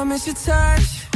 I 0.00 0.04
miss 0.04 0.26
your 0.26 0.34
touch. 0.34 1.09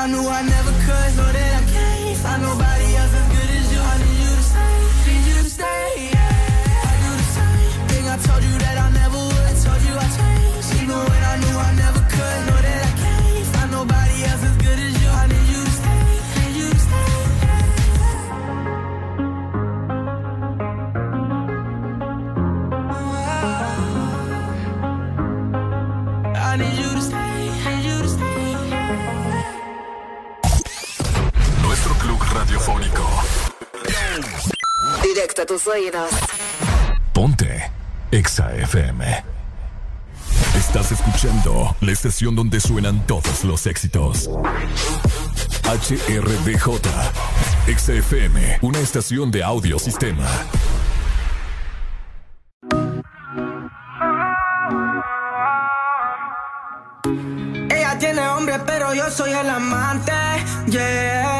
I 0.00 0.06
knew 0.06 0.26
I 0.26 0.40
never 0.40 0.59
Ponte 37.12 37.70
Exa 38.10 38.52
FM. 38.52 39.24
Estás 40.56 40.90
escuchando 40.90 41.76
la 41.80 41.92
estación 41.92 42.34
donde 42.34 42.58
suenan 42.58 43.06
todos 43.06 43.44
los 43.44 43.66
éxitos. 43.66 44.28
HRDJ. 45.64 46.68
Exa 47.68 47.92
FM, 47.92 48.58
una 48.62 48.80
estación 48.80 49.30
de 49.30 49.44
audiosistema. 49.44 50.26
Ella 57.70 57.98
tiene 58.00 58.26
hombre, 58.26 58.58
pero 58.66 58.94
yo 58.94 59.08
soy 59.10 59.30
el 59.30 59.48
amante. 59.48 60.12
Yeah 60.66 61.39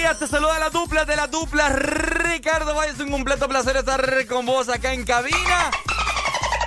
Días, 0.00 0.18
te 0.18 0.26
saluda 0.26 0.58
la 0.58 0.70
dupla 0.70 1.04
de 1.04 1.14
la 1.14 1.26
dupla 1.26 1.68
Ricardo 1.68 2.74
Valle. 2.74 2.92
Es 2.92 3.00
un 3.00 3.10
completo 3.10 3.46
placer 3.48 3.76
estar 3.76 4.26
con 4.26 4.46
vos 4.46 4.70
acá 4.70 4.94
en 4.94 5.04
cabina. 5.04 5.70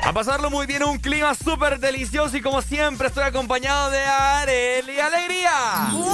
A 0.04 0.14
pasarlo 0.14 0.52
muy 0.52 0.68
bien, 0.68 0.84
un 0.84 1.00
clima 1.00 1.34
súper 1.34 1.80
delicioso 1.80 2.38
y 2.38 2.42
como 2.42 2.62
siempre 2.62 3.08
estoy 3.08 3.24
acompañado 3.24 3.90
de 3.90 4.04
Areli 4.04 5.00
Alegría. 5.00 5.52
Buenos 5.94 6.14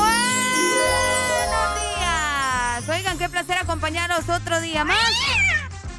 días. 1.98 2.90
Oigan, 2.90 3.18
qué 3.18 3.28
placer 3.28 3.58
acompañaros 3.58 4.30
otro 4.30 4.62
día 4.62 4.86
más 4.86 4.98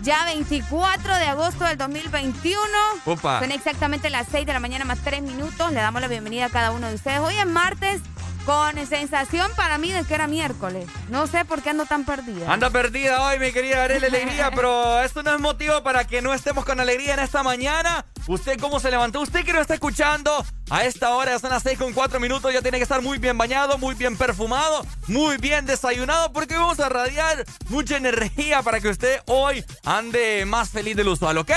ya 0.03 0.25
24 0.25 1.17
de 1.17 1.25
agosto 1.27 1.65
del 1.65 1.77
2021. 1.77 2.63
Son 3.05 3.53
exactamente 3.53 4.09
las 4.09 4.27
6 4.31 4.47
de 4.47 4.53
la 4.55 4.61
mañana 4.61 4.87
más 4.87 5.01
3 5.01 5.21
minutos. 5.21 5.71
Le 5.71 5.81
damos 5.81 6.01
la 6.01 6.09
bienvenida 6.09 6.47
a 6.47 6.49
cada 6.49 6.71
uno 6.71 6.89
de 6.89 6.95
ustedes. 6.95 7.19
Hoy 7.19 7.35
es 7.37 7.47
martes 7.47 8.01
con 8.45 8.87
sensación 8.87 9.51
para 9.57 9.79
mí 9.79 9.93
de 9.93 10.05
que 10.05 10.15
era 10.15 10.27
miércoles. 10.27 10.87
No 11.09 11.27
sé 11.27 11.45
por 11.45 11.63
qué 11.63 11.71
ando 11.71 11.87
tan 11.87 12.05
perdida. 12.05 12.53
Anda 12.53 12.71
perdida 12.71 13.23
hoy, 13.23 13.39
mi 13.39 13.53
querida 13.53 13.85
Arely 13.85 14.07
Alegría, 14.07 14.51
pero 14.55 15.01
esto 15.03 15.23
no 15.23 15.35
es 15.35 15.41
motivo 15.41 15.83
para 15.83 16.07
que 16.07 16.23
no 16.23 16.33
estemos 16.35 16.65
con 16.65 16.81
alegría 16.81 17.15
en 17.15 17.21
esta 17.21 17.43
mañana. 17.43 18.05
¿Usted 18.27 18.59
cómo 18.61 18.81
se 18.81 18.91
levantó? 18.91 19.21
Usted 19.21 19.45
que 19.45 19.53
no 19.53 19.61
está 19.61 19.75
escuchando 19.75 20.45
a 20.71 20.85
esta 20.85 21.15
hora, 21.15 21.39
son 21.39 21.51
las 21.51 21.63
6 21.63 21.79
con 21.79 21.93
4 21.93 22.21
minutos, 22.21 22.53
ya 22.53 22.63
tiene 22.63 22.79
que 22.79 22.85
estar 22.85 23.03
muy 23.03 23.19
bien 23.19 23.37
bañado, 23.37 23.79
muy 23.79 23.95
bien 23.95 24.17
perfumado, 24.17 24.87
muy 25.09 25.37
bien 25.37 25.67
desayunado, 25.67 26.33
porque 26.33 26.55
vamos 26.55 26.79
a 26.81 26.89
radiar 26.89 27.45
mucha 27.69 27.97
energía 27.97 28.63
para 28.63 28.81
que 28.81 28.89
usted 28.89 29.21
hoy 29.27 29.65
ande 29.85 30.45
más 30.47 30.71
feliz 30.71 30.97
del 30.97 31.09
usual, 31.09 31.39
¿ok? 31.39 31.51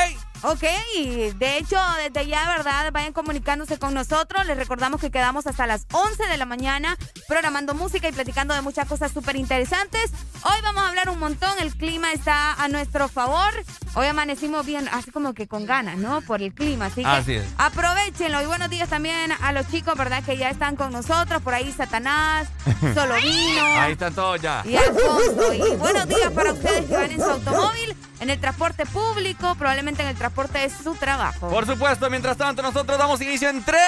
Ok, 0.46 0.60
de 0.62 1.58
hecho, 1.58 1.78
desde 2.04 2.28
ya, 2.28 2.46
¿verdad? 2.50 2.92
Vayan 2.92 3.14
comunicándose 3.14 3.80
con 3.80 3.94
nosotros. 3.94 4.46
Les 4.46 4.58
recordamos 4.58 5.00
que 5.00 5.10
quedamos 5.10 5.48
hasta 5.48 5.66
las 5.68 5.86
11 5.94 6.28
de 6.28 6.36
la 6.36 6.46
mañana 6.46 6.98
programando 7.30 7.74
música 7.74 8.10
y 8.10 8.12
platicando 8.12 8.54
de 8.54 8.62
muchas 8.62 8.86
cosas 8.86 9.14
súper 9.14 9.38
interesantes. 9.38 10.12
Hoy 10.44 10.60
vamos 10.62 10.84
a 10.84 10.90
hablar 10.90 11.10
un 11.10 11.20
montón, 11.20 11.52
el 11.62 11.74
clima 11.74 12.12
está 12.12 12.62
a 12.62 12.68
nuestro 12.68 13.08
favor. 13.08 13.54
Hoy 13.96 14.08
amanecimos 14.08 14.66
bien, 14.66 14.90
así 14.92 15.12
como 15.12 15.34
que 15.34 15.48
con 15.48 15.66
ganas, 15.66 15.98
¿no? 15.98 16.20
Por 16.22 16.42
el 16.42 16.54
clima, 16.54 16.88
así 16.88 17.04
que 17.26 17.42
aprovechenlo. 17.58 18.42
Y 18.42 18.46
buenos 18.46 18.70
días 18.70 18.90
también 18.90 19.32
a 19.32 19.52
los 19.54 19.70
chicos, 19.70 19.96
¿verdad? 19.96 20.24
Que 20.26 20.36
ya 20.36 20.50
están 20.50 20.76
con 20.76 20.92
nosotros. 20.92 21.42
Por 21.42 21.54
ahí 21.54 21.72
Satanás, 21.72 22.50
Solovino. 22.94 23.66
ahí 23.80 23.94
están 23.94 24.14
todos 24.14 24.42
ya. 24.42 24.62
Y 24.66 24.76
Alfonso. 24.76 25.54
Y 25.54 25.76
buenos 25.78 26.06
días 26.06 26.32
para 26.36 26.52
ustedes 26.52 26.86
que 26.86 26.98
van 26.98 27.12
en 27.12 27.20
su 27.20 27.30
automóvil 27.30 27.96
en 28.24 28.30
el 28.30 28.40
transporte 28.40 28.86
público, 28.86 29.54
probablemente 29.56 30.02
en 30.02 30.08
el 30.08 30.16
transporte 30.16 30.60
de 30.60 30.70
su 30.70 30.96
trabajo. 30.96 31.50
Por 31.50 31.66
supuesto, 31.66 32.10
mientras 32.10 32.38
tanto 32.38 32.62
nosotros 32.62 32.98
damos 32.98 33.22
inicio 33.22 33.50
en 33.50 33.62
3, 33.64 33.80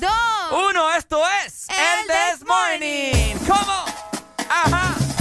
2, 0.00 0.10
1. 0.70 0.92
Esto 0.94 1.22
es 1.46 1.68
El, 1.68 2.06
This 2.08 2.46
Morning. 2.46 3.36
¿Cómo? 3.46 3.84
Ajá. 4.50 5.13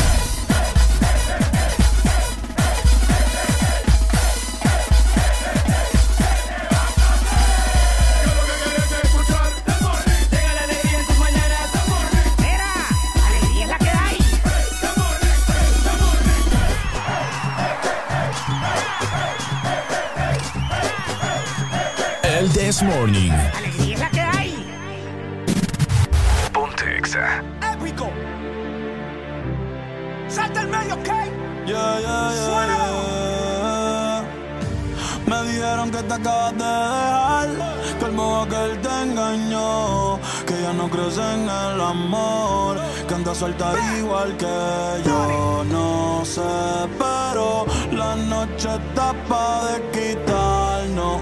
This 22.65 22.81
Morning. 22.81 23.29
Alegría 23.57 23.95
es 23.95 23.99
la 23.99 24.09
que 24.09 24.21
hay. 24.21 24.65
Ponte 26.53 26.97
Exa. 26.97 27.43
Épico. 27.73 28.09
Salta 30.29 30.61
el 30.61 30.69
medio, 30.69 30.93
¿ok? 30.93 31.09
Yeah, 31.65 31.99
yeah, 31.99 32.31
yeah, 32.31 34.23
Me 35.27 35.43
dijeron 35.51 35.91
que 35.91 36.03
te 36.03 36.13
acabas 36.13 36.53
de 36.53 36.63
dejar, 36.63 37.49
que 37.99 38.05
el 38.05 38.11
modo 38.13 38.47
que 38.47 38.55
él 38.55 38.79
te 38.79 39.01
engañó, 39.07 40.19
que 40.47 40.61
ya 40.61 40.71
no 40.71 40.89
crees 40.89 41.17
en 41.17 41.41
el 41.43 41.81
amor, 41.81 42.79
que 43.09 43.13
anda 43.13 43.35
suelta 43.35 43.73
igual 43.99 44.37
que 44.37 45.03
yo. 45.05 45.65
No 45.69 46.23
sé, 46.23 46.41
pero 46.97 47.65
la 47.91 48.15
noche 48.15 48.69
está 48.73 49.11
pa' 49.27 49.65
de 49.65 49.81
quitarnos 49.91 50.72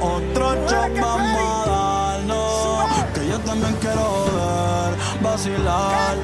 otro 0.02 0.56
shot 0.68 0.92
vamos 1.00 1.68
a 1.68 1.70
darnos. 1.70 2.86
Que 3.14 3.28
yo 3.28 3.40
también 3.40 3.76
quiero 3.80 4.26
ver, 4.36 5.22
vacilar. 5.22 6.16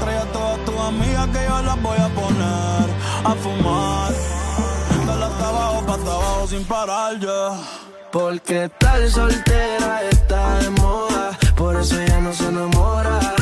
Trae 0.00 0.18
a 0.18 0.24
todas 0.32 0.64
tus 0.64 0.76
amigas 0.80 1.28
que 1.28 1.44
yo 1.44 1.62
las 1.62 1.82
voy 1.82 1.98
a 1.98 2.08
poner 2.08 2.86
a 3.24 3.34
fumar. 3.42 4.12
Dale 5.06 5.24
hasta 5.24 5.48
abajo, 5.48 5.86
pa' 5.86 5.94
abajo 5.94 6.46
sin 6.48 6.64
parar 6.64 7.18
ya. 7.18 7.56
Porque 8.10 8.70
tal 8.78 9.10
soltera 9.10 10.02
está 10.10 10.58
de 10.58 10.70
moda, 10.70 11.38
por 11.56 11.76
eso 11.76 11.96
ya 12.06 12.20
no 12.20 12.32
se 12.32 12.46
enamora. 12.46 13.41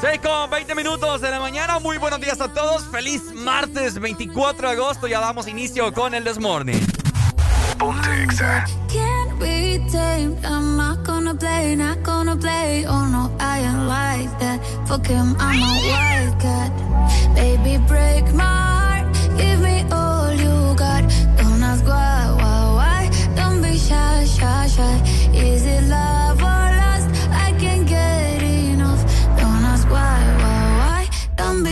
6 0.00 0.20
con 0.22 0.48
20 0.48 0.74
minutos 0.74 1.20
de 1.20 1.30
la 1.30 1.38
mañana. 1.40 1.78
Muy 1.78 1.98
buenos 1.98 2.20
días 2.20 2.40
a 2.40 2.48
todos. 2.50 2.84
Feliz 2.86 3.34
martes 3.34 4.00
24 4.00 4.68
de 4.68 4.74
agosto. 4.74 5.06
Ya 5.06 5.20
damos 5.20 5.46
inicio 5.46 5.92
con 5.92 6.14
el 6.14 6.24
Desmorning. 6.24 6.80
Ponte 7.78 8.22
Exa. 8.22 8.64
Can't 8.88 9.38
be 9.38 9.78
tamed. 9.92 10.42
I'm 10.42 10.78
not 10.78 11.04
gonna 11.04 11.34
play, 11.34 11.76
not 11.76 12.02
gonna 12.02 12.34
play. 12.34 12.86
Oh 12.86 13.06
no, 13.08 13.30
I 13.38 13.60
ain't 13.60 13.88
like 13.88 14.38
that. 14.38 14.60
Fuck 14.88 15.06
him, 15.06 15.36
I'm 15.38 15.62
a 15.62 15.74
wildcat. 15.90 16.72
Baby, 17.34 17.76
break 17.86 18.32
my 18.32 18.42
heart. 18.42 19.14
Give 19.36 19.60
me 19.60 19.84
all 19.92 20.32
you 20.32 20.74
got. 20.76 21.02
Don't 21.36 21.62
ask 21.62 21.84
why, 21.84 22.34
why, 22.38 22.72
why. 22.78 23.10
Don't 23.36 23.60
be 23.60 23.76
shy, 23.76 24.24
shy, 24.24 24.66
shy. 24.66 25.02
Is 25.34 25.66
it 25.66 25.84
love 25.88 26.19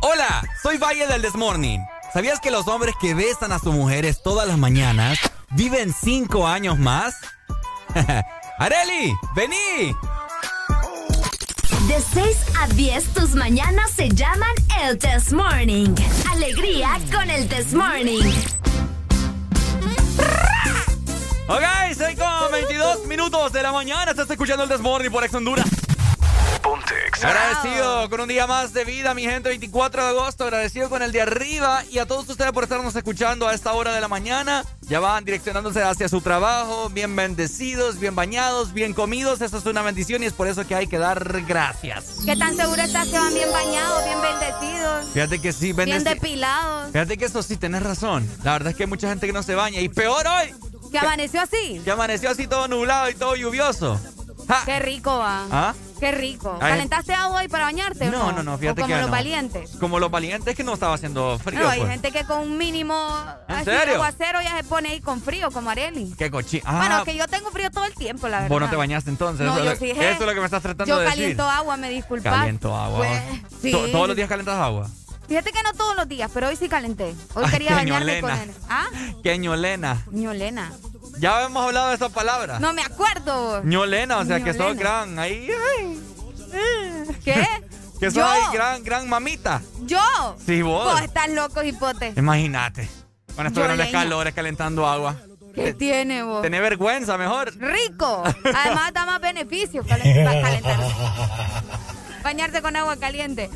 Hola, 0.00 0.42
soy 0.62 0.78
Valle 0.78 1.06
del 1.06 1.22
Desmorning. 1.22 1.84
¿Sabías 2.12 2.40
que 2.40 2.50
los 2.50 2.66
hombres 2.66 2.94
que 3.00 3.14
besan 3.14 3.52
a 3.52 3.58
sus 3.58 3.74
mujeres 3.74 4.22
todas 4.22 4.48
las 4.48 4.56
mañanas 4.56 5.18
viven 5.50 5.92
5 5.92 6.46
años 6.46 6.78
más? 6.78 7.16
¡Areli! 8.58 9.14
¡Vení! 9.34 9.94
De 11.88 12.02
6 12.14 12.36
a 12.60 12.68
10, 12.68 13.04
tus 13.14 13.34
mañanas 13.34 13.90
se 13.90 14.08
llaman 14.08 14.54
el 14.82 14.98
Test 14.98 15.32
Morning. 15.32 15.94
Alegría 16.30 16.98
con 17.12 17.28
el 17.28 17.48
Test 17.48 17.72
Morning. 17.72 18.32
Ok, 21.48 21.62
6 21.94 22.18
con 22.18 22.52
22 22.52 23.06
minutos 23.06 23.52
de 23.52 23.62
la 23.62 23.72
mañana. 23.72 24.10
Estás 24.10 24.30
escuchando 24.30 24.64
el 24.64 24.68
Desmorning 24.68 25.12
por 25.12 25.24
Ex 25.24 25.34
Honduras. 25.34 25.66
Ponte 26.62 26.94
Exa. 27.08 27.28
Agradecido 27.28 28.10
con 28.10 28.20
un 28.20 28.28
día 28.28 28.46
más 28.46 28.72
de 28.72 28.84
vida, 28.84 29.14
mi 29.14 29.22
gente, 29.22 29.48
24 29.48 30.02
de 30.02 30.08
agosto. 30.10 30.44
Agradecido 30.44 30.88
con 30.88 31.02
el 31.02 31.12
de 31.12 31.22
arriba 31.22 31.82
y 31.90 31.98
a 31.98 32.06
todos 32.06 32.28
ustedes 32.28 32.52
por 32.52 32.64
estarnos 32.64 32.94
escuchando 32.96 33.46
a 33.48 33.54
esta 33.54 33.72
hora 33.72 33.92
de 33.92 34.00
la 34.00 34.08
mañana. 34.08 34.64
Ya 34.82 35.00
van 35.00 35.24
direccionándose 35.24 35.82
hacia 35.82 36.08
su 36.08 36.20
trabajo, 36.20 36.88
bien 36.90 37.14
bendecidos, 37.14 37.98
bien 37.98 38.14
bañados, 38.14 38.72
bien 38.72 38.94
comidos. 38.94 39.40
Eso 39.40 39.58
es 39.58 39.66
una 39.66 39.82
bendición 39.82 40.22
y 40.22 40.26
es 40.26 40.32
por 40.32 40.46
eso 40.48 40.66
que 40.66 40.74
hay 40.74 40.86
que 40.86 40.98
dar 40.98 41.42
gracias. 41.42 42.16
¿Qué 42.24 42.36
tan 42.36 42.56
seguro 42.56 42.82
estás 42.82 43.08
que 43.08 43.18
van 43.18 43.34
bien 43.34 43.52
bañados, 43.52 44.04
bien 44.04 44.20
bendecidos, 44.20 45.06
Fíjate 45.12 45.40
que 45.40 45.52
sí, 45.52 45.72
bien 45.72 45.88
bendeci- 45.90 46.04
depilados? 46.04 46.92
Fíjate 46.92 47.16
que 47.18 47.24
eso 47.26 47.42
sí, 47.42 47.56
tenés 47.56 47.82
razón. 47.82 48.28
La 48.42 48.52
verdad 48.52 48.70
es 48.70 48.76
que 48.76 48.84
hay 48.84 48.88
mucha 48.88 49.08
gente 49.08 49.26
que 49.26 49.32
no 49.32 49.42
se 49.42 49.54
baña. 49.54 49.80
Y 49.80 49.88
peor 49.88 50.26
hoy, 50.26 50.54
¿Que 50.90 50.98
amaneció 50.98 51.40
así? 51.42 51.80
que 51.84 51.90
amaneció 51.90 52.30
así 52.30 52.46
todo 52.46 52.66
nublado 52.68 53.10
y 53.10 53.14
todo 53.14 53.36
lluvioso. 53.36 54.00
Qué 54.64 54.78
rico 54.78 55.18
va. 55.18 55.44
¿Ah? 55.50 55.74
Qué 55.98 56.12
rico. 56.12 56.56
Ay. 56.60 56.70
¿Calentaste 56.72 57.14
agua 57.14 57.40
hoy 57.40 57.48
para 57.48 57.64
bañarte 57.64 58.08
o 58.08 58.10
No, 58.10 58.32
no? 58.32 58.42
no, 58.42 58.58
fíjate 58.58 58.80
o 58.82 58.84
como 58.84 58.94
que 58.94 59.00
los 59.00 59.10
no. 59.10 59.16
valientes. 59.16 59.70
Como 59.80 59.98
los 59.98 60.10
valientes 60.10 60.54
que 60.56 60.62
no 60.64 60.74
estaba 60.74 60.94
haciendo 60.94 61.38
frío. 61.38 61.60
No, 61.60 61.68
hay 61.68 61.80
pues. 61.80 61.90
gente 61.92 62.12
que 62.12 62.24
con 62.24 62.40
un 62.40 62.56
mínimo 62.58 62.94
¿En 63.48 63.54
así 63.56 63.70
aguacero 63.70 64.40
ya 64.42 64.56
se 64.56 64.64
pone 64.64 64.90
ahí 64.90 65.00
con 65.00 65.20
frío, 65.20 65.50
como 65.50 65.70
Areli. 65.70 66.14
Qué 66.16 66.30
cochino. 66.30 66.62
Ah, 66.66 66.78
Bueno, 66.78 67.04
que 67.04 67.16
yo 67.16 67.26
tengo 67.28 67.50
frío 67.50 67.70
todo 67.70 67.84
el 67.84 67.94
tiempo, 67.94 68.28
la 68.28 68.38
verdad. 68.40 68.48
vos 68.50 68.60
no 68.60 68.70
te 68.70 68.76
bañaste 68.76 69.10
entonces. 69.10 69.46
No, 69.46 69.56
eso, 69.56 69.64
yo 69.64 69.76
sí, 69.76 69.90
eso 69.90 70.00
es 70.02 70.20
lo 70.20 70.34
que 70.34 70.40
me 70.40 70.44
estás 70.46 70.62
tratando 70.62 70.86
Yo 70.94 70.98
de 70.98 71.04
decir. 71.06 71.20
caliento 71.20 71.42
agua, 71.48 71.76
me 71.76 71.90
disculpas. 71.90 72.32
Caliento 72.32 72.76
agua. 72.76 72.98
Pues, 72.98 73.22
sí. 73.62 73.70
To- 73.72 73.88
¿Todos 73.90 74.06
los 74.08 74.16
días 74.16 74.28
calientas 74.28 74.56
agua? 74.56 74.88
Fíjate 75.28 75.52
que 75.52 75.62
no 75.62 75.72
todos 75.74 75.94
los 75.94 76.08
días, 76.08 76.30
pero 76.32 76.48
hoy 76.48 76.56
sí 76.56 76.70
calenté. 76.70 77.14
Hoy 77.34 77.44
Ay, 77.44 77.50
quería 77.50 77.68
qué 77.68 77.74
bañarme 77.74 78.20
con 78.22 78.30
él. 78.30 78.50
¿Ah? 78.70 78.86
¿Qué 79.22 79.36
ñolena? 79.36 80.02
ñolena. 80.10 80.72
Ya 81.18 81.44
hemos 81.44 81.64
hablado 81.64 81.88
de 81.88 81.94
esa 81.96 82.08
palabra. 82.08 82.58
No 82.58 82.72
me 82.72 82.82
acuerdo. 82.82 83.62
ñolena, 83.64 84.18
o 84.18 84.24
sea 84.24 84.40
que 84.42 84.54
sos 84.54 84.76
gran. 84.76 85.18
Ahí, 85.18 85.48
ay, 85.76 86.00
¿Qué? 87.24 87.46
que 88.00 88.10
sos 88.10 88.22
ahí 88.22 88.40
gran, 88.52 88.82
gran 88.84 89.08
mamita. 89.08 89.60
¿Yo? 89.82 90.00
Sí, 90.44 90.62
vos. 90.62 90.84
Vos 90.92 91.02
estás 91.02 91.28
loco, 91.30 91.62
hipote. 91.62 92.12
Imagínate. 92.16 92.88
Con 93.34 93.46
estos 93.46 93.60
Yo 93.60 93.64
grandes 93.64 93.86
leña. 93.86 93.98
calores 94.00 94.34
calentando 94.34 94.86
agua. 94.86 95.16
¿Qué 95.54 95.74
tiene 95.74 96.22
vos? 96.22 96.42
Tener 96.42 96.62
vergüenza, 96.62 97.18
mejor. 97.18 97.52
Rico. 97.56 98.22
Además 98.54 98.92
da 98.92 99.06
más 99.06 99.20
beneficios 99.20 99.84
para 99.86 100.02
calentarse. 100.04 100.94
Bañarse 102.22 102.62
con 102.62 102.76
agua 102.76 102.96
caliente. 102.96 103.50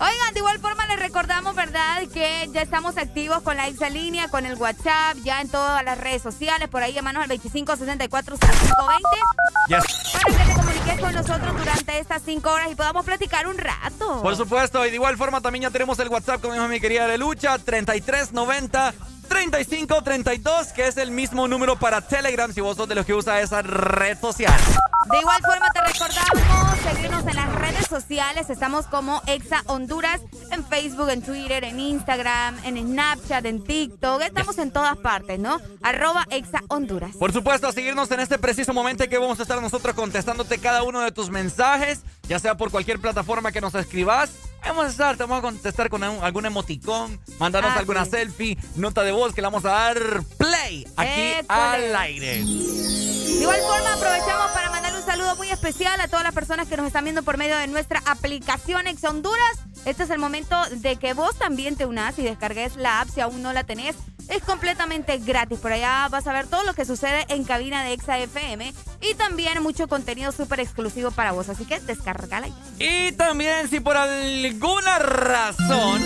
Oigan, 0.00 0.34
de 0.34 0.40
igual 0.40 0.58
forma 0.58 0.86
les 0.86 0.98
recordamos, 0.98 1.54
¿verdad? 1.54 2.02
Que 2.12 2.48
ya 2.52 2.62
estamos 2.62 2.96
activos 2.96 3.42
con 3.42 3.56
la 3.56 3.68
exalínea, 3.68 4.28
con 4.28 4.46
el 4.46 4.56
WhatsApp, 4.56 5.16
ya 5.22 5.40
en 5.40 5.48
todas 5.48 5.84
las 5.84 5.96
redes 5.98 6.22
sociales. 6.22 6.68
Por 6.68 6.82
ahí 6.82 6.92
llamanos 6.92 7.22
al 7.22 7.30
25640520 7.30 9.00
Yes. 9.68 9.84
para 10.12 10.44
que 10.44 10.44
te 10.44 10.54
comuniques 10.54 11.00
con 11.00 11.14
nosotros 11.14 11.56
durante 11.56 11.98
estas 12.00 12.22
cinco 12.24 12.50
horas 12.50 12.68
y 12.72 12.74
podamos 12.74 13.04
platicar 13.04 13.46
un 13.46 13.56
rato. 13.58 14.22
Por 14.22 14.34
supuesto, 14.36 14.84
y 14.84 14.90
de 14.90 14.96
igual 14.96 15.16
forma 15.16 15.40
también 15.40 15.62
ya 15.62 15.70
tenemos 15.70 15.98
el 16.00 16.08
WhatsApp, 16.08 16.40
como 16.40 16.54
dijo 16.54 16.66
mi 16.66 16.80
querida 16.80 17.06
Lelucha, 17.06 17.58
3390 17.58 18.92
3532, 19.32 20.74
que 20.74 20.86
es 20.86 20.98
el 20.98 21.10
mismo 21.10 21.48
número 21.48 21.78
para 21.78 22.02
Telegram 22.02 22.52
si 22.52 22.60
vos 22.60 22.76
sos 22.76 22.86
de 22.86 22.94
los 22.94 23.06
que 23.06 23.14
usa 23.14 23.40
esa 23.40 23.62
red 23.62 24.18
social. 24.20 24.52
De 25.10 25.18
igual 25.18 25.40
forma 25.40 25.70
te 25.70 25.80
recordamos 25.80 26.78
seguirnos 26.82 27.26
en 27.26 27.36
las 27.36 27.54
redes 27.54 27.86
sociales. 27.86 28.50
Estamos 28.50 28.86
como 28.86 29.22
Exa 29.26 29.62
Honduras 29.66 30.20
en 30.50 30.66
Facebook, 30.66 31.08
en 31.08 31.22
Twitter, 31.22 31.64
en 31.64 31.80
Instagram, 31.80 32.58
en 32.64 32.76
Snapchat, 32.76 33.46
en 33.46 33.64
TikTok. 33.64 34.20
Estamos 34.20 34.58
en 34.58 34.70
todas 34.70 34.98
partes, 34.98 35.38
¿no? 35.38 35.62
Arroba 35.82 36.26
Exa 36.28 36.62
Honduras. 36.68 37.16
Por 37.16 37.32
supuesto, 37.32 37.68
a 37.68 37.72
seguirnos 37.72 38.10
en 38.10 38.20
este 38.20 38.38
preciso 38.38 38.74
momento 38.74 39.08
que 39.08 39.16
vamos 39.16 39.38
a 39.40 39.42
estar 39.42 39.62
nosotros 39.62 39.94
contestándote 39.94 40.58
cada 40.58 40.82
uno 40.82 41.00
de 41.00 41.10
tus 41.10 41.30
mensajes, 41.30 42.02
ya 42.28 42.38
sea 42.38 42.58
por 42.58 42.70
cualquier 42.70 43.00
plataforma 43.00 43.50
que 43.50 43.62
nos 43.62 43.74
escribas. 43.74 44.51
Vamos 44.64 44.86
a 44.86 44.88
estar, 44.88 45.16
te 45.16 45.22
vamos 45.24 45.38
a 45.38 45.42
contestar 45.42 45.90
con 45.90 46.02
un- 46.02 46.22
algún 46.24 46.46
emoticón, 46.46 47.20
mandarnos 47.38 47.72
Ah, 47.74 47.78
alguna 47.80 48.04
sí. 48.04 48.12
selfie, 48.12 48.58
nota 48.76 49.02
de 49.02 49.12
voz 49.12 49.34
que 49.34 49.42
le 49.42 49.46
vamos 49.48 49.64
a 49.64 49.68
dar 49.70 50.22
play 50.38 50.86
aquí 50.96 51.20
École. 51.20 51.46
al 51.48 51.96
aire. 51.96 52.38
De 52.44 53.40
igual 53.42 53.60
forma 53.60 53.92
aprovechamos 53.94 54.50
para 54.52 54.70
mandar 54.70 54.94
un 54.94 55.02
saludo 55.04 55.34
muy 55.36 55.50
especial 55.50 56.00
a 56.00 56.06
todas 56.08 56.22
las 56.24 56.32
personas 56.34 56.68
que 56.68 56.76
nos 56.76 56.86
están 56.86 57.04
viendo 57.04 57.22
por 57.22 57.36
medio 57.36 57.56
de 57.56 57.66
nuestra 57.66 58.02
aplicación 58.06 58.86
Exa 58.86 59.10
Honduras. 59.10 59.58
Este 59.84 60.04
es 60.04 60.10
el 60.10 60.18
momento 60.20 60.56
de 60.70 60.96
que 60.96 61.12
vos 61.12 61.36
también 61.36 61.74
te 61.76 61.84
unas 61.84 62.16
y 62.18 62.22
descargues 62.22 62.76
la 62.76 63.00
app 63.00 63.08
si 63.12 63.20
aún 63.20 63.42
no 63.42 63.52
la 63.52 63.64
tenés. 63.64 63.96
Es 64.28 64.42
completamente 64.42 65.18
gratis. 65.18 65.58
Por 65.58 65.72
allá 65.72 66.08
vas 66.10 66.26
a 66.26 66.32
ver 66.32 66.46
todo 66.46 66.64
lo 66.64 66.74
que 66.74 66.84
sucede 66.84 67.24
en 67.28 67.44
cabina 67.44 67.84
de 67.84 67.92
Exa 67.92 68.18
FM 68.18 68.72
y 69.00 69.14
también 69.14 69.62
mucho 69.62 69.88
contenido 69.88 70.32
súper 70.32 70.60
exclusivo 70.60 71.10
para 71.10 71.32
vos. 71.32 71.48
Así 71.48 71.64
que 71.64 71.80
descargala. 71.80 72.48
Y 72.78 73.12
también 73.12 73.68
si 73.68 73.80
por 73.80 73.96
alguna 73.96 74.98
razón, 74.98 76.02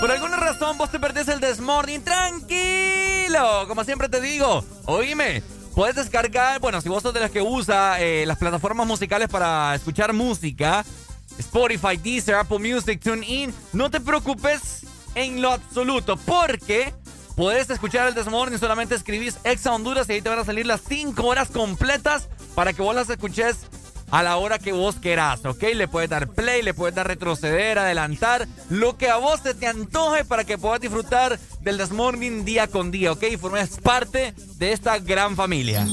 por 0.00 0.10
alguna 0.10 0.36
razón 0.36 0.76
vos 0.78 0.90
te 0.90 0.98
perdés 0.98 1.28
el 1.28 1.40
Desmorning, 1.40 2.02
tranquilo. 2.02 3.66
Como 3.68 3.84
siempre 3.84 4.08
te 4.08 4.20
digo, 4.20 4.64
oíme, 4.86 5.42
puedes 5.74 5.96
descargar, 5.96 6.60
bueno, 6.60 6.80
si 6.80 6.88
vos 6.88 7.02
sos 7.02 7.14
de 7.14 7.20
los 7.20 7.30
que 7.30 7.42
usa 7.42 8.00
eh, 8.00 8.24
las 8.26 8.38
plataformas 8.38 8.86
musicales 8.86 9.28
para 9.28 9.74
escuchar 9.74 10.12
música, 10.12 10.84
Spotify, 11.38 11.96
Deezer, 11.96 12.34
Apple 12.34 12.58
Music, 12.58 13.00
TuneIn, 13.02 13.54
no 13.72 13.90
te 13.90 14.00
preocupes 14.00 14.84
en 15.14 15.42
lo 15.42 15.52
absoluto, 15.52 16.16
porque 16.16 16.92
puedes 17.36 17.70
escuchar 17.70 18.08
el 18.08 18.14
Desmorning, 18.14 18.58
solamente 18.58 18.94
escribís 18.94 19.38
Exa 19.44 19.72
Honduras 19.72 20.08
y 20.08 20.12
ahí 20.12 20.22
te 20.22 20.28
van 20.28 20.38
a 20.38 20.44
salir 20.44 20.66
las 20.66 20.80
5 20.86 21.24
horas 21.26 21.50
completas 21.50 22.28
para 22.54 22.72
que 22.72 22.82
vos 22.82 22.94
las 22.94 23.08
escuches 23.08 23.56
a 24.10 24.22
la 24.22 24.36
hora 24.36 24.58
que 24.58 24.72
vos 24.72 24.96
querás, 24.96 25.44
¿ok? 25.44 25.62
Le 25.74 25.88
puedes 25.88 26.10
dar 26.10 26.28
play, 26.28 26.62
le 26.62 26.74
puedes 26.74 26.94
dar 26.94 27.06
retroceder, 27.06 27.78
adelantar, 27.78 28.48
lo 28.68 28.96
que 28.96 29.08
a 29.08 29.16
vos 29.16 29.40
se 29.40 29.54
te 29.54 29.66
antoje 29.66 30.24
para 30.24 30.44
que 30.44 30.58
puedas 30.58 30.80
disfrutar 30.80 31.38
del 31.60 31.78
Desmorning 31.78 32.44
día 32.44 32.66
con 32.66 32.90
día, 32.90 33.12
¿ok? 33.12 33.22
Y 33.30 33.36
formes 33.36 33.78
parte 33.78 34.34
de 34.56 34.72
esta 34.72 34.98
gran 34.98 35.36
familia. 35.36 35.86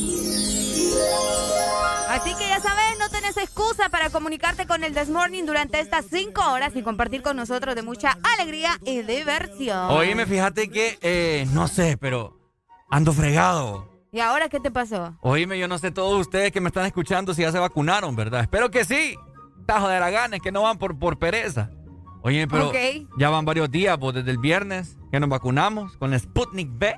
Así 2.09 2.33
que 2.35 2.47
ya 2.47 2.59
sabes, 2.59 2.97
excusa 3.43 3.89
para 3.89 4.09
comunicarte 4.09 4.65
con 4.65 4.83
el 4.83 4.93
Desmorning 4.93 5.45
durante 5.45 5.79
estas 5.79 6.05
cinco 6.09 6.41
horas 6.51 6.75
y 6.75 6.83
compartir 6.83 7.21
con 7.21 7.35
nosotros 7.35 7.75
de 7.75 7.81
mucha 7.81 8.17
alegría 8.37 8.79
y 8.85 9.01
diversión. 9.01 9.91
Oíme, 9.91 10.25
fíjate 10.25 10.69
que, 10.69 10.97
eh, 11.01 11.47
no 11.51 11.67
sé, 11.67 11.97
pero 11.97 12.37
ando 12.89 13.13
fregado. 13.13 13.87
¿Y 14.11 14.19
ahora 14.19 14.49
qué 14.49 14.59
te 14.59 14.71
pasó? 14.71 15.17
Oíme, 15.21 15.59
yo 15.59 15.67
no 15.67 15.77
sé 15.77 15.91
todos 15.91 16.19
ustedes 16.19 16.51
que 16.51 16.61
me 16.61 16.69
están 16.69 16.85
escuchando 16.85 17.33
si 17.33 17.41
ya 17.41 17.51
se 17.51 17.59
vacunaron, 17.59 18.15
¿verdad? 18.15 18.41
Espero 18.41 18.71
que 18.71 18.85
sí. 18.85 19.15
Tajo 19.65 19.87
de 19.89 19.95
Araganes, 19.95 20.41
que 20.41 20.51
no 20.51 20.61
van 20.63 20.77
por, 20.77 20.97
por 20.97 21.19
pereza. 21.19 21.69
Oye, 22.23 22.47
pero 22.47 22.71
ya 23.17 23.29
van 23.29 23.45
varios 23.45 23.69
días, 23.69 23.97
pues 23.99 24.15
desde 24.15 24.31
el 24.31 24.37
viernes 24.37 24.97
que 25.11 25.19
nos 25.19 25.29
vacunamos 25.29 25.97
con 25.97 26.11
la 26.11 26.19
Sputnik 26.19 26.69
B. 26.71 26.95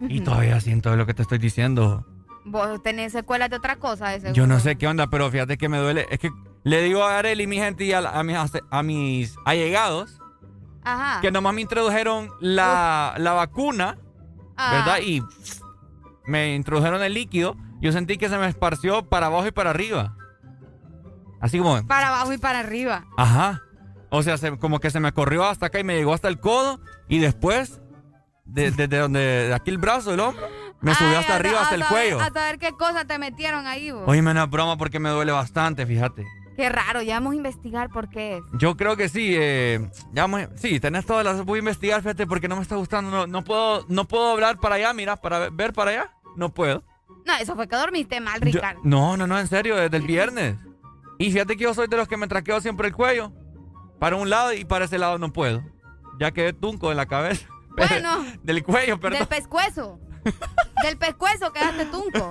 Y 0.00 0.20
todavía 0.20 0.60
siento 0.60 0.94
lo 0.94 1.06
que 1.06 1.14
te 1.14 1.22
estoy 1.22 1.38
diciendo. 1.38 2.06
Vos 2.50 2.82
tenés 2.82 3.12
secuelas 3.12 3.50
de 3.50 3.56
otra 3.56 3.76
cosa, 3.76 4.08
de 4.08 4.16
seguro. 4.20 4.34
Yo 4.34 4.46
no 4.46 4.60
sé 4.60 4.76
qué 4.76 4.86
onda, 4.88 5.06
pero 5.08 5.30
fíjate 5.30 5.56
que 5.58 5.68
me 5.68 5.78
duele. 5.78 6.06
Es 6.10 6.18
que 6.18 6.30
le 6.64 6.82
digo 6.82 7.04
a 7.04 7.18
Arely, 7.18 7.46
mi 7.46 7.56
gente, 7.56 7.84
y 7.84 7.92
a, 7.92 8.22
mis, 8.22 8.36
a 8.70 8.82
mis 8.82 9.36
allegados, 9.44 10.20
Ajá. 10.84 11.20
que 11.20 11.30
nomás 11.30 11.54
me 11.54 11.60
introdujeron 11.62 12.30
la, 12.40 13.14
la 13.18 13.32
vacuna, 13.32 13.98
Ah. 14.56 14.72
¿verdad? 14.72 14.98
Y 15.06 15.22
me 16.26 16.54
introdujeron 16.56 17.00
el 17.02 17.14
líquido. 17.14 17.56
Yo 17.80 17.92
sentí 17.92 18.18
que 18.18 18.28
se 18.28 18.36
me 18.38 18.48
esparció 18.48 19.08
para 19.08 19.26
abajo 19.26 19.46
y 19.46 19.52
para 19.52 19.70
arriba. 19.70 20.16
Así 21.40 21.58
como, 21.58 21.86
Para 21.86 22.08
abajo 22.08 22.32
y 22.32 22.38
para 22.38 22.60
arriba. 22.60 23.06
ajá. 23.16 23.62
O 24.10 24.22
sea, 24.22 24.38
se- 24.38 24.56
como 24.58 24.80
que 24.80 24.90
se 24.90 25.00
me 25.00 25.12
corrió 25.12 25.44
hasta 25.44 25.66
acá 25.66 25.78
y 25.78 25.84
me 25.84 25.94
llegó 25.94 26.14
hasta 26.14 26.28
el 26.28 26.40
codo. 26.40 26.80
Y 27.08 27.18
después, 27.18 27.80
de- 28.46 28.70
desde 28.70 28.98
donde, 28.98 29.20
de 29.20 29.54
aquí 29.54 29.70
el 29.70 29.78
brazo, 29.78 30.12
el 30.14 30.20
hombro, 30.20 30.44
me 30.80 30.94
subió 30.94 31.10
Ay, 31.10 31.16
hasta 31.16 31.36
arriba, 31.36 31.60
hasta 31.62 31.74
el 31.74 31.82
saber- 31.82 31.92
cuello. 32.10 32.20
A 32.20 32.30
saber 32.32 32.58
qué 32.58 32.72
cosa 32.72 33.04
te 33.04 33.18
metieron 33.18 33.66
ahí, 33.66 33.90
vos. 33.90 34.04
Oye, 34.06 34.22
no 34.22 34.30
es 34.30 34.50
broma 34.50 34.76
porque 34.76 34.98
me 35.00 35.08
duele 35.10 35.32
bastante, 35.32 35.84
fíjate. 35.86 36.24
Qué 36.56 36.68
raro, 36.68 37.02
ya 37.02 37.14
vamos 37.14 37.34
a 37.34 37.36
investigar 37.36 37.88
por 37.90 38.08
qué 38.08 38.38
es. 38.38 38.42
Yo 38.54 38.76
creo 38.76 38.96
que 38.96 39.08
sí, 39.08 39.34
eh, 39.38 39.88
ya 40.12 40.22
vamos 40.22 40.40
a- 40.42 40.56
sí, 40.56 40.80
tenés 40.80 41.06
todas 41.06 41.24
las, 41.24 41.44
voy 41.44 41.58
a 41.58 41.60
investigar, 41.60 42.02
fíjate, 42.02 42.26
porque 42.26 42.48
no 42.48 42.56
me 42.56 42.62
está 42.62 42.74
gustando, 42.76 43.10
no, 43.10 43.26
no 43.28 43.44
puedo, 43.44 43.84
no 43.88 44.06
puedo 44.06 44.32
hablar 44.32 44.58
para 44.58 44.74
allá, 44.74 44.92
mira, 44.92 45.16
para 45.16 45.50
ver, 45.50 45.72
para 45.72 45.90
allá, 45.92 46.10
no 46.36 46.48
puedo. 46.52 46.82
No, 47.26 47.34
eso 47.40 47.54
fue 47.54 47.68
que 47.68 47.76
dormiste 47.76 48.20
mal, 48.20 48.40
Yo- 48.40 48.46
Ricardo. 48.46 48.80
no, 48.82 49.16
no, 49.16 49.26
no, 49.26 49.38
en 49.38 49.46
serio, 49.46 49.76
desde 49.76 49.96
el 49.98 50.02
viernes. 50.06 50.56
Y 51.18 51.30
fíjate 51.30 51.56
que 51.56 51.64
yo 51.64 51.74
soy 51.74 51.86
de 51.88 51.96
los 51.96 52.08
que 52.08 52.16
me 52.16 52.26
traqueo 52.26 52.60
siempre 52.60 52.88
el 52.88 52.94
cuello, 52.94 53.32
para 54.00 54.16
un 54.16 54.30
lado 54.30 54.52
y 54.52 54.64
para 54.64 54.84
ese 54.86 54.98
lado 54.98 55.18
no 55.18 55.32
puedo. 55.32 55.62
Ya 56.18 56.32
quedé 56.32 56.52
tunco 56.52 56.88
de 56.88 56.94
la 56.96 57.06
cabeza. 57.06 57.46
Bueno, 57.78 58.24
Del 58.42 58.64
cuello, 58.64 58.98
perdón. 58.98 59.20
del 59.20 59.28
pescuezo. 59.28 60.00
Del 60.82 60.96
pescuezo 60.96 61.52
quedaste 61.52 61.86
tunco. 61.86 62.30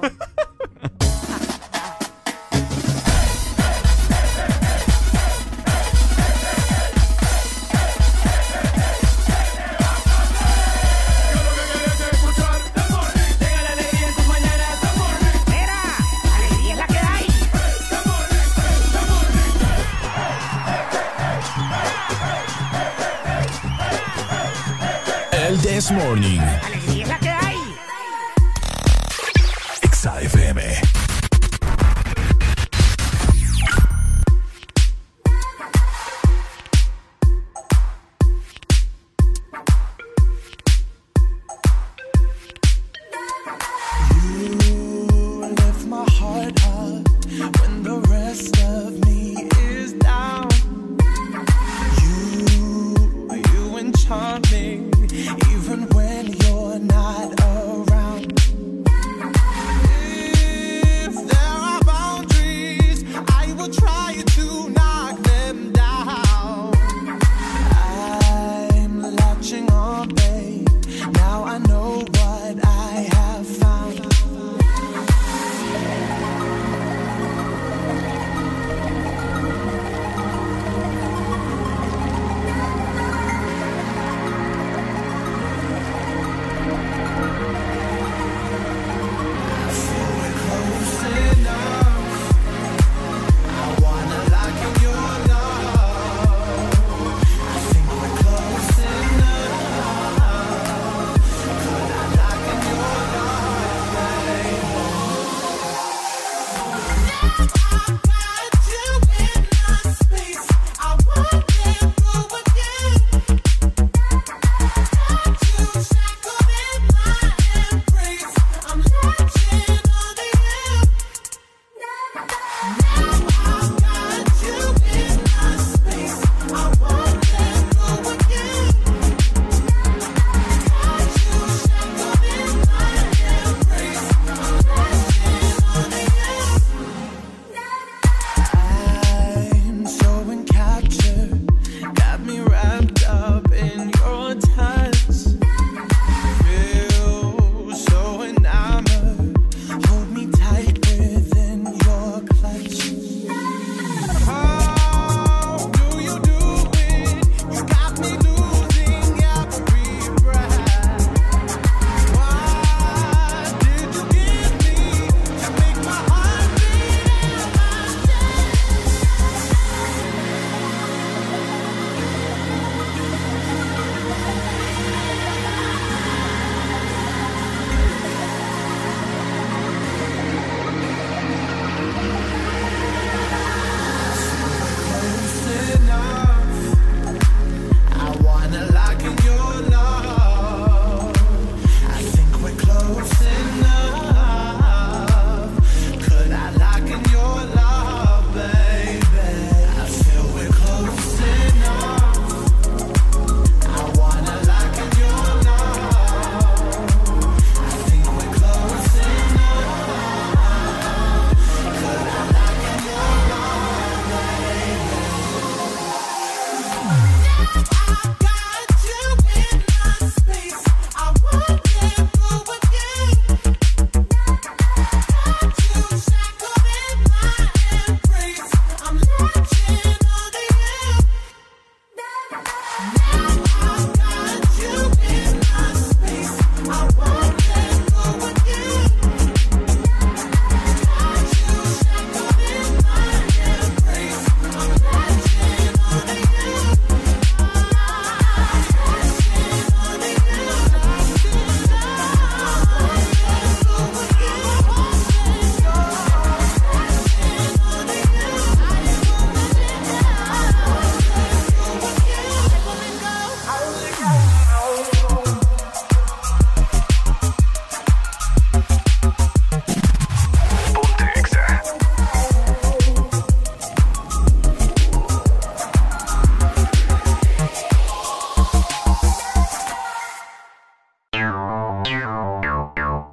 This 25.77 25.91
Morning. 25.91 26.66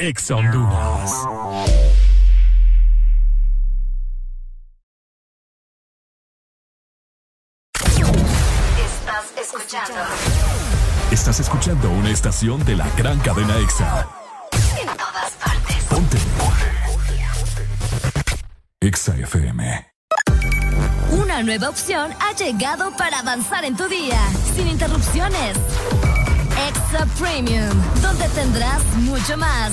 Exa 0.07 0.37
Honduras. 0.37 1.13
Estás 8.85 9.33
escuchando. 9.41 9.95
Estás 11.11 11.41
escuchando 11.41 11.91
una 11.91 12.11
estación 12.11 12.63
de 12.67 12.77
la 12.77 12.87
gran 12.99 13.19
cadena 13.21 13.57
Exa. 13.61 14.07
En 14.79 14.87
todas 14.89 15.33
partes. 15.43 15.77
Ponte. 15.89 16.19
Exa 18.81 19.17
FM. 19.17 19.87
Una 21.13 21.43
nueva 21.43 21.71
opción 21.71 22.13
ha 22.21 22.35
llegado 22.35 22.95
para 22.99 23.21
avanzar 23.21 23.65
en 23.65 23.75
tu 23.75 23.89
día, 23.89 24.21
sin 24.55 24.69
interrupciones. 24.69 25.57
Extra 26.69 27.07
Premium, 27.19 27.71
donde 28.03 28.29
tendrás 28.29 28.85
mucho 28.99 29.37
más, 29.37 29.73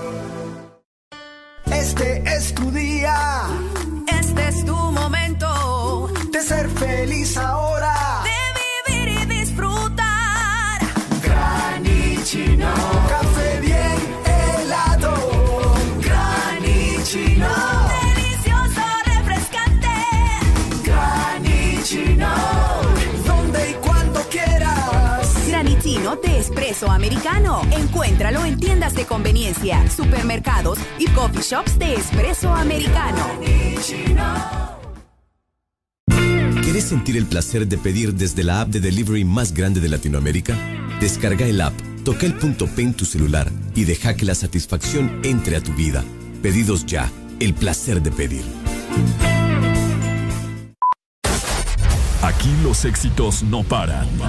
El 37.17 37.25
placer 37.25 37.67
de 37.67 37.77
pedir 37.77 38.13
desde 38.13 38.43
la 38.43 38.61
app 38.61 38.69
de 38.69 38.79
delivery 38.79 39.25
más 39.25 39.53
grande 39.53 39.79
de 39.79 39.89
Latinoamérica? 39.89 40.57
Descarga 40.99 41.45
el 41.45 41.61
app, 41.61 41.73
toca 42.03 42.25
el 42.25 42.33
punto 42.33 42.67
P 42.67 42.81
en 42.81 42.93
tu 42.93 43.05
celular 43.05 43.51
y 43.75 43.85
deja 43.85 44.15
que 44.15 44.25
la 44.25 44.35
satisfacción 44.35 45.19
entre 45.23 45.55
a 45.55 45.61
tu 45.61 45.73
vida. 45.73 46.03
Pedidos 46.41 46.85
ya, 46.85 47.11
el 47.39 47.53
placer 47.53 48.01
de 48.01 48.11
pedir. 48.11 48.43
Aquí 52.21 52.55
los 52.63 52.85
éxitos 52.85 53.43
no 53.43 53.63
paran. 53.63 54.07
En 54.07 54.19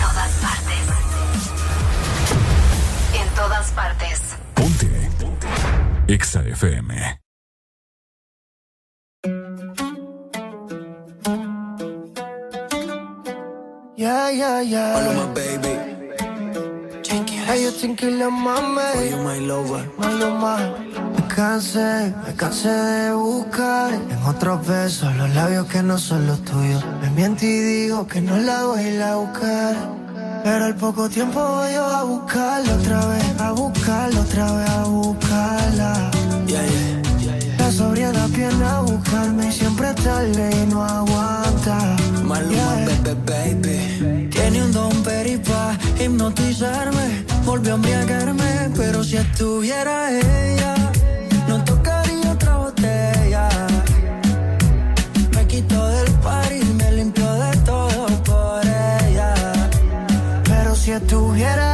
todas 0.00 0.32
partes. 0.40 0.82
En 3.14 3.34
todas 3.34 3.70
partes. 3.70 4.20
Ponte. 4.54 5.10
Exa 6.08 6.42
FM. 6.42 7.21
My 18.30 19.38
lover. 19.40 19.88
Me 21.16 21.22
cansé, 21.28 22.14
me 22.26 22.34
cansé 22.34 22.68
de 22.68 23.14
buscar 23.14 23.92
en 23.92 24.22
otros 24.26 24.66
besos 24.66 25.14
los 25.16 25.34
labios 25.34 25.66
que 25.66 25.82
no 25.82 25.98
son 25.98 26.26
los 26.26 26.42
tuyos. 26.44 26.84
Me 27.00 27.10
miento 27.10 27.44
y 27.44 27.58
digo 27.58 28.06
que 28.06 28.20
no 28.20 28.36
la 28.36 28.64
voy 28.64 28.80
a 28.80 28.90
ir 28.90 29.02
a 29.02 29.16
buscar. 29.16 29.76
Pero 30.44 30.64
al 30.64 30.76
poco 30.76 31.08
tiempo 31.08 31.40
voy 31.40 31.72
yo 31.72 31.84
a 31.84 32.02
buscarla 32.04 32.74
otra 32.74 33.06
vez, 33.06 33.40
a 33.40 33.52
buscarla 33.52 34.20
otra 34.20 34.52
vez, 34.52 34.70
a 34.70 34.84
buscarla. 34.84 36.10
Yeah, 36.46 36.66
yeah. 36.66 37.02
La 38.12 38.26
viene 38.26 38.64
a 38.64 38.80
buscarme 38.80 39.48
y 39.48 39.52
siempre 39.52 39.94
tarde 39.94 40.50
y 40.62 40.66
no 40.66 40.84
aguanta. 40.84 41.96
Maluma, 42.22 42.86
baby, 43.04 43.62
baby. 43.64 44.28
Tiene 44.30 44.62
un 44.62 44.72
don 44.72 45.02
peripa, 45.02 45.78
hipnotizarme. 45.98 47.31
Volvió 47.44 47.72
a 47.72 47.74
embriagarme, 47.76 48.70
pero 48.76 49.02
si 49.04 49.16
estuviera 49.16 50.10
ella, 50.10 50.74
no 51.48 51.62
tocaría 51.64 52.32
otra 52.32 52.56
botella. 52.56 53.48
Me 55.34 55.46
quitó 55.46 55.88
del 55.88 56.10
par 56.20 56.52
y 56.52 56.64
me 56.64 56.92
limpió 56.92 57.30
de 57.32 57.56
todo 57.58 58.06
por 58.24 58.62
ella. 58.64 59.34
Pero 60.44 60.74
si 60.74 60.92
estuviera 60.92 61.71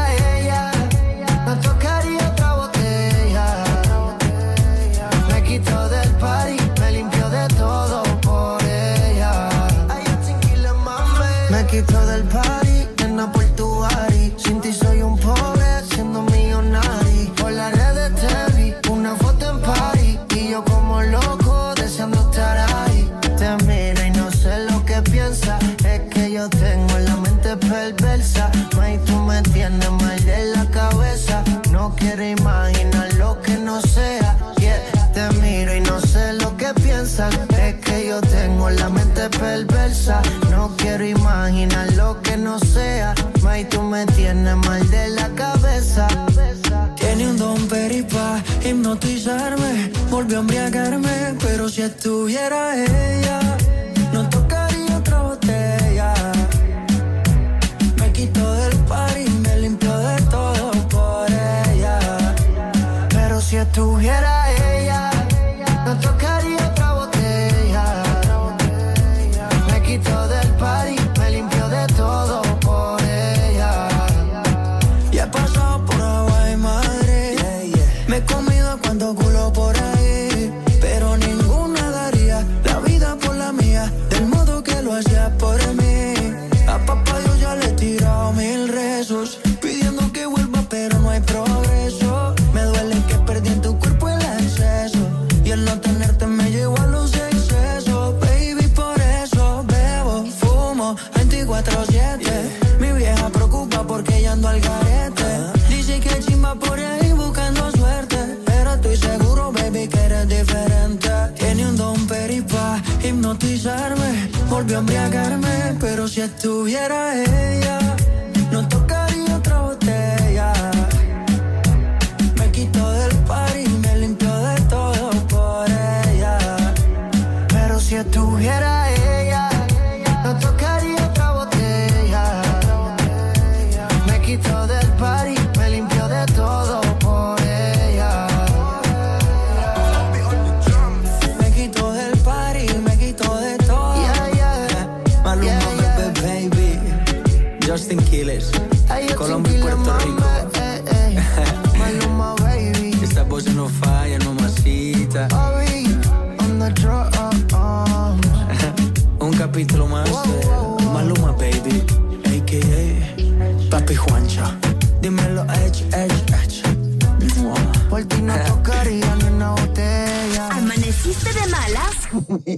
hipnotizarme. 48.68 49.90
Volvió 50.10 50.38
a 50.38 50.40
embriagarme, 50.40 51.34
pero 51.40 51.68
si 51.68 51.82
estuviera 51.82 52.76
ella, 52.76 53.40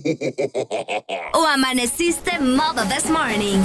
¿O 1.35 1.47
amaneciste 1.47 2.39
modo 2.39 2.85
this 2.87 3.11
morning? 3.11 3.59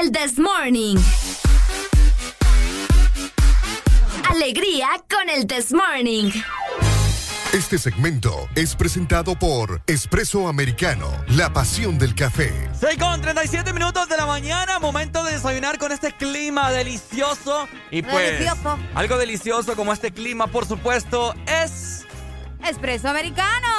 El 0.00 0.12
this 0.12 0.38
morning. 0.38 0.96
Alegría 4.28 4.88
con 5.08 5.28
el 5.28 5.46
this 5.46 5.72
morning. 5.72 6.30
Este 7.52 7.78
segmento 7.78 8.48
es 8.54 8.76
presentado 8.76 9.36
por 9.36 9.82
Espresso 9.88 10.46
Americano, 10.46 11.10
la 11.28 11.52
pasión 11.52 11.98
del 11.98 12.14
café. 12.14 12.52
6 12.78 12.96
con 12.96 13.20
37 13.20 13.72
minutos 13.72 14.08
de 14.08 14.16
la 14.16 14.26
mañana, 14.26 14.78
momento 14.78 15.24
de 15.24 15.32
desayunar 15.32 15.78
con 15.78 15.90
este 15.90 16.12
clima 16.12 16.70
delicioso. 16.70 17.66
Y 17.90 18.02
pues, 18.02 18.38
Delicioso. 18.38 18.78
algo 18.94 19.18
delicioso 19.18 19.74
como 19.74 19.92
este 19.92 20.12
clima, 20.12 20.46
por 20.46 20.64
supuesto, 20.66 21.34
es... 21.46 22.06
Espresso 22.64 23.08
americano. 23.08 23.69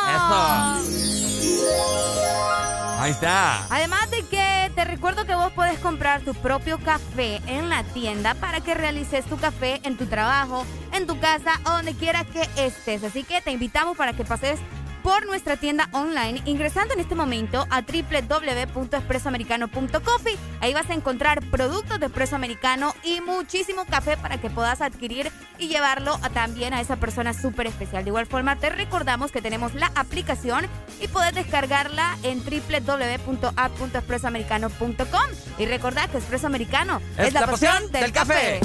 Ahí 2.99 3.11
está. 3.11 3.65
Además 3.71 4.11
de 4.11 4.23
que 4.25 4.71
te 4.75 4.85
recuerdo 4.85 5.25
que 5.25 5.33
vos 5.33 5.51
podés 5.53 5.79
comprar 5.79 6.21
tu 6.21 6.35
propio 6.35 6.77
café 6.77 7.41
en 7.47 7.67
la 7.67 7.83
tienda 7.83 8.35
para 8.35 8.61
que 8.61 8.75
realices 8.75 9.25
tu 9.25 9.37
café 9.37 9.81
en 9.83 9.97
tu 9.97 10.05
trabajo, 10.05 10.67
en 10.93 11.07
tu 11.07 11.19
casa 11.19 11.59
o 11.65 11.71
donde 11.71 11.95
quiera 11.95 12.25
que 12.25 12.47
estés. 12.57 13.03
Así 13.03 13.23
que 13.23 13.41
te 13.41 13.49
invitamos 13.49 13.97
para 13.97 14.13
que 14.13 14.23
pases 14.23 14.59
por 15.03 15.25
nuestra 15.25 15.57
tienda 15.57 15.89
online 15.91 16.41
ingresando 16.45 16.93
en 16.93 16.99
este 16.99 17.15
momento 17.15 17.65
a 17.69 17.81
www.expresoamericano.coffee. 17.81 20.37
Ahí 20.61 20.73
vas 20.73 20.89
a 20.89 20.93
encontrar 20.93 21.41
productos 21.49 21.99
de 21.99 22.05
Espresso 22.07 22.35
Americano 22.35 22.93
y 23.03 23.21
muchísimo 23.21 23.85
café 23.85 24.17
para 24.17 24.39
que 24.39 24.49
puedas 24.49 24.81
adquirir 24.81 25.31
y 25.57 25.67
llevarlo 25.67 26.17
a- 26.21 26.29
también 26.29 26.73
a 26.73 26.81
esa 26.81 26.95
persona 26.97 27.33
súper 27.33 27.67
especial. 27.67 28.03
De 28.03 28.09
igual 28.09 28.25
forma, 28.27 28.55
te 28.57 28.69
recordamos 28.69 29.31
que 29.31 29.41
tenemos 29.41 29.73
la 29.75 29.91
aplicación 29.95 30.67
y 31.01 31.07
puedes 31.07 31.33
descargarla 31.35 32.17
en 32.23 32.43
www.app.expresoamericano.com. 32.43 35.21
Y 35.57 35.65
recordad 35.65 36.09
que 36.09 36.17
Espresso 36.17 36.47
Americano 36.47 37.01
es, 37.17 37.33
la, 37.33 37.47
pasión, 37.47 37.89
del, 37.91 38.11
café. 38.11 38.59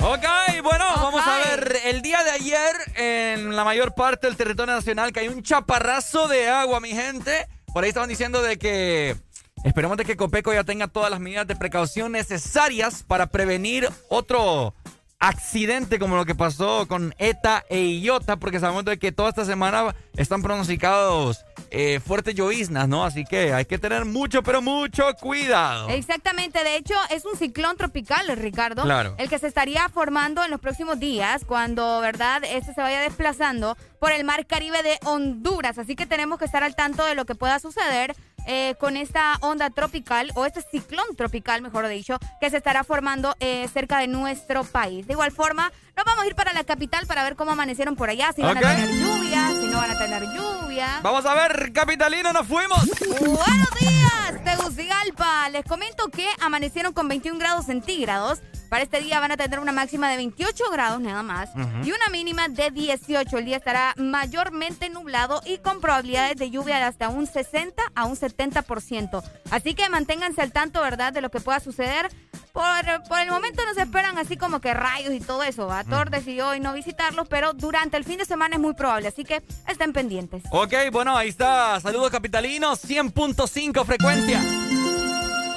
Ok, 0.00 0.24
bueno, 0.62 0.84
vamos 0.96 1.26
a 1.26 1.38
ver. 1.38 1.76
El 1.84 2.02
día 2.02 2.22
de 2.22 2.30
ayer, 2.30 2.76
en 2.94 3.56
la 3.56 3.64
mayor 3.64 3.94
parte 3.94 4.28
del 4.28 4.36
territorio 4.36 4.74
nacional, 4.74 5.10
cayó 5.10 5.32
un 5.32 5.42
chaparrazo 5.42 6.28
de 6.28 6.48
agua, 6.48 6.78
mi 6.78 6.90
gente. 6.90 7.48
Por 7.72 7.82
ahí 7.82 7.88
estaban 7.88 8.08
diciendo 8.08 8.40
de 8.40 8.58
que 8.58 9.16
esperemos 9.64 9.96
de 9.96 10.04
que 10.04 10.16
Copeco 10.16 10.52
ya 10.52 10.62
tenga 10.62 10.86
todas 10.86 11.10
las 11.10 11.18
medidas 11.18 11.48
de 11.48 11.56
precaución 11.56 12.12
necesarias 12.12 13.02
para 13.02 13.26
prevenir 13.26 13.88
otro 14.08 14.72
accidente 15.20 15.98
como 15.98 16.16
lo 16.16 16.24
que 16.24 16.34
pasó 16.34 16.86
con 16.86 17.14
ETA 17.18 17.64
e 17.68 17.80
IOTA, 17.84 18.36
porque 18.36 18.60
sabemos 18.60 18.84
de 18.84 18.98
que 18.98 19.10
toda 19.12 19.30
esta 19.30 19.44
semana 19.44 19.94
están 20.16 20.42
pronosticados 20.42 21.44
eh, 21.70 22.00
fuertes 22.00 22.34
lloviznas, 22.34 22.88
¿no? 22.88 23.04
Así 23.04 23.24
que 23.24 23.52
hay 23.52 23.64
que 23.64 23.78
tener 23.78 24.04
mucho, 24.04 24.42
pero 24.42 24.62
mucho 24.62 25.04
cuidado. 25.20 25.88
Exactamente, 25.88 26.62
de 26.62 26.76
hecho 26.76 26.94
es 27.10 27.24
un 27.24 27.36
ciclón 27.36 27.76
tropical, 27.76 28.26
Ricardo, 28.36 28.82
Claro. 28.84 29.14
el 29.18 29.28
que 29.28 29.38
se 29.38 29.48
estaría 29.48 29.88
formando 29.88 30.44
en 30.44 30.50
los 30.50 30.60
próximos 30.60 30.98
días 31.00 31.44
cuando, 31.44 32.00
¿verdad?, 32.00 32.42
este 32.44 32.72
se 32.72 32.80
vaya 32.80 33.00
desplazando 33.00 33.76
por 33.98 34.12
el 34.12 34.24
mar 34.24 34.46
Caribe 34.46 34.82
de 34.82 34.98
Honduras, 35.04 35.78
así 35.78 35.96
que 35.96 36.06
tenemos 36.06 36.38
que 36.38 36.44
estar 36.44 36.62
al 36.62 36.76
tanto 36.76 37.04
de 37.04 37.14
lo 37.16 37.24
que 37.26 37.34
pueda 37.34 37.58
suceder 37.58 38.14
eh, 38.46 38.74
con 38.78 38.96
esta 38.96 39.36
onda 39.40 39.70
tropical 39.70 40.30
o 40.34 40.46
este 40.46 40.62
ciclón 40.62 41.16
tropical, 41.16 41.62
mejor 41.62 41.88
dicho, 41.88 42.18
que 42.40 42.50
se 42.50 42.56
estará 42.56 42.84
formando 42.84 43.34
eh, 43.40 43.68
cerca 43.72 43.98
de 43.98 44.06
nuestro 44.06 44.64
país. 44.64 45.06
De 45.06 45.12
igual 45.14 45.32
forma, 45.32 45.72
nos 45.96 46.04
vamos 46.04 46.24
a 46.24 46.26
ir 46.26 46.34
para 46.34 46.52
la 46.52 46.64
capital 46.64 47.06
para 47.06 47.24
ver 47.24 47.36
cómo 47.36 47.52
amanecieron 47.52 47.96
por 47.96 48.10
allá, 48.10 48.32
si 48.34 48.42
van 48.42 48.56
a 48.56 48.60
tener 48.60 48.90
lluvia, 48.90 49.48
si 49.60 49.66
no 49.66 49.78
van 49.78 49.90
a 49.90 49.98
tener 49.98 50.22
lluvia. 50.22 51.00
Vamos 51.02 51.26
a 51.26 51.34
ver, 51.34 51.72
capitalino, 51.72 52.32
nos 52.32 52.46
fuimos. 52.46 52.78
Buenos 53.10 53.70
días, 53.78 54.44
Tegucigalpa. 54.44 55.48
Les 55.50 55.64
comento 55.64 56.08
que 56.08 56.28
amanecieron 56.40 56.92
con 56.92 57.08
21 57.08 57.38
grados 57.38 57.66
centígrados. 57.66 58.40
Para 58.68 58.82
este 58.82 59.00
día 59.00 59.18
van 59.20 59.32
a 59.32 59.36
tener 59.36 59.60
una 59.60 59.72
máxima 59.72 60.10
de 60.10 60.16
28 60.16 60.64
grados 60.70 61.00
nada 61.00 61.22
más 61.22 61.50
y 61.84 61.90
una 61.90 62.08
mínima 62.10 62.48
de 62.48 62.70
18. 62.70 63.38
El 63.38 63.44
día 63.44 63.56
estará 63.56 63.94
mayormente 63.96 64.90
nublado 64.90 65.40
y 65.46 65.58
con 65.58 65.80
probabilidades 65.80 66.36
de 66.36 66.50
lluvia 66.50 66.76
de 66.76 66.82
hasta 66.82 67.08
un 67.08 67.26
60 67.26 67.82
a 67.94 68.04
un 68.04 68.16
70%. 68.16 69.22
Así 69.50 69.74
que 69.74 69.88
manténganse 69.88 70.42
al 70.42 70.52
tanto, 70.52 70.82
¿verdad?, 70.82 71.12
de 71.12 71.20
lo 71.20 71.30
que 71.30 71.40
pueda 71.40 71.60
suceder. 71.60 72.10
Por, 72.52 72.64
por 73.08 73.20
el 73.20 73.30
momento 73.30 73.64
no 73.64 73.72
se 73.74 73.82
esperan 73.82 74.18
así 74.18 74.36
como 74.36 74.60
que 74.60 74.74
rayos 74.74 75.12
y 75.12 75.20
todo 75.20 75.42
eso. 75.44 75.66
¿va? 75.66 75.84
Thor 75.84 76.10
decidió 76.10 76.48
hoy 76.48 76.60
no 76.60 76.72
visitarlos, 76.72 77.28
pero 77.28 77.52
durante 77.52 77.96
el 77.96 78.04
fin 78.04 78.18
de 78.18 78.24
semana 78.24 78.56
es 78.56 78.60
muy 78.60 78.74
probable. 78.74 79.08
Así 79.08 79.24
que 79.24 79.42
estén 79.66 79.92
pendientes. 79.92 80.42
Ok, 80.50 80.74
bueno, 80.92 81.16
ahí 81.16 81.28
está. 81.28 81.78
Saludos 81.80 82.10
capitalinos, 82.10 82.84
100.5 82.84 83.84
frecuencia. 83.84 84.42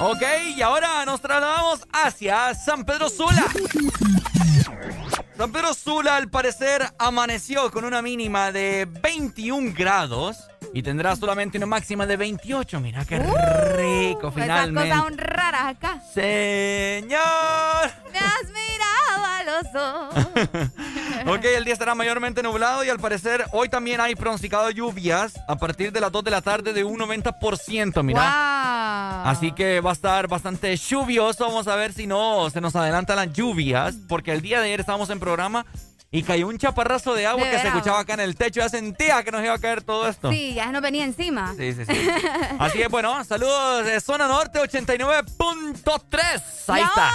Ok, 0.04 0.22
y 0.56 0.62
ahora 0.62 1.04
nos 1.04 1.20
trasladamos 1.20 1.86
hacia 1.92 2.52
San 2.56 2.84
Pedro 2.84 3.08
Sula. 3.08 3.44
San 5.42 5.50
Pedro 5.50 5.74
Sula, 5.74 6.18
al 6.18 6.30
parecer, 6.30 6.88
amaneció 6.98 7.72
con 7.72 7.84
una 7.84 8.00
mínima 8.00 8.52
de 8.52 8.86
21 9.02 9.74
grados 9.76 10.36
y 10.72 10.84
tendrá 10.84 11.16
solamente 11.16 11.58
una 11.58 11.66
máxima 11.66 12.06
de 12.06 12.16
28. 12.16 12.78
Mira 12.78 13.04
qué 13.04 13.18
rico, 13.18 14.28
Esas 14.28 14.34
finalmente. 14.34 14.90
cosas 14.90 15.04
son 15.04 15.18
raras 15.18 15.64
acá. 15.66 16.00
Señor. 16.14 17.90
Me 18.12 18.18
has 18.20 18.44
mirado 18.52 19.24
a 19.26 19.42
los 19.42 19.74
ojos. 19.74 20.72
Ok, 21.24 21.44
el 21.44 21.64
día 21.64 21.72
estará 21.72 21.94
mayormente 21.94 22.42
nublado 22.42 22.82
y 22.82 22.88
al 22.88 22.98
parecer 22.98 23.44
hoy 23.52 23.68
también 23.68 24.00
hay 24.00 24.16
pronosticado 24.16 24.70
lluvias 24.70 25.34
a 25.46 25.54
partir 25.56 25.92
de 25.92 26.00
las 26.00 26.10
2 26.10 26.24
de 26.24 26.30
la 26.32 26.42
tarde 26.42 26.72
de 26.72 26.82
un 26.82 26.98
90%, 26.98 28.02
mira. 28.02 28.20
Wow. 28.20 29.30
Así 29.30 29.52
que 29.52 29.80
va 29.80 29.90
a 29.90 29.92
estar 29.92 30.26
bastante 30.26 30.76
lluvioso. 30.76 31.46
Vamos 31.46 31.68
a 31.68 31.76
ver 31.76 31.92
si 31.92 32.08
no 32.08 32.50
se 32.50 32.60
nos 32.60 32.74
adelantan 32.74 33.16
las 33.16 33.32
lluvias. 33.32 33.94
Porque 34.08 34.32
el 34.32 34.42
día 34.42 34.60
de 34.60 34.66
ayer 34.66 34.80
estábamos 34.80 35.10
en 35.10 35.20
programa 35.20 35.31
y 36.14 36.22
cayó 36.22 36.46
un 36.46 36.58
chaparrazo 36.58 37.14
de 37.14 37.26
agua 37.26 37.46
De 37.46 37.50
que 37.50 37.58
se 37.58 37.68
escuchaba 37.68 38.00
acá 38.00 38.12
en 38.14 38.20
el 38.20 38.36
techo. 38.36 38.60
Ya 38.60 38.68
sentía 38.68 39.24
que 39.24 39.32
nos 39.32 39.42
iba 39.42 39.54
a 39.54 39.58
caer 39.58 39.82
todo 39.82 40.06
esto. 40.06 40.30
Sí, 40.30 40.52
ya 40.54 40.70
nos 40.70 40.82
venía 40.82 41.04
encima. 41.04 41.54
Sí, 41.56 41.72
sí, 41.72 41.86
sí. 41.86 42.08
Así 42.58 42.82
es, 42.82 42.88
bueno, 42.90 43.24
saludos 43.24 43.86
de 43.86 43.98
Zona 44.00 44.28
Norte 44.28 44.58
89.3. 44.60 46.42
Ahí 46.68 46.82
está. 46.82 47.10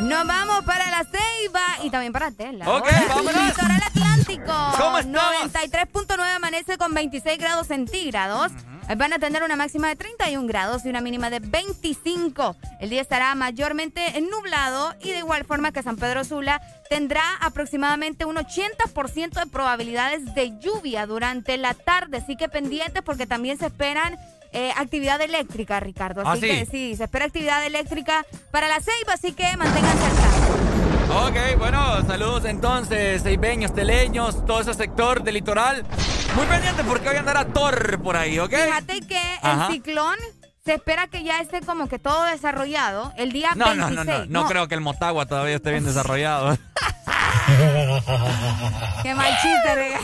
Nos 0.00 0.26
vamos 0.26 0.62
para 0.64 0.90
la 0.90 1.04
Ceiba 1.04 1.62
y 1.82 1.90
también 1.90 2.12
para 2.12 2.30
Tela. 2.30 2.70
Ok, 2.70 2.86
vámonos. 3.08 3.46
Litoral 3.46 3.82
Atlántico. 3.82 4.52
¿Cómo 4.76 4.98
estamos? 4.98 5.52
93.9 5.52 6.36
amanece 6.36 6.76
con 6.76 6.92
26 6.92 7.38
grados 7.38 7.68
centígrados. 7.68 8.52
Van 8.96 9.12
a 9.12 9.18
tener 9.18 9.42
una 9.42 9.56
máxima 9.56 9.88
de 9.88 9.96
31 9.96 10.46
grados 10.46 10.84
y 10.84 10.90
una 10.90 11.00
mínima 11.00 11.28
de 11.30 11.40
25. 11.40 12.56
El 12.78 12.90
día 12.90 13.00
estará 13.00 13.34
mayormente 13.34 14.20
nublado 14.20 14.94
y 15.00 15.10
de 15.10 15.18
igual 15.18 15.44
forma 15.44 15.72
que 15.72 15.82
San 15.82 15.96
Pedro 15.96 16.22
Sula 16.24 16.60
tendrá 16.88 17.24
aproximadamente 17.40 18.26
un 18.26 18.36
80% 18.36 19.30
de 19.30 19.46
probabilidades 19.46 20.34
de 20.34 20.56
lluvia 20.60 21.06
durante 21.06 21.56
la 21.56 21.74
tarde. 21.74 22.18
Así 22.18 22.36
que 22.36 22.48
pendientes 22.48 23.02
porque 23.02 23.26
también 23.26 23.58
se 23.58 23.66
esperan 23.66 24.16
eh, 24.56 24.72
actividad 24.76 25.20
eléctrica, 25.20 25.78
Ricardo. 25.80 26.22
¿Ah, 26.24 26.32
Así 26.32 26.40
sí? 26.42 26.48
que 26.48 26.66
sí, 26.66 26.96
se 26.96 27.04
espera 27.04 27.26
actividad 27.26 27.64
eléctrica 27.64 28.24
para 28.50 28.68
la 28.68 28.80
Ceiba, 28.80 29.12
así 29.14 29.32
que 29.32 29.56
manténganse 29.56 30.04
al 30.04 30.16
tanto. 30.16 31.26
Ok, 31.26 31.58
bueno, 31.58 32.04
saludos 32.06 32.44
entonces, 32.46 33.22
seibeños, 33.22 33.72
teleños, 33.74 34.44
todo 34.44 34.60
ese 34.60 34.74
sector 34.74 35.22
del 35.22 35.34
litoral. 35.34 35.84
Muy 36.34 36.46
pendiente 36.46 36.82
porque 36.84 37.08
hoy 37.08 37.16
andará 37.16 37.44
Thor 37.46 38.00
por 38.02 38.16
ahí, 38.16 38.38
¿ok? 38.38 38.50
Fíjate 38.50 39.00
que 39.06 39.20
Ajá. 39.40 39.66
el 39.68 39.72
ciclón 39.72 40.16
se 40.66 40.74
espera 40.74 41.06
que 41.06 41.22
ya 41.22 41.40
esté 41.40 41.62
como 41.62 41.88
que 41.88 41.98
todo 41.98 42.24
desarrollado 42.24 43.12
el 43.16 43.32
día 43.32 43.52
No, 43.54 43.64
26. 43.66 43.94
no, 43.96 44.04
no, 44.04 44.18
no, 44.18 44.26
no 44.42 44.46
creo 44.48 44.68
que 44.68 44.74
el 44.74 44.82
Motagua 44.82 45.24
todavía 45.24 45.56
esté 45.56 45.70
bien 45.70 45.84
desarrollado. 45.84 46.58
Qué 49.02 49.14
mal 49.14 49.32
chiste, 49.40 49.74
Rega. 49.74 50.00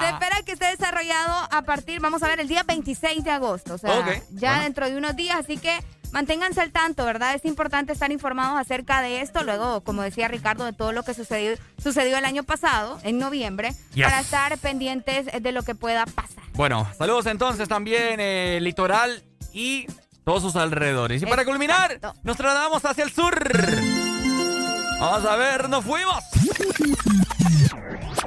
Se 0.00 0.08
espera 0.10 0.42
que 0.44 0.52
esté 0.52 0.66
desarrollado 0.66 1.48
a 1.50 1.62
partir, 1.62 2.00
vamos 2.00 2.22
a 2.22 2.28
ver, 2.28 2.40
el 2.40 2.48
día 2.48 2.62
26 2.62 3.24
de 3.24 3.30
agosto. 3.30 3.74
O 3.74 3.78
sea, 3.78 4.04
ya 4.30 4.50
bueno. 4.50 4.62
dentro 4.64 4.88
de 4.90 4.96
unos 4.96 5.16
días. 5.16 5.38
Así 5.38 5.56
que 5.56 5.78
manténganse 6.12 6.60
al 6.60 6.72
tanto, 6.72 7.04
¿verdad? 7.04 7.34
Es 7.34 7.44
importante 7.44 7.92
estar 7.92 8.12
informados 8.12 8.58
acerca 8.60 9.00
de 9.02 9.22
esto. 9.22 9.42
Luego, 9.44 9.82
como 9.82 10.02
decía 10.02 10.28
Ricardo, 10.28 10.64
de 10.66 10.72
todo 10.72 10.92
lo 10.92 11.02
que 11.02 11.14
sucedió, 11.14 11.56
sucedió 11.82 12.18
el 12.18 12.24
año 12.24 12.42
pasado, 12.42 12.98
en 13.02 13.18
noviembre, 13.18 13.72
Yes. 13.94 14.04
para 14.04 14.20
estar 14.20 14.58
pendientes 14.58 15.26
de 15.40 15.52
lo 15.52 15.62
que 15.62 15.74
pueda 15.74 16.04
pasar. 16.06 16.44
Bueno, 16.52 16.86
saludos 16.98 17.26
entonces 17.26 17.68
también, 17.68 18.16
eh, 18.20 18.58
litoral 18.60 19.22
y 19.52 19.86
todos 20.24 20.42
sus 20.42 20.56
alrededores. 20.56 21.22
Y 21.22 21.26
para 21.26 21.44
culminar, 21.44 21.98
nos 22.22 22.36
trasladamos 22.36 22.84
hacia 22.84 23.04
el 23.04 23.10
sur. 23.12 23.34
Vamos 25.00 25.24
a 25.24 25.36
ver, 25.36 25.68
nos 25.68 25.84
fuimos. 25.84 26.22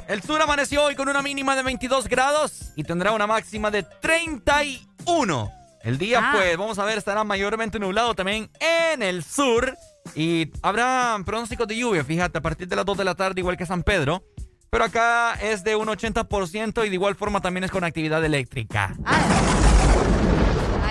El 0.08 0.22
sur 0.22 0.40
amaneció 0.42 0.82
hoy 0.84 0.94
con 0.96 1.08
una 1.08 1.22
mínima 1.22 1.56
de 1.56 1.62
22 1.62 2.08
grados 2.08 2.72
y 2.76 2.82
tendrá 2.84 3.12
una 3.12 3.26
máxima 3.26 3.70
de 3.70 3.82
31. 3.84 5.50
El 5.82 5.98
día, 5.98 6.20
Ah. 6.22 6.32
pues, 6.34 6.56
vamos 6.56 6.78
a 6.78 6.84
ver, 6.84 6.98
estará 6.98 7.24
mayormente 7.24 7.78
nublado 7.78 8.14
también 8.14 8.50
en 8.60 9.02
el 9.02 9.22
sur. 9.22 9.76
Y 10.14 10.50
habrá 10.62 11.18
pronósticos 11.24 11.66
de 11.66 11.76
lluvia, 11.76 12.04
fíjate, 12.04 12.38
a 12.38 12.42
partir 12.42 12.68
de 12.68 12.76
las 12.76 12.84
2 12.84 12.98
de 12.98 13.04
la 13.04 13.14
tarde, 13.14 13.40
igual 13.40 13.56
que 13.56 13.66
San 13.66 13.82
Pedro. 13.82 14.22
Pero 14.70 14.84
acá 14.84 15.34
es 15.40 15.62
de 15.62 15.76
un 15.76 15.88
80% 15.88 16.84
y 16.84 16.88
de 16.88 16.94
igual 16.94 17.14
forma 17.14 17.40
también 17.40 17.64
es 17.64 17.70
con 17.70 17.84
actividad 17.84 18.24
eléctrica. 18.24 18.94
Ahí 19.04 19.24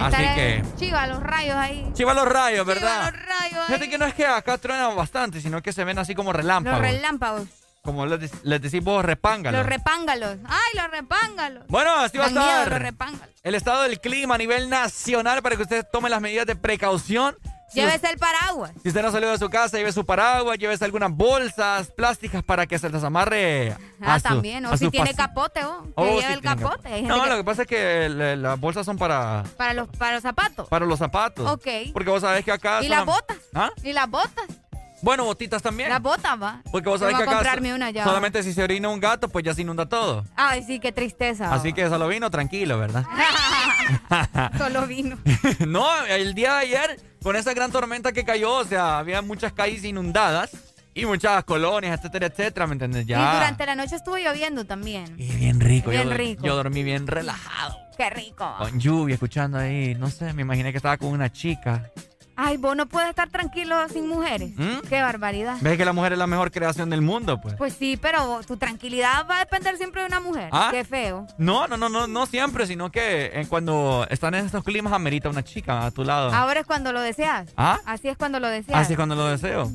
Así 0.06 0.24
que- 0.36 0.64
Chiva, 0.78 1.08
los 1.08 1.22
rayos 1.22 1.56
ahí. 1.56 1.90
Chiva 1.94 2.14
los 2.14 2.28
rayos, 2.28 2.66
¿verdad? 2.66 3.10
Chiva 3.10 3.12
los 3.12 3.26
rayos 3.28 3.66
Fíjate 3.68 3.84
ahí. 3.86 3.90
que 3.90 3.98
no 3.98 4.06
es 4.06 4.14
que 4.14 4.26
acá 4.26 4.58
truena 4.58 4.88
bastante, 4.90 5.42
sino 5.42 5.62
que 5.62 5.72
se 5.74 5.84
ven 5.84 6.00
así 6.00 6.14
como 6.16 6.34
relámpagos. 6.34 6.80
Los 6.82 6.90
relámpagos. 6.92 7.48
como 7.82 8.06
les, 8.06 8.32
les 8.46 8.62
decís 8.62 8.82
vos, 8.84 9.04
repángalos. 9.04 9.60
Los 9.60 9.68
repángalos. 9.68 10.38
Ay, 10.46 10.80
los 10.82 10.90
repángalos. 10.90 11.68
Bueno, 11.68 11.94
así 11.96 12.18
va 12.18 12.26
a 12.28 12.30
miedo 12.30 12.42
estar 12.46 12.70
los 12.70 12.80
repángalos. 12.80 13.36
el 13.44 13.56
estado 13.56 13.84
del 13.84 14.00
clima 14.00 14.36
a 14.36 14.38
nivel 14.38 14.70
nacional 14.70 15.42
para 15.42 15.58
que 15.58 15.64
usted 15.64 15.86
tome 15.92 16.10
las 16.10 16.22
medidas 16.22 16.46
de 16.46 16.56
precaución. 16.56 17.36
Si 17.74 17.80
Llévese 17.80 18.10
el 18.12 18.18
paraguas. 18.20 18.72
Si 18.84 18.90
usted 18.90 19.02
no 19.02 19.12
salió 19.12 19.32
de 19.32 19.38
su 19.40 19.50
casa, 19.50 19.78
lleve 19.78 19.92
su 19.92 20.06
paraguas, 20.06 20.58
llévese 20.60 20.86
algunas 20.86 21.12
bolsas 21.12 21.88
plásticas 21.88 22.44
para 22.44 22.68
que 22.68 22.78
se 22.78 22.90
les 22.90 23.04
amarre 23.04 23.76
Ah, 24.00 24.16
a 24.16 24.20
su- 24.20 24.24
también. 24.24 24.66
a 24.66 24.72
O 24.72 24.78
si 24.78 24.90
tiene 24.92 25.14
capote, 25.16 25.62
oh, 25.66 25.84
que 25.84 25.92
Oh, 25.96 26.06
lleve 26.06 26.28
sí 26.28 26.34
el 26.34 26.42
capote. 26.42 26.88
Hay 26.88 26.94
gente 27.02 27.08
No, 27.10 27.24
que- 27.24 27.30
lo 27.32 27.38
que 27.38 27.44
pasa 27.44 27.62
es 27.64 27.68
que 27.68 28.10
le- 28.10 28.38
las 28.38 28.60
bolsas 28.60 28.86
son 28.86 28.98
para, 28.98 29.44
para, 29.58 29.74
los, 29.74 29.88
para 29.90 30.14
los 30.14 30.22
zapatos. 30.22 30.68
para 30.70 30.86
los 30.86 31.00
zapatos. 31.00 31.50
Ok. 31.52 31.68
Porque 31.94 32.10
vos 32.12 32.22
sabés 32.22 32.46
que 32.46 32.52
acá... 32.52 32.82
¿Y 32.84 32.88
son- 32.88 32.98
las 32.98 33.06
botas? 33.06 33.38
¿Ah? 33.56 33.70
¿Y 33.84 33.92
las 33.94 34.10
botas? 34.10 34.46
Bueno, 35.04 35.26
botitas 35.26 35.62
también. 35.62 35.90
Las 35.90 36.02
botas, 36.02 36.42
va. 36.42 36.62
Porque 36.72 36.88
vos 36.88 36.98
Yo 36.98 37.06
sabés 37.06 37.18
que 37.18 37.24
acá 37.24 37.34
comprarme 37.34 37.74
una 37.74 37.92
ya. 37.92 38.06
solamente 38.06 38.42
si 38.42 38.54
se 38.54 38.64
orina 38.64 38.88
un 38.88 39.02
gato, 39.02 39.28
pues 39.28 39.44
ya 39.44 39.54
se 39.54 39.62
inunda 39.62 39.86
todo. 39.86 40.24
Ay, 40.38 40.64
sí, 40.64 40.80
qué 40.80 40.94
tristeza. 40.94 41.54
Así 41.54 41.74
que 41.74 41.90
solo 41.90 42.08
vino 42.08 42.32
tranquilo, 42.32 42.80
¿verdad? 42.80 43.06
Solo 44.58 44.88
vino. 44.88 45.18
no, 45.68 46.06
el 46.06 46.34
día 46.34 46.54
de 46.54 46.60
ayer, 46.60 47.00
con 47.22 47.36
esa 47.36 47.54
gran 47.54 47.70
tormenta 47.70 48.14
que 48.14 48.24
cayó, 48.24 48.54
o 48.54 48.64
sea, 48.64 48.98
había 48.98 49.22
muchas 49.22 49.52
calles 49.52 49.84
inundadas 49.84 50.52
y 50.94 51.06
muchas 51.06 51.44
colonias, 51.44 52.00
etcétera, 52.00 52.28
etcétera, 52.28 52.66
¿me 52.66 52.74
entiendes? 52.74 53.06
Ya. 53.06 53.18
Y 53.18 53.36
durante 53.36 53.66
la 53.66 53.76
noche 53.76 53.98
estuvo 53.98 54.18
lloviendo 54.18 54.64
también. 54.66 55.16
Y 55.18 55.34
bien 55.36 55.60
rico. 55.60 55.90
Bien 55.90 56.08
yo, 56.08 56.14
rico. 56.14 56.46
Yo 56.46 56.56
dormí 56.56 56.82
bien 56.82 57.08
relajado. 57.08 57.76
Qué 57.98 58.10
rico. 58.10 58.56
Con 58.58 58.80
lluvia, 58.80 59.16
escuchando 59.16 59.58
ahí. 59.58 59.96
No 59.96 60.10
sé, 60.10 60.32
me 60.32 60.44
imaginé 60.44 60.72
que 60.72 60.78
estaba 60.78 60.96
con 60.98 61.10
una 61.10 61.30
chica. 61.30 61.92
Ay, 62.36 62.58
vos 62.58 62.76
no 62.76 62.88
puedes 62.88 63.10
estar 63.10 63.30
tranquilo 63.30 63.76
sin 63.90 64.08
mujeres. 64.08 64.52
¿Mm? 64.58 64.88
Qué 64.90 65.02
barbaridad. 65.02 65.58
Ves 65.62 65.78
que 65.78 65.86
la 65.86 65.94
mujer 65.94 66.14
es 66.14 66.18
la 66.20 66.26
mejor 66.28 66.52
creación 66.52 66.90
del 66.90 67.02
mundo, 67.02 67.40
pues. 67.40 67.54
Pues 67.56 67.74
sí, 67.74 67.96
pero 68.02 68.42
tu 68.48 68.58
tranquilidad 68.58 69.28
va 69.30 69.36
a 69.36 69.40
depender 69.40 69.78
siempre 69.78 70.02
de 70.02 70.08
una 70.08 70.20
mujer. 70.20 70.50
¿Ah? 70.52 70.70
Qué 70.72 70.84
feo. 70.84 71.28
No, 71.38 71.68
no, 71.68 71.78
no, 71.78 71.90
no, 71.90 72.08
no 72.08 72.26
siempre, 72.26 72.66
sino 72.66 72.92
que 72.92 73.26
eh, 73.34 73.46
cuando 73.48 74.08
están 74.10 74.34
en 74.34 74.46
estos 74.46 74.64
climas 74.64 74.94
amerita 74.94 75.30
una 75.30 75.44
chica 75.44 75.86
a 75.86 75.92
tu 75.92 76.04
lado. 76.04 76.34
Ahora 76.34 76.62
es 76.62 76.66
cuando 76.66 76.92
lo 76.92 77.02
deseas. 77.02 77.50
¿Ah? 77.56 77.80
Así 77.86 78.08
es 78.10 78.18
cuando 78.18 78.40
lo 78.40 78.48
deseas. 78.48 78.80
Así 78.80 78.94
es 78.94 78.98
cuando 78.98 79.14
lo 79.16 79.28
deseo. 79.28 79.72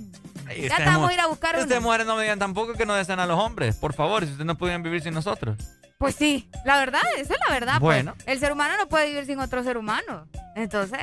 Ay, 0.48 0.62
Ya 0.62 0.68
ustedes 0.76 0.92
mu- 0.98 1.06
a 1.06 1.12
ir 1.14 1.20
a 1.20 1.26
buscar 1.26 1.54
Ustedes 1.56 1.78
uno. 1.78 1.86
mujeres 1.86 2.06
no 2.06 2.16
me 2.16 2.22
digan 2.22 2.38
tampoco 2.38 2.72
que 2.72 2.86
no 2.86 2.94
desean 2.94 3.20
a 3.20 3.26
los 3.26 3.38
hombres. 3.38 3.76
Por 3.76 3.92
favor, 3.94 4.24
si 4.24 4.30
ustedes 4.30 4.46
no 4.46 4.56
pudieran 4.59 4.82
vivir 4.82 5.00
sin 5.02 5.14
nosotros. 5.14 5.56
Pues 5.98 6.14
sí, 6.16 6.48
la 6.64 6.78
verdad, 6.78 7.02
esa 7.18 7.34
es 7.34 7.40
la 7.46 7.52
verdad. 7.54 7.80
Bueno. 7.80 8.14
Pues. 8.14 8.26
El 8.28 8.38
ser 8.40 8.52
humano 8.52 8.74
no 8.78 8.88
puede 8.88 9.06
vivir 9.09 9.26
sin 9.26 9.38
otro 9.40 9.62
ser 9.62 9.76
humano. 9.76 10.26
Entonces, 10.54 10.98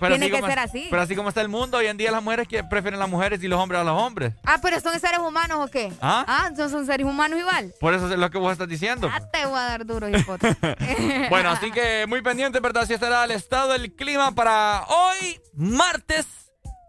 Pero 0.00 0.14
tiene 0.16 0.26
así 0.26 0.32
que 0.34 0.40
como- 0.40 0.50
ser 0.50 0.58
así. 0.58 0.86
Pero 0.90 1.02
así 1.02 1.14
como 1.14 1.28
está 1.28 1.40
el 1.42 1.48
mundo, 1.48 1.76
hoy 1.78 1.86
en 1.86 1.96
día 1.96 2.10
las 2.10 2.22
mujeres 2.22 2.48
que 2.48 2.64
prefieren 2.64 2.94
a 2.98 3.04
las 3.04 3.08
mujeres 3.10 3.42
y 3.42 3.48
los 3.48 3.60
hombres 3.60 3.80
a 3.80 3.84
los 3.84 4.00
hombres. 4.00 4.32
Ah, 4.44 4.58
pero 4.62 4.80
son 4.80 4.98
seres 4.98 5.20
humanos 5.20 5.58
o 5.60 5.70
qué? 5.70 5.92
¿Ah? 6.00 6.50
son, 6.56 6.70
son 6.70 6.86
seres 6.86 7.06
humanos 7.06 7.38
igual. 7.38 7.72
Por 7.80 7.94
eso 7.94 8.10
es 8.10 8.18
lo 8.18 8.30
que 8.30 8.38
vos 8.38 8.50
estás 8.52 8.66
diciendo. 8.68 9.08
Ah, 9.12 9.20
te 9.30 9.44
voy 9.46 9.58
a 9.58 9.62
dar 9.62 9.86
duro. 9.86 10.06
Bueno, 11.30 11.50
así 11.50 11.70
que 11.70 12.06
muy 12.08 12.22
pendiente, 12.22 12.58
¿verdad? 12.60 12.86
Si 12.86 12.94
estará 12.94 13.24
el 13.24 13.30
estado 13.30 13.72
del 13.72 13.94
clima 13.94 14.32
para 14.34 14.84
hoy, 14.88 15.40
martes 15.54 16.26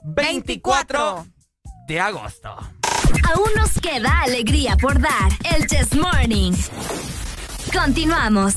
24 0.04 1.26
de 1.88 2.00
agosto. 2.00 2.56
Aún 3.34 3.50
nos 3.58 3.72
queda 3.82 4.22
alegría 4.22 4.78
por 4.78 5.00
dar. 5.00 5.32
El 5.54 5.68
Chess 5.68 5.96
Morning. 5.96 6.54
Continuamos. 7.74 8.56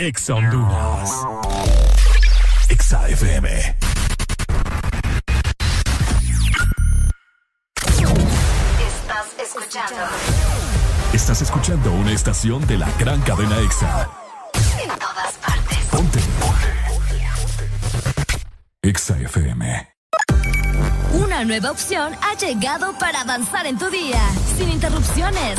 Exa 0.00 0.34
Honduras. 0.34 1.10
Exa 2.70 3.06
FM. 3.10 3.76
Estás 8.80 9.26
escuchando 9.38 9.96
Estás 11.12 11.42
escuchando 11.42 11.92
una 11.92 12.12
estación 12.12 12.66
de 12.66 12.78
la 12.78 12.88
gran 12.98 13.20
cadena 13.20 13.58
Exa. 13.60 14.08
en 14.82 14.88
todas 14.98 15.34
partes. 15.34 15.78
Ponte. 15.90 16.20
Exa 18.80 19.18
FM. 19.18 19.86
Una 21.12 21.44
nueva 21.44 21.72
opción 21.72 22.14
ha 22.22 22.38
llegado 22.38 22.98
para 22.98 23.20
avanzar 23.20 23.66
en 23.66 23.78
tu 23.78 23.90
día, 23.90 24.22
sin 24.56 24.70
interrupciones. 24.70 25.58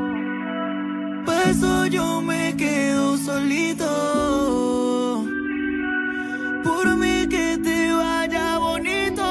Por 1.31 1.49
eso 1.49 1.85
yo 1.85 2.21
me 2.21 2.55
quedo 2.57 3.17
solito. 3.17 3.87
Por 6.63 6.97
mí 6.97 7.27
que 7.29 7.57
te 7.63 7.93
vaya 7.93 8.57
bonito. 8.57 9.25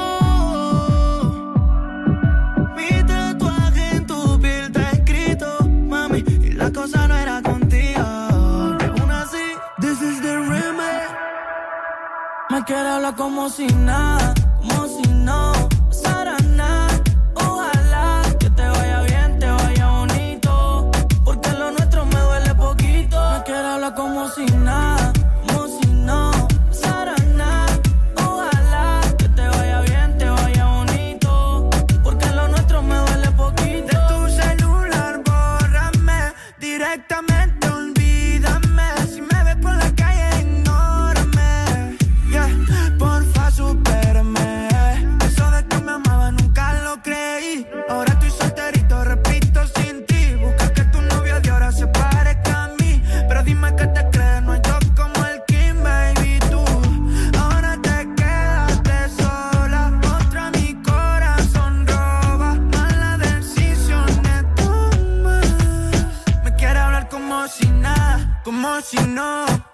Mi 2.75 2.89
tatuaje 3.11 3.95
en 3.97 4.05
tu 4.07 4.39
piel 4.41 4.65
está 4.65 4.91
escrito, 4.91 5.47
mami. 5.91 6.23
Y 6.47 6.53
la 6.53 6.71
cosa 6.71 7.07
no 7.07 7.15
era 7.15 7.41
contigo. 7.43 8.01
Aún 8.01 9.11
así, 9.11 9.45
this 9.79 10.01
is 10.01 10.21
the 10.21 10.35
remedy. 10.37 11.07
Me 12.49 12.63
quiere 12.63 12.89
hablar 12.95 13.15
como 13.15 13.47
si 13.49 13.67
nada, 13.67 14.30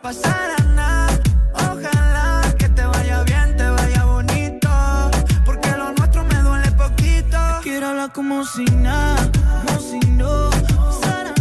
Ojalá 0.10 1.10
que 2.58 2.70
te 2.70 2.86
vaya 2.86 3.24
bien, 3.24 3.58
te 3.58 3.70
vaya 3.70 4.06
bonito. 4.06 4.70
Porque 5.46 5.70
lo 5.72 5.92
nuestro 5.92 6.24
me 6.24 6.42
duele 6.44 6.72
poquito. 6.72 7.38
Quiero 7.62 7.90
hablar 7.90 8.14
como 8.14 8.46
si 8.46 8.64
nada, 8.64 9.30
como 9.66 9.80
si 9.82 10.00
no 10.12 10.50
pasara 10.88 11.34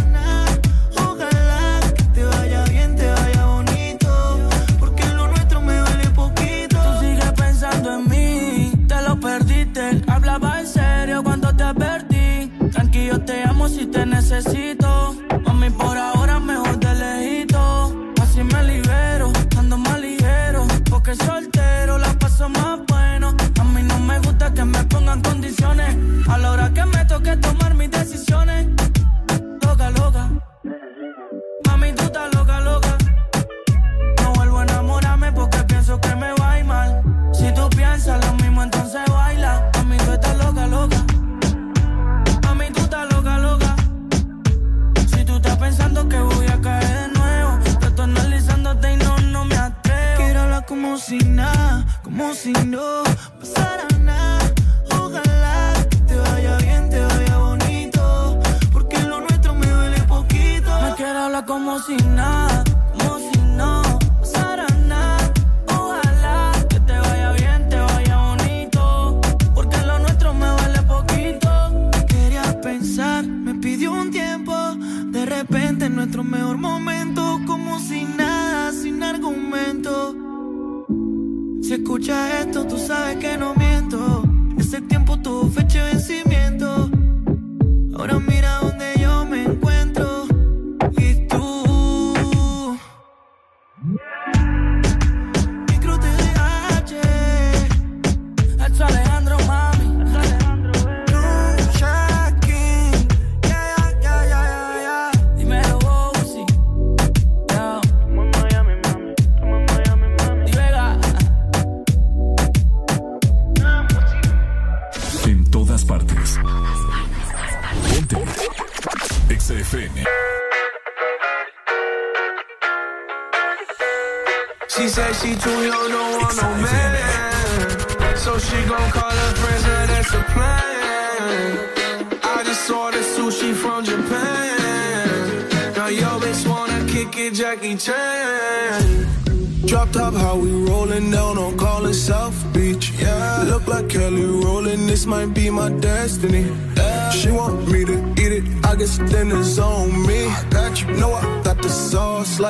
escuchas 82.07 82.45
esto, 82.45 82.65
tú 82.65 82.77
sabes 82.77 83.17
que 83.17 83.37
no 83.37 83.56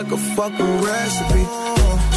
like 0.10 0.20
a 0.20 0.24
fucking 0.36 0.82
recipe. 0.82 1.46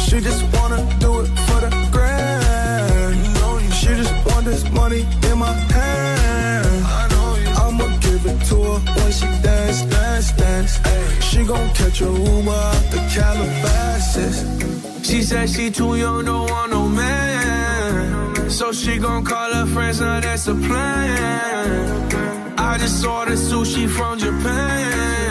She 0.05 0.21
just 0.21 0.43
wanna 0.55 0.77
do 0.99 1.21
it 1.21 1.27
for 1.47 1.59
the 1.65 1.71
grand. 1.91 3.73
She 3.73 3.87
just 3.87 4.13
want 4.25 4.45
this 4.45 4.69
money 4.71 5.05
in 5.29 5.37
my 5.37 5.51
hand. 5.73 6.85
I'ma 7.57 7.87
give 7.99 8.25
it 8.25 8.39
to 8.49 8.55
her 8.55 8.79
when 8.95 9.11
she 9.11 9.25
dance, 9.43 9.81
dance, 9.83 10.31
dance. 10.31 10.79
She 11.25 11.43
gon' 11.43 11.69
catch 11.73 12.01
a 12.01 12.05
Uber 12.05 12.51
out 12.51 12.83
the 12.91 12.99
Calabasas. 13.13 14.37
She 15.05 15.23
said 15.23 15.49
she 15.49 15.69
too 15.71 15.95
young, 15.95 16.25
don't 16.25 16.49
want 16.49 16.71
no 16.71 16.87
man. 16.87 18.49
So 18.49 18.71
she 18.71 18.99
gon' 18.99 19.25
call 19.25 19.51
her 19.53 19.65
friends, 19.65 19.99
now 19.99 20.19
that's 20.19 20.47
a 20.47 20.55
plan. 20.55 22.55
I 22.57 22.77
just 22.77 23.01
saw 23.01 23.25
the 23.25 23.33
sushi 23.33 23.89
from 23.89 24.19
Japan. 24.19 25.30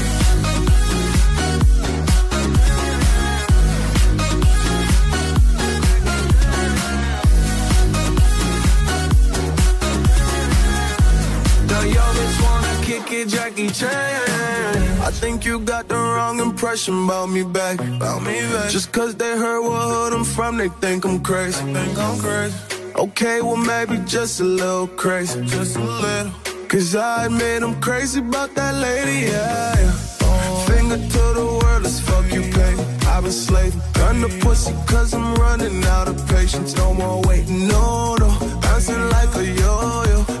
It, 13.09 13.27
Jackie 13.29 13.69
Chan. 13.69 15.01
I 15.01 15.09
think 15.11 15.45
you 15.45 15.59
got 15.59 15.87
the 15.87 15.95
wrong 15.95 16.39
impression 16.39 17.05
about 17.05 17.29
me 17.29 17.43
back. 17.43 17.79
About 17.79 18.21
me 18.21 18.41
back. 18.53 18.69
Just 18.69 18.91
cause 18.91 19.15
they 19.15 19.37
heard 19.37 19.61
what 19.61 19.81
hood 19.81 20.13
I'm 20.13 20.23
from, 20.23 20.57
they 20.57 20.69
think 20.69 21.05
I'm 21.05 21.19
crazy. 21.21 21.63
think 21.73 21.97
I'm 21.97 22.19
crazy. 22.19 22.55
Okay, 22.95 23.41
well 23.41 23.57
maybe 23.57 23.97
just 24.05 24.41
a 24.41 24.43
little 24.43 24.87
crazy. 24.87 25.43
Just 25.45 25.77
a 25.77 25.83
little. 25.83 26.31
Cause 26.67 26.95
I 26.95 27.25
admit 27.25 27.63
I'm 27.63 27.79
crazy 27.81 28.19
about 28.19 28.53
that 28.55 28.75
lady, 28.75 29.27
yeah. 29.31 29.75
yeah. 29.79 30.65
finger 30.65 30.97
to 30.97 31.23
the 31.39 31.59
world, 31.63 31.83
let's 31.83 31.99
fuck 31.99 32.31
you 32.31 32.41
pay. 32.41 32.73
I've 33.07 33.23
been 33.23 33.31
slaving, 33.31 33.81
gun 33.93 34.21
the 34.21 34.29
pussy 34.41 34.73
cause 34.85 35.13
I'm 35.13 35.33
running 35.35 35.83
out 35.85 36.07
of 36.07 36.15
patience. 36.27 36.75
No 36.75 36.93
more 36.93 37.21
waiting, 37.23 37.67
no, 37.67 38.15
no. 38.15 38.29
Bouncing 38.61 39.09
like 39.09 39.33
a 39.35 39.45
yo-yo. 39.45 40.40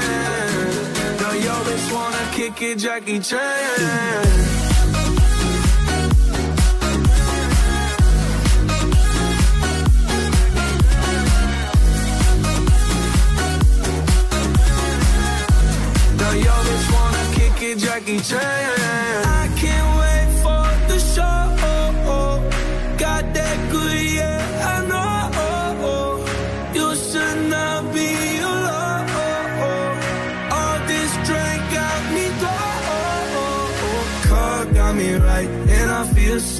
Yo 1.33 1.53
bitch 1.63 1.93
wanna 1.93 2.23
kick 2.33 2.61
it, 2.61 2.77
Jackie 2.77 3.19
Chan. 3.19 3.39
Wanna 16.91 17.23
kick 17.33 17.61
it, 17.61 17.77
Jackie 17.77 18.19
Chan. 18.19 19.21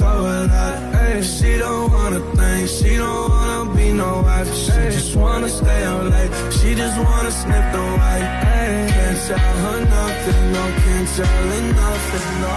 Ay, 0.04 1.20
she 1.22 1.58
don't 1.58 1.90
wanna 1.92 2.20
think, 2.36 2.68
she 2.68 2.96
don't 2.96 3.30
wanna 3.30 3.74
be 3.76 3.92
no 3.92 4.22
wife. 4.22 4.52
She 4.54 4.72
just 4.96 5.14
wanna 5.16 5.48
stay 5.48 5.84
up 5.84 6.02
late, 6.10 6.32
she 6.58 6.74
just 6.74 6.98
wanna 6.98 7.30
sniff 7.30 7.66
the 7.72 7.82
white. 8.00 8.28
Ay, 8.56 8.88
can't 8.94 9.18
tell 9.26 9.56
her 9.64 9.80
nothing, 9.96 10.52
no, 10.54 10.64
can't 10.82 11.08
tell 11.16 11.48
her 11.52 11.62
nothing, 11.80 12.28
no. 12.44 12.54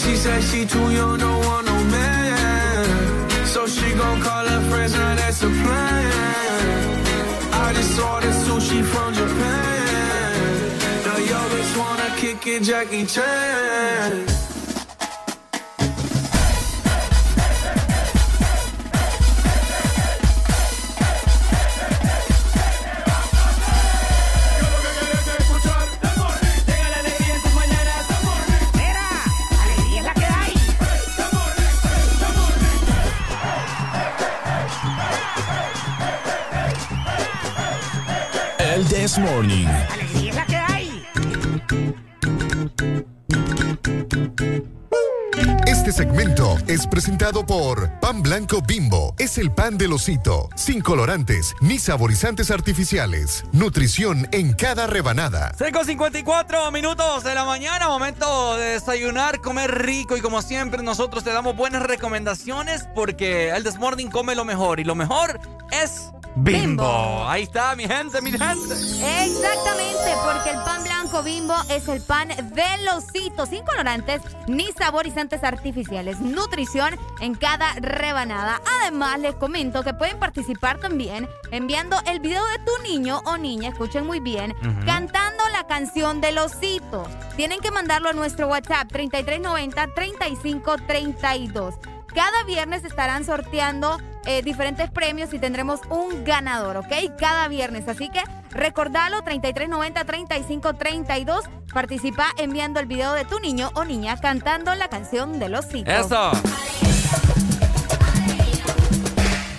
She 0.00 0.16
said 0.16 0.42
she 0.42 0.66
too 0.66 0.88
young, 0.98 1.18
don't 1.18 1.44
want 1.46 1.66
no 1.66 1.76
man. 1.96 2.86
So 3.46 3.66
she 3.66 3.88
gon' 3.94 4.20
call 4.20 4.46
her 4.46 4.62
friends, 4.70 4.92
now 4.94 5.14
that's 5.16 5.42
a 5.42 5.50
plan. 5.62 6.86
I 7.64 7.72
just 7.72 7.98
ordered 7.98 8.36
sushi 8.44 8.80
from 8.92 9.14
Japan. 9.14 10.78
Now 11.06 11.18
yo 11.30 11.40
bitch 11.52 11.72
wanna 11.80 12.08
kick 12.20 12.46
it, 12.46 12.62
Jackie 12.62 13.06
Chan. 13.06 14.35
El 38.76 38.84
This 38.88 39.18
Morning. 39.18 39.66
Alegría 39.66 40.28
es 40.28 40.36
la 40.36 40.44
que 40.44 40.56
hay. 40.56 41.06
Este 45.66 45.92
segmento 45.92 46.58
es 46.66 46.86
presentado 46.86 47.46
por 47.46 47.90
Pan 48.00 48.22
Blanco 48.22 48.60
Bimbo. 48.60 49.14
Es 49.18 49.38
el 49.38 49.50
pan 49.50 49.78
del 49.78 49.94
osito, 49.94 50.50
sin 50.56 50.82
colorantes 50.82 51.54
ni 51.62 51.78
saborizantes 51.78 52.50
artificiales. 52.50 53.44
Nutrición 53.50 54.28
en 54.32 54.52
cada 54.52 54.86
rebanada. 54.86 55.54
6 55.56 55.72
con 55.72 55.86
54 55.86 56.70
minutos 56.70 57.24
de 57.24 57.34
la 57.34 57.46
mañana, 57.46 57.88
momento 57.88 58.58
de 58.58 58.72
desayunar, 58.72 59.40
comer 59.40 59.70
rico 59.86 60.18
y 60.18 60.20
como 60.20 60.42
siempre 60.42 60.82
nosotros 60.82 61.24
te 61.24 61.32
damos 61.32 61.56
buenas 61.56 61.82
recomendaciones 61.82 62.86
porque 62.94 63.48
el 63.48 63.64
This 63.64 63.78
Morning 63.78 64.08
come 64.08 64.34
lo 64.34 64.44
mejor 64.44 64.80
y 64.80 64.84
lo 64.84 64.94
mejor 64.94 65.40
es 65.72 66.10
Bimbo. 66.36 67.26
Ahí 67.26 67.44
está 67.44 67.74
mi 67.74 67.88
gente, 67.88 68.20
mi 68.20 68.30
gente. 68.30 68.74
Exactamente, 68.74 70.14
porque 70.22 70.50
el 70.50 70.62
pan 70.64 70.84
blanco 70.84 71.22
bimbo 71.22 71.54
es 71.70 71.88
el 71.88 72.02
pan 72.02 72.28
del 72.28 72.88
osito, 72.94 73.46
sin 73.46 73.64
colorantes 73.64 74.20
ni 74.46 74.70
saborizantes 74.72 75.42
artificiales. 75.42 76.20
Nutrición 76.20 76.98
en 77.20 77.34
cada 77.34 77.72
rebanada. 77.80 78.60
Además, 78.82 79.18
les 79.18 79.34
comento 79.34 79.82
que 79.82 79.94
pueden 79.94 80.18
participar 80.18 80.78
también 80.78 81.26
enviando 81.52 81.96
el 82.06 82.20
video 82.20 82.44
de 82.44 82.58
tu 82.58 82.82
niño 82.82 83.22
o 83.24 83.38
niña, 83.38 83.70
escuchen 83.70 84.06
muy 84.06 84.20
bien, 84.20 84.54
cantando 84.84 85.42
la 85.52 85.66
canción 85.66 86.20
del 86.20 86.36
osito. 86.36 87.08
Tienen 87.36 87.60
que 87.60 87.70
mandarlo 87.70 88.10
a 88.10 88.12
nuestro 88.12 88.46
WhatsApp 88.48 88.88
3390 88.92 89.94
3532. 89.94 91.74
Cada 92.14 92.44
viernes 92.44 92.84
estarán 92.84 93.24
sorteando 93.24 93.98
eh, 94.24 94.42
diferentes 94.42 94.90
premios 94.90 95.34
y 95.34 95.38
tendremos 95.38 95.80
un 95.88 96.24
ganador, 96.24 96.78
¿ok? 96.78 96.92
Cada 97.18 97.46
viernes. 97.48 97.86
Así 97.88 98.08
que 98.08 98.22
recordalo, 98.50 99.22
3390-3532. 99.22 101.42
Participa 101.72 102.28
enviando 102.38 102.80
el 102.80 102.86
video 102.86 103.12
de 103.12 103.24
tu 103.24 103.38
niño 103.38 103.70
o 103.74 103.84
niña 103.84 104.16
cantando 104.18 104.74
la 104.74 104.88
canción 104.88 105.38
de 105.38 105.48
los 105.48 105.66
osito. 105.66 105.88
Eso. 105.90 106.32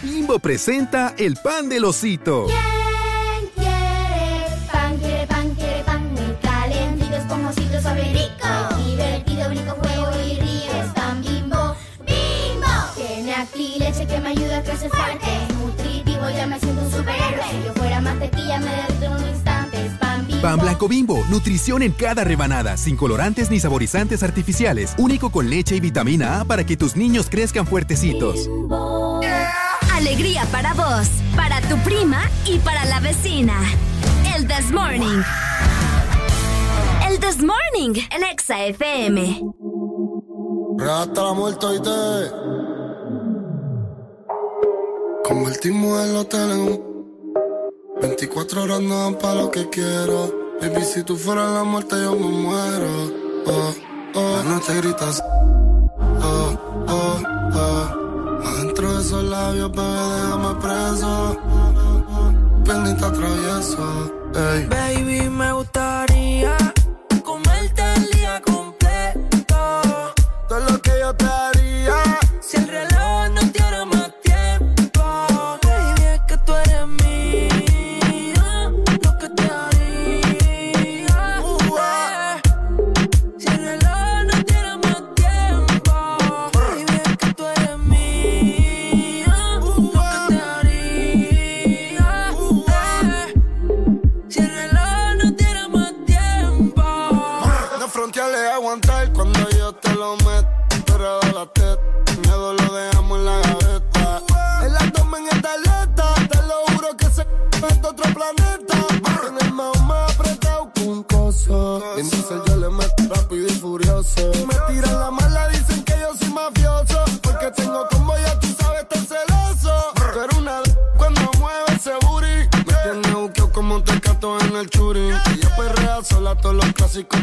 Bimbo 0.02 0.40
presenta 0.40 1.14
el 1.18 1.36
pan 1.36 1.70
del 1.70 1.86
osito. 1.86 2.48
¿Quién 2.48 2.77
mantequilla, 18.28 18.60
me 18.60 18.72
derrito 18.72 19.06
en 19.06 19.14
un 19.14 19.30
instante. 19.30 19.86
Es 19.86 19.94
pan 19.94 20.28
bimbo. 20.28 20.42
Pan 20.42 20.60
blanco 20.60 20.88
bimbo, 20.88 21.26
nutrición 21.30 21.82
en 21.82 21.92
cada 21.92 22.24
rebanada, 22.24 22.78
sin 22.78 22.96
colorantes 22.96 23.50
ni 23.50 23.60
saborizantes 23.60 24.24
artificiales, 24.24 24.94
único 24.98 25.30
con 25.30 25.50
leche 25.50 25.76
y 25.76 25.80
vitamina 25.80 26.42
A 26.42 26.46
para 26.46 26.66
que 26.66 26.78
tus 26.78 26.96
niños 26.96 27.28
crezcan 27.30 27.68
fuertecitos. 27.68 28.50
Alegría 29.94 30.46
para 30.52 30.74
vos, 30.74 31.08
para 31.36 31.60
tu 31.62 31.78
prima 31.78 32.22
y 32.46 32.60
para 32.60 32.86
la 32.86 33.00
vecina. 33.00 33.56
El 34.36 34.48
This 34.48 34.72
Morning. 34.72 35.24
El 37.10 37.20
This 37.20 37.44
Morning, 37.44 38.00
el 38.12 38.24
Exa 38.32 38.66
FM. 38.66 39.42
Hasta 40.80 41.24
la 41.24 41.34
muerte 41.34 41.66
y 41.76 41.82
te 41.82 41.90
Convertimos 45.28 46.08
el 46.08 46.16
hotel 46.16 46.52
en 46.52 46.60
un 46.60 46.87
24 48.02 48.64
horas 48.64 48.82
no 48.82 49.04
dan 49.04 49.16
pa' 49.18 49.34
lo 49.34 49.52
que 49.52 49.70
quiero. 49.70 50.32
Baby, 50.62 50.84
si 50.84 51.04
tú 51.04 51.18
fueras 51.18 51.52
la 51.52 51.64
muerte 51.64 51.96
yo 52.02 52.16
me 52.16 52.28
muero. 52.28 53.12
Oh, 53.46 53.74
oh. 54.16 54.44
No 54.44 54.60
te 54.60 54.76
gritas 54.76 55.24
Oh, 56.22 56.58
oh, 56.88 57.22
oh. 57.54 58.48
Adentro 58.48 58.94
de 58.94 59.02
esos 59.02 59.24
labios, 59.24 59.72
bebé, 59.72 60.04
déjame 60.16 60.56
preso. 60.62 61.38
Piernita 62.64 63.14
travieso 63.14 64.14
Ey. 64.36 64.66
Baby, 64.68 65.30
me 65.30 65.52
gustaría 65.54 65.97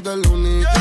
del 0.05 0.20
lunes. 0.20 0.74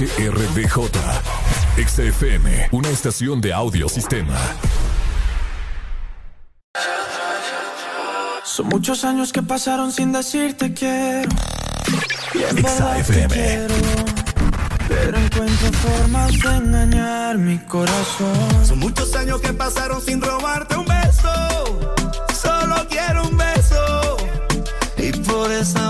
HRDJ, 0.00 0.88
XFM, 1.76 2.68
una 2.72 2.88
estación 2.88 3.38
de 3.42 3.52
audiosistema. 3.52 4.34
Son 8.42 8.68
muchos 8.68 9.04
años 9.04 9.30
que 9.30 9.42
pasaron 9.42 9.92
sin 9.92 10.10
decirte 10.10 10.72
quiero. 10.72 11.28
Y 12.32 12.38
XFM. 12.38 13.28
Quiero, 13.28 13.74
pero 14.88 15.18
encuentro 15.18 15.72
formas 15.72 16.32
de 16.32 16.48
engañar 16.48 17.36
mi 17.36 17.58
corazón. 17.58 18.64
Son 18.64 18.78
muchos 18.78 19.14
años 19.16 19.42
que 19.42 19.52
pasaron 19.52 20.00
sin 20.00 20.22
robarte 20.22 20.76
un 20.78 20.86
beso. 20.86 21.92
Solo 22.40 22.86
quiero 22.88 23.28
un 23.28 23.36
beso. 23.36 24.16
Y 24.96 25.12
por 25.12 25.52
esa 25.52 25.89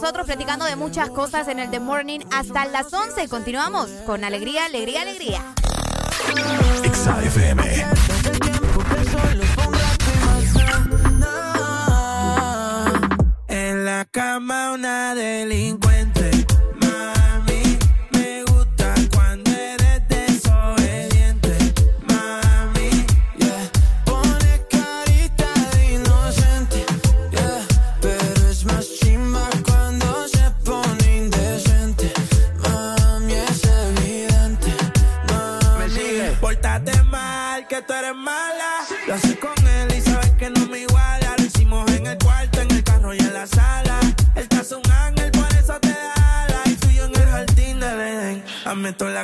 nosotros 0.00 0.24
platicando 0.24 0.64
de 0.64 0.76
muchas 0.76 1.10
cosas 1.10 1.46
en 1.48 1.58
el 1.58 1.70
The 1.70 1.78
Morning 1.78 2.20
hasta 2.32 2.64
las 2.64 2.90
11. 2.90 3.28
Continuamos 3.28 3.90
con 4.06 4.24
alegría, 4.24 4.64
alegría, 4.64 5.02
alegría. 5.02 5.42
En 13.48 13.84
la 13.84 14.06
cama 14.06 14.72
una 14.72 15.14
delincuente 15.14 15.79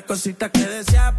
cositas 0.07 0.51
que 0.51 0.61
deseas 0.61 1.16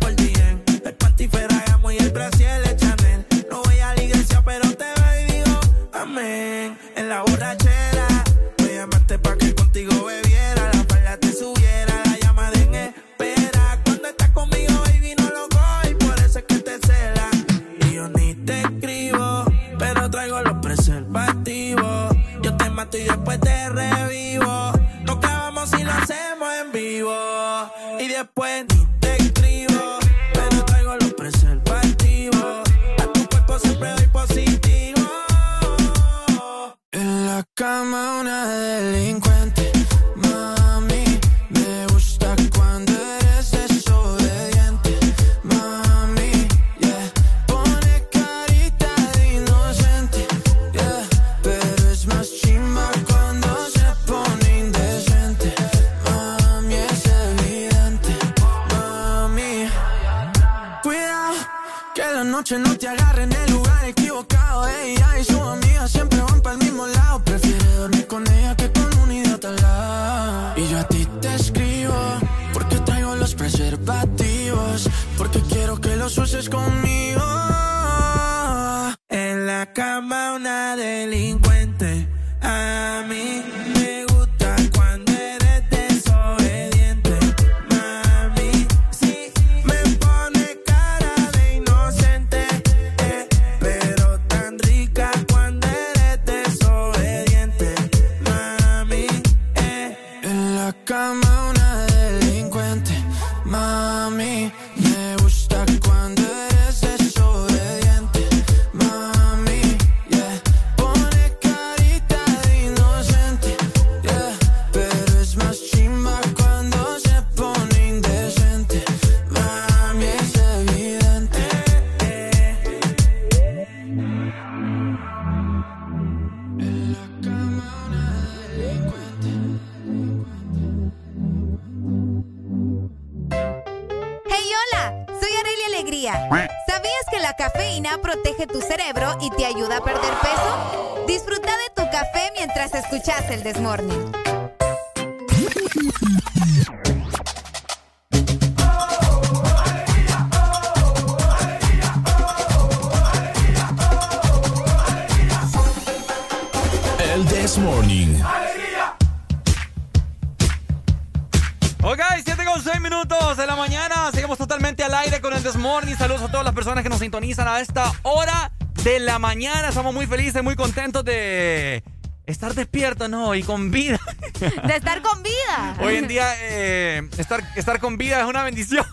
Y 173.37 173.43
con 173.43 173.69
vida. 173.69 173.99
De 174.39 174.75
estar 174.75 175.01
con 175.03 175.21
vida. 175.21 175.75
Hoy 175.79 175.97
en 175.97 176.07
día, 176.07 176.33
eh, 176.39 177.07
estar, 177.19 177.43
estar 177.55 177.79
con 177.79 177.95
vida 177.97 178.19
es 178.19 178.25
una 178.25 178.43
bendición. 178.43 178.83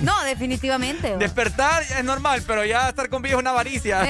No, 0.00 0.22
definitivamente. 0.24 1.18
Despertar 1.18 1.82
es 1.82 2.02
normal, 2.02 2.42
pero 2.46 2.64
ya 2.64 2.88
estar 2.88 3.10
con 3.10 3.20
vida 3.20 3.34
es 3.34 3.38
una 3.38 3.50
avaricia. 3.50 4.00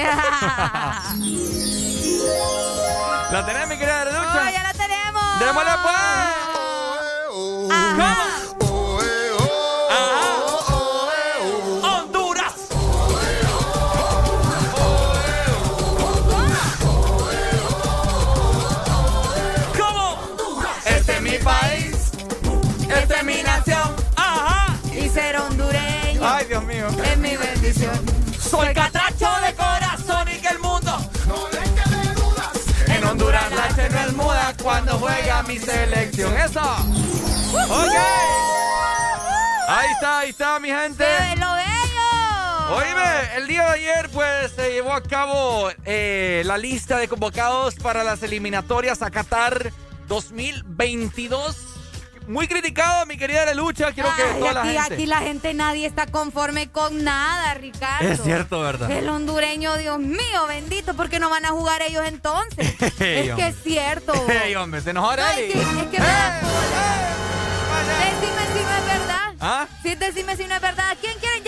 ¿La 3.31 3.45
tenés, 3.45 3.67
mi 3.67 3.77
querida 3.77 4.05
Reducha? 4.05 4.45
Oh, 4.47 4.49
ya 4.49 4.63
la 4.63 4.73
tenemos. 4.73 5.39
¡Démosle 5.39 5.71
pues! 5.83 6.40
Juega 35.01 35.41
mi 35.43 35.57
selección. 35.57 36.37
¡Eso! 36.37 36.61
¡Ok! 36.61 37.95
Ahí 39.67 39.89
está, 39.93 40.19
ahí 40.19 40.29
está, 40.29 40.59
mi 40.59 40.69
gente. 40.69 41.03
¡Qué 41.03 41.39
lo 41.39 41.53
bello! 41.53 42.75
Oíme, 42.77 43.35
el 43.37 43.47
día 43.47 43.65
de 43.65 43.71
ayer 43.71 44.09
pues 44.09 44.51
se 44.51 44.71
llevó 44.71 44.93
a 44.93 45.01
cabo 45.01 45.69
eh, 45.85 46.43
la 46.45 46.57
lista 46.57 46.99
de 46.99 47.07
convocados 47.07 47.75
para 47.75 48.03
las 48.03 48.21
eliminatorias 48.21 49.01
a 49.01 49.09
Qatar 49.09 49.71
2022. 50.07 51.70
Muy 52.27 52.47
criticado, 52.47 53.05
mi 53.07 53.17
querida 53.17 53.45
de 53.45 53.55
lucha. 53.55 53.91
Quiero 53.91 54.09
que 54.15 54.21
Ay, 54.23 54.39
toda 54.39 54.53
la 54.53 54.61
aquí, 54.61 54.69
gente... 54.77 54.93
aquí 54.93 55.05
la 55.05 55.17
gente 55.19 55.53
nadie 55.53 55.85
está 55.87 56.05
conforme 56.07 56.69
con 56.71 57.03
nada, 57.03 57.53
Ricardo. 57.55 58.07
Es 58.07 58.21
cierto, 58.21 58.61
¿verdad? 58.61 58.89
El 58.91 59.09
hondureño, 59.09 59.75
Dios 59.77 59.99
mío, 59.99 60.47
bendito, 60.47 60.93
¿por 60.93 61.09
qué 61.09 61.19
no 61.19 61.29
van 61.29 61.45
a 61.45 61.49
jugar 61.49 61.81
ellos 61.81 62.03
entonces? 62.07 62.73
Es 62.81 63.31
hombre. 63.31 63.35
que 63.35 63.47
es 63.47 63.55
cierto. 63.63 64.13
Hombre, 64.61 64.81
se 64.81 64.91
enojó 64.91 65.07
No, 65.15 65.23
Arely. 65.23 65.47
es, 65.47 65.53
que, 65.53 65.59
es 65.59 65.65
que 65.65 65.99
me 65.99 66.05
da 66.05 66.39
cólera. 66.41 67.15
Decime 67.99 68.45
si 68.53 68.63
no 68.63 68.75
es 68.75 68.85
verdad. 68.85 69.33
¿Ah? 69.39 69.67
Sí, 69.81 69.95
decime 69.95 70.35
si 70.37 70.43
no 70.45 70.55
es 70.55 70.61
verdad. 70.61 70.91
¿A 70.91 70.95
quién 70.95 71.13
llevar 71.19 71.40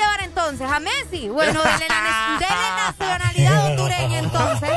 entonces? 0.49 0.69
¿A 0.71 0.79
Messi? 0.79 1.29
Bueno, 1.29 1.61
dele, 1.61 1.85
la, 1.89 2.91
nacionalidad 2.91 3.65
hondureña 3.65 4.19
entonces. 4.19 4.69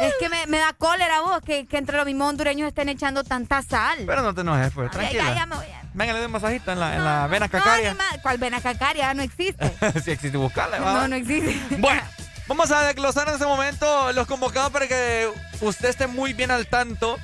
Es 0.00 0.14
que 0.20 0.28
me, 0.28 0.46
me 0.46 0.58
da 0.58 0.72
cólera 0.72 1.20
vos 1.20 1.40
que, 1.44 1.66
que 1.66 1.78
entre 1.78 1.96
los 1.96 2.06
mismos 2.06 2.28
hondureños 2.30 2.68
estén 2.68 2.88
echando 2.88 3.24
tanta 3.24 3.62
sal. 3.62 3.98
Pero 4.06 4.22
no 4.22 4.34
te 4.34 4.40
enojes, 4.42 4.72
pues, 4.74 4.90
tranquila. 4.90 5.24
ya, 5.24 5.34
ya 5.34 5.46
me 5.46 5.56
voy 5.56 5.66
a... 5.66 5.82
Venga, 5.94 6.12
le 6.12 6.18
doy 6.18 6.26
un 6.26 6.32
masajito 6.32 6.72
en 6.72 6.80
la, 6.80 6.96
en 6.96 7.04
la 7.04 7.26
vena 7.28 7.46
No, 7.46 7.52
cacaria. 7.52 7.94
más. 7.94 8.18
¿Cuál 8.22 8.38
vena 8.38 8.60
cacaria? 8.60 9.14
No 9.14 9.22
existe. 9.22 9.72
si 10.04 10.10
existe, 10.10 10.36
buscarla. 10.36 10.80
va. 10.80 10.92
No, 10.94 11.08
no 11.08 11.16
existe. 11.16 11.76
Bueno, 11.76 12.02
vamos 12.48 12.70
a 12.72 12.82
desglosar 12.82 13.28
en 13.28 13.34
este 13.34 13.46
momento 13.46 14.12
los 14.12 14.26
convocados 14.26 14.70
para 14.72 14.88
que 14.88 15.30
usted 15.60 15.88
esté 15.90 16.06
muy 16.08 16.32
bien 16.32 16.50
al 16.50 16.66
tanto 16.66 17.18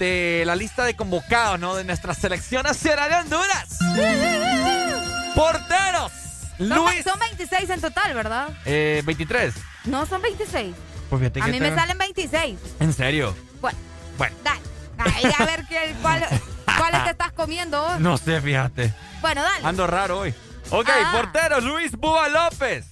de 0.00 0.42
la 0.44 0.56
lista 0.56 0.84
de 0.84 0.94
convocados, 0.96 1.58
¿no? 1.60 1.74
De 1.76 1.84
nuestra 1.84 2.12
selección 2.14 2.64
nacional 2.64 3.08
de 3.08 3.16
Honduras. 3.16 3.78
Porteros. 5.34 6.12
Son, 6.58 6.68
Luis. 6.68 7.04
son 7.04 7.18
26 7.18 7.70
en 7.70 7.80
total, 7.80 8.14
¿verdad? 8.14 8.48
Eh, 8.64 9.02
23. 9.04 9.54
No, 9.84 10.06
son 10.06 10.22
26. 10.22 10.74
Pues 11.10 11.20
fíjate 11.20 11.40
A 11.42 11.44
que 11.46 11.52
mí 11.52 11.58
te- 11.58 11.70
me 11.70 11.76
salen 11.76 11.98
26. 11.98 12.58
¿En 12.80 12.92
serio? 12.92 13.34
Bueno, 13.60 13.78
Bueno, 14.18 14.34
dale. 14.42 14.60
Ay, 14.98 15.24
a 15.38 15.44
ver 15.44 15.66
qué, 15.68 15.94
cuál, 16.02 16.24
cuáles 16.78 17.04
te 17.04 17.10
estás 17.10 17.32
comiendo 17.32 17.80
vos. 17.82 18.00
no 18.00 18.16
sé, 18.16 18.40
fíjate. 18.40 18.92
Bueno, 19.20 19.42
dale. 19.42 19.66
Ando 19.66 19.86
raro 19.86 20.20
hoy. 20.20 20.34
Ok, 20.70 20.88
Ah. 20.90 21.12
porteros. 21.14 21.62
Luis 21.62 21.92
Búa 21.92 22.28
López. 22.28 22.86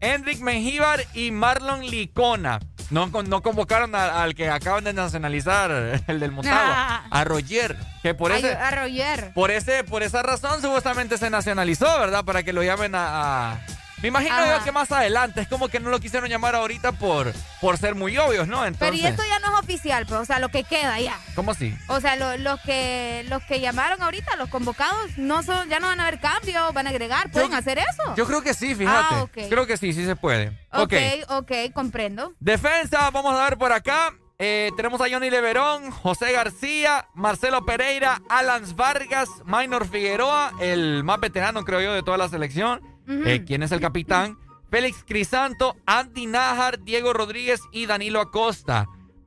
Enric 0.00 0.38
Mengíbar 0.40 1.04
y 1.14 1.32
Marlon 1.32 1.80
Licona. 1.84 2.60
No, 2.90 3.06
no 3.06 3.42
convocaron 3.42 3.94
a- 3.94 4.22
al 4.22 4.34
que 4.34 4.48
acaban 4.48 4.84
de 4.84 4.92
nacionalizar, 4.94 5.70
el 6.06 6.20
del 6.20 6.32
Motagua, 6.32 7.04
a 7.10 7.24
Roger, 7.24 7.76
que 8.02 8.14
por 8.14 8.32
Ay, 8.32 8.38
ese, 8.38 8.54
a 8.54 8.70
Roger. 8.70 9.32
por 9.34 9.50
ese, 9.50 9.84
por 9.84 10.02
esa 10.02 10.22
razón 10.22 10.62
supuestamente 10.62 11.18
se 11.18 11.28
nacionalizó, 11.28 11.84
¿verdad? 11.98 12.24
Para 12.24 12.42
que 12.42 12.52
lo 12.52 12.62
llamen 12.62 12.94
a, 12.94 13.50
a- 13.52 13.58
me 14.02 14.08
imagino 14.08 14.34
yo 14.58 14.64
que 14.64 14.72
más 14.72 14.90
adelante, 14.92 15.40
es 15.40 15.48
como 15.48 15.68
que 15.68 15.80
no 15.80 15.90
lo 15.90 15.98
quisieron 16.00 16.28
llamar 16.28 16.54
ahorita 16.54 16.92
por, 16.92 17.32
por 17.60 17.76
ser 17.78 17.94
muy 17.94 18.16
obvios, 18.18 18.46
¿no? 18.48 18.56
Pero 18.58 18.66
Entonces, 18.68 19.00
y 19.00 19.06
esto 19.06 19.22
ya 19.28 19.38
no 19.40 19.54
es 19.56 19.64
oficial, 19.64 20.06
pues, 20.06 20.20
o 20.20 20.24
sea, 20.24 20.38
lo 20.38 20.48
que 20.50 20.64
queda 20.64 20.98
ya. 21.00 21.18
¿cómo 21.34 21.50
así? 21.52 21.76
O 21.88 22.00
sea, 22.00 22.16
lo- 22.16 22.36
los 22.38 22.60
que 22.60 23.24
los 23.28 23.42
que 23.44 23.60
llamaron 23.60 24.02
ahorita, 24.02 24.36
los 24.36 24.48
convocados, 24.48 25.16
no 25.18 25.42
son, 25.42 25.68
ya 25.68 25.80
no 25.80 25.86
van 25.88 26.00
a 26.00 26.06
haber 26.06 26.20
cambios, 26.20 26.72
van 26.74 26.86
a 26.86 26.90
agregar, 26.90 27.30
pueden 27.30 27.54
hacer 27.54 27.78
eso. 27.78 28.14
Yo 28.16 28.26
creo 28.26 28.42
que 28.42 28.54
sí, 28.54 28.74
fíjate. 28.74 29.14
Ah, 29.16 29.22
ok. 29.22 29.38
Creo 29.48 29.66
que 29.66 29.76
sí, 29.76 29.92
sí 29.92 30.04
se 30.04 30.16
puede. 30.16 30.52
ok, 30.72 30.92
ok, 31.28 31.52
comprendo. 31.74 32.32
Defensa, 32.40 33.10
vamos 33.10 33.34
a 33.38 33.44
ver 33.44 33.58
por 33.58 33.72
acá. 33.72 34.12
Eh, 34.40 34.70
tenemos 34.76 35.00
a 35.00 35.06
Johnny 35.10 35.30
Leverón, 35.30 35.90
José 35.90 36.30
García, 36.30 37.08
Marcelo 37.14 37.64
Pereira, 37.66 38.22
Alans 38.30 38.76
Vargas, 38.76 39.28
Minor 39.44 39.88
Figueroa, 39.88 40.52
el 40.60 41.02
más 41.02 41.18
veterano, 41.18 41.64
creo 41.64 41.80
yo, 41.80 41.92
de 41.92 42.04
toda 42.04 42.18
la 42.18 42.28
selección. 42.28 42.80
Eh, 43.08 43.44
¿Quién 43.46 43.62
es 43.62 43.72
el 43.72 43.80
capitán? 43.80 44.38
Félix 44.70 45.02
Crisanto, 45.06 45.76
Andy 45.86 46.26
Nájar, 46.26 46.82
Diego 46.84 47.12
Rodríguez 47.12 47.62
y 47.72 47.86
Danilo 47.86 48.20
Acosta. 48.20 48.86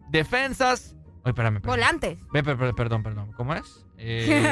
Defensas. 0.09 0.95
Oye, 1.23 1.29
espérame, 1.29 1.57
espérame. 1.57 1.77
Volantes. 1.77 2.19
Perdón, 2.75 3.03
perdón. 3.03 3.31
¿Cómo 3.33 3.55
es? 3.55 3.85
Eh, 3.97 4.43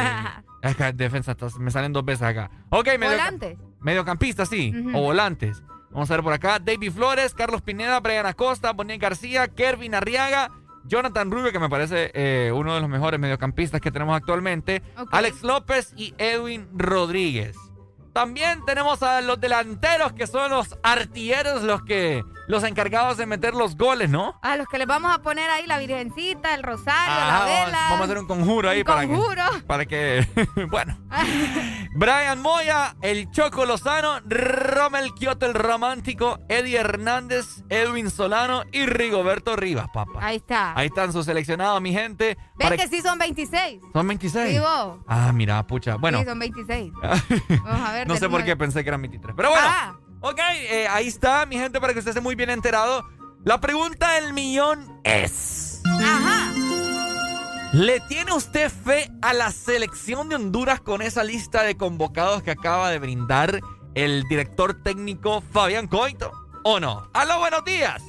defensa, 0.95 1.35
me 1.59 1.71
salen 1.71 1.93
dos 1.93 2.05
veces 2.05 2.23
acá. 2.23 2.49
Ok, 2.69 2.87
medio, 2.99 3.11
Volantes. 3.11 3.57
mediocampistas, 3.81 4.49
sí. 4.49 4.73
O 4.93 5.01
volantes. 5.01 5.61
Vamos 5.91 6.09
a 6.11 6.15
ver 6.15 6.23
por 6.23 6.33
acá. 6.33 6.59
David 6.59 6.91
Flores, 6.91 7.33
Carlos 7.33 7.61
Pineda, 7.61 7.99
Brian 7.99 8.25
Acosta, 8.25 8.73
Bonnie 8.73 8.97
García, 8.97 9.47
Kervin 9.47 9.95
Arriaga, 9.95 10.51
Jonathan 10.85 11.31
Rubio, 11.31 11.51
que 11.51 11.59
me 11.59 11.69
parece 11.69 12.11
eh, 12.13 12.51
uno 12.53 12.75
de 12.75 12.81
los 12.81 12.89
mejores 12.89 13.19
mediocampistas 13.19 13.81
que 13.81 13.91
tenemos 13.91 14.15
actualmente. 14.15 14.83
Alex 15.11 15.43
López 15.43 15.93
y 15.97 16.13
Edwin 16.17 16.67
Rodríguez. 16.73 17.55
También 18.13 18.63
tenemos 18.65 19.03
a 19.03 19.21
los 19.21 19.39
delanteros, 19.39 20.13
que 20.13 20.27
son 20.27 20.51
los 20.51 20.77
artilleros, 20.83 21.63
los 21.63 21.83
que 21.83 22.23
los 22.49 22.63
encargados 22.63 23.15
de 23.17 23.27
meter 23.27 23.53
los 23.53 23.77
goles, 23.77 24.09
¿no? 24.09 24.33
A 24.41 24.57
los 24.57 24.67
que 24.67 24.79
les 24.79 24.87
vamos 24.87 25.13
a 25.13 25.19
poner 25.21 25.47
ahí 25.51 25.67
la 25.67 25.77
virgencita, 25.77 26.55
el 26.55 26.63
rosario, 26.63 27.13
Ajá, 27.13 27.39
la 27.39 27.45
vela. 27.45 27.79
Vamos 27.91 28.01
a 28.01 28.03
hacer 28.05 28.17
un 28.17 28.25
conjuro 28.27 28.69
ahí 28.69 28.79
Un 28.79 28.85
para 28.85 29.07
conjuro. 29.07 29.43
que. 29.53 29.59
Para 29.61 29.85
que. 29.85 30.27
bueno. 30.71 30.97
Brian 31.95 32.41
Moya, 32.41 32.95
el 33.01 33.29
Choco 33.31 33.65
Lozano, 33.65 34.19
Romel 34.25 35.13
Kioto 35.13 35.45
el 35.45 35.53
Romántico, 35.53 36.39
Eddie 36.49 36.77
Hernández, 36.77 37.63
Edwin 37.69 38.09
Solano 38.09 38.63
y 38.71 38.85
Rigoberto 38.87 39.55
Rivas, 39.55 39.87
papá. 39.93 40.19
Ahí 40.21 40.37
está. 40.37 40.73
Ahí 40.75 40.87
están 40.87 41.13
sus 41.13 41.25
seleccionados, 41.25 41.79
mi 41.81 41.93
gente. 41.93 42.35
¿Ves 42.55 42.69
Para- 42.69 42.77
que 42.77 42.87
sí 42.87 43.01
son 43.01 43.19
26? 43.19 43.81
Son 43.93 44.07
26. 44.07 44.49
Sí, 44.53 44.59
vos. 44.59 44.97
Ah, 45.07 45.31
mira, 45.33 45.65
pucha. 45.67 45.95
Bueno, 45.97 46.19
Sí, 46.19 46.25
son 46.25 46.39
26. 46.39 46.91
Vamos 47.63 47.89
a 47.89 47.93
ver. 47.93 48.07
no 48.07 48.15
sé 48.15 48.27
por 48.27 48.43
qué 48.43 48.55
pensé 48.57 48.83
que 48.83 48.89
eran 48.89 49.01
23. 49.01 49.35
Pero 49.37 49.49
bueno. 49.51 49.67
Ah. 49.69 49.95
Ok, 50.21 50.39
eh, 50.53 50.87
ahí 50.89 51.07
está, 51.07 51.45
mi 51.45 51.57
gente, 51.57 51.79
para 51.79 51.93
que 51.93 51.99
usted 51.99 52.09
esté 52.09 52.21
muy 52.21 52.35
bien 52.35 52.49
enterado. 52.49 53.07
La 53.45 53.61
pregunta 53.61 54.11
del 54.13 54.33
millón 54.33 54.99
es... 55.03 55.81
Ajá. 55.85 56.51
¿Le 57.71 57.99
tiene 58.01 58.33
usted 58.33 58.69
fe 58.69 59.09
a 59.21 59.31
la 59.33 59.51
selección 59.51 60.27
de 60.27 60.35
Honduras 60.35 60.81
con 60.81 61.01
esa 61.01 61.23
lista 61.23 61.63
de 61.63 61.77
convocados 61.77 62.41
que 62.43 62.51
acaba 62.51 62.89
de 62.89 62.99
brindar 62.99 63.59
el 63.95 64.23
director 64.23 64.81
técnico 64.83 65.41
Fabián 65.53 65.87
Coito? 65.87 66.31
¿O 66.63 66.79
no? 66.79 67.09
¡Aló, 67.13 67.39
buenos 67.39 67.63
días! 67.63 68.01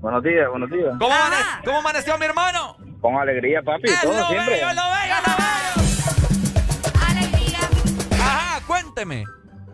Buenos 0.00 0.22
días, 0.22 0.50
buenos 0.50 0.70
días. 0.70 0.90
¿Cómo, 0.98 1.14
amane- 1.14 1.64
cómo 1.64 1.78
amaneció 1.78 2.18
mi 2.18 2.26
hermano? 2.26 2.76
Con 3.00 3.16
alegría, 3.16 3.62
papi, 3.62 3.88
¡Es 3.90 4.00
todo 4.02 4.12
lo 4.12 4.26
siempre. 4.26 4.54
bello, 4.56 4.66
lo 4.66 4.82
bello, 4.90 5.14
lo 5.26 5.32
bello! 5.38 7.00
¡Alegría! 7.08 7.60
Ajá, 8.20 8.60
cuénteme. 8.66 9.24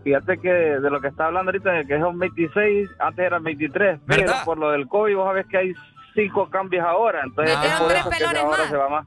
Fíjate 0.02 0.38
que 0.38 0.48
de 0.48 0.90
lo 0.90 1.00
que 1.00 1.08
está 1.08 1.26
hablando 1.26 1.50
ahorita, 1.50 1.84
que 1.84 1.98
son 1.98 2.18
26, 2.18 2.90
antes 2.98 3.24
eran 3.24 3.42
23, 3.42 4.00
pero 4.06 4.32
por 4.44 4.58
lo 4.58 4.70
del 4.70 4.88
COVID, 4.88 5.14
vos 5.16 5.26
sabés 5.26 5.46
que 5.46 5.58
hay 5.58 5.74
cinco 6.14 6.48
cambios 6.48 6.84
ahora, 6.84 7.20
entonces 7.24 7.54
Metieron 7.54 7.76
es 7.76 7.82
por 7.82 7.92
eso 7.92 8.10
que 8.10 8.24
ahora 8.38 8.58
más. 8.58 8.70
se 8.70 8.76
va 8.76 8.88
más. 8.88 9.06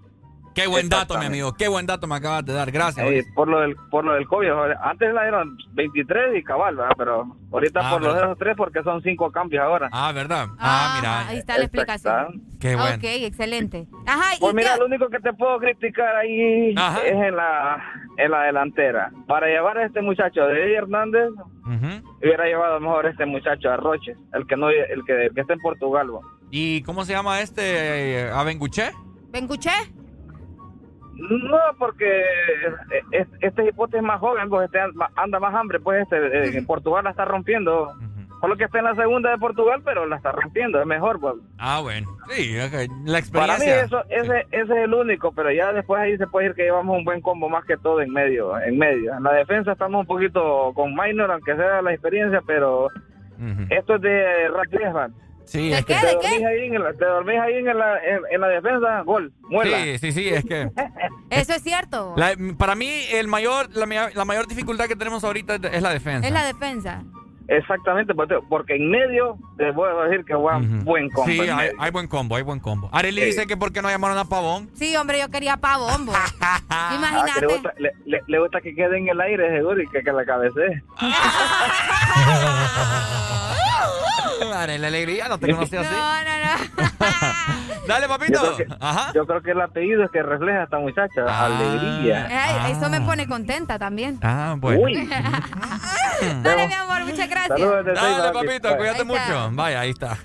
Qué 0.56 0.68
buen 0.68 0.90
dato, 0.90 1.18
mi 1.18 1.26
amigo. 1.26 1.54
Qué 1.54 1.68
buen 1.68 1.86
dato 1.86 2.06
me 2.08 2.16
acabas 2.16 2.46
de 2.46 2.54
dar. 2.54 2.72
Gracias. 2.72 3.06
Eh, 3.06 3.10
oye. 3.10 3.24
por 3.34 3.48
lo 3.48 3.60
del 3.62 3.76
por 3.90 4.06
lo 4.06 4.14
del 4.14 4.28
COVID. 4.28 4.50
Antes 4.82 5.14
la 5.14 5.24
dieron 5.24 5.58
23 5.74 6.38
y 6.38 6.44
cabal, 6.44 6.76
¿verdad? 6.76 6.92
Pero 6.98 7.36
ahorita 7.52 7.80
Ah, 7.84 7.90
por 7.92 8.02
los 8.02 8.14
¿verdad? 8.14 8.30
esos 8.30 8.38
tres 8.40 8.56
porque 8.58 8.84
son 8.84 9.02
cinco 9.02 9.32
cambios 9.32 9.64
ahora. 9.64 9.90
Ah, 9.92 10.12
¿verdad? 10.12 10.48
Ah, 10.60 10.94
mira. 11.00 11.28
Ahí 11.28 11.38
está 11.38 11.58
la 11.58 11.64
explicación. 11.66 12.42
Qué 12.60 12.76
bueno. 12.76 12.96
Ok, 12.96 13.04
excelente. 13.04 13.88
Ajá, 14.06 14.36
y 14.36 14.40
Pues 14.40 14.54
mira, 14.54 14.74
qué- 14.74 14.80
lo 14.80 14.86
único 14.86 15.10
que 15.10 15.20
te 15.20 15.34
puedo 15.34 15.58
criticar 15.60 16.16
ahí 16.16 16.70
es 17.06 17.12
en 17.14 17.36
la, 17.36 17.84
en 18.18 18.32
la 18.32 18.44
delantera. 18.44 19.12
Para 19.28 19.48
llevar 19.48 19.78
a 19.78 19.86
este 19.86 20.02
muchacho 20.02 20.42
de 20.46 20.64
Eddie 20.64 20.78
Hernández, 20.78 21.30
hubiera 22.22 22.46
llevado 22.46 22.80
mejor 22.80 23.06
a 23.06 23.10
este 23.10 23.26
muchacho 23.26 23.70
a 23.70 23.78
Roche, 23.78 24.16
el 24.34 24.46
que 24.48 24.56
no 24.56 24.70
el 24.70 25.04
que, 25.06 25.26
el 25.26 25.34
que 25.34 25.42
está 25.42 25.54
en 25.54 25.60
Portugal. 25.60 26.08
¿Y 26.52 26.82
cómo 26.84 27.04
se 27.06 27.14
llama 27.14 27.42
este? 27.42 27.62
eh, 28.26 28.32
¿Abenguché? 28.32 28.92
¿Benguché? 29.32 29.72
No, 31.15 31.57
porque 31.77 32.23
es- 33.11 33.27
este 33.41 33.65
hipote 33.68 33.98
es 33.98 34.03
más 34.03 34.19
joven, 34.19 34.49
pues 34.49 34.65
este 34.65 34.80
anda 35.15 35.40
más 35.40 35.53
hambre, 35.56 35.80
pues 35.80 36.02
este 36.03 36.18
eh, 36.18 36.57
en 36.57 36.65
Portugal 36.65 37.03
la 37.03 37.11
está 37.11 37.26
rompiendo. 37.26 37.91
Solo 38.41 38.57
que 38.57 38.65
está 38.65 38.80
en 38.80 38.84
la 38.85 38.95
segunda 38.95 39.30
de 39.31 39.38
Portugal, 39.38 39.81
pero 39.85 40.06
la 40.06 40.18
está 40.18 40.34
rompiendo, 40.34 40.81
es 40.81 40.85
mejor, 40.85 41.18
pues. 41.22 41.35
Ah, 41.57 41.80
bueno. 41.81 42.10
Sí, 42.30 42.53
la 42.56 42.68
Para 42.69 43.57
mí 43.57 43.64
experiencia. 43.64 43.84
eso, 43.84 44.03
ese, 44.10 44.40
ese 44.52 44.64
es 44.64 44.69
el 44.84 44.94
único, 44.94 45.31
pero 45.31 45.49
ya 45.49 45.72
después 45.72 46.02
ahí 46.02 46.18
se 46.18 46.27
puede 46.27 46.48
decir 46.48 46.57
que 46.57 46.64
llevamos 46.64 46.98
un 46.98 47.06
buen 47.06 47.22
combo 47.22 47.48
más 47.48 47.64
que 47.64 47.77
todo 47.77 48.02
en 48.02 48.11
medio, 48.11 48.60
en 48.60 48.77
medio. 48.77 49.14
En 49.15 49.23
la 49.23 49.31
defensa 49.31 49.72
estamos 49.72 50.02
un 50.02 50.07
poquito 50.07 50.73
con 50.76 50.94
minor, 50.94 51.31
aunque 51.31 51.56
sea 51.56 51.81
la 51.81 51.94
experiencia, 51.94 52.41
pero 52.45 52.90
esto 53.69 53.95
es 53.95 54.02
de 54.02 54.26
Griezmann. 54.72 55.14
Sí, 55.45 55.70
¿De 55.70 55.78
es 55.80 55.86
qué? 55.86 55.94
que- 55.95 56.06
¿De 56.07 56.15
Te 56.15 56.26
dormís 56.28 56.45
ahí, 56.45 56.65
en 56.68 56.84
la, 56.84 56.94
te 56.94 57.06
dormís 57.06 57.40
ahí 57.40 57.53
en, 57.57 57.65
la, 57.78 57.98
en, 58.03 58.20
en 58.32 58.41
la 58.41 58.48
defensa, 58.48 59.02
gol, 59.02 59.34
muela. 59.41 59.78
Sí, 59.84 59.98
sí, 59.99 60.11
sí, 60.11 60.30
es 60.30 60.45
que. 60.45 60.70
Eso 61.30 61.53
es 61.53 61.61
cierto. 61.64 62.14
la- 62.18 62.36
para 62.57 62.76
mí, 62.76 62.90
el 63.11 63.28
mayor, 63.28 63.70
la, 63.76 63.86
ma- 63.86 64.10
la 64.14 64.26
mayor 64.26 64.48
dificultad 64.48 64.86
que 64.86 64.95
tenemos 64.95 65.24
ahorita 65.24 65.56
es 65.56 65.82
la 65.82 65.91
defensa. 65.91 66.28
Es 66.28 66.34
la 66.34 66.45
defensa. 66.45 67.03
Exactamente, 67.48 68.14
porque- 68.15 68.40
porque 68.49 68.76
en 68.76 68.90
medio 68.90 69.38
te 69.57 69.72
puedo 69.74 70.02
decir 70.03 70.24
que 70.26 70.34
buen, 70.34 70.84
buen 70.86 71.10
combo. 71.10 71.30
Sí, 71.30 71.40
hay, 71.78 71.91
buen 71.91 72.07
combo, 72.07 72.36
hay 72.38 72.44
buen 72.44 72.60
combo. 72.60 72.90
Arely 72.94 73.20
Sí. 73.22 73.26
dice 73.28 73.48
que 73.48 73.57
por 73.57 73.72
qué 73.74 73.82
no 73.82 73.90
llamaron 73.90 74.18
a 74.18 74.26
Pavón. 74.26 74.70
Sí, 74.74 74.95
hombre, 74.95 75.20
yo 75.20 75.30
quería 75.30 75.57
pavombo. 75.57 76.14
Ah, 76.76 76.90
que 76.91 76.98
le, 76.99 77.07
Imagínate. 77.07 77.45
gusta, 77.48 77.72
le, 77.78 77.91
le- 78.06 78.22
le 78.26 78.40
gusta 78.40 78.60
que 78.61 78.74
quede 78.74 78.98
en 78.98 79.07
el 79.10 79.20
aire, 79.22 79.52
seguro, 79.57 79.80
y 79.82 79.88
que, 79.88 80.02
que 80.02 80.11
la 80.11 80.26
cabecee. 80.26 80.82
Arely 84.56 84.86
Alegría, 84.86 85.28
no 85.28 85.38
te 85.38 85.52
conocí 85.53 85.76
así. 85.76 85.94
No, 85.94 86.24
no, 86.24 86.40
no. 86.40 86.45
Dale, 87.88 88.03
Yo 88.03 88.07
papito. 88.07 88.40
creo, 88.40 88.56
que, 88.57 88.65
yo 89.14 89.26
creo 89.26 89.41
que 89.41 89.52
el 89.52 89.60
apellido 89.61 90.03
es 90.06 90.11
que 90.11 90.24
refleja 90.24 90.61
a 90.61 90.64
esta 90.64 90.80
muchacha, 90.80 91.26
Ah. 91.28 91.45
alegría. 91.48 92.28
Ay, 92.65 92.72
Eso 92.72 92.90
me 92.90 93.02
pone 93.02 93.28
contenta 93.28 93.78
también. 93.78 94.20
Ah, 94.22 94.56
bueno. 94.57 94.82
Uy. 94.84 95.06
Dale, 96.44 96.68
mi 96.68 96.74
amor, 96.74 97.02
muchas 97.03 97.30
gracias. 97.30 97.33
Saludos 97.48 97.86
desde 97.86 98.00
Dale, 98.02 98.16
Ceiba, 98.16 98.32
papito, 98.34 98.68
Bye. 98.70 98.78
cuídate 98.78 99.02
Ahí 99.02 99.12
está. 99.12 99.26
mucho. 99.46 99.50
Vaya, 99.56 99.80
ahí 99.80 99.90
está. 99.90 100.18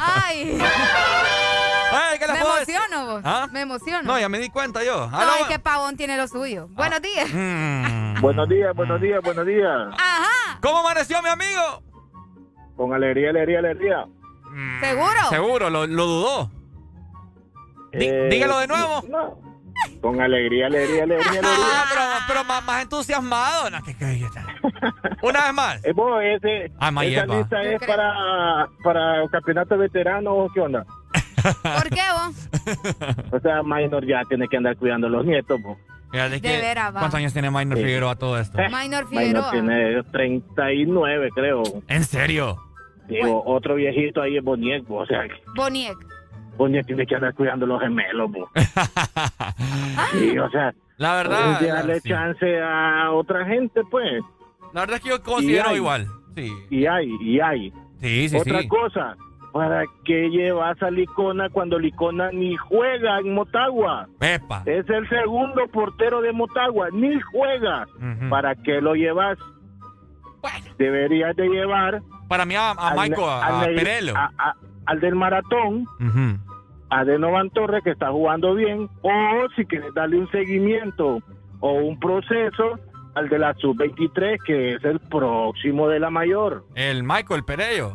Ay, 0.00 0.58
Ay, 1.92 2.18
¿qué 2.18 2.26
le 2.26 2.32
me 2.32 2.40
puedo 2.40 2.56
decir? 2.56 2.74
emociono 2.74 3.06
vos. 3.06 3.22
¿Ah? 3.24 3.48
Me 3.52 3.60
emociono. 3.60 4.02
No, 4.02 4.18
ya 4.18 4.28
me 4.28 4.38
di 4.38 4.50
cuenta 4.50 4.82
yo. 4.84 5.08
Aló. 5.12 5.34
es 5.40 5.46
que 5.46 5.58
pavón 5.58 5.96
tiene 5.96 6.16
lo 6.16 6.26
suyo. 6.28 6.68
Buenos 6.70 7.00
días. 7.00 7.28
Mm. 7.32 8.20
Buenos 8.20 8.48
días, 8.48 8.74
buenos 8.74 9.00
días, 9.00 9.20
buenos 9.22 9.46
días. 9.46 9.70
Ajá. 9.96 10.58
¿Cómo 10.60 10.78
amaneció 10.78 11.22
mi 11.22 11.28
amigo? 11.28 11.82
Con 12.76 12.92
alegría, 12.92 13.30
alegría, 13.30 13.60
alegría. 13.60 14.04
¿Seguro? 14.80 15.20
Seguro, 15.30 15.70
lo, 15.70 15.86
lo 15.86 16.06
dudó. 16.06 16.50
Dí- 17.92 18.08
Eh, 18.10 18.28
dígalo 18.30 18.58
de 18.58 18.66
nuevo. 18.66 19.02
no. 19.08 19.45
Con 20.06 20.20
alegría, 20.20 20.66
alegría, 20.66 21.02
alegría, 21.04 21.30
alegría. 21.30 21.40
Ah, 21.44 21.84
pero, 21.90 22.02
pero 22.28 22.44
más, 22.44 22.64
más 22.64 22.82
entusiasmado. 22.82 23.70
No, 23.70 23.82
que- 23.82 23.96
que- 23.96 24.24
Una 25.22 25.44
vez 25.46 25.52
más. 25.52 25.84
Eh, 25.84 25.92
vos, 25.92 26.22
ese, 26.22 26.70
Ah, 26.78 26.90
esa 26.90 27.04
hierba. 27.04 27.36
lista 27.38 27.62
es 27.62 27.80
para, 27.86 28.68
para 28.84 29.22
el 29.22 29.30
campeonato 29.30 29.76
veterano 29.78 30.32
o 30.32 30.48
qué 30.52 30.60
onda. 30.60 30.84
¿Por 31.62 31.90
qué 31.90 32.02
vos? 32.12 32.48
O 33.32 33.40
sea, 33.40 33.62
Minor 33.62 34.06
ya 34.06 34.22
tiene 34.28 34.46
que 34.48 34.56
andar 34.56 34.76
cuidando 34.76 35.06
a 35.08 35.10
los 35.10 35.24
nietos. 35.24 35.60
Fíjate 36.12 36.40
De 36.40 36.74
va. 36.74 36.92
¿Cuántos 36.92 37.14
años 37.14 37.32
tiene 37.32 37.50
Minor 37.50 37.76
Sí. 37.78 37.84
Figueroa 37.84 38.14
todo 38.16 38.38
esto? 38.38 38.56
Minor 38.58 38.78
Minor 38.80 39.06
Figueroa. 39.08 39.50
tiene 39.50 40.02
39, 40.12 41.30
creo. 41.34 41.62
¿En 41.88 42.04
serio? 42.04 42.58
Digo, 43.08 43.42
otro 43.44 43.74
viejito 43.76 44.22
ahí 44.22 44.36
es 44.38 44.42
Boniek, 44.44 44.84
o 44.90 45.04
sea, 45.06 45.22
Boniek. 45.54 45.96
Boniek 46.56 46.86
tiene 46.86 47.06
que 47.06 47.14
andar 47.14 47.34
cuidando 47.34 47.66
los 47.66 47.80
gemelos. 47.80 48.30
po. 48.32 48.48
Sí, 50.12 50.38
o 50.38 50.48
sea, 50.50 50.74
La 50.98 51.14
verdad. 51.16 51.52
hay 51.54 51.58
que 51.66 51.72
darle 51.72 52.00
sí. 52.00 52.08
chance 52.08 52.60
a 52.62 53.10
otra 53.12 53.44
gente, 53.46 53.82
pues. 53.90 54.22
La 54.72 54.80
verdad 54.80 54.96
es 54.96 55.02
que 55.02 55.08
yo 55.10 55.22
considero 55.22 55.70
hay. 55.70 55.76
igual. 55.76 56.06
Sí. 56.34 56.52
Y 56.70 56.86
hay, 56.86 57.08
y 57.20 57.40
hay. 57.40 57.72
Sí, 58.00 58.28
sí, 58.28 58.36
Otra 58.36 58.60
sí. 58.60 58.68
cosa, 58.68 59.16
¿para 59.52 59.84
qué 60.04 60.28
llevas 60.28 60.80
a 60.82 60.90
Licona 60.90 61.48
cuando 61.48 61.78
Licona 61.78 62.30
ni 62.30 62.56
juega 62.56 63.18
en 63.20 63.32
Motagua? 63.34 64.06
Epa. 64.20 64.62
Es 64.66 64.88
el 64.90 65.08
segundo 65.08 65.66
portero 65.68 66.20
de 66.20 66.32
Motagua, 66.32 66.88
ni 66.92 67.18
juega. 67.20 67.86
¿Para 68.28 68.54
qué 68.54 68.80
lo 68.82 68.94
llevas? 68.94 69.38
Deberías 70.78 71.34
de 71.36 71.48
llevar 71.48 72.02
Para 72.28 72.44
mí, 72.44 72.54
a, 72.54 72.70
a 72.72 72.88
al- 72.90 72.96
Michael, 72.98 73.28
a, 73.28 73.60
Perelo. 73.74 74.14
a- 74.16 74.54
al 74.86 75.00
del 75.00 75.14
maratón, 75.16 75.84
Ujú. 75.98 76.38
A 76.90 77.04
Denovan 77.04 77.50
Torres, 77.50 77.82
que 77.82 77.90
está 77.90 78.10
jugando 78.10 78.54
bien, 78.54 78.88
o 79.02 79.10
si 79.56 79.64
quieres 79.64 79.92
darle 79.94 80.18
un 80.18 80.30
seguimiento 80.30 81.20
o 81.60 81.72
un 81.72 81.98
proceso 81.98 82.78
al 83.14 83.28
de 83.28 83.38
la 83.38 83.54
sub-23, 83.54 84.38
que 84.44 84.74
es 84.74 84.84
el 84.84 85.00
próximo 85.00 85.88
de 85.88 85.98
la 86.00 86.10
mayor. 86.10 86.64
El 86.74 87.02
Michael 87.02 87.44
Perello. 87.44 87.94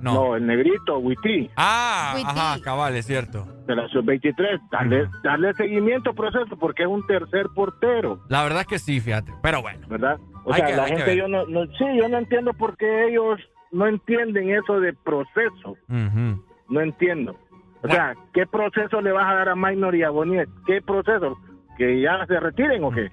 No. 0.00 0.14
No, 0.14 0.36
el 0.36 0.44
negrito, 0.46 0.98
Witty. 0.98 1.48
Ah, 1.56 2.14
Witty. 2.16 2.28
ajá, 2.28 2.60
cabal, 2.62 2.96
es 2.96 3.06
cierto. 3.06 3.46
de 3.68 3.76
la 3.76 3.86
sub-23, 3.88 4.60
darle, 4.72 5.08
darle 5.22 5.52
seguimiento 5.54 6.12
proceso 6.12 6.56
porque 6.58 6.82
es 6.82 6.88
un 6.88 7.06
tercer 7.06 7.46
portero, 7.54 8.18
La 8.28 8.42
verdad 8.42 8.62
es 8.62 8.66
que 8.66 8.78
sí, 8.80 8.98
fíjate. 9.00 9.32
Pero 9.42 9.62
bueno. 9.62 9.86
¿verdad? 9.88 10.18
O 10.44 10.52
Hay 10.52 10.58
sea, 10.60 10.66
que- 10.70 10.76
la 10.76 10.86
gente 10.88 11.16
yo 11.16 11.28
no, 11.28 11.46
no, 11.46 11.66
sí, 11.78 11.84
yo 11.96 12.08
no 12.08 12.18
entiendo 12.18 12.52
por 12.54 12.76
qué 12.76 13.06
ellos 13.10 13.38
no 13.70 13.86
entienden 13.86 14.50
eso 14.50 14.80
de 14.80 14.92
proceso, 14.92 15.76
no 16.68 16.80
entiendo. 16.80 17.36
O 17.82 17.88
sea, 17.88 18.14
¿qué 18.32 18.46
proceso 18.46 19.00
le 19.00 19.12
vas 19.12 19.26
a 19.26 19.34
dar 19.34 19.48
a 19.48 19.56
Minor 19.56 19.94
y 19.94 20.02
a 20.02 20.10
Boniek? 20.10 20.48
¿Qué 20.66 20.80
proceso? 20.82 21.36
¿Que 21.76 22.00
ya 22.00 22.24
se 22.26 22.38
retiren 22.38 22.84
o 22.84 22.90
qué? 22.90 23.10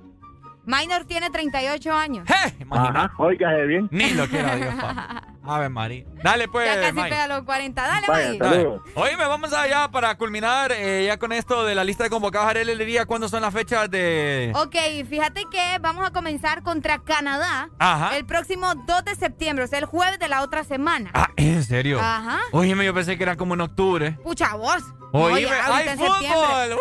Minor 0.66 1.06
tiene 1.06 1.30
38 1.32 1.92
años. 1.94 2.30
¡Eh! 2.30 2.54
Imagina. 2.60 3.06
Ajá, 3.06 3.14
óigase 3.18 3.66
bien. 3.66 3.88
Ni 3.92 4.12
lo 4.12 4.28
quiera 4.28 4.56
Dios, 4.56 4.76
papá. 4.76 5.24
Ave 5.56 5.70
María. 5.70 6.06
Dale, 6.24 6.48
pues, 6.48 6.68
ya 6.68 6.82
casi 6.82 7.10
pega 7.10 7.28
los 7.28 7.44
40. 7.44 7.82
Dale, 7.82 8.08
Vaya, 8.08 8.38
saludos. 8.38 8.82
Oíme, 8.96 9.26
vamos 9.26 9.54
allá 9.54 9.90
para 9.90 10.16
culminar 10.16 10.72
eh, 10.72 11.06
ya 11.08 11.18
con 11.18 11.32
esto 11.32 11.66
de 11.66 11.76
la 11.76 11.84
lista 11.84 12.04
de 12.04 12.10
convocados. 12.10 12.50
Arely 12.50 12.76
le 12.76 12.86
diría 12.86 13.06
cuándo 13.06 13.30
son 13.30 13.42
las 13.42 13.54
fechas 13.54 13.90
de... 13.90 14.52
Ok, 14.56 14.76
fíjate 15.10 15.44
que 15.52 15.80
vamos 15.82 16.06
a 16.06 16.12
comenzar 16.12 16.62
contra 16.64 17.00
Canadá 17.00 17.70
Ajá. 17.80 18.18
el 18.18 18.26
próximo 18.26 18.74
2 18.76 19.06
de 19.06 19.16
septiembre, 19.16 19.66
o 19.66 19.68
sea, 19.68 19.80
el 19.80 19.86
jueves 19.86 20.20
de 20.20 20.28
la 20.28 20.42
otra 20.42 20.64
semana. 20.64 21.12
Ah, 21.14 21.30
¿en 21.36 21.64
serio? 21.64 22.00
Ajá. 22.00 22.40
Oíme, 22.52 22.86
yo 22.86 22.94
pensé 22.94 23.18
que 23.18 23.24
era 23.24 23.36
como 23.36 23.54
en 23.54 23.62
octubre. 23.62 24.12
Pucha 24.24 24.56
voz. 24.56 24.84
Oíme, 25.12 25.50
¡hay 25.52 25.98
fútbol! 25.98 26.80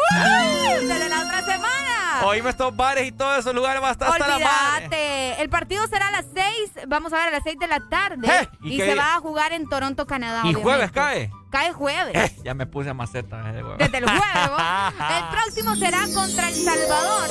Desde 0.83 1.09
la 1.09 1.21
otra 1.21 1.45
semana. 1.45 2.23
Oíme, 2.25 2.51
estos 2.51 2.77
bares 2.77 3.07
y 3.07 3.13
todos 3.13 3.39
esos 3.39 3.55
lugares 3.55 3.83
va 3.83 3.89
a 3.91 3.93
estar 3.93 4.09
hasta 4.11 4.27
la 4.27 4.39
madre. 4.39 5.41
El 5.41 5.49
partido 5.49 5.87
será 5.87 6.09
a 6.09 6.11
las 6.11 6.27
6, 6.35 6.87
vamos 6.89 7.13
a 7.13 7.17
ver, 7.17 7.29
a 7.29 7.31
las 7.31 7.43
6 7.45 7.59
de 7.59 7.67
la 7.69 7.81
tarde. 7.89 8.27
Eh, 8.29 8.49
¿y 8.63 8.79
se 8.79 8.95
va 8.97 9.15
a 9.15 9.21
jugar 9.21 9.53
en 9.53 9.69
Toronto, 9.69 10.07
Canadá. 10.07 10.39
¿Y 10.39 10.55
obviamente. 10.55 10.63
jueves 10.63 10.93
cae? 10.93 11.31
Cae 11.51 11.73
jueves. 11.73 12.15
Eh, 12.15 12.37
ya 12.45 12.55
me 12.55 12.67
puse 12.67 12.91
a 12.91 12.95
maceta. 12.95 13.49
eh, 13.49 13.53
de 13.53 13.63
huevo. 13.63 13.77
Desde 13.79 13.99
el 13.99 14.05
jueves. 14.05 14.25
El 15.17 15.29
próximo 15.31 15.77
será 15.77 16.01
contra 16.13 16.49
El 16.49 16.55
Salvador. 16.55 17.31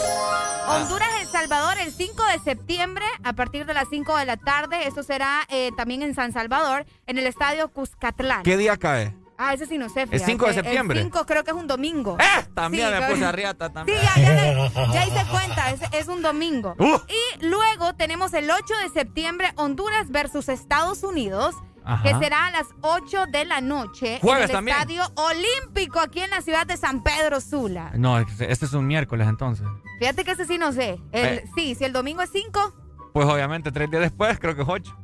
Honduras, 0.70 1.10
El 1.22 1.28
Salvador, 1.28 1.78
el 1.80 1.92
5 1.92 2.24
de 2.34 2.40
septiembre, 2.40 3.06
a 3.24 3.34
partir 3.34 3.66
de 3.66 3.74
las 3.74 3.88
5 3.90 4.18
de 4.18 4.26
la 4.26 4.38
tarde. 4.38 4.88
Esto 4.88 5.04
será 5.04 5.42
eh, 5.50 5.72
también 5.78 6.02
en 6.02 6.16
San 6.16 6.32
Salvador, 6.34 6.86
en 7.06 7.18
el 7.18 7.28
estadio 7.28 7.68
Cuscatlán. 7.70 8.44
¿Qué 8.44 8.58
día 8.58 8.78
cae? 8.78 9.14
Ah, 9.38 9.54
ese 9.54 9.66
sí 9.68 9.78
no 9.78 9.88
sé. 9.90 10.08
fíjate. 10.08 10.26
5 10.26 10.48
de 10.48 10.54
septiembre? 10.56 10.98
El 11.00 11.06
5 11.06 11.26
creo 11.26 11.44
que 11.44 11.52
es 11.52 11.58
un 11.58 11.68
domingo. 11.68 12.18
¡Eh! 12.20 12.46
También 12.56 12.88
Sí, 12.92 13.00
me 13.00 13.08
puse 13.08 13.26
a 13.26 13.32
riata 13.32 13.68
Sí, 13.68 13.74
también. 13.74 14.00
ya, 14.02 14.22
ya, 14.22 14.34
le- 14.34 14.72
ya 14.94 15.06
hice 15.06 15.26
cuenta, 15.30 15.70
es, 15.72 15.82
es 15.94 16.08
un 16.08 16.22
domingo. 16.22 16.76
Uh. 16.80 16.98
Y 17.08 17.46
luego 17.46 17.94
tenemos 17.96 18.34
el 18.34 18.50
8 18.50 18.62
de 18.84 18.90
septiembre, 18.90 19.50
Honduras 19.56 20.10
versus 20.10 20.50
Estados 20.50 21.04
Unidos. 21.04 21.56
Ajá. 21.90 22.04
Que 22.04 22.16
será 22.20 22.48
a 22.48 22.52
las 22.52 22.68
8 22.82 23.28
de 23.32 23.46
la 23.46 23.62
noche 23.62 24.20
Jueves 24.22 24.44
en 24.46 24.50
el 24.50 24.56
también. 24.56 24.76
Estadio 24.78 25.04
Olímpico 25.16 26.00
aquí 26.02 26.20
en 26.20 26.30
la 26.32 26.42
ciudad 26.42 26.68
de 26.68 26.76
San 26.76 27.02
Pedro 27.02 27.40
Sula. 27.40 27.92
No, 27.96 28.18
este 28.20 28.66
es 28.66 28.74
un 28.74 28.86
miércoles 28.88 29.26
entonces. 29.28 29.66
Fíjate 30.00 30.26
que 30.26 30.32
ese 30.32 30.46
sí 30.46 30.58
no 30.58 30.74
sé. 30.74 31.00
El- 31.14 31.26
Eh. 31.26 31.46
Sí, 31.56 31.76
si 31.76 31.86
el 31.86 31.94
domingo 31.94 32.22
es 32.22 32.30
5, 32.34 32.74
Pues 33.14 33.26
obviamente 33.28 33.72
tres 33.72 33.90
días 33.90 34.02
después 34.02 34.38
creo 34.38 34.54
que 34.56 34.64
es 34.64 34.68
ocho. 34.68 34.98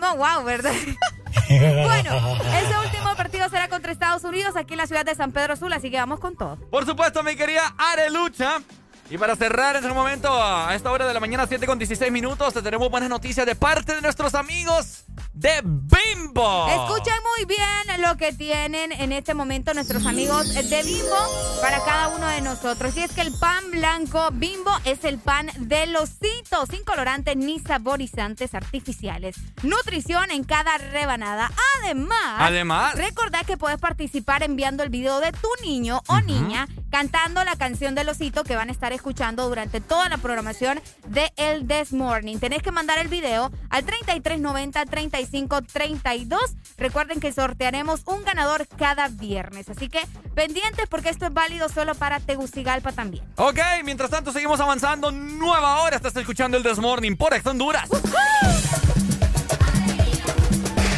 No, 0.00 0.16
wow, 0.16 0.44
¿verdad? 0.44 0.72
bueno, 1.48 2.38
ese 2.58 2.78
último 2.84 3.14
partido 3.16 3.48
será 3.48 3.68
contra 3.68 3.92
Estados 3.92 4.24
Unidos 4.24 4.56
aquí 4.56 4.74
en 4.74 4.78
la 4.78 4.86
ciudad 4.86 5.04
de 5.04 5.14
San 5.14 5.30
Pedro 5.32 5.56
Sula, 5.56 5.76
así 5.76 5.90
que 5.90 5.98
vamos 5.98 6.18
con 6.18 6.36
todo. 6.36 6.56
Por 6.70 6.86
supuesto, 6.86 7.22
mi 7.22 7.36
querida 7.36 7.74
Arelucha. 7.78 8.62
Y 9.10 9.18
para 9.18 9.34
cerrar 9.34 9.74
en 9.74 9.82
este 9.82 9.92
momento, 9.92 10.28
a 10.32 10.72
esta 10.72 10.92
hora 10.92 11.04
de 11.04 11.12
la 11.12 11.18
mañana, 11.18 11.44
7 11.44 11.66
con 11.66 11.80
16 11.80 12.12
minutos, 12.12 12.54
te 12.54 12.62
tenemos 12.62 12.88
buenas 12.92 13.10
noticias 13.10 13.44
de 13.44 13.56
parte 13.56 13.96
de 13.96 14.00
nuestros 14.00 14.36
amigos 14.36 15.02
de 15.32 15.62
Bimbo. 15.64 16.68
Escuchen 16.68 17.14
muy 17.36 17.44
bien 17.44 18.02
lo 18.02 18.16
que 18.16 18.32
tienen 18.32 18.92
en 18.92 19.10
este 19.10 19.34
momento 19.34 19.74
nuestros 19.74 20.06
amigos 20.06 20.54
de 20.54 20.82
Bimbo 20.84 21.16
para 21.60 21.84
cada 21.84 22.08
uno 22.08 22.28
de 22.28 22.40
nosotros. 22.40 22.96
Y 22.96 23.00
es 23.00 23.10
que 23.10 23.22
el 23.22 23.32
pan 23.32 23.72
blanco 23.72 24.28
Bimbo 24.32 24.70
es 24.84 25.02
el 25.02 25.18
pan 25.18 25.50
del 25.56 25.96
osito, 25.96 26.64
sin 26.66 26.84
colorantes 26.84 27.36
ni 27.36 27.58
saborizantes 27.58 28.54
artificiales. 28.54 29.34
Nutrición 29.64 30.30
en 30.30 30.44
cada 30.44 30.78
rebanada. 30.78 31.50
Además, 31.80 32.36
Además. 32.38 32.94
recordad 32.94 33.44
que 33.44 33.56
puedes 33.56 33.80
participar 33.80 34.44
enviando 34.44 34.84
el 34.84 34.90
video 34.90 35.18
de 35.18 35.32
tu 35.32 35.48
niño 35.64 36.00
o 36.06 36.20
niña 36.20 36.68
cantando 36.90 37.42
la 37.44 37.56
canción 37.56 37.94
del 37.94 38.08
osito 38.08 38.44
que 38.44 38.56
van 38.56 38.68
a 38.68 38.72
estar 38.72 38.92
escuchando 38.92 38.99
durante 39.02 39.80
toda 39.80 40.08
la 40.08 40.18
programación 40.18 40.80
de 41.06 41.32
El 41.36 41.66
This 41.66 41.92
Morning. 41.92 42.38
Tenés 42.38 42.62
que 42.62 42.70
mandar 42.70 42.98
el 42.98 43.08
video 43.08 43.50
al 43.70 43.84
3390 43.84 44.84
3532. 44.86 46.40
Recuerden 46.76 47.20
que 47.20 47.32
sortearemos 47.32 48.02
un 48.06 48.24
ganador 48.24 48.66
cada 48.78 49.08
viernes. 49.08 49.68
Así 49.68 49.88
que 49.88 50.00
pendientes 50.34 50.86
porque 50.88 51.08
esto 51.08 51.26
es 51.26 51.32
válido 51.32 51.68
solo 51.68 51.94
para 51.94 52.20
Tegucigalpa 52.20 52.92
también. 52.92 53.24
Ok, 53.36 53.58
mientras 53.84 54.10
tanto 54.10 54.32
seguimos 54.32 54.60
avanzando. 54.60 55.10
Nueva 55.10 55.82
hora, 55.82 55.96
estás 55.96 56.14
escuchando 56.16 56.56
el 56.56 56.62
Desmorning 56.62 57.16
por 57.16 57.34
Ex 57.34 57.46
Honduras. 57.46 57.88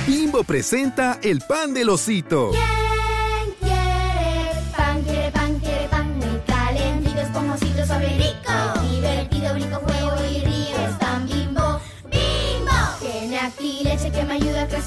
Bimbo 0.06 0.44
presenta 0.44 1.18
el 1.22 1.40
pan 1.40 1.72
del 1.72 1.88
osito. 1.88 2.50
¿Quién 2.50 2.81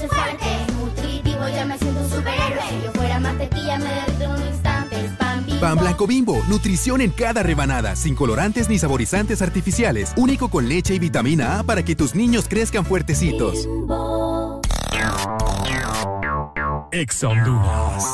fuerte. 0.08 0.44
Nutritivo, 0.78 1.48
ya 1.48 1.64
me 1.64 1.78
siento 1.78 2.00
un 2.00 2.10
superhéroe. 2.10 2.62
Si 2.68 2.84
yo 2.84 2.92
fuera 2.92 3.20
mantequilla, 3.20 3.78
me 3.78 3.92
derrito 3.92 4.24
en 4.24 4.30
un 4.30 4.46
instante. 4.46 5.04
Es 5.04 5.12
pan 5.12 5.44
bimbo. 5.46 5.60
Pan 5.60 5.78
blanco 5.78 6.06
bimbo, 6.06 6.44
nutrición 6.48 7.00
en 7.00 7.10
cada 7.10 7.42
rebanada, 7.42 7.96
sin 7.96 8.14
colorantes 8.14 8.68
ni 8.68 8.78
saborizantes 8.78 9.42
artificiales, 9.42 10.12
único 10.16 10.48
con 10.48 10.68
leche 10.68 10.94
y 10.94 10.98
vitamina 10.98 11.58
A 11.58 11.62
para 11.62 11.84
que 11.84 11.96
tus 11.96 12.14
niños 12.14 12.46
crezcan 12.48 12.84
fuertecitos. 12.84 13.68
Ex 16.92 17.24
Honduras. 17.24 18.04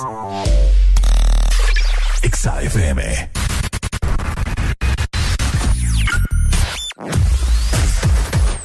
Exa 2.23 2.62
FM. 2.62 3.31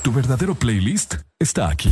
Tu 0.02 0.12
verdadero 0.14 0.56
playlist 0.56 1.16
está 1.40 1.70
aquí. 1.70 1.92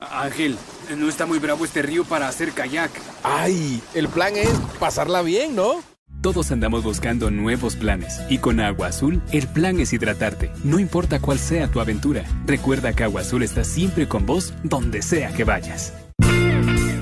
Ángel, 0.00 0.56
no 0.96 1.08
está 1.08 1.26
muy 1.26 1.38
bravo 1.38 1.64
este 1.64 1.82
río 1.82 2.04
para 2.04 2.28
hacer 2.28 2.52
kayak. 2.52 2.90
¡Ay! 3.22 3.82
El 3.94 4.08
plan 4.08 4.34
es 4.36 4.50
pasarla 4.78 5.22
bien, 5.22 5.54
¿no? 5.54 5.82
Todos 6.22 6.50
andamos 6.50 6.84
buscando 6.84 7.30
nuevos 7.30 7.76
planes 7.76 8.20
y 8.28 8.38
con 8.38 8.60
Agua 8.60 8.88
Azul 8.88 9.22
el 9.32 9.46
plan 9.46 9.80
es 9.80 9.92
hidratarte, 9.94 10.52
no 10.64 10.78
importa 10.78 11.18
cuál 11.18 11.38
sea 11.38 11.70
tu 11.70 11.80
aventura. 11.80 12.24
Recuerda 12.44 12.92
que 12.92 13.04
Agua 13.04 13.22
Azul 13.22 13.42
está 13.42 13.64
siempre 13.64 14.06
con 14.06 14.26
vos 14.26 14.52
donde 14.62 15.00
sea 15.00 15.32
que 15.32 15.44
vayas. 15.44 15.94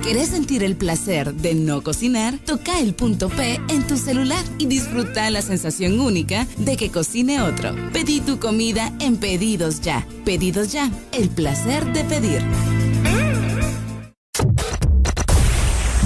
¿Querés 0.05 0.29
sentir 0.29 0.63
el 0.65 0.77
placer 0.77 1.35
de 1.35 1.55
no 1.55 1.83
cocinar? 1.83 2.39
Toca 2.39 2.81
el 2.81 2.95
punto 2.95 3.29
P 3.29 3.61
en 3.69 3.87
tu 3.87 3.99
celular 3.99 4.43
y 4.59 4.65
disfruta 4.65 5.29
la 5.31 5.43
sensación 5.43 6.01
única 6.01 6.47
de 6.57 6.79
que 6.79 6.91
cocine 6.91 7.43
otro. 7.43 7.75
Pedí 7.93 8.21
tu 8.21 8.39
comida 8.39 8.91
en 9.01 9.19
Pedidos 9.19 9.83
Ya. 9.83 10.07
Pedidos 10.25 10.73
Ya, 10.73 10.91
el 11.13 11.29
placer 11.29 11.93
de 11.93 12.05
pedir. 12.05 12.43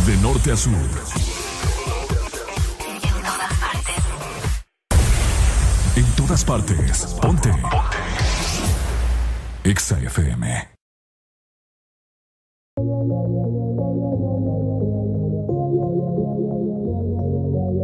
De 0.07 0.17
norte 0.17 0.51
a 0.51 0.57
sur. 0.57 0.73
En 5.95 6.05
todas 6.17 6.45
partes. 6.45 7.07
Ponte. 7.21 7.51
Ponte. 7.51 7.73
Exa 9.65 10.01
FM. 10.01 10.69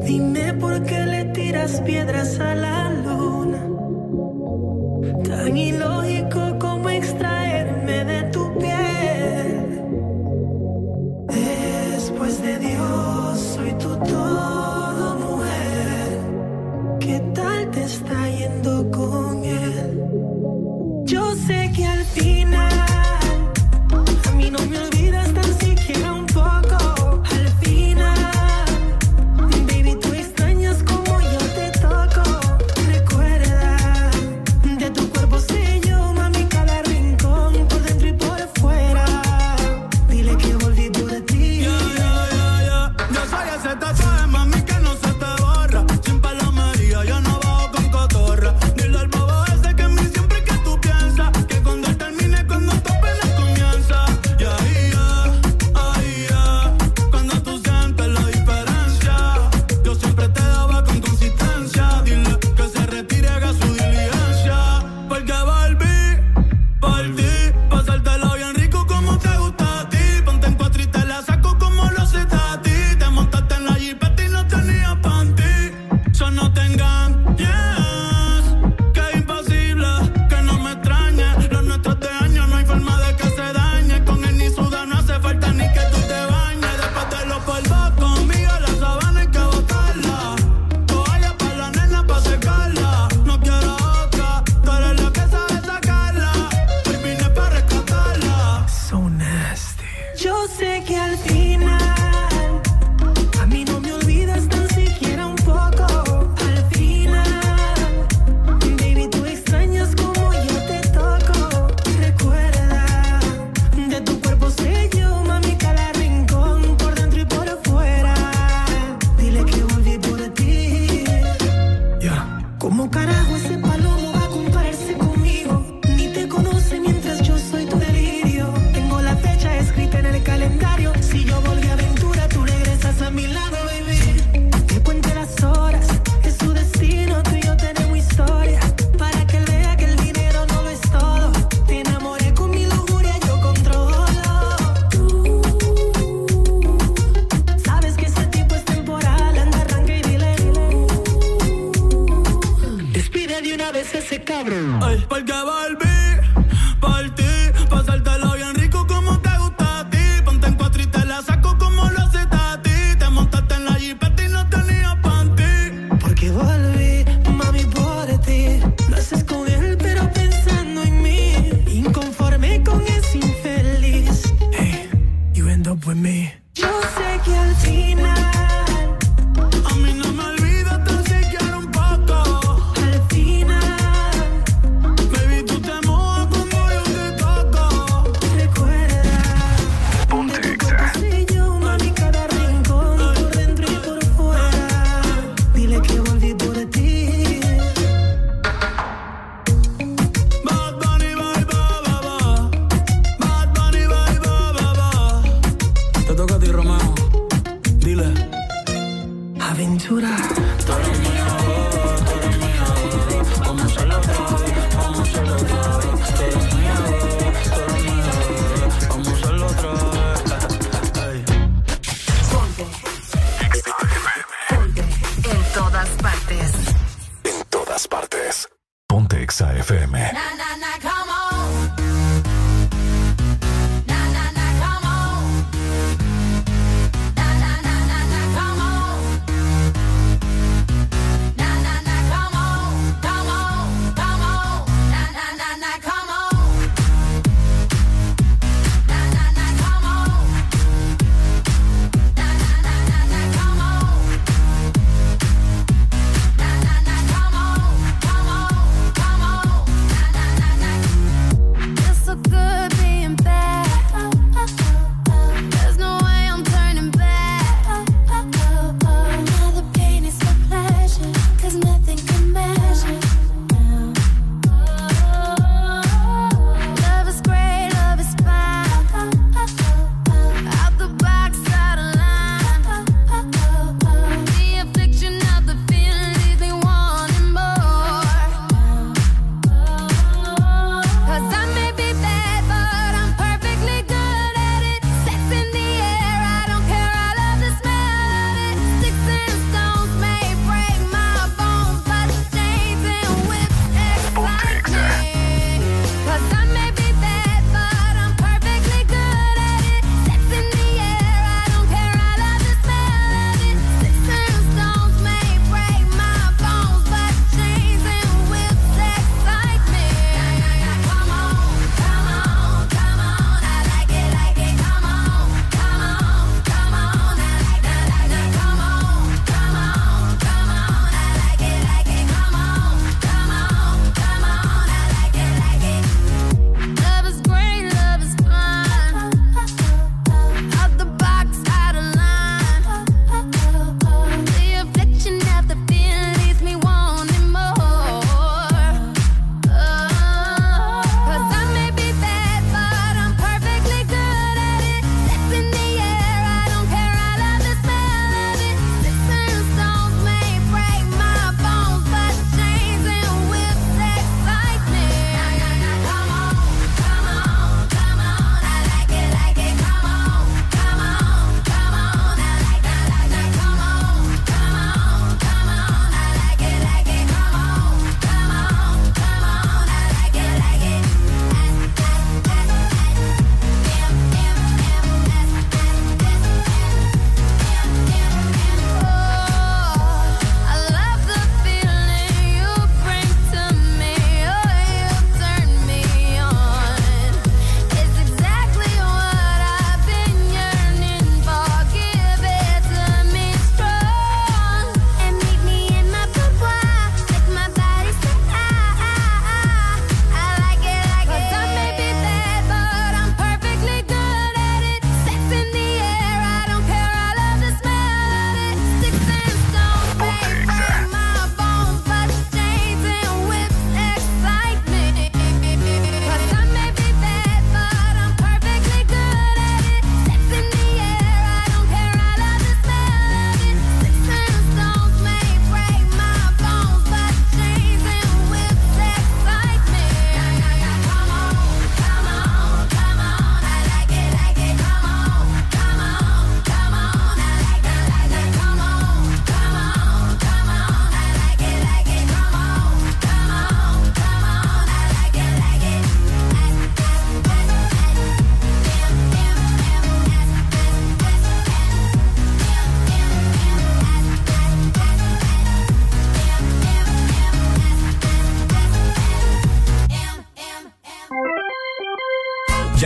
Dime 0.05 0.55
por 0.55 0.83
qué 0.83 1.07
le 1.07 1.25
tiras 1.27 1.81
piedras 1.83 2.41
a 2.41 2.55
la 2.57 2.91
luna. 2.91 3.63
Tan 5.23 5.57
ilógico 5.57 6.59
como 6.59 6.91
extraerme 6.91 8.05
de 8.05 8.28
está 17.89 18.29
yendo 18.29 18.91
con 18.91 19.38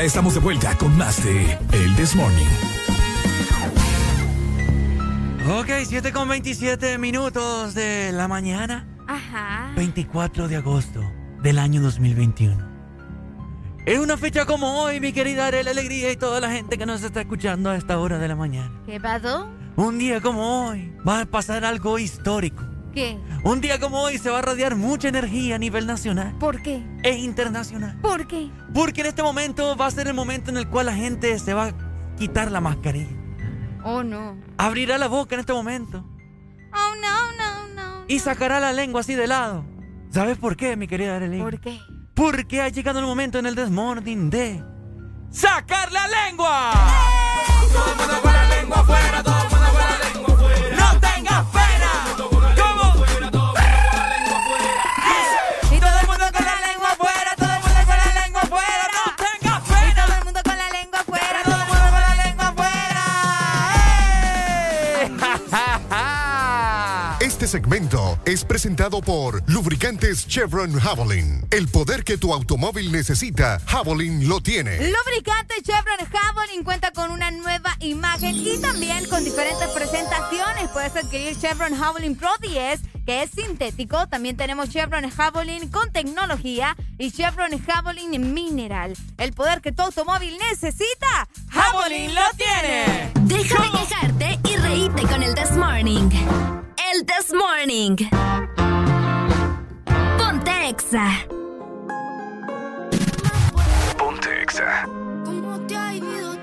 Ya 0.02 0.06
estamos 0.06 0.34
de 0.34 0.40
vuelta 0.40 0.76
con 0.78 0.98
más 0.98 1.22
de 1.22 1.56
El 1.70 1.94
This 1.94 2.16
Morning. 2.16 2.44
Ok, 5.48 5.68
7 5.84 6.10
con 6.10 6.28
27 6.28 6.98
minutos 6.98 7.72
de 7.74 8.10
la 8.10 8.26
mañana. 8.26 8.84
Ajá. 9.06 9.70
24 9.76 10.48
de 10.48 10.56
agosto 10.56 11.00
del 11.40 11.60
año 11.60 11.80
2021. 11.82 12.56
Es 13.86 14.00
una 14.00 14.16
fecha 14.16 14.44
como 14.44 14.82
hoy, 14.82 14.98
mi 14.98 15.12
querida 15.12 15.46
Arela 15.46 15.70
Alegría 15.70 16.10
y 16.10 16.16
toda 16.16 16.40
la 16.40 16.50
gente 16.50 16.76
que 16.76 16.84
nos 16.84 17.04
está 17.04 17.20
escuchando 17.20 17.70
a 17.70 17.76
esta 17.76 17.96
hora 18.00 18.18
de 18.18 18.26
la 18.26 18.34
mañana. 18.34 18.72
¿Qué 18.84 18.98
pasó? 18.98 19.46
Un 19.76 19.98
día 19.98 20.20
como 20.20 20.66
hoy 20.66 20.92
va 21.06 21.20
a 21.20 21.26
pasar 21.26 21.64
algo 21.64 22.00
histórico. 22.00 22.64
¿Qué? 22.92 23.20
Un 23.44 23.60
día 23.60 23.80
como 23.80 24.00
hoy 24.00 24.18
se 24.18 24.30
va 24.30 24.38
a 24.38 24.42
radiar 24.42 24.76
mucha 24.76 25.08
energía 25.08 25.56
a 25.56 25.58
nivel 25.58 25.84
nacional 25.86 26.32
¿Por 26.38 26.62
qué? 26.62 26.82
e 27.02 27.10
internacional. 27.18 27.98
¿Por 28.00 28.26
qué? 28.28 28.50
Porque 28.72 29.00
en 29.00 29.08
este 29.08 29.22
momento 29.22 29.76
va 29.76 29.86
a 29.86 29.90
ser 29.90 30.06
el 30.06 30.14
momento 30.14 30.50
en 30.50 30.58
el 30.58 30.68
cual 30.68 30.86
la 30.86 30.94
gente 30.94 31.36
se 31.40 31.52
va 31.52 31.66
a 31.66 31.72
quitar 32.16 32.52
la 32.52 32.60
mascarilla. 32.60 33.10
Oh, 33.84 34.04
no. 34.04 34.36
Abrirá 34.58 34.96
la 34.96 35.08
boca 35.08 35.34
en 35.34 35.40
este 35.40 35.52
momento 35.52 36.04
Oh, 36.72 36.94
no, 37.00 37.32
no, 37.36 37.74
no. 37.74 38.04
y 38.06 38.20
sacará 38.20 38.60
la 38.60 38.72
lengua 38.72 39.00
así 39.00 39.14
de 39.16 39.26
lado. 39.26 39.64
¿Sabes 40.10 40.38
por 40.38 40.56
qué, 40.56 40.76
mi 40.76 40.86
querida 40.86 41.16
Arely? 41.16 41.40
¿Por 41.40 41.58
qué? 41.60 41.80
Porque 42.14 42.60
ha 42.62 42.68
llegado 42.68 43.00
el 43.00 43.06
momento 43.06 43.38
en 43.40 43.46
el 43.46 43.54
Desmorning 43.56 44.30
de 44.30 44.62
¡Sacar 45.30 45.90
la 45.90 46.06
lengua! 46.06 46.70
Todo 47.72 47.90
el 47.90 47.96
mundo 47.98 48.22
con 48.22 48.32
la 48.32 48.48
lengua 48.50 48.76
afuera, 48.80 49.22
todo 49.24 49.34
el 49.42 49.50
mundo 49.50 49.61
presentado 68.72 69.02
por 69.02 69.42
Lubricantes 69.50 70.26
Chevron 70.26 70.72
Javelin. 70.80 71.46
El 71.50 71.68
poder 71.68 72.04
que 72.04 72.16
tu 72.16 72.32
automóvil 72.32 72.90
necesita, 72.90 73.60
Javelin 73.66 74.26
lo 74.30 74.40
tiene. 74.40 74.78
Lubricante 74.78 75.56
Chevron 75.62 75.98
Javelin 76.10 76.64
cuenta 76.64 76.90
con 76.90 77.10
una 77.10 77.30
nueva 77.30 77.76
imagen 77.80 78.34
y 78.34 78.56
también 78.62 79.06
con 79.10 79.24
diferentes 79.24 79.68
presentaciones. 79.68 80.70
Puedes 80.72 80.96
adquirir 80.96 81.38
Chevron 81.38 81.76
Javelin 81.76 82.16
Pro 82.16 82.30
10, 82.40 82.80
que 83.04 83.22
es 83.22 83.30
sintético. 83.32 84.06
También 84.08 84.38
tenemos 84.38 84.70
Chevron 84.70 85.10
Javelin 85.10 85.68
con 85.68 85.92
tecnología 85.92 86.74
y 86.96 87.10
Chevron 87.10 87.50
Javelin 87.66 88.32
Mineral. 88.32 88.96
El 89.18 89.34
poder 89.34 89.60
que 89.60 89.72
tu 89.72 89.82
automóvil 89.82 90.38
necesita, 90.50 91.28
¡Javelin 91.50 92.14
lo 92.14 92.22
tiene! 92.38 93.12
Deja 93.20 93.62
de 93.62 93.70
quejarte 93.70 94.38
y 94.48 94.56
reíte 94.56 95.02
con 95.02 95.22
el 95.22 95.34
This 95.34 95.52
Morning. 95.58 96.08
El 96.94 97.04
This 97.04 97.34
Morning. 97.34 97.96
Ponte 100.72 100.84
Exa. 100.84 101.26
Ponte 103.98 104.42
Exa. 104.42 104.84
¿Cómo 105.22 105.60
te 105.66 105.76
ha 105.76 105.94
ido? 105.94 106.34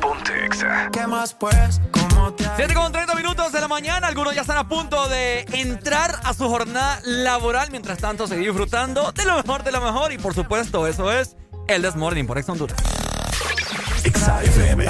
Ponte 0.00 0.46
Exa. 0.46 0.88
¿Qué 0.90 1.06
más 1.06 1.32
pues? 1.34 1.80
¿Cómo 1.92 2.32
te 2.32 2.44
ha 2.44 2.56
7 2.56 2.74
con 2.74 2.90
30 2.90 3.14
minutos 3.14 3.52
de 3.52 3.60
la 3.60 3.68
mañana, 3.68 4.08
algunos 4.08 4.34
ya 4.34 4.40
están 4.40 4.56
a 4.56 4.68
punto 4.68 5.08
de 5.08 5.46
entrar 5.52 6.18
a 6.24 6.34
su 6.34 6.48
jornada 6.48 6.98
laboral, 7.04 7.70
mientras 7.70 7.98
tanto 7.98 8.26
seguir 8.26 8.48
disfrutando 8.48 9.12
de 9.12 9.24
lo 9.24 9.36
mejor 9.36 9.62
de 9.62 9.70
lo 9.70 9.80
mejor 9.80 10.12
y 10.12 10.18
por 10.18 10.34
supuesto 10.34 10.88
eso 10.88 11.12
es 11.12 11.36
el 11.68 11.82
Desmorning 11.82 12.26
por 12.26 12.36
Ex 12.36 12.48
Honduras. 12.48 12.78
Exa 14.02 14.42
FM. 14.42 14.86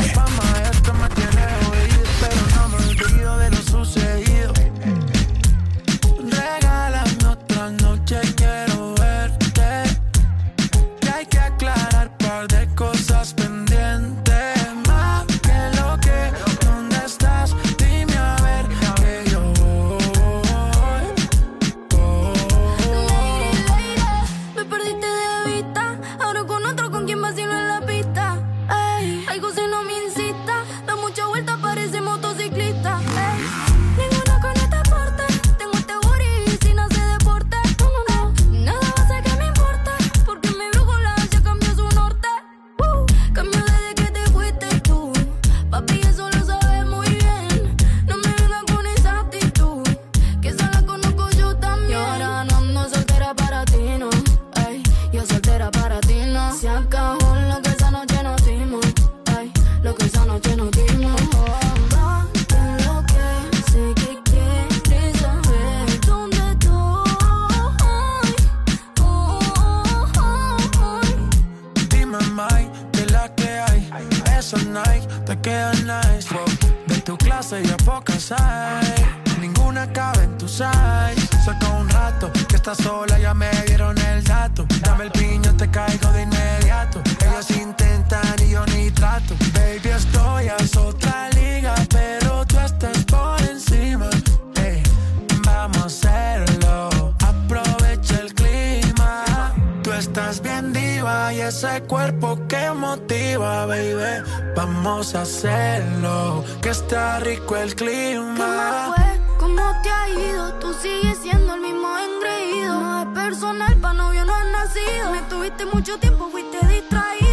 Rico 107.44 107.56
el 107.56 107.74
¿Qué 107.74 107.84
más 107.84 108.14
clima. 108.34 108.92
fue? 108.96 109.20
¿Cómo 109.38 109.62
te 109.82 109.90
ha 109.90 110.08
ido? 110.08 110.54
Tú 110.54 110.72
sigues 110.74 111.18
siendo 111.18 111.54
el 111.54 111.60
mismo 111.60 111.88
engreído. 111.98 112.80
No 112.80 113.02
es 113.02 113.06
personal, 113.08 113.76
pa' 113.80 113.92
novio 113.92 114.24
no 114.24 114.34
has 114.34 114.46
nacido. 114.46 115.10
Me 115.12 115.22
tuviste 115.28 115.66
mucho 115.66 115.98
tiempo, 115.98 116.28
fuiste 116.30 116.58
distraído. 116.66 117.23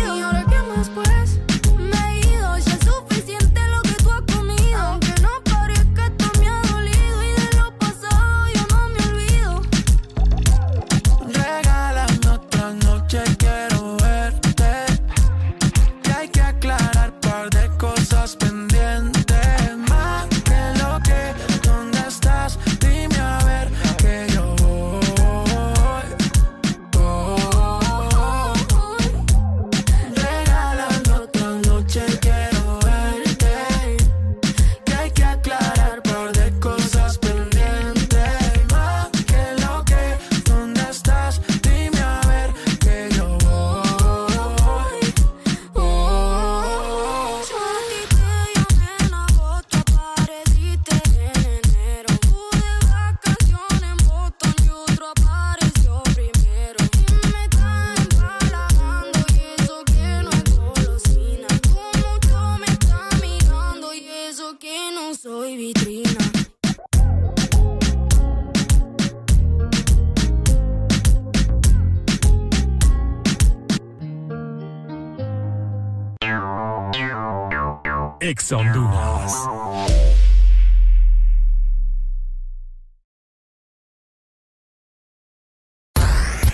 Ex 78.31 78.49
Honduras. 78.53 79.33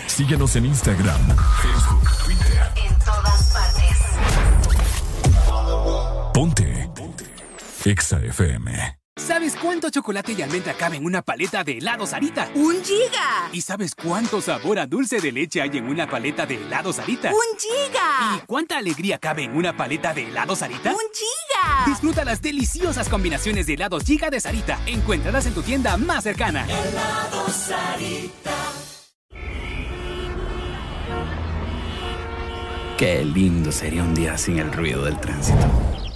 Síguenos 0.08 0.56
en 0.56 0.66
Instagram, 0.66 1.22
Facebook, 1.62 2.10
Twitter. 2.26 2.72
En 2.84 2.98
todas 2.98 3.54
partes. 3.54 3.98
Ponte. 6.34 6.90
Ponte. 6.95 7.26
Exa 7.86 8.18
FM. 8.24 8.98
¿Sabes 9.18 9.56
cuánto 9.56 9.89
chocolate 9.89 10.34
y 10.34 10.41
almendra 10.44 10.76
cabe 10.76 10.98
en 10.98 11.06
una 11.06 11.23
paleta 11.23 11.64
de 11.64 11.80
helado 11.80 12.06
Sarita? 12.06 12.49
¡Un 12.53 12.84
giga! 12.84 13.49
¿Y 13.52 13.61
sabes 13.61 13.95
cuánto 13.95 14.41
sabor 14.41 14.77
a 14.77 14.85
dulce 14.85 15.19
de 15.19 15.31
leche 15.31 15.60
hay 15.60 15.76
en 15.77 15.88
una 15.88 16.07
paleta 16.07 16.45
de 16.45 16.56
helado 16.56 16.94
Sarita? 16.94 17.31
¡Un 17.31 17.57
giga! 17.60 18.38
¿Y 18.38 18.45
cuánta 18.45 18.77
alegría 18.77 19.18
cabe 19.18 19.44
en 19.45 19.57
una 19.57 19.76
paleta 19.76 20.14
de 20.14 20.27
helado 20.27 20.56
Sarita? 20.56 20.91
¡Un 20.91 20.99
giga! 21.14 21.85
Disfruta 21.88 22.23
las 22.23 22.41
deliciosas 22.44 23.10
combinaciones 23.10 23.65
de 23.65 23.73
helados 23.73 24.03
Giga 24.03 24.30
de 24.30 24.39
Sarita. 24.39 24.80
Encuéntralas 24.85 25.48
en 25.48 25.53
tu 25.56 25.64
tienda 25.64 25.98
más 25.98 26.23
cercana. 26.23 26.65
Helado 26.65 27.49
Sarita. 27.49 28.56
Qué 32.98 33.26
lindo 33.26 33.72
sería 33.72 34.03
un 34.03 34.14
día 34.14 34.38
sin 34.38 34.60
el 34.60 34.72
ruido 34.72 35.06
del 35.06 35.19
tránsito. 35.19 36.06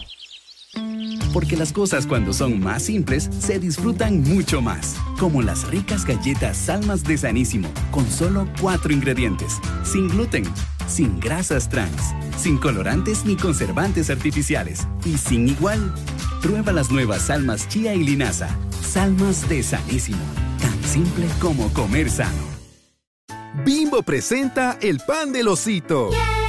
Porque 1.34 1.57
las 1.57 1.72
cosas 1.72 2.06
cuando 2.06 2.34
son 2.34 2.60
más 2.60 2.84
simples 2.84 3.30
se 3.39 3.60
disfrutan 3.60 4.22
mucho 4.22 4.61
más. 4.61 4.95
Como 5.19 5.41
las 5.41 5.68
ricas 5.69 6.06
galletas 6.06 6.57
Salmas 6.57 7.03
de 7.03 7.18
Sanísimo, 7.18 7.69
con 7.91 8.10
solo 8.10 8.48
cuatro 8.60 8.91
ingredientes. 8.91 9.60
Sin 9.84 10.07
gluten, 10.07 10.43
sin 10.88 11.19
grasas 11.19 11.69
trans, 11.69 12.14
sin 12.38 12.57
colorantes 12.57 13.26
ni 13.26 13.35
conservantes 13.35 14.10
artificiales. 14.10 14.88
Y 15.06 15.18
sin 15.18 15.48
igual. 15.48 15.93
Prueba 16.41 16.72
las 16.72 16.91
nuevas 16.91 17.23
Salmas 17.23 17.68
Chía 17.69 17.93
y 17.93 18.03
Linaza. 18.03 18.49
Salmas 18.81 19.48
de 19.48 19.64
Sanísimo. 19.64 20.23
Tan 20.60 20.84
simple 20.84 21.27
como 21.39 21.72
comer 21.73 22.10
sano. 22.10 22.52
Bimbo 23.65 24.02
presenta 24.02 24.77
el 24.81 24.99
pan 25.06 25.34
del 25.34 25.49
osito. 25.49 26.10
¿Quién 26.10 26.40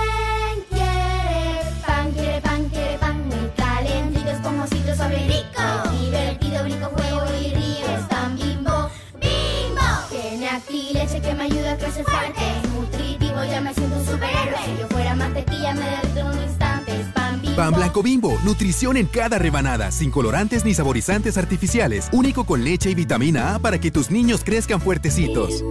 que 11.22 11.34
me 11.34 11.44
ayuda 11.44 11.72
a 11.72 11.76
crecer 11.76 12.04
fuerte. 12.04 12.40
Es 12.40 12.70
nutritivo, 12.70 13.44
ya 13.44 13.60
me 13.60 13.72
siento 13.72 13.96
un 13.96 14.04
superhéroe. 14.06 14.64
Si 14.64 14.80
yo 14.80 14.88
fuera 14.88 15.14
mantequilla, 15.14 15.74
me 15.74 15.88
derrito 15.88 16.20
en 16.20 16.26
un 16.26 16.42
instante. 16.42 17.00
Es 17.00 17.06
pan 17.08 17.40
bimbo. 17.40 17.56
Pan 17.56 17.72
blanco 17.74 18.02
bimbo, 18.02 18.38
nutrición 18.44 18.96
en 18.96 19.06
cada 19.06 19.38
rebanada, 19.38 19.90
sin 19.92 20.10
colorantes 20.10 20.64
ni 20.64 20.74
saborizantes 20.74 21.38
artificiales, 21.38 22.08
único 22.12 22.44
con 22.44 22.64
leche 22.64 22.90
y 22.90 22.94
vitamina 22.94 23.54
A 23.54 23.58
para 23.58 23.78
que 23.78 23.90
tus 23.90 24.10
niños 24.10 24.42
crezcan 24.44 24.80
fuertecitos. 24.80 25.62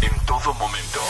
En 0.00 0.26
todo 0.26 0.54
momento. 0.54 1.00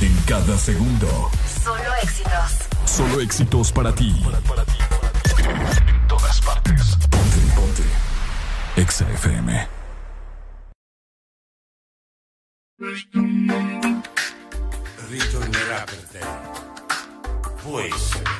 En 0.00 0.14
cada 0.26 0.56
segundo. 0.58 1.30
Solo 1.64 1.94
éxitos. 2.02 2.68
Solo 2.84 3.20
éxitos 3.20 3.72
para 3.72 3.94
ti. 3.94 4.14
En 4.24 6.08
todas 6.08 6.40
partes. 6.40 6.96
Ponte, 7.10 7.38
ponte. 7.56 7.82
Exa 8.76 9.08
FM. 9.10 9.77
Ritornerà 15.08 15.84
per 15.84 15.98
te. 16.12 16.20
Può 17.60 17.80
essere. 17.80 18.30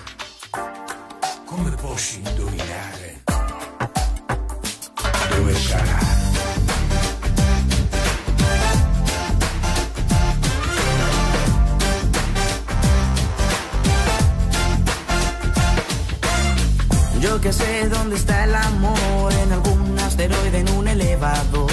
Come 1.45 1.71
posso 1.73 2.19
indovinare? 2.19 3.25
Dove 5.31 5.55
sarà? 5.55 5.99
Yo 17.19 17.41
que 17.41 17.53
sé 17.53 17.89
dónde 17.89 18.15
está 18.15 18.45
el 18.45 18.55
amor, 18.55 19.33
en 19.33 19.53
algún 19.53 19.99
asteroide, 19.99 20.61
en 20.61 20.69
un 20.71 20.87
elevador, 20.87 21.73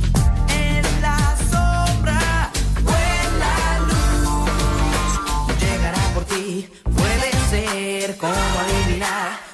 now. 9.01 9.50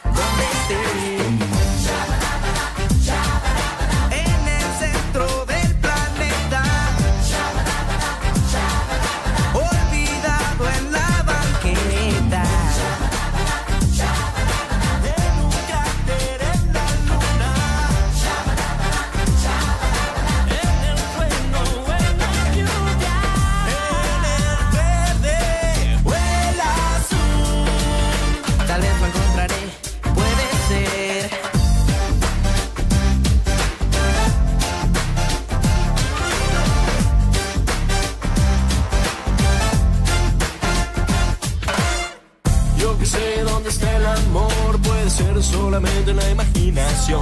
Solamente 45.42 46.14
la 46.14 46.30
imaginación. 46.30 47.22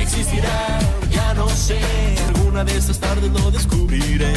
Existirá, 0.00 0.78
ya 1.10 1.34
no 1.34 1.48
sé, 1.48 1.80
alguna 2.28 2.64
de 2.64 2.76
estas 2.76 2.98
tardes 2.98 3.30
lo 3.30 3.50
descubriré. 3.50 4.34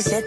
said 0.00 0.24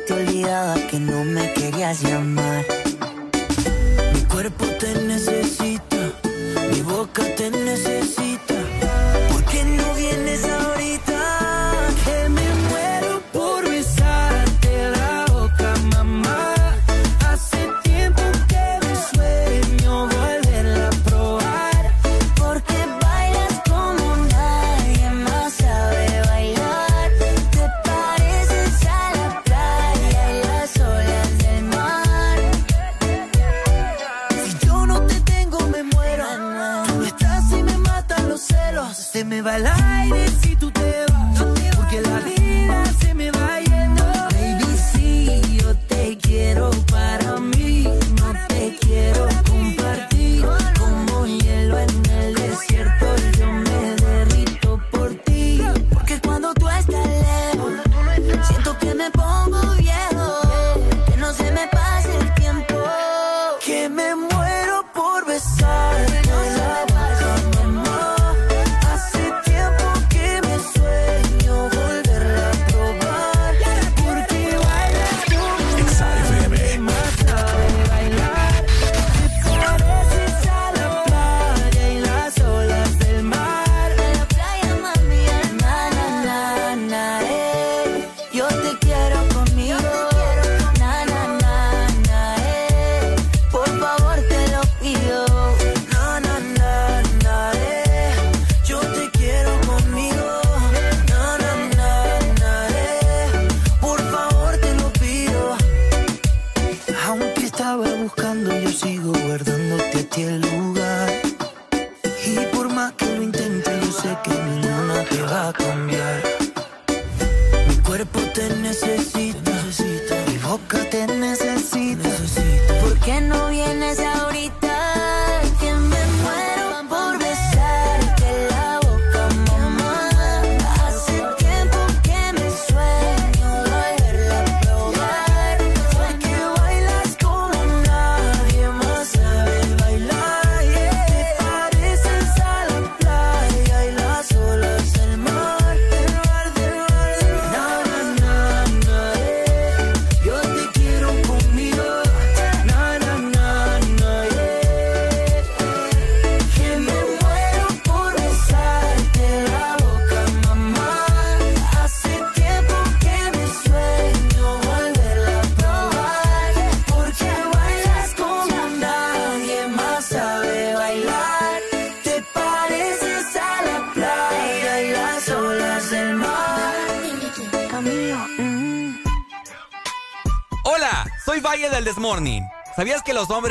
Come. 115.53 115.71
on 115.71 115.87
me 115.87 116.00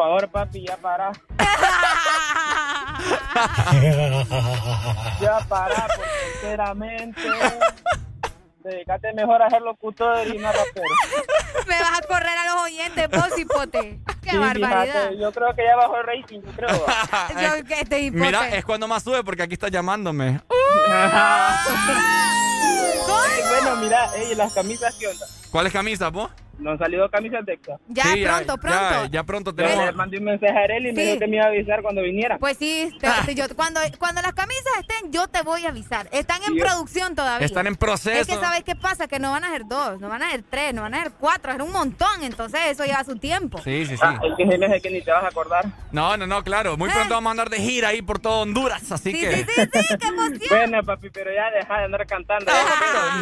Favor, 0.00 0.28
papi, 0.30 0.66
ya 0.66 0.76
para. 0.78 1.12
ya 5.20 5.38
para, 5.48 5.86
porque 5.88 6.08
sinceramente. 6.32 7.20
Dedícate 8.62 9.14
mejor 9.14 9.42
a 9.42 9.48
ser 9.48 9.62
locutor 9.62 10.26
y 10.26 10.36
no 10.38 10.52
rapero. 10.52 10.84
Me 11.66 11.80
vas 11.80 11.98
a 11.98 12.02
correr 12.06 12.36
a 12.38 12.44
los 12.54 12.62
oyentes, 12.64 13.08
vos, 13.08 13.38
hipote. 13.38 14.00
Qué 14.22 14.30
Sí, 14.32 14.36
barbaridad. 14.38 14.82
fíjate, 14.84 15.18
yo 15.18 15.32
creo 15.32 15.54
que 15.56 15.64
ya 15.64 15.76
bajó 15.76 15.96
el 15.96 16.04
rating, 16.06 16.40
yo 16.42 16.52
creo. 16.52 16.68
Yo 17.58 17.64
que 17.64 17.80
este. 17.80 18.10
Mira, 18.10 18.48
es 18.50 18.62
cuando 18.64 18.86
más 18.86 19.02
sube 19.02 19.24
porque 19.24 19.42
aquí 19.44 19.54
está 19.54 19.68
llamándome. 19.68 20.28
Ey, 20.28 20.40
bueno, 23.48 23.76
mira, 23.76 24.10
ey, 24.16 24.34
las 24.34 24.52
camisas, 24.52 24.94
¿qué 24.98 25.06
onda? 25.08 25.24
¿Cuáles 25.50 25.72
camisas, 25.72 26.12
vos? 26.12 26.30
No 26.60 26.72
han 26.72 26.78
salido 26.78 27.08
camisas 27.10 27.44
de 27.46 27.54
EXA. 27.54 27.78
Ya, 27.88 28.02
Sí, 28.04 28.22
pronto, 28.24 28.56
pronto. 28.58 28.78
Ya, 29.04 29.06
ya 29.10 29.22
pronto 29.24 29.50
Yo 29.50 29.56
tenemos. 29.56 29.86
le 29.86 29.92
mandé 29.92 30.18
un 30.18 30.24
mensaje 30.24 30.52
a 30.58 30.62
Arely 30.64 30.90
y 30.90 30.92
me 30.92 31.02
dijo 31.06 31.18
que 31.18 31.26
me 31.26 31.36
iba 31.36 31.44
a 31.46 31.48
avisar 31.48 31.82
cuando 31.82 32.02
viniera. 32.02 32.38
Pues 32.38 32.56
sí, 32.58 32.90
te- 33.00 33.08
te- 33.26 33.34
yo- 33.34 33.44
cuando, 33.56 33.80
cuando 33.98 34.20
las 34.22 34.34
camisas 34.34 34.64
estén, 34.80 35.10
yo 35.10 35.26
te 35.28 35.42
voy 35.42 35.64
a 35.64 35.70
avisar. 35.70 36.08
Están 36.12 36.42
en 36.44 36.54
Sí. 36.54 36.60
producción 36.60 37.14
todavía. 37.14 37.46
Están 37.46 37.66
en 37.66 37.76
proceso. 37.76 38.20
Es 38.20 38.26
que 38.26 38.34
sabes 38.34 38.62
qué 38.64 38.76
pasa, 38.76 39.08
que 39.08 39.18
no 39.18 39.30
van 39.30 39.44
a 39.44 39.50
ser 39.50 39.62
dos, 39.66 39.98
no 40.00 40.08
van 40.08 40.22
a 40.22 40.30
ser 40.30 40.42
tres, 40.48 40.74
no 40.74 40.82
van 40.82 40.94
a 40.94 41.02
ser 41.02 41.12
cuatro, 41.18 41.52
es 41.52 41.60
un 41.60 41.72
montón, 41.72 42.22
entonces 42.22 42.60
eso 42.68 42.84
lleva 42.84 43.02
su 43.04 43.16
tiempo. 43.16 43.58
Sí, 43.62 43.86
sí, 43.86 43.96
sí. 43.96 44.02
Ah, 44.04 44.18
el 44.22 44.36
que 44.36 44.46
se 44.46 44.58
me 44.58 44.66
hace 44.66 44.80
que 44.82 44.90
ni 44.90 45.00
te 45.02 45.10
vas 45.10 45.24
a 45.24 45.28
acordar. 45.28 45.64
No, 45.92 46.16
no, 46.16 46.26
no, 46.26 46.42
claro. 46.44 46.76
Muy 46.76 46.90
pronto 46.90 47.14
vamos 47.14 47.28
a 47.28 47.32
andar 47.32 47.48
de 47.50 47.56
gira 47.58 47.88
ahí 47.88 48.02
por 48.02 48.18
todo 48.18 48.42
Honduras, 48.42 48.92
así 48.92 49.12
Sí, 49.12 49.20
que. 49.20 49.32
sí, 49.36 49.44
sí, 49.56 49.62
sí, 49.72 49.94
qué 49.98 50.06
emoción. 50.08 50.40
Bueno, 50.50 50.82
papi, 50.84 51.08
pero 51.10 51.32
ya 51.34 51.50
deja 51.50 51.78
de 51.78 51.84
andar 51.84 52.06
cantando. 52.06 52.52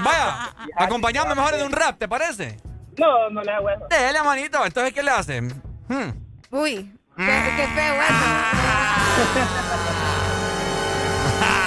Vaya, 0.05 0.55
acompañame 0.77 1.35
mejor 1.35 1.57
de 1.57 1.65
un 1.65 1.73
rap, 1.73 1.99
¿te 1.99 2.09
parece? 2.09 2.57
No, 2.99 3.31
no 3.31 3.43
le 3.43 3.53
hago 3.53 3.71
eso. 3.71 3.87
Dele, 3.91 4.23
manito. 4.23 4.65
Entonces, 4.65 4.93
¿qué 4.93 5.03
le 5.03 5.11
hacen? 5.11 5.49
Hmm. 5.89 6.11
Uy, 6.51 6.93
qué, 7.17 7.53
qué 7.57 7.69
feo 7.75 7.95
eso. 8.03 9.29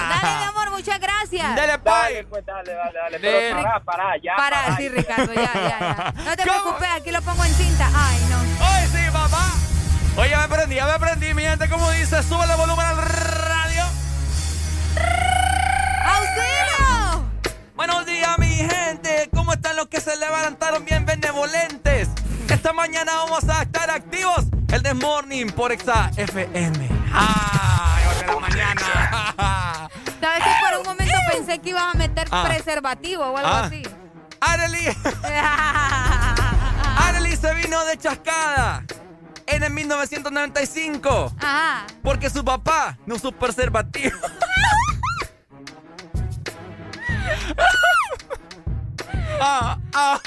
Dale, 0.09 0.37
mi 0.37 0.43
amor, 0.43 0.71
muchas 0.71 0.99
gracias. 0.99 1.55
Dele, 1.55 1.77
Dale, 1.83 2.23
pues, 2.25 2.45
dale, 2.45 2.73
dale, 2.73 2.99
dale. 2.99 3.19
De- 3.19 3.31
Pero 3.31 3.61
para, 3.63 3.79
para, 3.79 4.17
ya. 4.17 4.35
Para, 4.35 4.77
sí, 4.77 4.89
Ricardo, 4.89 5.33
ya, 5.33 5.53
ya, 5.53 5.79
ya. 5.79 6.13
No 6.25 6.35
te 6.35 6.43
preocupes, 6.43 6.87
aquí 6.95 7.11
lo 7.11 7.21
pongo 7.21 7.43
en 7.45 7.53
cinta. 7.53 7.89
Ay, 7.93 8.19
no. 8.29 8.37
¡Ay, 8.65 8.87
sí, 8.87 9.11
papá! 9.11 9.51
Oye, 10.17 10.35
me 10.35 10.43
aprendí, 10.43 10.75
ya 10.75 10.85
me 10.85 10.91
aprendí, 10.91 11.33
mi 11.33 11.43
gente. 11.43 11.69
¿Cómo 11.69 11.89
dice? 11.91 12.21
Sube 12.23 12.43
el 12.43 12.57
volumen 12.57 12.85
al 12.85 12.97
radio. 12.97 13.83
¡Auxilio! 16.05 16.60
Buenos 17.83 18.05
días, 18.05 18.37
mi 18.37 18.45
gente. 18.45 19.27
¿Cómo 19.33 19.53
están 19.53 19.75
los 19.75 19.87
que 19.87 19.99
se 19.99 20.15
levantaron 20.15 20.85
bien 20.85 21.03
benevolentes? 21.03 22.09
Esta 22.47 22.73
mañana 22.73 23.11
vamos 23.15 23.43
a 23.49 23.63
estar 23.63 23.89
activos. 23.89 24.45
El 24.71 24.83
This 24.83 24.93
Morning 24.93 25.47
por 25.47 25.71
Exa 25.71 26.11
FM. 26.15 26.87
¡Ay, 27.11 28.03
de 28.19 28.27
la 28.27 28.39
mañana! 28.39 28.81
¿Sabes 30.21 30.43
que 30.43 30.51
por 30.61 30.77
un 30.79 30.85
momento 30.85 31.15
pensé 31.31 31.57
que 31.57 31.69
ibas 31.69 31.95
a 31.95 31.97
meter 31.97 32.27
Ah. 32.29 32.43
preservativo 32.47 33.23
o 33.25 33.37
algo 33.37 33.49
Ah. 33.51 33.63
así? 33.65 33.81
Arely. 34.41 34.85
Arely 36.97 37.35
se 37.35 37.51
vino 37.55 37.83
de 37.85 37.97
chascada 37.97 38.83
en 39.47 39.63
el 39.63 39.71
1995 39.73 41.33
Ajá. 41.39 41.87
porque 42.03 42.29
su 42.29 42.45
papá 42.45 42.99
no 43.07 43.15
usó 43.15 43.31
preservativo. 43.31 44.15
Ah, 49.43 49.75
ah. 49.95 50.19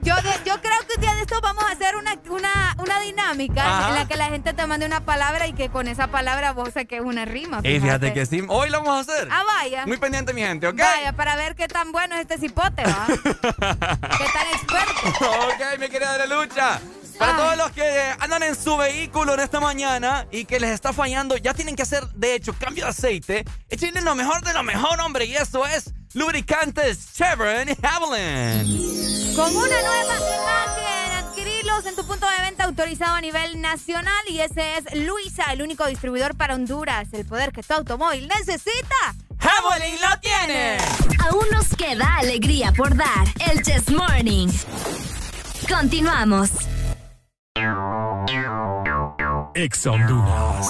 Yo, 0.00 0.14
yo 0.44 0.60
creo 0.60 0.78
que 0.86 0.94
un 0.96 1.00
día 1.00 1.14
de 1.14 1.22
estos 1.22 1.40
vamos 1.42 1.64
a 1.64 1.72
hacer 1.72 1.96
una, 1.96 2.14
una, 2.30 2.74
una 2.78 3.00
dinámica 3.00 3.62
Ajá. 3.64 3.88
en 3.88 3.94
la 3.94 4.08
que 4.08 4.16
la 4.16 4.26
gente 4.26 4.52
te 4.52 4.66
mande 4.66 4.86
una 4.86 5.00
palabra 5.00 5.46
y 5.46 5.52
que 5.54 5.68
con 5.68 5.88
esa 5.88 6.08
palabra 6.08 6.52
vos 6.52 6.70
saques 6.74 7.00
una 7.00 7.24
rima. 7.24 7.60
Ey, 7.62 7.80
fíjate 7.80 8.12
que 8.12 8.26
sí. 8.26 8.42
Hoy 8.48 8.70
lo 8.70 8.78
vamos 8.82 8.96
a 8.96 9.00
hacer. 9.12 9.28
Ah, 9.30 9.42
vaya. 9.46 9.86
Muy 9.86 9.96
pendiente, 9.96 10.32
mi 10.32 10.42
gente, 10.42 10.68
¿ok? 10.68 10.78
Vaya, 10.78 11.12
para 11.12 11.36
ver 11.36 11.54
qué 11.54 11.68
tan 11.68 11.92
bueno 11.92 12.14
es 12.16 12.22
este 12.22 12.38
cipote, 12.38 12.82
¿va? 12.84 13.06
qué 13.08 13.34
tan 13.34 14.46
experto. 14.52 15.08
ok, 15.20 15.78
mi 15.80 15.88
querida 15.88 16.18
de 16.18 16.26
lucha. 16.28 16.80
Para 17.18 17.32
Ah. 17.34 17.36
todos 17.36 17.56
los 17.56 17.70
que 17.72 18.14
andan 18.20 18.42
en 18.42 18.56
su 18.56 18.76
vehículo 18.76 19.34
en 19.34 19.40
esta 19.40 19.60
mañana 19.60 20.26
y 20.30 20.44
que 20.44 20.58
les 20.60 20.70
está 20.70 20.92
fallando, 20.92 21.36
ya 21.36 21.54
tienen 21.54 21.76
que 21.76 21.82
hacer, 21.82 22.04
de 22.08 22.34
hecho, 22.34 22.54
cambio 22.58 22.84
de 22.84 22.90
aceite. 22.90 23.44
Échenle 23.68 24.00
lo 24.00 24.14
mejor 24.14 24.42
de 24.42 24.52
lo 24.52 24.62
mejor, 24.62 25.00
hombre, 25.00 25.24
y 25.26 25.34
eso 25.36 25.64
es 25.66 25.92
lubricantes 26.14 27.12
Chevron 27.14 27.68
Haviland. 27.82 29.36
Con 29.36 29.54
una 29.56 29.66
nueva 29.82 30.16
imagen, 30.16 31.12
adquirirlos 31.24 31.86
en 31.86 31.96
tu 31.96 32.06
punto 32.06 32.26
de 32.28 32.40
venta 32.42 32.64
autorizado 32.64 33.14
a 33.14 33.20
nivel 33.20 33.60
nacional 33.60 34.22
y 34.28 34.40
ese 34.40 34.78
es 34.78 34.94
Luisa, 34.94 35.52
el 35.52 35.62
único 35.62 35.86
distribuidor 35.86 36.36
para 36.36 36.54
Honduras. 36.54 37.08
El 37.12 37.24
poder 37.26 37.52
que 37.52 37.62
tu 37.62 37.74
automóvil 37.74 38.28
necesita. 38.28 39.14
¡Javelin 39.38 39.96
lo 40.00 40.20
tiene! 40.20 40.78
Aún 41.28 41.44
nos 41.52 41.68
queda 41.76 42.16
alegría 42.18 42.72
por 42.72 42.96
dar. 42.96 43.26
El 43.50 43.62
Chess 43.62 43.90
Morning. 43.90 44.48
Continuamos. 45.68 46.50
Honduras. 49.86 50.66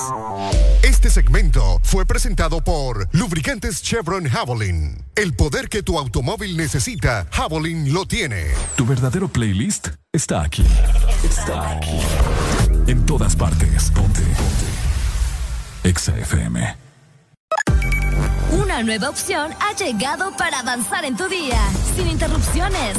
Este 0.82 1.08
segmento 1.08 1.80
fue 1.82 2.04
presentado 2.04 2.62
por 2.62 3.08
Lubricantes 3.12 3.82
Chevron 3.82 4.28
Javelin. 4.28 5.02
El 5.16 5.34
poder 5.34 5.70
que 5.70 5.82
tu 5.82 5.98
automóvil 5.98 6.56
necesita, 6.58 7.26
Javelin 7.30 7.94
lo 7.94 8.04
tiene. 8.04 8.48
Tu 8.76 8.84
verdadero 8.84 9.28
playlist 9.28 9.88
está 10.12 10.42
aquí. 10.42 10.66
Está 11.24 11.70
aquí. 11.70 12.00
En 12.86 13.06
todas 13.06 13.34
partes. 13.34 13.90
Ponte. 13.90 14.20
Ponte. 14.20 15.88
Exa 15.88 16.18
FM. 16.18 16.76
Una 18.52 18.82
nueva 18.82 19.08
opción 19.08 19.52
ha 19.60 19.74
llegado 19.74 20.36
para 20.36 20.60
avanzar 20.60 21.06
en 21.06 21.16
tu 21.16 21.28
día, 21.28 21.60
sin 21.96 22.08
interrupciones. 22.08 22.98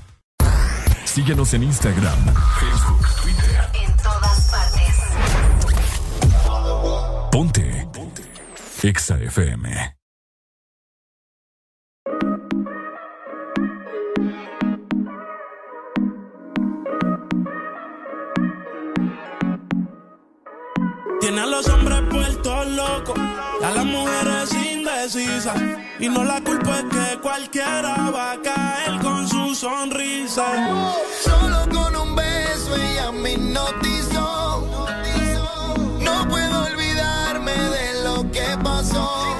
Síguenos 1.13 1.53
en 1.53 1.63
Instagram, 1.63 2.33
Facebook, 2.57 3.05
Twitter. 3.21 3.69
En 3.83 3.97
todas 3.97 4.49
partes. 4.49 4.95
Ponte. 7.29 7.87
Ponte. 7.91 8.23
Exa 8.81 9.19
FM. 9.19 9.97
Tiene 21.19 21.41
a 21.41 21.45
los 21.45 21.67
hombres 21.67 22.01
puertos 22.09 22.67
locos, 22.67 23.19
a 23.19 23.71
las 23.75 23.85
mujeres 23.85 24.53
indecisas. 24.53 25.80
Y 26.01 26.09
no 26.09 26.23
la 26.23 26.41
culpa 26.41 26.79
es 26.79 26.85
que 26.85 27.19
cualquiera 27.19 28.09
va 28.09 28.31
a 28.31 28.41
caer 28.41 28.99
con 29.03 29.27
su 29.29 29.53
sonrisa. 29.53 30.47
Solo 31.23 31.69
con 31.69 31.95
un 31.95 32.15
beso 32.15 32.75
ella 32.75 33.11
me 33.11 33.33
hipnotizó. 33.33 34.67
No 35.99 36.27
puedo 36.27 36.65
olvidarme 36.65 37.51
de 37.51 38.03
lo 38.03 38.31
que 38.31 38.57
pasó. 38.63 39.30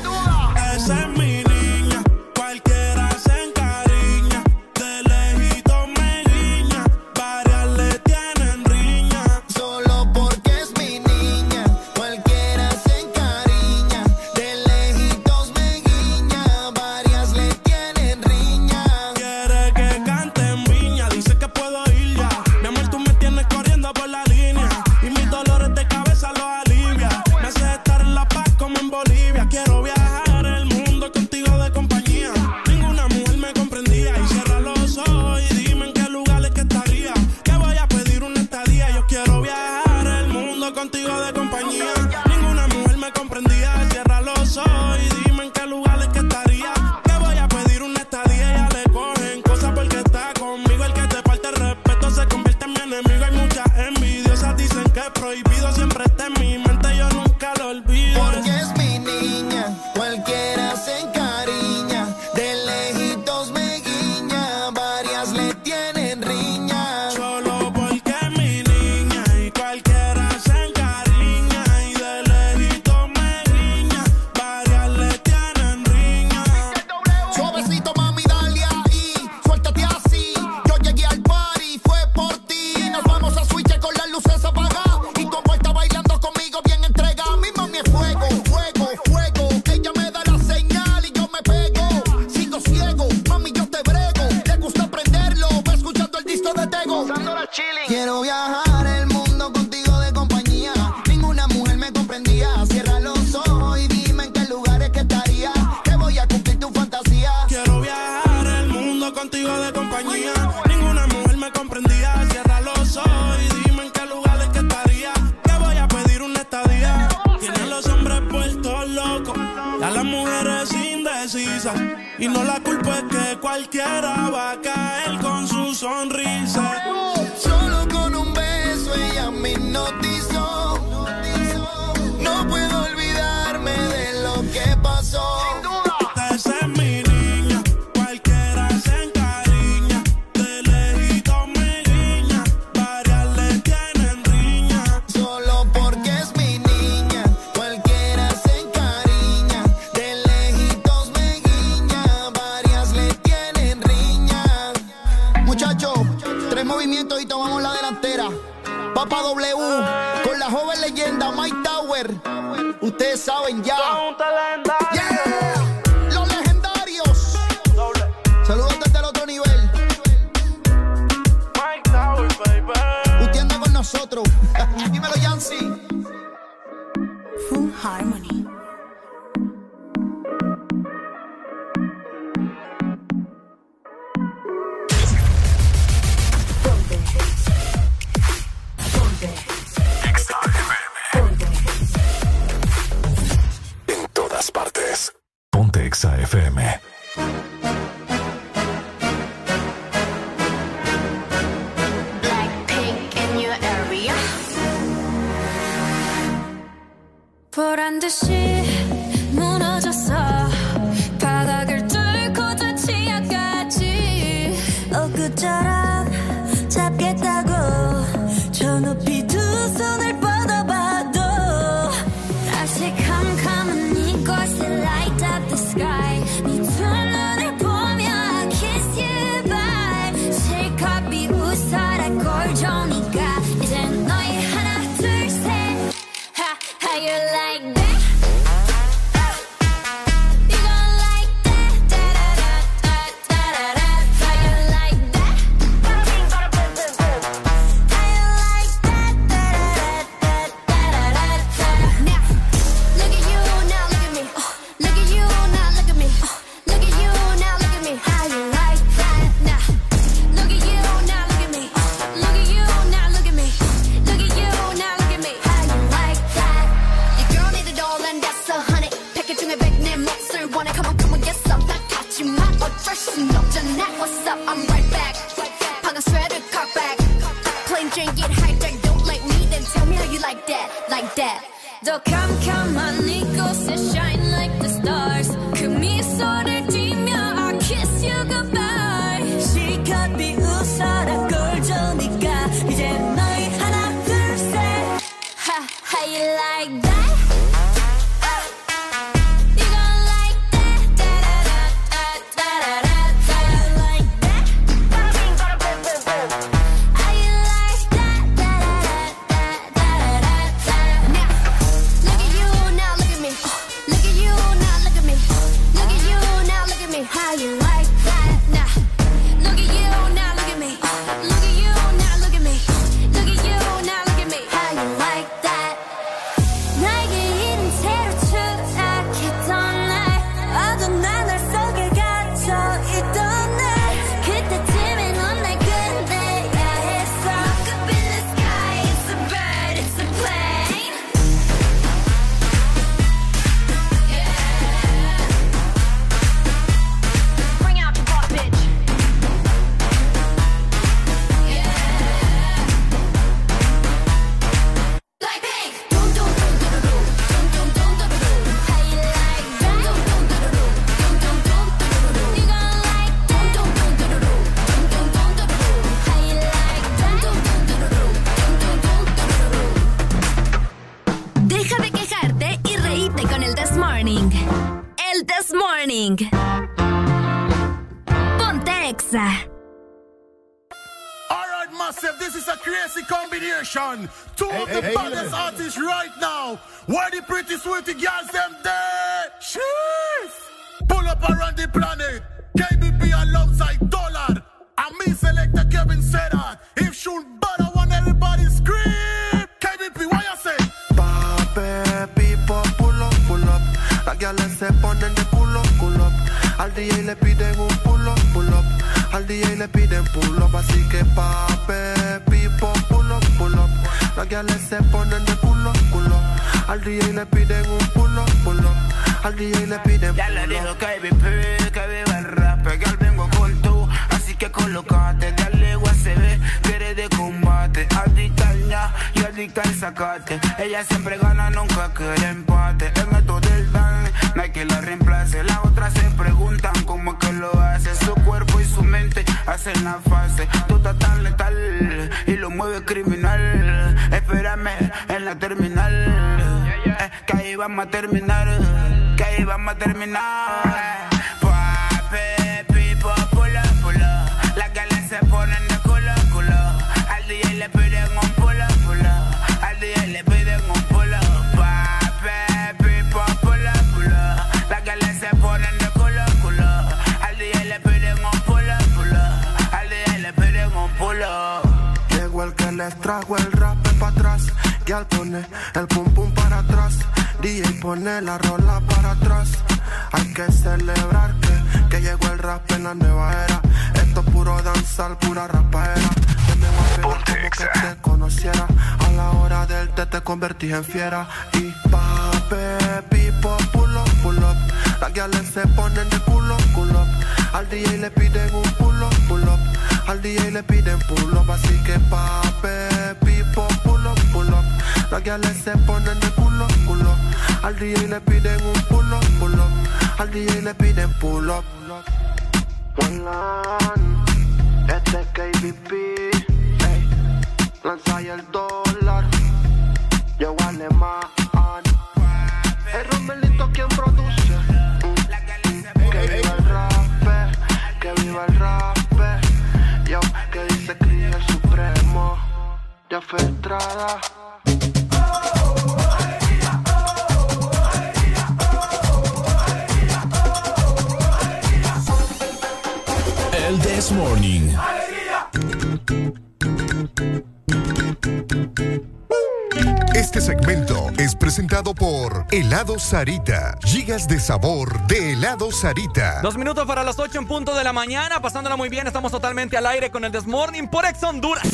helado 552.81 552.97
Sarita. 552.97 553.77
Gigas 553.83 554.27
de 554.27 554.39
sabor 554.39 554.99
de 555.05 555.33
helado 555.33 555.71
Sarita. 555.71 556.41
Dos 556.41 556.57
minutos 556.57 556.87
para 556.87 557.03
las 557.03 557.19
ocho 557.19 557.37
en 557.37 557.45
punto 557.45 557.75
de 557.75 557.83
la 557.83 557.93
mañana. 557.93 558.41
Pasándola 558.41 558.75
muy 558.75 558.89
bien, 558.89 559.05
estamos 559.05 559.31
totalmente 559.31 559.77
al 559.77 559.85
aire 559.85 560.09
con 560.09 560.25
el 560.25 560.31
Desmorning 560.31 560.87
por 560.87 561.05
Ex 561.05 561.21
Honduras. 561.21 561.67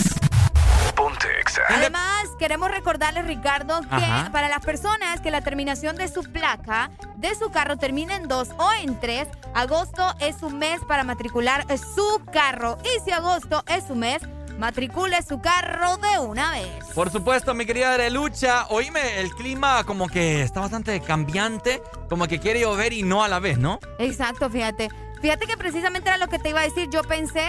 Además, 1.69 2.27
queremos 2.37 2.69
recordarles, 2.71 3.25
Ricardo, 3.25 3.79
que 3.83 4.29
para 4.33 4.49
las 4.49 4.59
personas 4.65 5.21
que 5.21 5.31
la 5.31 5.39
terminación 5.39 5.95
de 5.95 6.09
su 6.09 6.23
placa 6.23 6.91
de 7.15 7.33
su 7.35 7.51
carro 7.51 7.77
termina 7.77 8.17
en 8.17 8.27
dos 8.27 8.49
o 8.57 8.69
en 8.73 8.99
tres, 8.99 9.29
agosto 9.53 10.13
es 10.19 10.35
su 10.37 10.49
mes 10.49 10.81
para 10.89 11.05
matricular 11.05 11.65
su 11.77 12.21
carro. 12.33 12.77
Y 12.83 13.05
si 13.05 13.11
agosto 13.11 13.63
es 13.67 13.85
su 13.87 13.95
mes, 13.95 14.21
matricule 14.57 15.21
su 15.21 15.39
carro 15.39 15.95
de 15.97 16.19
una 16.19 16.51
vez. 16.51 16.86
Por 16.97 17.11
supuesto, 17.11 17.53
mi 17.53 17.67
querida 17.67 17.93
Arelucha. 17.93 18.65
Oíme, 18.69 19.19
el 19.19 19.29
clima 19.35 19.83
como 19.83 20.07
que 20.07 20.41
está 20.41 20.61
bastante 20.61 20.99
cambiante, 20.99 21.83
como 22.09 22.27
que 22.27 22.39
quiere 22.39 22.61
llover 22.61 22.91
y 22.91 23.03
no 23.03 23.23
a 23.23 23.27
la 23.27 23.37
vez, 23.37 23.59
¿no? 23.59 23.79
Exacto, 23.99 24.49
fíjate. 24.49 24.89
Fíjate 25.21 25.45
que 25.45 25.57
precisamente 25.57 26.09
era 26.09 26.17
lo 26.17 26.27
que 26.27 26.39
te 26.39 26.49
iba 26.49 26.61
a 26.61 26.63
decir. 26.63 26.89
Yo 26.89 27.03
pensé 27.03 27.45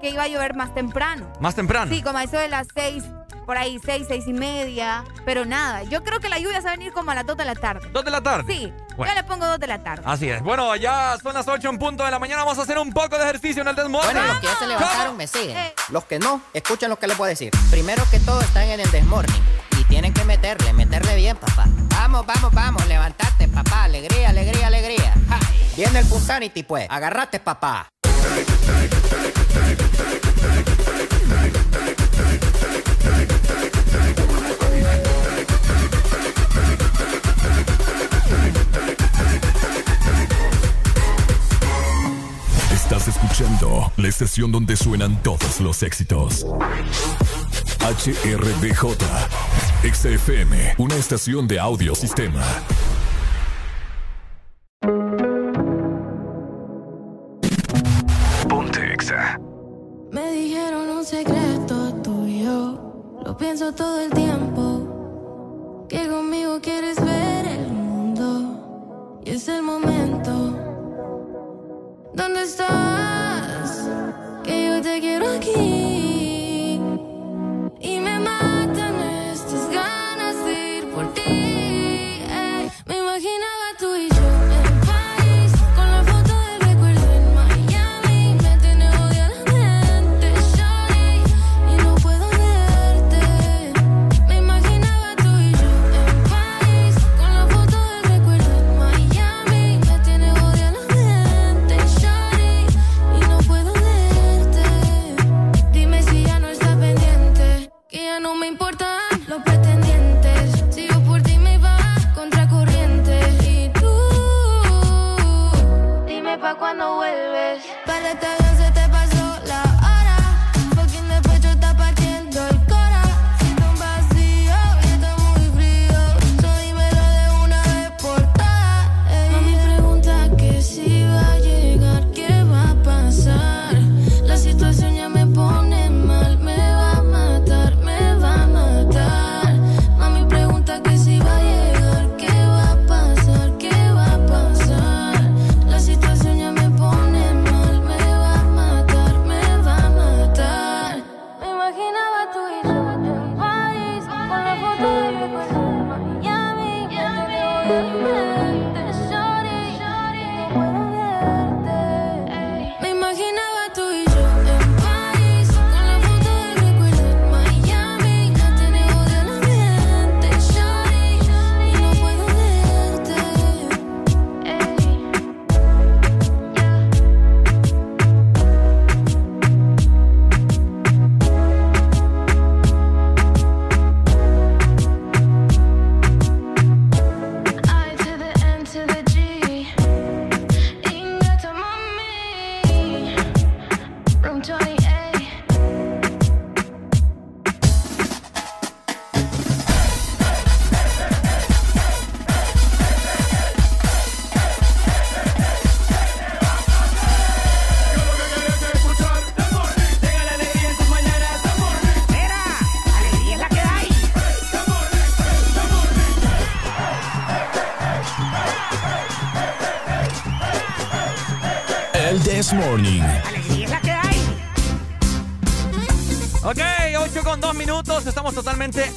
que 0.00 0.10
iba 0.10 0.24
a 0.24 0.26
llover 0.26 0.56
más 0.56 0.74
temprano. 0.74 1.32
Más 1.38 1.54
temprano. 1.54 1.94
Sí, 1.94 2.02
como 2.02 2.18
a 2.18 2.24
eso 2.24 2.38
de 2.38 2.48
las 2.48 2.66
seis, 2.74 3.04
por 3.48 3.56
ahí, 3.56 3.80
seis, 3.82 4.04
seis 4.06 4.26
y 4.26 4.34
media. 4.34 5.04
Pero 5.24 5.46
nada, 5.46 5.82
yo 5.84 6.04
creo 6.04 6.20
que 6.20 6.28
la 6.28 6.38
lluvia 6.38 6.58
se 6.60 6.66
va 6.66 6.72
a 6.72 6.76
venir 6.76 6.92
como 6.92 7.12
a 7.12 7.14
las 7.14 7.24
dos 7.24 7.34
de 7.34 7.46
la 7.46 7.54
tarde. 7.54 7.88
¿Dos 7.94 8.04
de 8.04 8.10
la 8.10 8.20
tarde? 8.20 8.44
Sí, 8.46 8.70
Bueno. 8.94 9.10
yo 9.10 9.18
le 9.18 9.24
pongo 9.26 9.46
dos 9.46 9.58
de 9.58 9.66
la 9.66 9.82
tarde. 9.82 10.02
Así 10.04 10.28
es. 10.28 10.42
Bueno, 10.42 10.76
ya 10.76 11.16
son 11.22 11.32
las 11.32 11.48
8 11.48 11.66
en 11.70 11.78
punto 11.78 12.04
de 12.04 12.10
la 12.10 12.18
mañana. 12.18 12.44
Vamos 12.44 12.58
a 12.58 12.62
hacer 12.64 12.76
un 12.76 12.92
poco 12.92 13.16
de 13.16 13.24
ejercicio 13.24 13.62
en 13.62 13.68
el 13.68 13.74
desmorning. 13.74 14.12
Bueno, 14.12 14.26
los 14.26 14.38
que 14.40 14.48
ya 14.48 14.58
se 14.58 14.66
levantaron 14.66 15.16
me 15.16 15.26
siguen. 15.26 15.56
Eh. 15.56 15.74
Los 15.88 16.04
que 16.04 16.18
no, 16.18 16.42
escuchen 16.52 16.90
lo 16.90 16.98
que 16.98 17.06
les 17.06 17.16
voy 17.16 17.24
a 17.24 17.28
decir. 17.30 17.50
Primero 17.70 18.04
que 18.10 18.20
todo 18.20 18.38
están 18.42 18.64
en 18.64 18.80
el 18.80 18.90
desmorning 18.90 19.42
y 19.80 19.84
tienen 19.84 20.12
que 20.12 20.24
meterle, 20.24 20.74
meterle 20.74 21.16
bien, 21.16 21.34
papá. 21.38 21.64
Vamos, 21.88 22.26
vamos, 22.26 22.52
vamos, 22.52 22.86
levantate, 22.86 23.48
papá. 23.48 23.84
Alegría, 23.84 24.28
alegría, 24.28 24.66
alegría. 24.66 25.14
Ja, 25.30 25.38
Viene 25.74 26.00
el 26.00 26.06
Punsanity, 26.06 26.64
pues. 26.64 26.86
Agarrate, 26.90 27.40
papá. 27.40 27.88
La 43.96 44.08
estación 44.08 44.50
donde 44.50 44.76
suenan 44.76 45.22
todos 45.22 45.60
los 45.60 45.84
éxitos. 45.84 46.44
HRDJ, 47.78 48.96
XFM, 49.92 50.74
una 50.78 50.96
estación 50.96 51.46
de 51.46 51.60
audio 51.60 51.94
sistema. 51.94 52.42
Ponte 58.48 58.92
Exa. 58.92 59.38
Me 60.10 60.32
dijeron 60.32 60.88
un 60.88 61.04
secreto 61.04 61.94
tuyo, 62.02 63.20
lo 63.24 63.36
pienso 63.36 63.72
todo 63.72 64.00
el 64.00 64.10
tiempo, 64.10 65.86
que 65.88 66.08
conmigo 66.08 66.60
quieres 66.60 66.96
ver 66.96 67.46
el 67.46 67.68
mundo 67.68 69.20
y 69.24 69.30
es 69.30 69.46
el 69.46 69.62
momento. 69.62 70.32
¿Dónde 72.14 72.42
estás? 72.42 72.87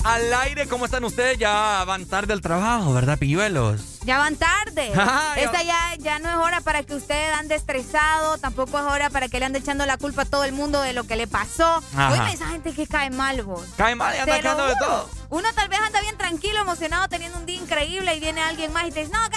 Al 0.04 0.34
aire. 0.34 0.68
¿Cómo 0.68 0.86
están 0.86 1.04
ustedes? 1.04 1.38
Ya 1.38 1.84
van 1.86 2.06
tarde 2.06 2.34
al 2.34 2.42
trabajo, 2.42 2.94
¿verdad, 2.94 3.18
pilluelos? 3.18 3.82
Ya 4.04 4.18
van 4.18 4.36
tarde. 4.36 4.92
Ya- 4.96 5.34
Esta 5.38 5.64
ya, 5.64 5.96
ya 6.00 6.20
no 6.20 6.30
es 6.30 6.36
hora 6.36 6.62
para 6.62 6.84
que 6.84 6.96
usted 6.96 7.32
ande 7.34 7.56
estresado, 7.56 8.38
tampoco 8.38 8.78
es 8.80 8.86
hora 8.86 9.10
para 9.10 9.28
que 9.30 9.40
le 9.40 9.46
ande 9.46 9.60
echando 9.60 9.86
la 9.86 9.98
culpa 9.98 10.24
a 10.24 10.26
todo 10.26 10.44
el 10.44 10.54
mundo 10.54 10.82
de 10.82 10.94
lo 10.94 11.04
que 11.06 11.16
le 11.16 11.28
pasó. 11.28 11.84
Ajá. 11.96 12.12
Oye, 12.24 12.34
esa 12.34 12.48
gente 12.48 12.74
que 12.74 12.88
cae 12.88 13.10
mal, 13.10 13.42
vos. 13.44 13.64
Cae 13.78 13.96
mal 13.96 14.16
y 14.16 14.20
anda 14.20 14.36
de 14.68 14.76
todo. 14.76 15.10
Uno 15.30 15.48
tal 15.56 15.70
vez 15.70 15.80
anda 15.80 16.02
bien 16.02 16.18
tranquilo, 16.18 16.60
emocionado, 16.62 17.08
teniendo 17.08 17.38
un 17.38 17.46
día 17.46 17.56
increíble 17.58 18.14
y 18.16 18.20
viene 18.20 18.42
alguien 18.42 18.74
más 18.74 18.86
y 18.88 18.92
te 18.92 19.02
dice, 19.02 19.12
no, 19.14 19.30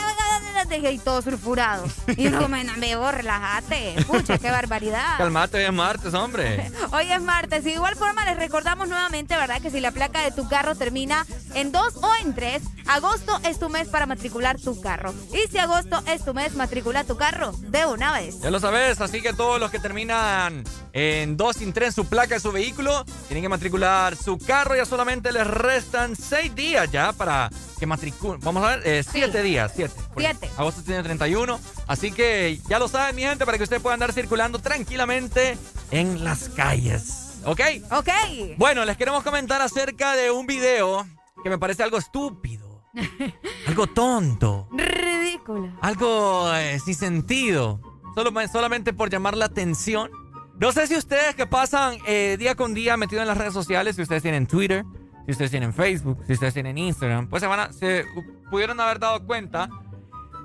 que 0.68 0.92
y 0.92 0.98
todo 0.98 1.22
sulfurado. 1.22 1.84
Y 2.16 2.26
uno 2.28 2.48
me, 2.48 2.64
me 2.64 2.96
vos, 2.96 3.12
relájate. 3.14 3.94
Pucha, 4.06 4.38
qué 4.38 4.50
barbaridad. 4.50 5.18
Calmate, 5.18 5.58
hoy 5.58 5.64
es 5.64 5.72
martes, 5.72 6.14
hombre. 6.14 6.70
Hoy 6.92 7.10
es 7.10 7.20
martes 7.20 7.62
y 7.62 7.70
de 7.70 7.72
igual 7.72 7.96
forma 7.96 8.24
les 8.24 8.36
recordamos 8.36 8.88
nuevamente, 8.88 9.36
¿verdad? 9.36 9.60
Que 9.60 9.70
si 9.70 9.80
la 9.80 9.90
placa 9.90 10.22
de 10.22 10.30
tu 10.30 10.48
carro 10.48 10.74
termina 10.74 11.26
en 11.54 11.72
2 11.72 11.96
o 12.02 12.10
en 12.22 12.34
3, 12.34 12.62
agosto 12.86 13.40
es 13.44 13.58
tu 13.58 13.68
mes 13.68 13.88
para 13.88 14.06
matricular 14.06 14.60
tu 14.60 14.80
carro. 14.80 15.14
Y 15.32 15.50
si 15.50 15.58
agosto 15.58 16.02
es 16.06 16.24
tu 16.24 16.34
mes, 16.34 16.54
matricula 16.54 17.04
tu 17.04 17.16
carro 17.16 17.52
de 17.52 17.86
una 17.86 18.12
vez. 18.12 18.40
Ya 18.40 18.50
lo 18.50 18.60
sabes, 18.60 19.00
así 19.00 19.20
que 19.22 19.32
todos 19.32 19.58
los 19.58 19.70
que 19.70 19.78
terminan 19.78 20.64
en 20.92 21.36
2 21.36 21.56
sin 21.56 21.72
3 21.72 21.94
su 21.94 22.06
placa 22.06 22.34
de 22.34 22.40
su 22.40 22.52
vehículo 22.52 23.04
tienen 23.26 23.42
que 23.42 23.48
matricular 23.48 24.16
su 24.16 24.38
carro. 24.38 24.76
Ya 24.76 24.84
solamente 24.84 25.32
les 25.32 25.46
restan 25.46 26.14
6 26.14 26.54
días 26.54 26.90
ya 26.92 27.12
para 27.12 27.50
que 27.78 27.86
matriculen. 27.86 28.40
Vamos 28.40 28.64
a 28.64 28.76
ver, 28.76 29.04
7 29.04 29.42
días, 29.42 29.72
7. 29.74 29.92
Siete. 30.16 30.50
Agosto 30.56 30.82
tiene 30.82 31.02
31. 31.02 31.58
Así 31.86 32.12
que 32.12 32.60
ya 32.68 32.78
lo 32.78 32.88
saben, 32.88 33.16
mi 33.16 33.22
gente, 33.22 33.44
para 33.44 33.58
que 33.58 33.64
usted 33.64 33.80
pueda 33.80 33.94
andar 33.94 34.12
circulando 34.12 34.58
tranquilamente 34.60 35.58
en 35.90 36.24
las 36.24 36.48
calles. 36.50 37.40
¿Ok? 37.44 37.60
Ok. 37.90 38.08
Bueno, 38.56 38.84
les 38.84 38.96
queremos 38.96 39.22
comentar 39.22 39.60
acerca 39.60 40.14
de 40.16 40.30
un 40.30 40.46
video 40.46 41.06
que 41.42 41.50
me 41.50 41.58
parece 41.58 41.82
algo 41.82 41.98
estúpido. 41.98 42.84
algo 43.66 43.86
tonto. 43.88 44.68
Ridículo. 44.72 45.72
Algo 45.80 46.52
eh, 46.54 46.78
sin 46.84 46.94
sentido. 46.94 47.80
Solo, 48.14 48.30
solamente 48.50 48.92
por 48.92 49.10
llamar 49.10 49.36
la 49.36 49.46
atención. 49.46 50.10
No 50.58 50.70
sé 50.70 50.86
si 50.86 50.96
ustedes 50.96 51.34
que 51.34 51.46
pasan 51.46 51.98
eh, 52.06 52.36
día 52.38 52.54
con 52.54 52.74
día 52.74 52.96
metidos 52.96 53.22
en 53.22 53.28
las 53.28 53.36
redes 53.36 53.52
sociales, 53.52 53.96
si 53.96 54.02
ustedes 54.02 54.22
tienen 54.22 54.46
Twitter, 54.46 54.84
si 55.26 55.32
ustedes 55.32 55.50
tienen 55.50 55.74
Facebook, 55.74 56.22
si 56.26 56.34
ustedes 56.34 56.54
tienen 56.54 56.78
Instagram, 56.78 57.28
pues 57.28 57.40
se, 57.42 57.48
van 57.48 57.58
a- 57.60 57.72
se 57.72 58.04
pudieron 58.50 58.78
haber 58.78 59.00
dado 59.00 59.26
cuenta 59.26 59.68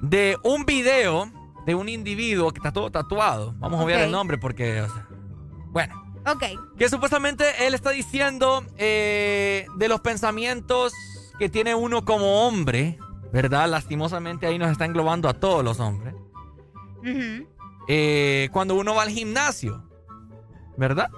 de 0.01 0.37
un 0.43 0.65
video 0.65 1.31
de 1.65 1.75
un 1.75 1.89
individuo 1.89 2.51
que 2.51 2.59
está 2.59 2.71
todo 2.71 2.89
tatuado. 2.89 3.53
Vamos 3.57 3.79
a 3.79 3.83
obviar 3.83 4.01
el 4.01 4.11
nombre 4.11 4.37
porque, 4.37 4.81
o 4.81 4.89
sea, 4.89 5.07
bueno. 5.67 6.03
Ok. 6.25 6.43
Que 6.77 6.89
supuestamente 6.89 7.67
él 7.67 7.73
está 7.73 7.91
diciendo 7.91 8.63
eh, 8.77 9.67
de 9.75 9.87
los 9.87 10.01
pensamientos 10.01 10.93
que 11.37 11.49
tiene 11.49 11.75
uno 11.75 12.05
como 12.05 12.47
hombre, 12.47 12.97
¿verdad? 13.31 13.69
Lastimosamente 13.69 14.47
ahí 14.47 14.57
nos 14.57 14.71
está 14.71 14.85
englobando 14.85 15.29
a 15.29 15.33
todos 15.33 15.63
los 15.63 15.79
hombres. 15.79 16.15
Eh, 17.87 18.49
cuando 18.51 18.75
uno 18.75 18.95
va 18.95 19.03
al 19.03 19.09
gimnasio, 19.09 19.83
¿verdad? 20.77 21.09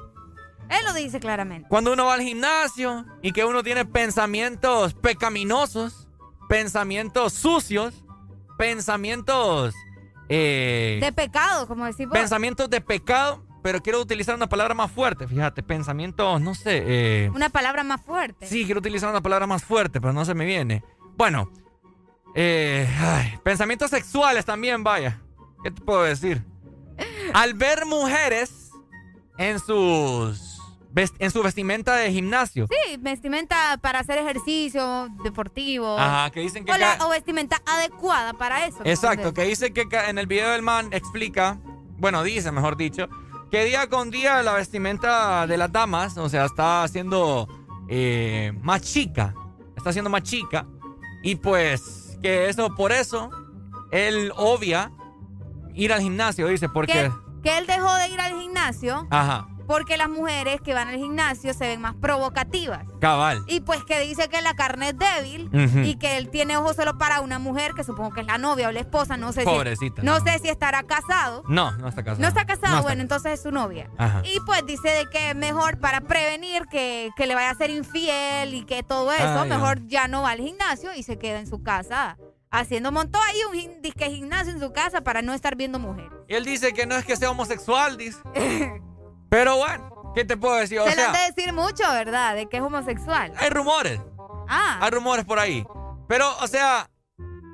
Él 0.70 0.86
lo 0.86 0.94
dice 0.94 1.20
claramente. 1.20 1.68
Cuando 1.68 1.92
uno 1.92 2.06
va 2.06 2.14
al 2.14 2.22
gimnasio 2.22 3.06
y 3.22 3.32
que 3.32 3.44
uno 3.44 3.64
tiene 3.64 3.86
pensamientos 3.86 4.94
pecaminosos, 4.94 6.08
pensamientos 6.48 7.34
sucios, 7.34 8.06
pensamientos... 8.62 9.74
eh, 10.30 11.00
De 11.02 11.12
pecado, 11.12 11.68
como 11.68 11.86
decimos. 11.86 12.14
pensamientos 12.14 12.70
de 12.70 12.80
pecado, 12.80 13.44
pero 13.64 13.82
quiero 13.82 14.00
utilizar 14.00 14.36
una 14.36 14.48
palabra 14.48 14.76
más 14.76 14.92
fuerte, 14.92 15.28
fíjate, 15.28 15.64
pensamientos, 15.64 16.40
no 16.40 16.54
sé... 16.54 16.84
eh, 16.86 17.32
Una 17.34 17.50
palabra 17.50 17.84
más 17.84 18.02
fuerte. 18.02 18.46
Sí, 18.46 18.66
quiero 18.66 18.80
utilizar 18.80 19.10
una 19.10 19.22
palabra 19.22 19.48
más 19.48 19.64
fuerte, 19.64 20.00
pero 20.00 20.14
no 20.14 20.26
se 20.26 20.36
me 20.36 20.46
viene. 20.46 20.84
Bueno, 21.18 21.52
eh, 22.36 22.88
ay, 23.00 23.40
pensamientos 23.44 23.90
sexuales 23.90 24.46
también, 24.46 24.84
vaya. 24.84 25.20
¿Qué 25.64 25.72
te 25.72 25.82
puedo 25.82 26.04
decir? 26.04 26.44
Al 27.34 27.56
ver 27.56 27.86
mujeres 27.88 28.70
en 29.40 29.58
sus 29.60 30.51
en 30.96 31.32
su 31.32 31.42
vestimenta 31.42 31.96
de 31.96 32.12
gimnasio. 32.12 32.68
Sí, 32.68 32.98
vestimenta 33.00 33.78
para 33.82 34.00
hacer 34.00 34.18
ejercicio 34.18 35.08
deportivo. 35.24 35.98
Ajá, 35.98 36.30
que 36.32 36.42
dicen 36.42 36.66
que 36.66 36.72
o, 36.72 36.78
la- 36.78 36.98
ca- 36.98 37.06
o 37.06 37.10
vestimenta 37.10 37.62
adecuada 37.66 38.34
para 38.34 38.66
eso. 38.66 38.80
Exacto, 38.84 39.34
que 39.34 39.44
dice 39.44 39.72
que 39.74 39.88
en 40.08 40.18
el 40.18 40.28
video 40.28 40.52
del 40.52 40.62
man 40.62 40.90
explica, 40.92 41.58
bueno, 41.98 42.24
dice, 42.24 42.52
mejor 42.52 42.76
dicho, 42.78 43.08
que 43.50 43.64
día 43.66 43.88
con 43.90 44.12
día 44.12 44.42
la 44.44 44.54
vestimenta 44.54 45.46
de 45.48 45.58
las 45.58 45.72
damas, 45.72 46.18
o 46.18 46.28
sea, 46.30 46.46
está 46.46 46.84
haciendo 46.84 47.48
eh, 47.90 48.54
más 48.62 48.82
chica, 48.82 49.34
está 49.78 49.90
haciendo 49.92 50.10
más 50.10 50.24
chica, 50.24 50.66
y 51.24 51.36
pues 51.36 52.18
que 52.22 52.50
eso, 52.50 52.74
por 52.76 52.92
eso, 52.92 53.30
él 53.92 54.32
obvia 54.36 54.92
ir 55.74 55.92
al 55.94 56.02
gimnasio, 56.02 56.48
dice, 56.48 56.68
porque... 56.70 56.94
Que, 56.94 57.12
que 57.44 57.58
él 57.58 57.66
dejó 57.68 57.94
de 57.96 58.08
ir 58.10 58.20
al 58.22 58.40
gimnasio 58.40 59.08
Ajá, 59.10 59.48
porque 59.72 59.96
las 59.96 60.10
mujeres 60.10 60.60
que 60.60 60.74
van 60.74 60.90
al 60.90 60.98
gimnasio 60.98 61.54
se 61.54 61.66
ven 61.68 61.80
más 61.80 61.96
provocativas. 61.96 62.86
cabal. 63.00 63.42
Y 63.48 63.62
pues 63.62 63.84
que 63.86 64.00
dice 64.02 64.28
que 64.28 64.42
la 64.42 64.54
carne 64.54 64.90
es 64.90 64.98
débil 64.98 65.50
y 65.86 65.96
que 65.96 66.18
él 66.18 66.30
tiene 66.30 66.58
ojos 66.58 66.76
solo 66.76 66.98
para 66.98 67.22
una 67.22 67.40
mujer, 67.40 67.72
que 67.74 67.84
supongo 67.86 68.12
que 68.12 68.22
es 68.22 68.28
la 68.28 68.38
novia 68.38 68.68
o 68.68 68.72
la 68.72 68.82
esposa, 68.82 69.16
no 69.18 69.32
sé 69.32 69.44
Pobrecita. 69.44 70.02
si 70.02 70.06
no 70.06 70.20
sé 70.20 70.40
si 70.40 70.50
estará 70.50 70.84
casado. 70.84 71.44
No, 71.48 71.72
no 71.78 71.88
está 71.88 72.04
casado. 72.04 72.22
No 72.22 72.28
está 72.28 72.46
casado, 72.46 72.68
No 72.68 72.74
está- 72.80 72.82
bueno, 72.82 73.02
entonces 73.02 73.32
es 73.34 73.42
su 73.44 73.52
novia. 73.52 73.90
Ajá. 73.98 74.22
Y 74.26 74.40
pues 74.42 74.66
dice 74.66 74.90
de 74.90 75.06
que 75.10 75.30
es 75.30 75.36
mejor 75.36 75.80
para 75.80 76.02
prevenir 76.02 76.64
que, 76.70 77.10
que 77.16 77.26
le 77.26 77.34
vaya 77.36 77.50
a 77.52 77.56
ser 77.56 77.70
infiel 77.70 78.54
y 78.54 78.66
que 78.66 78.84
todo 78.84 79.12
eso, 79.14 79.42
Ay, 79.42 79.50
mejor 79.50 79.88
ya 79.88 80.08
no 80.10 80.24
va 80.24 80.32
al 80.32 80.40
gimnasio 80.40 80.94
y 80.94 81.04
se 81.04 81.18
queda 81.18 81.40
en 81.40 81.48
su 81.48 81.64
casa 81.64 82.18
haciendo 82.54 82.92
montó 82.92 83.18
ahí 83.22 83.66
un 83.74 83.82
disque 83.82 84.10
gimnasio 84.10 84.52
en 84.52 84.60
su 84.60 84.74
casa 84.74 85.00
para 85.02 85.22
no 85.22 85.34
estar 85.34 85.56
viendo 85.56 85.80
mujeres. 85.80 86.12
Y 86.28 86.34
él 86.36 86.44
dice 86.44 86.74
que 86.74 86.86
no 86.86 86.96
es 86.98 87.06
que 87.06 87.16
sea 87.16 87.32
homosexual, 87.32 87.96
dice. 87.98 88.20
Pero 89.32 89.56
bueno, 89.56 90.12
¿qué 90.14 90.26
te 90.26 90.36
puedo 90.36 90.56
decir? 90.56 90.80
O 90.80 90.84
Se 90.88 90.94
le 90.94 91.02
han 91.04 91.14
sea, 91.16 91.22
de 91.28 91.34
decir 91.34 91.54
mucho, 91.54 91.84
¿verdad? 91.90 92.36
De 92.36 92.48
que 92.50 92.58
es 92.58 92.64
homosexual. 92.64 93.32
hay 93.38 93.50
rumores. 93.50 94.00
Ah. 94.50 94.80
Hay 94.82 94.92
rumores 94.92 95.24
por 95.24 95.40
ahí. 95.40 95.66
Pero, 96.10 96.30
o 96.42 96.48
sea, 96.48 96.90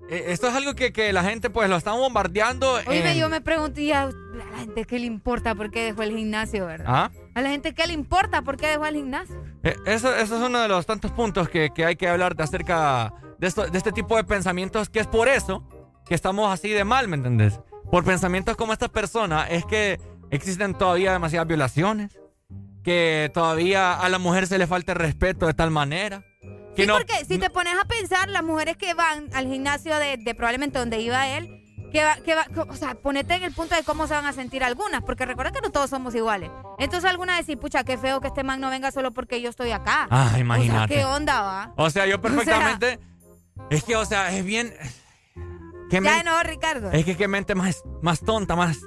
eh, 0.10 0.26
esto 0.30 0.48
es 0.48 0.56
algo 0.56 0.74
que, 0.74 0.92
que 0.92 1.14
la 1.14 1.24
gente 1.24 1.52
pues 1.52 1.70
lo 1.70 1.76
están 1.76 1.98
bombardeando. 1.98 2.80
En- 2.80 3.16
yo 3.16 3.30
me 3.30 3.42
pregunto, 3.42 3.80
¿y 3.80 3.92
a 3.92 4.06
a 4.06 4.10
la 4.10 4.58
gente 4.60 4.86
qué 4.86 4.98
le 4.98 5.06
importa 5.06 5.54
por 5.54 5.70
qué 5.70 5.84
dejó 5.86 6.02
el 6.02 6.16
gimnasio, 6.18 6.66
verdad? 6.66 6.86
¿Ah? 6.90 7.12
A 7.36 7.42
la 7.42 7.50
gente 7.50 7.76
qué 7.76 7.86
le 7.86 7.94
importa 7.94 8.42
por 8.42 8.58
qué 8.58 8.68
dejó 8.70 8.88
el 8.88 8.96
gimnasio. 8.96 9.36
Eh, 9.64 9.76
Eso, 9.86 10.16
eso 10.16 10.38
es 10.38 10.42
uno 10.44 10.60
de 10.60 10.68
los 10.68 10.86
tantos 10.88 11.12
puntos 11.12 11.48
que, 11.50 11.70
que 11.76 11.86
hay 11.86 11.96
que 11.96 12.08
hablar 12.10 12.36
de 12.36 12.44
acerca 12.44 13.14
de, 13.38 13.46
esto, 13.48 13.68
de 13.68 13.78
este 13.78 13.92
tipo 13.92 14.16
de 14.16 14.24
pensamientos, 14.24 14.90
que 14.90 15.00
es 15.00 15.06
por 15.08 15.28
eso 15.28 15.64
que 16.08 16.16
estamos 16.16 16.52
así 16.52 16.70
de 16.70 16.84
mal, 16.84 17.08
¿me 17.08 17.18
entendés? 17.18 17.60
Por 17.92 18.04
pensamientos 18.04 18.56
como 18.58 18.74
esta 18.74 18.88
persona, 18.88 19.48
es 19.48 19.64
que 19.66 20.00
existen 20.32 20.74
todavía 20.78 21.12
demasiadas 21.14 21.48
violaciones, 21.48 22.18
que 22.84 23.32
todavía 23.34 23.94
a 23.94 24.08
la 24.10 24.20
mujer 24.20 24.48
se 24.48 24.58
le 24.58 24.68
falta 24.68 24.94
el 24.94 25.00
respeto 25.00 25.48
de 25.48 25.54
tal 25.54 25.72
manera. 25.72 26.24
Que 26.76 26.84
Sí, 26.84 26.88
no, 26.88 26.94
porque 26.96 27.26
si 27.26 27.38
te 27.38 27.50
pones 27.50 27.74
a 27.82 27.86
pensar, 27.86 28.30
las 28.30 28.44
mujeres 28.44 28.78
que 28.78 28.94
van 28.94 29.30
al 29.34 29.48
gimnasio 29.48 29.96
de, 29.98 30.18
de 30.18 30.36
probablemente 30.36 30.78
donde 30.80 31.00
iba 31.02 31.28
él, 31.28 31.50
que 31.92 32.04
va, 32.04 32.16
que 32.18 32.36
va, 32.36 32.46
o 32.70 32.76
sea, 32.76 32.96
ponete 32.96 33.34
en 33.34 33.44
el 33.44 33.52
punto 33.54 33.74
de 33.76 33.84
cómo 33.84 34.08
se 34.08 34.14
van 34.14 34.26
a 34.26 34.34
sentir 34.34 34.64
algunas, 34.64 35.02
porque 35.04 35.26
recuerda 35.26 35.52
que 35.52 35.62
no 35.62 35.72
todos 35.72 35.90
somos 35.90 36.14
iguales. 36.16 36.52
Entonces 36.78 37.10
algunas 37.10 37.38
decir, 37.38 37.58
pucha, 37.58 37.84
qué 37.84 37.98
feo 37.98 38.22
que 38.22 38.28
este 38.28 38.44
man 38.44 38.62
no 38.62 38.70
venga 38.70 38.92
solo 38.92 39.12
porque 39.12 39.42
yo 39.42 39.50
estoy 39.50 39.72
acá. 39.72 40.08
Ah, 40.12 40.26
O 40.28 40.30
sea, 40.32 40.40
imagínate. 40.40 40.94
¿qué 40.94 41.06
onda 41.06 41.42
va? 41.42 41.74
O 41.78 41.90
sea, 41.90 42.06
yo 42.06 42.22
perfectamente... 42.22 43.00
es 43.70 43.84
que, 43.84 43.96
o 43.96 44.06
sea, 44.06 44.32
es 44.38 44.46
bien... 44.46 44.72
¿qué 45.90 45.96
Ya 45.96 46.02
men- 46.02 46.26
no, 46.26 46.44
Ricardo. 46.44 46.92
Es 46.92 47.06
que 47.06 47.18
qué 47.18 47.28
mente 47.28 47.56
más, 47.56 47.82
más 48.02 48.20
tonta, 48.20 48.56
más... 48.56 48.78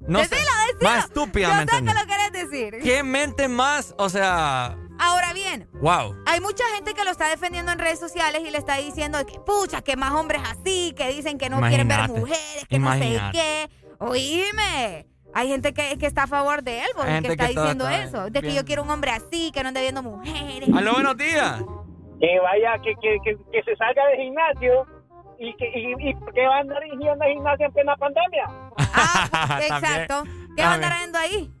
No 0.00 0.20
sé, 0.20 0.28
Decilo, 0.30 0.50
más 0.82 1.04
estúpida, 1.04 1.48
Yo 1.48 1.54
¿me 1.54 1.60
sé 1.66 1.84
que 1.84 1.94
lo 1.94 2.06
querés 2.06 2.32
decir. 2.32 2.78
¿Qué 2.82 3.02
mente 3.02 3.48
más? 3.48 3.94
O 3.98 4.08
sea, 4.08 4.76
Ahora 4.98 5.32
bien, 5.32 5.66
wow. 5.80 6.14
Hay 6.26 6.40
mucha 6.40 6.62
gente 6.74 6.92
que 6.94 7.04
lo 7.04 7.10
está 7.10 7.28
defendiendo 7.28 7.72
en 7.72 7.78
redes 7.78 7.98
sociales 7.98 8.42
y 8.46 8.50
le 8.50 8.58
está 8.58 8.76
diciendo 8.76 9.18
que, 9.26 9.38
pucha, 9.40 9.80
que 9.82 9.96
más 9.96 10.12
hombres 10.12 10.42
así, 10.44 10.92
que 10.96 11.08
dicen 11.08 11.38
que 11.38 11.48
no 11.48 11.58
quieren 11.60 11.88
ver 11.88 12.08
mujeres, 12.08 12.66
que 12.68 12.78
no 12.78 12.92
sé 12.92 13.18
qué. 13.32 13.70
Oíme, 13.98 15.06
hay 15.34 15.48
gente 15.48 15.72
que, 15.72 15.96
que 15.98 16.06
está 16.06 16.24
a 16.24 16.26
favor 16.26 16.62
de 16.62 16.80
él, 16.80 16.88
porque 16.96 17.12
está 17.12 17.28
que 17.28 17.32
está- 17.32 17.46
diciendo 17.48 17.88
está 17.88 18.02
eso, 18.04 18.30
de 18.30 18.42
que 18.42 18.52
yo 18.54 18.64
quiero 18.64 18.82
un 18.82 18.90
hombre 18.90 19.10
así, 19.12 19.50
que 19.52 19.62
no 19.62 19.68
ande 19.68 19.80
viendo 19.80 20.02
mujeres. 20.02 20.68
Aló, 20.74 20.92
buenos 20.94 21.16
días. 21.16 21.62
Que 22.20 22.38
vaya, 22.40 22.74
que, 22.82 22.94
que, 23.00 23.16
que, 23.24 23.36
que 23.52 23.62
se 23.62 23.76
salga 23.76 24.06
del 24.08 24.18
gimnasio 24.20 24.86
y 25.40 25.54
que, 25.54 25.70
y, 25.74 26.10
y 26.10 26.14
que 26.34 26.46
va 26.46 26.56
a 26.56 26.60
andar 26.60 26.82
dirigiendo 26.82 27.24
el 27.24 27.32
gimnasio 27.32 27.66
en 27.66 27.72
plena 27.72 27.96
pandemia. 27.96 28.44
Exacto. 29.62 30.24
¿Qué 30.54 30.62
va 30.62 30.72
a 30.72 30.74
andar 30.74 30.92
haciendo 30.92 31.18
ahí? 31.18 31.50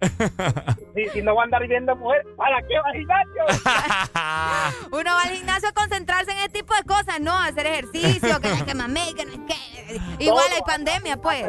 Si, 0.92 1.08
si 1.10 1.22
no 1.22 1.36
va 1.36 1.42
a 1.42 1.44
andar 1.44 1.64
viendo 1.68 1.94
mujer, 1.94 2.26
¿para 2.36 2.60
qué 2.62 2.74
va 2.80 2.88
al 2.88 2.96
gimnasio? 2.96 4.88
Uno 4.98 5.14
va 5.14 5.22
al 5.22 5.28
gimnasio 5.28 5.68
a 5.68 5.72
concentrarse 5.72 6.32
en 6.32 6.38
ese 6.38 6.48
tipo 6.48 6.74
de 6.74 6.82
cosas, 6.82 7.20
no, 7.20 7.30
a 7.30 7.46
hacer 7.46 7.64
ejercicio, 7.68 8.40
que 8.40 8.48
no 8.48 8.54
es 8.56 8.62
que 8.64 8.74
mamé, 8.74 9.14
que 9.16 9.24
no 9.24 9.30
es 9.30 9.38
que... 9.46 10.24
Igual 10.24 10.46
hay 10.52 10.62
pandemia, 10.66 11.16
pues. 11.16 11.44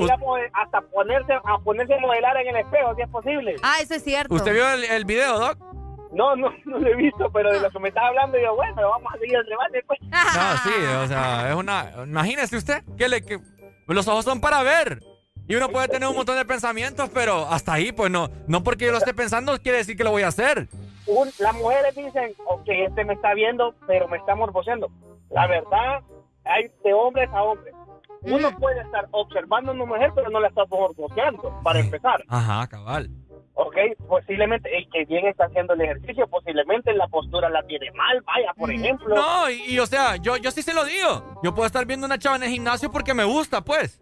Hasta 0.53 0.81
ponerse, 0.81 1.33
a 1.33 1.57
ponerse 1.57 1.95
a 1.95 1.99
modelar 2.01 2.37
en 2.37 2.55
el 2.55 2.57
espejo, 2.57 2.93
si 2.95 3.01
es 3.01 3.09
posible. 3.09 3.55
Ah, 3.63 3.77
eso 3.81 3.95
es 3.95 4.03
cierto. 4.03 4.35
¿Usted 4.35 4.53
vio 4.53 4.71
el, 4.73 4.83
el 4.83 5.05
video, 5.05 5.39
Doc? 5.39 5.70
No, 6.13 6.35
no, 6.35 6.49
no 6.65 6.77
lo 6.79 6.87
he 6.87 6.95
visto, 6.95 7.29
pero 7.31 7.51
de 7.53 7.59
lo 7.61 7.69
que 7.69 7.79
me 7.79 7.89
estaba 7.89 8.07
hablando, 8.09 8.37
yo, 8.39 8.55
bueno, 8.55 8.89
vamos 8.89 9.13
a 9.13 9.17
seguir 9.17 9.35
el 9.37 9.45
debate, 9.45 9.83
pues. 9.87 9.99
No, 10.01 10.57
sí, 10.63 10.71
o 11.03 11.07
sea, 11.07 11.49
es 11.49 11.55
una... 11.55 11.91
Imagínese 12.05 12.57
usted 12.57 12.83
que, 12.97 13.07
le, 13.07 13.21
que 13.23 13.39
los 13.87 14.07
ojos 14.07 14.25
son 14.25 14.41
para 14.41 14.61
ver. 14.63 14.99
Y 15.47 15.55
uno 15.55 15.69
puede 15.69 15.87
tener 15.87 16.07
un 16.07 16.15
montón 16.15 16.37
de 16.37 16.45
pensamientos, 16.45 17.09
pero 17.13 17.45
hasta 17.49 17.73
ahí, 17.73 17.91
pues 17.91 18.09
no, 18.11 18.29
no 18.47 18.63
porque 18.63 18.85
yo 18.85 18.91
lo 18.91 18.97
esté 18.99 19.13
pensando 19.13 19.57
quiere 19.59 19.79
decir 19.79 19.97
que 19.97 20.03
lo 20.03 20.11
voy 20.11 20.23
a 20.23 20.27
hacer. 20.27 20.67
Un- 21.07 21.31
las 21.39 21.53
mujeres 21.55 21.95
dicen, 21.95 22.33
ok, 22.45 22.63
este 22.67 23.03
me 23.03 23.13
está 23.13 23.33
viendo, 23.33 23.73
pero 23.87 24.07
me 24.07 24.17
está 24.17 24.35
morboseando. 24.35 24.89
La 25.29 25.47
verdad, 25.47 26.01
hay 26.45 26.69
de 26.83 26.93
hombres 26.93 27.29
a 27.33 27.43
hombres. 27.43 27.73
Uno 28.21 28.55
puede 28.59 28.79
estar 28.81 29.07
observando 29.11 29.71
a 29.71 29.73
una 29.75 29.85
mujer, 29.85 30.11
pero 30.13 30.29
no 30.29 30.39
la 30.39 30.47
está 30.49 30.63
morboseando, 30.69 31.59
para 31.63 31.79
empezar. 31.79 32.23
Ajá, 32.27 32.67
cabal. 32.67 33.09
Ok, 33.53 33.75
posiblemente 34.07 34.69
el 34.75 34.89
que 34.89 35.05
bien 35.05 35.27
está 35.27 35.45
haciendo 35.45 35.73
el 35.73 35.81
ejercicio, 35.81 36.27
posiblemente 36.27 36.93
la 36.93 37.07
postura 37.07 37.49
la 37.49 37.61
tiene 37.63 37.91
mal, 37.91 38.21
vaya, 38.25 38.53
por 38.57 38.71
ejemplo. 38.71 39.13
No, 39.13 39.49
y, 39.49 39.61
y, 39.73 39.79
o 39.79 39.85
sea, 39.85 40.15
yo, 40.15 40.37
yo 40.37 40.51
sí 40.51 40.61
se 40.61 40.73
lo 40.73 40.85
digo. 40.85 41.39
Yo 41.43 41.53
puedo 41.53 41.65
estar 41.67 41.85
viendo 41.85 42.05
una 42.05 42.17
chava 42.17 42.37
en 42.37 42.43
el 42.43 42.49
gimnasio 42.49 42.89
porque 42.91 43.13
me 43.13 43.23
gusta, 43.25 43.61
pues. 43.61 44.01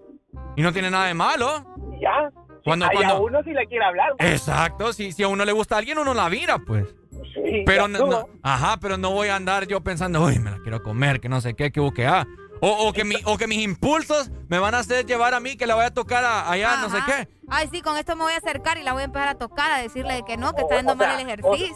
Y 0.56 0.62
no 0.62 0.72
tiene 0.72 0.92
nada 0.92 1.06
de 1.08 1.14
malo. 1.16 1.66
Ya. 2.00 2.30
Cuando, 2.64 2.86
Hay 2.86 2.98
a 2.98 3.00
cuando- 3.00 3.22
uno 3.24 3.44
si 3.44 3.52
le 3.52 3.66
quiere 3.68 3.86
hablar. 3.86 4.14
Exacto, 4.20 4.94
si, 4.94 5.12
si 5.12 5.24
a 5.24 5.28
uno 5.28 5.44
le 5.46 5.52
gusta 5.52 5.76
a 5.76 5.78
alguien, 5.80 5.98
uno 5.98 6.14
la 6.14 6.30
mira, 6.30 6.60
pues. 6.60 6.94
Sí, 7.34 7.64
Pero 7.66 7.88
no, 7.88 8.06
no- 8.06 8.30
ajá, 8.44 8.78
pero 8.80 8.98
no 8.98 9.12
voy 9.12 9.30
a 9.30 9.36
andar 9.36 9.66
yo 9.68 9.82
pensando, 9.82 10.24
uy, 10.24 10.40
me 10.40 10.52
la 10.52 10.60
quiero 10.60 10.84
comer, 10.84 11.20
que 11.20 11.30
no 11.30 11.42
sé 11.42 11.56
qué, 11.56 11.72
que 11.72 11.80
busque 11.80 12.06
ah. 12.06 12.26
O, 12.62 12.88
o 12.90 12.94
que 12.94 13.06
mi, 13.06 13.16
o 13.26 13.38
que 13.38 13.48
mis 13.48 13.60
impulsos 13.64 14.30
me 14.50 14.60
van 14.60 14.76
a 14.76 14.80
hacer 14.80 15.06
llevar 15.06 15.34
a 15.34 15.40
mí 15.40 15.56
que 15.56 15.66
la 15.68 15.76
voy 15.76 15.86
a 15.86 15.94
tocar 15.94 16.24
a- 16.26 16.52
allá, 16.52 16.78
no 16.82 16.90
sé 16.90 16.98
qué. 17.06 17.28
Ay, 17.50 17.68
sí, 17.72 17.82
con 17.82 17.98
esto 17.98 18.16
me 18.16 18.24
voy 18.24 18.34
a 18.34 18.38
acercar 18.38 18.78
y 18.78 18.84
la 18.84 18.94
voy 18.94 19.02
a 19.04 19.06
empezar 19.06 19.28
a 19.30 19.36
tocar, 19.36 19.72
a 19.72 19.78
decirle 19.82 20.24
que 20.28 20.36
no, 20.38 20.54
que 20.54 20.62
está 20.62 20.76
O- 20.76 20.78
yendo 20.78 20.94
o 20.94 20.98
sea, 20.98 21.08
mal 21.08 21.20
el 21.20 21.28
ejercicio. 21.28 21.76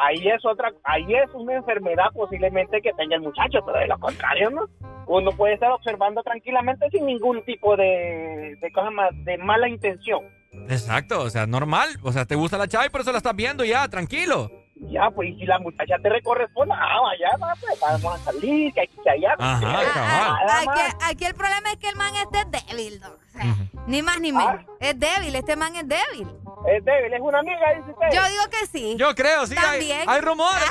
Ahí 0.00 0.28
es 0.28 0.44
otra, 0.44 0.70
ahí 0.84 1.12
es 1.12 1.28
una 1.34 1.54
enfermedad 1.56 2.04
posiblemente 2.14 2.80
que 2.80 2.92
tenga 2.92 3.16
el 3.16 3.22
muchacho, 3.22 3.58
pero 3.66 3.78
de 3.80 3.86
lo 3.88 3.98
contrario, 3.98 4.48
¿no? 4.50 4.68
Uno 5.06 5.32
puede 5.32 5.54
estar 5.54 5.72
observando 5.72 6.22
tranquilamente 6.22 6.86
sin 6.92 7.06
ningún 7.06 7.42
tipo 7.44 7.76
de, 7.76 8.56
de 8.60 8.72
cosa 8.72 8.90
más, 8.90 9.08
de 9.24 9.38
mala 9.38 9.68
intención. 9.68 10.20
Exacto, 10.68 11.20
o 11.22 11.30
sea, 11.30 11.46
normal. 11.46 11.88
O 12.02 12.12
sea, 12.12 12.26
te 12.26 12.34
gusta 12.36 12.58
la 12.58 12.68
chava 12.68 12.86
y 12.86 12.90
por 12.90 13.00
eso 13.00 13.10
la 13.12 13.18
estás 13.18 13.34
viendo 13.34 13.64
ya, 13.64 13.88
tranquilo. 13.88 14.50
Ya, 14.80 15.10
pues, 15.10 15.30
y 15.30 15.34
si 15.40 15.44
la 15.44 15.58
muchacha 15.58 15.96
te 16.02 16.08
recorresponde, 16.08 16.72
ah, 16.76 17.00
vaya, 17.02 17.36
va, 17.42 17.54
pues, 17.60 17.78
vamos 17.80 18.14
a 18.14 18.18
salir, 18.24 18.72
que 18.72 18.82
aquí, 18.82 18.94
que 19.02 19.10
allá. 19.10 19.34
Ajá, 19.38 19.60
pues, 19.60 19.94
nada 19.96 20.58
Aquí, 20.60 20.66
más. 20.66 20.96
aquí 21.10 21.24
el 21.24 21.34
problema 21.34 21.72
es 21.72 21.78
que 21.78 21.88
el 21.88 21.96
man 21.96 22.12
este 22.16 22.38
es 22.40 22.50
débil, 22.68 23.00
Doc. 23.00 23.12
O 23.12 23.30
sea, 23.32 23.54
Ni 23.86 24.02
más 24.02 24.20
ni 24.20 24.32
menos. 24.32 24.60
Es 24.80 24.98
débil, 24.98 25.34
este 25.34 25.56
man 25.56 25.74
es 25.76 25.86
débil. 25.88 26.28
Es 26.68 26.84
débil, 26.84 27.12
es 27.12 27.20
una 27.20 27.38
amiga, 27.40 27.58
dice 27.76 27.90
usted. 27.90 28.06
Yo 28.12 28.28
digo 28.28 28.42
que 28.50 28.66
sí. 28.66 28.96
Yo 28.98 29.14
creo, 29.14 29.46
sí, 29.46 29.56
hay, 29.58 29.64
También. 29.64 30.08
hay 30.08 30.20
rumores. 30.20 30.68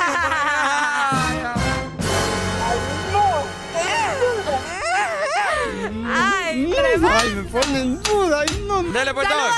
Ay, 6.09 6.73
Ay, 6.75 7.29
me 7.35 7.43
pone 7.43 7.81
en 7.81 8.03
duda. 8.03 8.41
Ay, 8.41 8.63
no. 8.67 8.83
Dele, 8.83 9.13
pues, 9.13 9.27
Saludos 9.27 9.49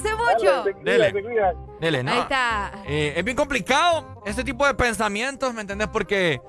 Cuídense 0.00 0.16
mucho. 0.16 0.64
Dele. 0.82 1.12
Dele, 1.80 2.02
no. 2.02 2.12
Ahí 2.12 2.20
está. 2.20 2.72
Eh, 2.86 3.14
es 3.16 3.24
bien 3.24 3.36
complicado 3.36 4.22
ese 4.26 4.44
tipo 4.44 4.66
de 4.66 4.74
pensamientos, 4.74 5.52
¿me 5.54 5.62
entendés? 5.62 5.88
Porque 5.88 6.40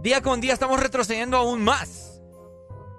día 0.00 0.22
con 0.22 0.40
día 0.40 0.52
estamos 0.52 0.80
retrocediendo 0.80 1.36
aún 1.36 1.62
más. 1.62 2.20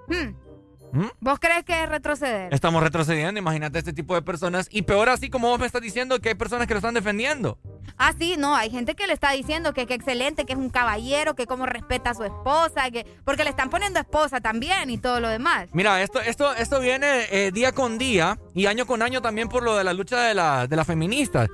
Hmm. 0.08 0.47
¿Mm? 0.92 1.06
¿Vos 1.20 1.38
crees 1.38 1.64
que 1.64 1.82
es 1.82 1.88
retroceder? 1.88 2.52
Estamos 2.52 2.82
retrocediendo, 2.82 3.38
imagínate 3.38 3.78
este 3.78 3.92
tipo 3.92 4.14
de 4.14 4.22
personas. 4.22 4.68
Y 4.70 4.82
peor 4.82 5.08
así 5.08 5.30
como 5.30 5.48
vos 5.48 5.58
me 5.58 5.66
estás 5.66 5.82
diciendo 5.82 6.18
que 6.20 6.30
hay 6.30 6.34
personas 6.34 6.66
que 6.66 6.74
lo 6.74 6.78
están 6.78 6.94
defendiendo. 6.94 7.58
Ah, 7.96 8.12
sí, 8.16 8.36
no, 8.38 8.54
hay 8.54 8.70
gente 8.70 8.94
que 8.94 9.06
le 9.06 9.12
está 9.12 9.32
diciendo 9.32 9.72
que, 9.72 9.86
que 9.86 9.94
excelente, 9.94 10.44
que 10.44 10.52
es 10.52 10.58
un 10.58 10.70
caballero, 10.70 11.34
que 11.34 11.46
cómo 11.46 11.66
respeta 11.66 12.10
a 12.10 12.14
su 12.14 12.24
esposa, 12.24 12.90
que 12.90 13.04
porque 13.24 13.44
le 13.44 13.50
están 13.50 13.70
poniendo 13.70 13.98
esposa 13.98 14.40
también 14.40 14.90
y 14.90 14.98
todo 14.98 15.20
lo 15.20 15.28
demás. 15.28 15.68
Mira, 15.72 16.00
esto, 16.02 16.20
esto, 16.20 16.54
esto 16.54 16.80
viene 16.80 17.26
eh, 17.30 17.50
día 17.52 17.72
con 17.72 17.98
día 17.98 18.38
y 18.54 18.66
año 18.66 18.86
con 18.86 19.02
año 19.02 19.20
también 19.20 19.48
por 19.48 19.62
lo 19.62 19.76
de 19.76 19.84
la 19.84 19.92
lucha 19.92 20.20
de, 20.20 20.34
la, 20.34 20.66
de 20.66 20.76
las 20.76 20.86
feministas, 20.86 21.48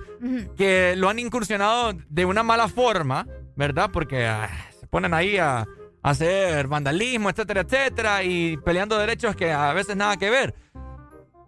que 0.56 0.94
lo 0.96 1.08
han 1.08 1.18
incursionado 1.18 1.92
de 2.08 2.24
una 2.24 2.42
mala 2.42 2.68
forma, 2.68 3.26
¿verdad? 3.56 3.90
Porque 3.92 4.26
ah, 4.26 4.50
se 4.78 4.86
ponen 4.86 5.14
ahí 5.14 5.38
a 5.38 5.66
hacer 6.04 6.68
vandalismo, 6.68 7.30
etcétera, 7.30 7.62
etcétera, 7.62 8.22
y 8.22 8.58
peleando 8.58 8.96
derechos 8.98 9.34
que 9.34 9.50
a 9.52 9.72
veces 9.72 9.96
nada 9.96 10.16
que 10.16 10.30
ver. 10.30 10.54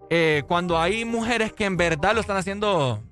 Eh, 0.08 0.42
cuando 0.48 0.80
hay 0.80 1.04
mujeres 1.04 1.52
que 1.52 1.66
en 1.66 1.76
verdad 1.76 2.14
lo 2.14 2.20
están 2.20 2.38
haciendo 2.38 3.02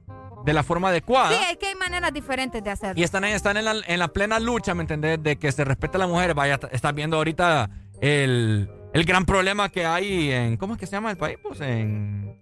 de 0.45 0.53
la 0.53 0.63
forma 0.63 0.89
adecuada. 0.89 1.31
Sí, 1.31 1.45
es 1.51 1.59
que 1.59 1.67
hay 1.67 1.75
maneras 1.75 2.13
diferentes 2.13 2.65
de 2.65 2.71
hacerlo. 2.71 3.01
Y 3.01 3.05
están, 3.05 3.25
están 3.25 3.57
en, 3.57 3.65
la, 3.67 3.75
en 3.87 3.99
la 3.99 4.09
plena 4.09 4.39
lucha, 4.41 4.75
¿me 4.75 4.83
entendés? 4.83 5.23
De 5.23 5.37
que 5.37 5.53
se 5.53 5.65
respete 5.65 5.99
a 5.99 6.01
la 6.01 6.07
mujer. 6.07 6.35
Vaya, 6.35 6.59
estás 6.73 6.95
viendo 6.95 7.19
ahorita 7.19 7.69
el, 8.01 8.71
el 8.93 9.05
gran 9.05 9.27
problema 9.27 9.69
que 9.69 9.85
hay 9.85 10.33
en... 10.33 10.57
¿Cómo 10.57 10.75
es 10.75 10.81
que 10.81 10.87
se 10.87 10.93
llama 10.93 11.11
el 11.11 11.17
país? 11.17 11.39
Pues 11.43 11.61
en... 11.61 12.39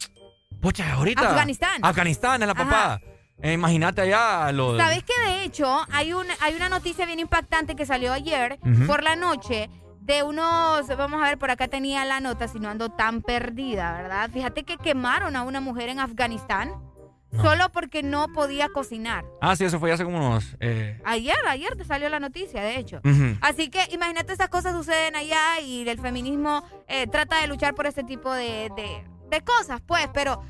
Pucha, 0.61 0.93
ahorita... 0.93 1.29
Afganistán. 1.29 1.81
Afganistán, 1.83 2.43
es 2.43 2.47
la 2.47 2.53
Ajá. 2.53 3.01
Eh, 3.43 3.53
imagínate 3.55 4.01
allá 4.03 4.53
lo... 4.53 4.77
¿Sabes 4.77 5.03
que 5.05 5.13
de 5.27 5.45
hecho 5.45 5.85
hay, 5.91 6.13
un, 6.13 6.27
hay 6.41 6.55
una 6.55 6.69
noticia 6.69 7.05
bien 7.07 7.19
impactante 7.19 7.75
que 7.75 7.85
salió 7.87 8.13
ayer 8.13 8.59
por 8.87 9.03
la 9.03 9.17
noche 9.17 9.69
de 10.01 10.23
unos, 10.23 10.87
vamos 10.97 11.21
a 11.23 11.27
ver, 11.27 11.39
por 11.39 11.51
acá 11.51 11.69
tenía 11.69 12.05
la 12.05 12.21
nota, 12.21 12.49
si 12.49 12.59
no 12.59 12.69
ando 12.69 12.89
tan 12.91 13.23
perdida, 13.23 13.93
¿verdad? 13.93 14.31
Fíjate 14.33 14.65
que 14.65 14.77
quemaron 14.77 15.37
a 15.37 15.43
una 15.43 15.61
mujer 15.61 15.89
en 15.89 16.01
Afganistán 16.01 16.73
solo 17.41 17.71
porque 17.73 18.03
no 18.03 18.29
podía 18.33 18.69
cocinar. 18.69 19.25
Ah, 19.41 19.57
sí, 19.57 19.65
eso 19.65 19.79
fue 19.81 19.91
hace 19.91 20.05
como 20.05 20.19
unos... 20.19 20.55
eh, 20.61 21.01
Ayer, 21.05 21.37
ayer 21.49 21.75
te 21.77 21.85
salió 21.85 22.09
la 22.11 22.21
noticia, 22.21 22.63
de 22.63 22.77
hecho. 22.77 23.01
Así 23.41 23.71
que 23.71 23.81
imagínate 23.91 24.33
esas 24.35 24.49
cosas 24.51 24.75
suceden 24.75 25.17
allá 25.17 25.59
y 25.65 25.89
el 25.89 25.99
feminismo 25.99 26.63
eh, 26.89 27.07
trata 27.07 27.41
de 27.41 27.47
luchar 27.47 27.75
por 27.75 27.87
ese 27.87 28.05
tipo 28.05 28.33
de, 28.33 28.71
de- 28.77 29.05
de 29.31 29.41
cosas, 29.43 29.81
pues, 29.87 30.07
pero 30.13 30.43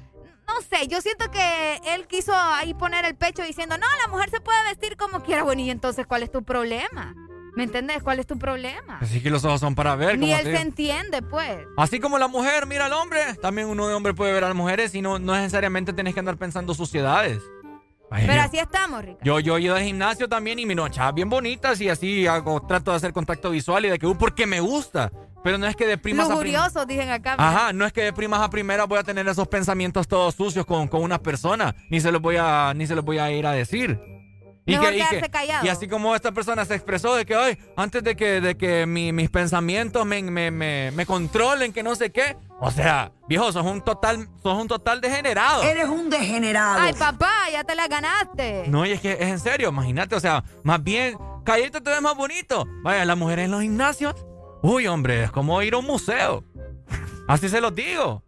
no 0.54 0.60
sé, 0.78 0.86
yo 0.88 1.00
siento 1.00 1.30
que 1.30 1.80
él 1.94 2.06
quiso 2.06 2.32
ahí 2.34 2.74
poner 2.74 3.04
el 3.04 3.14
pecho 3.14 3.42
diciendo, 3.42 3.76
no, 3.78 3.86
la 4.04 4.10
mujer 4.12 4.30
se 4.30 4.40
puede 4.40 4.58
vestir 4.64 4.96
como 4.96 5.22
quiera, 5.22 5.42
bueno, 5.42 5.62
y 5.62 5.70
entonces, 5.70 6.06
¿cuál 6.06 6.22
es 6.22 6.30
tu 6.30 6.42
problema? 6.42 7.14
¿Me 7.54 7.64
entiendes? 7.64 8.02
¿Cuál 8.02 8.18
es 8.18 8.26
tu 8.26 8.38
problema? 8.38 8.98
Así 9.02 9.20
que 9.22 9.28
los 9.28 9.44
ojos 9.44 9.60
son 9.60 9.74
para 9.74 9.94
ver. 9.94 10.18
Ni 10.18 10.32
él 10.32 10.42
se 10.42 10.56
entiende, 10.60 11.20
pues. 11.20 11.58
Así 11.76 12.00
como 12.00 12.18
la 12.18 12.26
mujer 12.26 12.66
mira 12.66 12.86
al 12.86 12.94
hombre, 12.94 13.20
también 13.42 13.68
uno 13.68 13.86
de 13.88 13.94
hombre 13.94 14.14
puede 14.14 14.32
ver 14.32 14.44
a 14.44 14.48
las 14.48 14.56
mujeres 14.56 14.94
y 14.94 15.02
no, 15.02 15.18
no 15.18 15.34
necesariamente 15.34 15.92
tienes 15.92 16.14
que 16.14 16.20
andar 16.20 16.38
pensando 16.38 16.72
suciedades. 16.72 17.42
Ay, 18.10 18.24
Pero 18.26 18.38
yo- 18.38 18.42
así 18.42 18.58
estamos, 18.58 19.04
Rica. 19.04 19.18
Yo, 19.22 19.38
yo 19.40 19.56
he 19.58 19.62
ido 19.62 19.74
al 19.76 19.82
gimnasio 19.82 20.28
también 20.30 20.58
y 20.58 20.66
miro 20.66 20.88
chavas 20.88 21.14
bien 21.14 21.28
bonitas 21.28 21.78
y 21.82 21.90
así 21.90 22.26
hago, 22.26 22.60
trato 22.66 22.90
de 22.90 22.96
hacer 22.98 23.12
contacto 23.12 23.50
visual 23.50 23.84
y 23.84 23.90
de 23.90 23.98
que, 23.98 24.06
uh, 24.06 24.16
porque 24.16 24.46
me 24.46 24.60
gusta. 24.60 25.10
Pero 25.44 25.58
no 25.58 25.66
es 25.66 25.74
que 25.76 25.86
de 25.86 25.98
primas 25.98 26.26
a 26.30 26.38
primas. 26.38 26.44
Lujuriosos, 26.44 26.86
dicen 26.86 27.10
acá. 27.10 27.36
mira. 27.36 27.48
Ajá, 27.50 27.72
no 27.72 27.84
es 27.84 27.92
que 27.92 28.02
de 28.02 28.12
primas 28.12 28.40
a 28.40 28.48
primeras 28.50 28.86
voy 28.86 28.98
a 28.98 29.02
tener 29.02 29.26
esos 29.28 29.48
pensamientos 29.48 30.06
todos 30.06 30.34
sucios 30.34 30.64
con, 30.66 30.86
con 30.88 31.02
una 31.02 31.18
persona, 31.20 31.74
ni 31.90 32.00
se 32.00 32.12
los 32.12 32.20
voy 32.22 32.36
a, 32.38 32.72
ni 32.74 32.86
se 32.86 32.94
los 32.94 33.04
voy 33.04 33.18
a 33.18 33.30
ir 33.30 33.46
a 33.46 33.52
decir. 33.52 33.98
Mejor 34.64 34.92
quedarse 34.92 35.28
callado. 35.28 35.66
y 35.66 35.68
así 35.70 35.88
como 35.88 36.14
esta 36.14 36.30
persona 36.30 36.64
se 36.64 36.76
expresó 36.76 37.16
de 37.16 37.26
que, 37.26 37.34
ay, 37.34 37.58
antes 37.76 38.04
de 38.04 38.14
que, 38.14 38.40
de 38.40 38.56
que 38.56 38.86
mi- 38.86 39.12
mis 39.12 39.28
pensamientos 39.28 40.06
me, 40.06 40.22
me, 40.22 40.52
me, 40.52 40.92
me 40.92 41.04
controlen, 41.04 41.72
que 41.72 41.82
no 41.82 41.96
sé 41.96 42.12
qué. 42.12 42.36
O 42.60 42.70
sea, 42.70 43.10
viejo, 43.28 43.50
sos 43.50 43.66
un 43.66 43.80
total, 43.82 44.28
sos 44.40 44.56
un 44.62 44.68
total 44.68 45.00
degenerado. 45.00 45.64
Eres 45.64 45.88
un 45.88 46.08
degenerado. 46.08 46.78
Ay, 46.80 46.92
papá, 46.92 47.32
ya 47.50 47.64
te 47.64 47.74
la 47.74 47.88
ganaste. 47.88 48.66
No, 48.68 48.86
y 48.86 48.92
es 48.92 49.00
que 49.00 49.14
es 49.14 49.22
en 49.22 49.40
serio, 49.40 49.70
imagínate, 49.70 50.14
o 50.14 50.20
sea, 50.20 50.44
más 50.62 50.80
bien, 50.84 51.18
cállate, 51.44 51.80
te 51.80 51.90
ves 51.90 52.00
más 52.00 52.14
bonito. 52.14 52.64
Vaya, 52.84 53.04
las 53.04 53.18
mujeres 53.18 53.46
en 53.46 53.50
los 53.50 53.62
gimnasios, 53.62 54.14
uy, 54.62 54.86
hombre, 54.86 55.24
es 55.24 55.30
como 55.30 55.60
ir 55.62 55.74
a 55.74 55.78
un 55.78 55.86
museo. 55.86 56.44
Así 57.28 57.48
se 57.48 57.60
los 57.60 57.74
digo. 57.74 58.22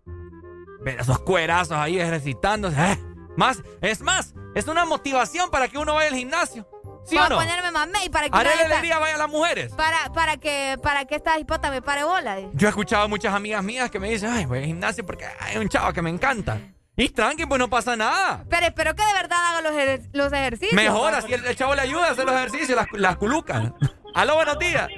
Ver 0.83 1.01
esos 1.01 1.19
cuerazos 1.21 1.77
ahí 1.77 1.99
ejercitándose. 1.99 2.77
eh. 2.93 2.99
Más, 3.37 3.63
es 3.81 4.01
más, 4.01 4.35
es 4.55 4.69
una 4.69 4.85
motivación 4.85 5.51
para 5.51 5.67
que 5.69 5.77
uno 5.79 5.95
vaya 5.95 6.09
al 6.11 6.15
gimnasio. 6.17 6.69
¿Sí 7.05 7.17
Voy 7.17 7.27
o 7.27 7.29
no? 7.31 7.37
a 7.37 7.39
ponerme 7.41 7.71
mamey 7.73 8.09
para 8.09 8.29
que 8.31 8.39
Haré 8.39 8.51
alegría 8.53 8.99
vaya 8.99 9.17
a 9.17 9.19
las 9.19 9.29
mujeres. 9.29 9.73
Para, 9.75 10.13
para 10.13 10.37
que, 10.37 10.79
para 10.83 11.05
que 11.05 11.17
esta 11.17 11.39
hipota 11.39 11.71
me 11.71 11.83
pare 11.83 12.05
bola. 12.05 12.39
Yo 12.53 12.69
he 12.69 12.71
escuchado 12.71 13.05
a 13.05 13.09
muchas 13.09 13.35
amigas 13.35 13.63
mías 13.65 13.91
que 13.91 13.99
me 13.99 14.09
dicen, 14.09 14.31
ay, 14.33 14.47
voy 14.47 14.59
al 14.59 14.65
gimnasio 14.67 15.05
porque 15.05 15.27
hay 15.41 15.57
un 15.59 15.69
chavo 15.69 15.93
que 15.93 16.01
me 16.01 16.11
encanta. 16.11 16.59
Y 16.97 17.09
tranqui, 17.09 17.45
pues 17.47 17.59
no 17.59 17.69
pasa 17.69 17.97
nada. 17.97 18.45
Pero 18.49 18.67
espero 18.67 18.95
que 18.95 19.05
de 19.05 19.13
verdad 19.15 19.39
haga 19.51 19.61
los, 19.63 19.73
ejer- 19.73 20.09
los 20.13 20.33
ejercicios. 20.33 20.75
Mejor, 20.75 21.13
así 21.15 21.33
el, 21.35 21.45
el 21.45 21.57
chavo 21.57 21.75
le 21.75 21.81
ayuda 21.83 22.07
a 22.07 22.11
hacer 22.13 22.25
los 22.25 22.35
ejercicios, 22.37 22.77
las, 22.77 22.87
las 22.93 23.17
culucas. 23.17 23.73
Aló, 24.15 24.37
buenos 24.37 24.59
días. 24.61 24.89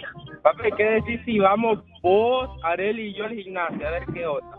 Papi, 0.46 0.70
¿qué 0.76 0.84
decir 0.84 1.24
si 1.24 1.38
vamos 1.40 1.80
vos, 2.02 2.48
Areli 2.62 3.08
y 3.08 3.14
yo 3.14 3.24
al 3.24 3.34
gimnasio? 3.34 3.86
A 3.88 3.90
ver 3.90 4.04
qué 4.14 4.26
otra. 4.26 4.58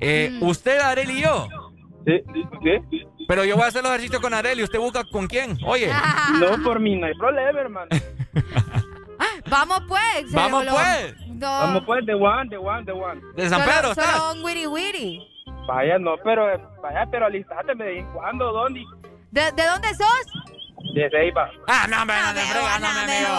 Eh, 0.00 0.30
Mm. 0.32 0.42
Usted, 0.42 0.78
Areli 0.80 1.18
y 1.18 1.22
yo. 1.22 1.48
Sí, 2.06 2.22
sí. 2.90 3.06
Pero 3.28 3.44
yo 3.44 3.56
voy 3.56 3.64
a 3.64 3.68
hacer 3.68 3.82
los 3.82 3.90
ejercicios 3.90 4.22
con 4.22 4.32
Areli. 4.32 4.62
¿Usted 4.62 4.78
busca 4.78 5.02
con 5.10 5.26
quién? 5.26 5.58
Oye. 5.66 5.90
No, 6.40 6.62
por 6.62 6.80
mí 6.80 6.96
no 6.96 7.06
hay 7.06 7.14
problema, 7.14 7.60
hermano. 7.60 7.90
Vamos 9.50 9.80
pues. 9.86 10.32
Vamos, 10.32 10.64
lo- 10.64 10.72
pues. 10.72 11.14
No. 11.28 11.46
Vamos 11.46 11.82
pues, 11.86 12.04
de 12.06 12.14
one, 12.14 12.48
de 12.48 12.56
one, 12.56 12.84
de 12.84 12.92
one. 12.92 13.20
De 13.36 13.48
San 13.48 13.60
Solo- 13.60 13.64
Pedro, 13.72 13.94
solo 13.94 14.06
¿estás? 14.06 14.34
un 14.34 14.44
wiri 14.44 14.66
wiri. 14.66 15.28
Vaya, 15.68 15.98
no, 15.98 16.14
pero, 16.24 16.46
vaya, 16.82 17.06
pero 17.10 17.26
alistate, 17.26 17.74
me 17.74 17.84
de 17.84 18.04
cuándo, 18.14 18.52
dónde. 18.52 18.80
¿De, 19.30 19.42
de 19.52 19.66
dónde 19.66 19.88
sos? 19.94 20.26
De 20.94 21.08
Ceiba. 21.10 21.50
Ah, 21.68 21.86
no, 21.88 22.02
hombre, 22.02 22.16
no 22.24 22.34
te 22.34 22.40
fregas, 22.40 22.80
no 22.80 22.92
me 22.94 23.00
amigo. 23.00 23.34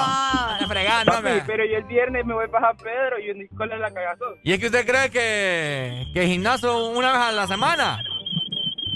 No 0.52 0.58
te 0.60 0.68
fregas, 0.68 1.06
no, 1.06 1.14
hombre. 1.18 1.44
pero 1.46 1.66
yo 1.66 1.78
el 1.78 1.84
viernes 1.86 2.26
me 2.26 2.34
voy 2.34 2.48
para 2.50 2.68
San 2.70 2.78
Pedro 2.78 3.20
y 3.20 3.30
en 3.30 3.38
Nicola 3.40 3.76
es 3.76 3.82
la 3.82 3.94
cagazón. 3.94 4.36
¿Y 4.44 4.52
es 4.54 4.60
que 4.60 4.66
usted 4.68 4.86
cree 4.86 5.10
que, 5.10 6.06
que 6.14 6.28
gimnasio 6.28 6.88
una 6.90 7.12
vez 7.14 7.22
a 7.22 7.32
la 7.32 7.48
semana? 7.48 8.00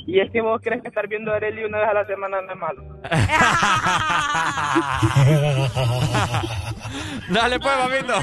Y 0.08 0.20
es 0.20 0.30
que 0.32 0.42
vos 0.42 0.60
crees 0.64 0.82
que 0.82 0.88
estar 0.90 1.08
viendo 1.08 1.32
a 1.32 1.36
Areli 1.38 1.64
una 1.64 1.78
vez 1.80 1.88
a 1.90 1.94
la 1.94 2.06
semana 2.06 2.42
no 2.42 2.52
es 2.52 2.58
malo. 2.60 2.84
Dale 7.30 7.60
pues, 7.60 7.74
papito. 7.76 8.14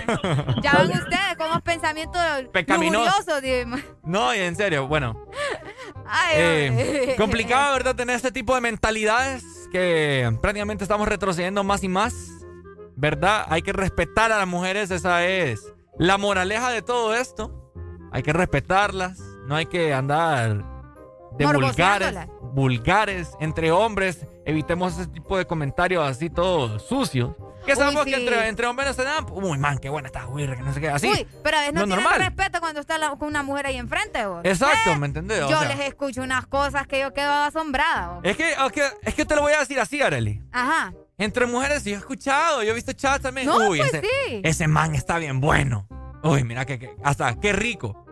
Ya 0.62 0.72
van 0.72 0.90
ustedes 0.90 1.36
con 1.38 1.50
unos 1.50 1.62
pensamientos 1.62 2.20
Pecaminosos. 2.52 3.24
No, 4.04 4.34
y 4.34 4.38
en 4.40 4.56
serio, 4.56 4.86
bueno. 4.86 5.14
Ay, 6.06 6.34
Eh, 6.36 7.14
complicado, 7.16 7.72
¿verdad? 7.74 7.94
Tener 7.96 8.16
este 8.16 8.32
tipo 8.32 8.54
de 8.54 8.60
mentalidades 8.60 9.42
que 9.70 10.30
prácticamente 10.40 10.84
estamos 10.84 11.08
retrocediendo 11.08 11.64
más 11.64 11.82
y 11.84 11.88
más. 11.88 12.14
¿Verdad? 12.96 13.46
Hay 13.48 13.62
que 13.62 13.72
respetar 13.72 14.32
a 14.32 14.38
las 14.38 14.48
mujeres, 14.48 14.90
esa 14.90 15.24
es 15.24 15.72
la 15.98 16.18
moraleja 16.18 16.70
de 16.70 16.82
todo 16.82 17.14
esto. 17.14 17.72
Hay 18.10 18.22
que 18.22 18.32
respetarlas, 18.32 19.20
no 19.46 19.54
hay 19.54 19.66
que 19.66 19.94
andar 19.94 20.64
de 21.38 21.46
vulgares, 21.46 22.16
vulgares 22.52 23.30
entre 23.40 23.70
hombres. 23.70 24.26
Evitemos 24.44 24.98
ese 24.98 25.06
tipo 25.06 25.36
de 25.36 25.46
comentarios 25.46 26.04
así 26.04 26.28
todos 26.28 26.82
sucios. 26.82 27.30
Que 27.68 27.76
sabemos 27.76 28.04
que 28.04 28.14
entre, 28.14 28.48
entre 28.48 28.66
hombres 28.66 28.88
no 28.88 28.94
se 28.94 29.04
dan. 29.04 29.26
Uy, 29.30 29.58
man, 29.58 29.78
qué 29.78 29.88
buena 29.88 30.08
esta 30.08 30.24
güira, 30.24 30.56
que 30.56 30.62
no 30.62 30.72
sé 30.74 30.80
qué. 30.80 30.88
Así. 30.88 31.08
Uy, 31.08 31.26
pero 31.44 31.56
a 31.56 31.60
veces 31.60 31.74
no, 31.74 31.80
no 31.80 31.86
tienen 31.86 32.04
normal. 32.04 32.20
respeto 32.20 32.60
cuando 32.60 32.80
está 32.80 32.98
la- 32.98 33.10
con 33.10 33.28
una 33.28 33.42
mujer 33.42 33.66
ahí 33.66 33.76
enfrente, 33.76 34.26
vos. 34.26 34.40
Exacto, 34.44 34.90
Eh, 34.90 34.96
¿me 34.98 35.06
entendés? 35.06 35.42
O 35.42 35.48
Yo 35.50 35.58
sea, 35.60 35.68
les 35.68 35.80
escucho 35.80 36.22
unas 36.22 36.46
cosas 36.46 36.86
que 36.86 37.00
yo 37.00 37.12
quedo 37.14 37.30
asombrada. 37.32 38.20
Es 38.22 38.36
que, 38.36 38.52
es 38.52 38.72
que, 38.72 38.82
es 39.02 39.14
que 39.14 39.24
te 39.24 39.34
lo 39.34 39.42
voy 39.42 39.52
a 39.52 39.60
decir 39.60 39.78
así, 39.80 40.00
Areli. 40.02 40.42
Ajá. 40.52 40.92
Entre 41.18 41.46
mujeres, 41.46 41.84
yo 41.84 41.92
he 41.94 41.98
escuchado, 41.98 42.62
yo 42.62 42.70
he 42.70 42.74
visto 42.74 42.92
chats 42.92 43.22
también. 43.22 43.46
No, 43.48 43.56
Uy, 43.68 43.78
pues 43.78 43.92
ese, 43.94 44.00
sí. 44.02 44.40
ese 44.44 44.68
man 44.68 44.94
está 44.94 45.18
bien 45.18 45.40
bueno. 45.40 45.86
Uy, 46.22 46.44
mira 46.44 46.64
que, 46.64 46.78
que- 46.78 46.94
hasta 47.04 47.34
qué 47.40 47.52
rico. 47.52 48.04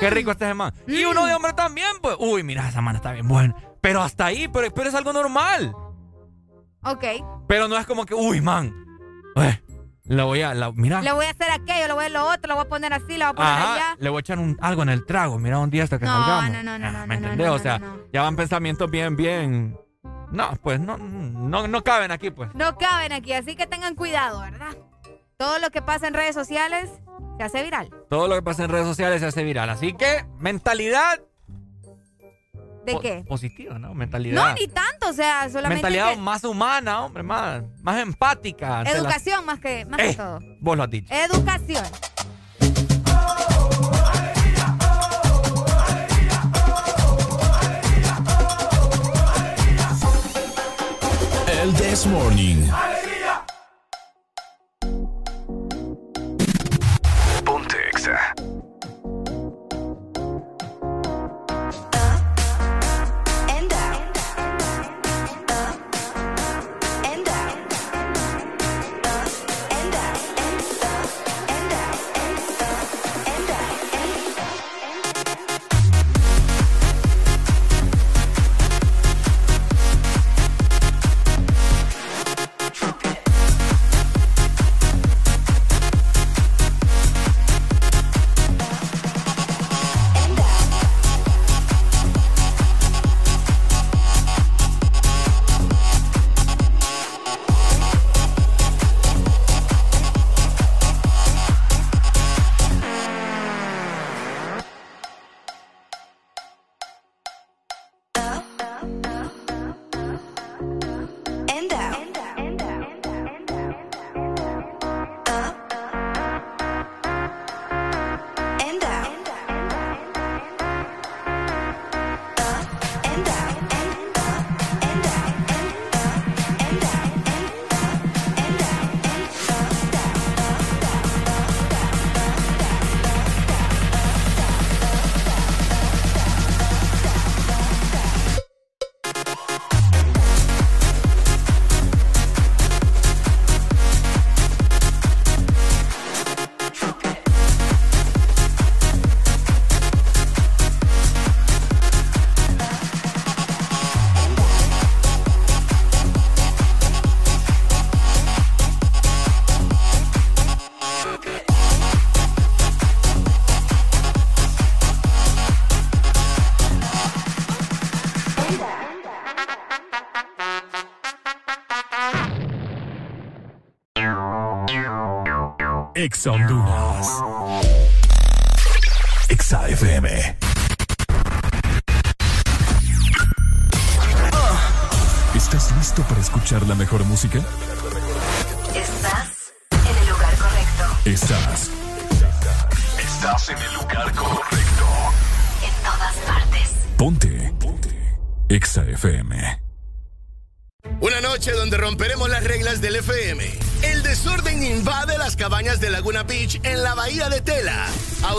Qué 0.00 0.10
rico 0.10 0.30
está 0.32 0.46
ese 0.46 0.54
man. 0.54 0.72
Y 0.88 1.04
uno 1.04 1.26
de 1.26 1.34
hombre 1.34 1.52
también, 1.52 1.88
pues. 2.00 2.16
Uy, 2.18 2.42
mira, 2.42 2.68
esa 2.68 2.80
man 2.80 2.96
está 2.96 3.12
bien 3.12 3.28
bueno. 3.28 3.54
Pero 3.80 4.02
hasta 4.02 4.26
ahí, 4.26 4.48
pero, 4.48 4.72
pero 4.72 4.88
es 4.88 4.94
algo 4.96 5.12
normal. 5.12 5.72
Ok. 6.82 7.04
Pero 7.48 7.68
no 7.68 7.76
es 7.76 7.86
como 7.86 8.04
que, 8.06 8.14
uy, 8.14 8.40
man. 8.40 8.85
Uy, 9.36 9.60
le 10.04 10.22
voy 10.22 10.42
a, 10.42 10.54
la- 10.54 10.72
mira. 10.72 11.02
Le 11.02 11.12
voy 11.12 11.26
a 11.26 11.30
hacer 11.30 11.50
aquello, 11.50 11.86
le 11.88 11.92
voy 11.92 12.02
a 12.04 12.06
hacer 12.06 12.12
lo 12.12 12.26
otro, 12.28 12.48
lo 12.48 12.54
voy 12.56 12.64
a 12.64 12.68
poner 12.68 12.92
así, 12.92 13.16
lo 13.18 13.26
voy 13.26 13.30
a 13.30 13.32
poner 13.34 13.52
Ajá, 13.52 13.74
allá. 13.74 13.96
le 14.00 14.08
voy 14.10 14.18
a 14.18 14.20
echar 14.20 14.38
un, 14.38 14.56
algo 14.60 14.82
en 14.82 14.88
el 14.88 15.04
trago. 15.06 15.38
Mira 15.38 15.58
un 15.58 15.70
día 15.70 15.84
hasta 15.84 15.98
que 15.98 16.04
No, 16.06 16.12
salgamos. 16.12 16.50
no, 16.50 16.62
no, 16.62 16.78
no, 16.78 16.86
Ah, 16.86 16.90
no, 16.92 17.06
¿Me 17.06 17.06
no, 17.06 17.14
entendés? 17.26 17.46
no, 17.46 17.52
o 17.54 17.58
sea, 17.58 17.78
no, 17.78 17.96
no. 17.96 18.02
ya 18.12 18.22
van 18.22 18.36
pensamientos 18.36 18.90
bien, 18.90 19.16
bien. 19.16 19.78
No, 20.32 20.50
pues 20.62 20.80
no, 20.80 20.96
no, 20.98 21.68
no 21.68 21.84
caben 21.84 22.10
aquí, 22.10 22.30
pues. 22.30 22.52
No 22.54 22.76
caben 22.78 23.12
aquí, 23.12 23.32
así 23.32 23.54
que 23.56 23.66
tengan 23.66 23.94
cuidado, 23.94 24.40
¿verdad? 24.40 24.76
Todo 25.36 25.58
lo 25.58 25.70
que 25.70 25.82
pasa 25.82 26.08
en 26.08 26.14
redes 26.14 26.34
sociales 26.34 26.90
se 27.36 27.44
hace 27.44 27.62
viral. 27.62 27.90
Todo 28.08 28.26
lo 28.26 28.34
que 28.36 28.42
pasa 28.42 28.64
en 28.64 28.70
redes 28.70 28.86
sociales 28.86 29.20
se 29.20 29.26
hace 29.26 29.44
viral. 29.44 29.68
Así 29.70 29.92
que, 29.92 30.24
mentalidad 30.38 31.20
¿De 32.86 32.92
po- 32.92 33.00
qué? 33.00 33.24
positiva, 33.28 33.78
¿no? 33.78 33.92
Mentalidad. 33.94 34.48
No, 34.48 34.54
ni 34.54 34.68
tanto, 34.68 35.08
o 35.10 35.12
sea, 35.12 35.48
solamente 35.50 35.82
mentalidad 35.82 36.10
que- 36.14 36.20
más 36.20 36.44
humana, 36.44 37.04
hombre, 37.04 37.22
más, 37.22 37.62
más 37.82 38.00
empática. 38.00 38.82
educación 38.82 39.44
más 39.44 39.58
que, 39.60 39.84
más 39.86 39.98
que 40.00 40.10
Eh, 40.10 40.14
todo. 40.14 40.38
Vos 40.60 40.76
lo 40.76 40.82
has 40.84 40.90
dicho. 40.90 41.12
Educación. 41.12 41.84
El 51.62 51.72
This 51.74 52.06
Morning. 52.06 52.68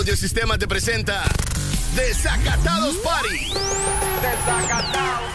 Audiosistema 0.07 0.57
te 0.57 0.69
presenta 0.69 1.21
Desacatados 1.93 2.95
Party. 3.03 3.51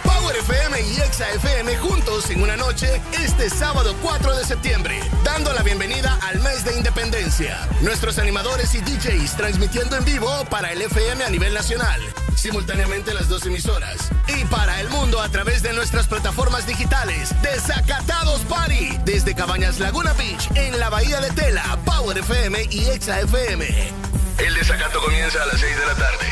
Power 0.03 0.35
FM 0.35 0.81
y 0.81 1.01
Exa 1.03 1.31
FM 1.33 1.77
juntos 1.77 2.31
en 2.31 2.43
una 2.43 2.57
noche 2.57 3.03
este 3.23 3.51
sábado 3.51 3.95
4 4.01 4.35
de 4.35 4.47
septiembre, 4.47 4.99
dando 5.25 5.53
la 5.53 5.63
bienvenida 5.63 6.19
al 6.23 6.41
mes 6.41 6.65
de 6.65 6.75
independencia. 6.75 7.69
Nuestros 7.83 8.19
animadores 8.19 8.75
y 8.75 8.81
DJs 8.81 9.37
transmitiendo 9.37 9.95
en 9.99 10.07
vivo 10.07 10.31
para 10.49 10.73
el 10.73 10.81
FM 10.81 11.23
a 11.23 11.29
nivel 11.29 11.53
nacional, 11.53 12.01
simultáneamente 12.35 13.13
las 13.13 13.29
dos 13.29 13.45
emisoras, 13.45 14.09
y 14.27 14.43
para 14.47 14.81
el 14.81 14.89
mundo 14.89 15.21
a 15.21 15.29
través 15.29 15.63
de 15.63 15.75
nuestras 15.75 16.09
plataformas 16.09 16.67
digitales. 16.67 17.35
Desacatados 17.43 18.41
Party, 18.49 18.99
desde 19.05 19.35
Cabañas 19.35 19.81
Laguna 19.81 20.15
Beach, 20.15 20.49
en 20.55 20.81
la 20.81 20.89
Bahía 20.89 21.21
de 21.21 21.31
Tela, 21.33 21.79
Power 21.85 22.17
FM 22.17 22.69
y 22.71 22.87
Exa 22.87 23.21
FM. 23.21 24.12
El 24.45 24.55
desacato 24.55 25.01
comienza 25.01 25.41
a 25.41 25.47
las 25.47 25.61
6 25.61 25.77
de 25.77 25.87
la 25.87 25.95
tarde. 25.95 26.27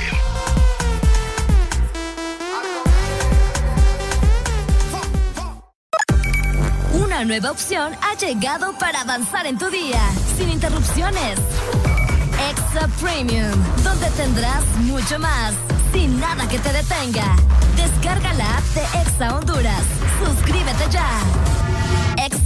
Una 6.92 7.24
nueva 7.24 7.52
opción 7.52 7.94
ha 8.02 8.14
llegado 8.14 8.76
para 8.80 9.02
avanzar 9.02 9.46
en 9.46 9.58
tu 9.58 9.70
día, 9.70 10.02
sin 10.36 10.50
interrupciones. 10.50 11.38
Extra 12.50 12.88
Premium, 13.00 13.52
donde 13.84 14.10
tendrás 14.16 14.64
mucho 14.78 15.20
más, 15.20 15.54
sin 15.92 16.18
nada 16.18 16.48
que 16.48 16.58
te 16.58 16.72
detenga. 16.72 17.36
Descarga 17.76 18.32
la 18.32 18.56
app 18.56 18.64
de 18.74 18.82
Exa 19.02 19.36
Honduras. 19.36 19.84
Suscríbete 20.24 20.90
ya. 20.90 21.59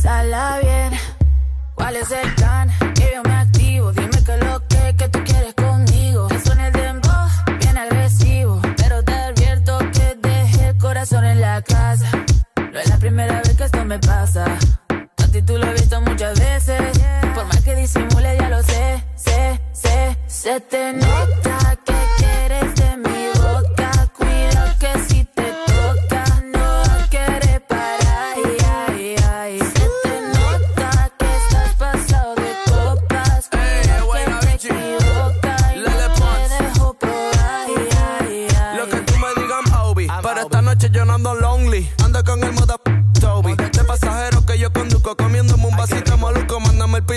Fue 0.00 0.10
a 0.10 0.14
pasarla 0.14 0.58
bien. 0.62 1.00
¿Cuál 1.74 1.96
es 1.96 2.10
el 2.10 2.34
plan? 2.34 2.68
Que 2.94 3.12
yo 3.14 3.22
me 3.22 3.34
activo. 3.34 3.92
Dime 3.92 4.24
que 4.24 4.36
lo 4.36 4.66
que, 4.68 4.96
que 4.96 5.08
tú 5.08 5.18
quieres 5.24 5.54
conmigo. 5.54 6.28
Que 6.28 6.40
suene 6.40 6.66
el 6.68 6.72
dembow, 6.72 7.28
bien 7.58 7.78
agresivo. 7.78 8.60
Pero 8.76 9.02
te 9.02 9.12
advierto 9.12 9.78
que 9.78 10.16
dejé 10.20 10.68
el 10.68 10.78
corazón 10.78 11.24
en 11.24 11.40
la 11.40 11.62
casa. 11.62 12.10
No 12.56 12.78
es 12.78 12.88
la 12.88 12.98
primera 12.98 13.38
vez 13.38 13.56
que 13.56 13.64
esto 13.64 13.84
me 13.84 13.98
pasa. 13.98 14.44
A 15.16 15.26
ti 15.32 15.42
tú 15.42 15.58
lo 15.58 15.66
has 15.66 15.74
visto 15.74 16.00
muchas 16.00 16.38
veces. 16.38 16.80
Por 17.34 17.44
más 17.46 17.60
que 17.62 17.74
disimule, 17.74 18.36
ya 18.38 18.48
lo 18.48 18.62
sé, 18.62 19.04
sé, 19.16 19.60
sé. 19.72 20.18
Se 20.26 20.60
te 20.60 20.92
nota 20.92 21.49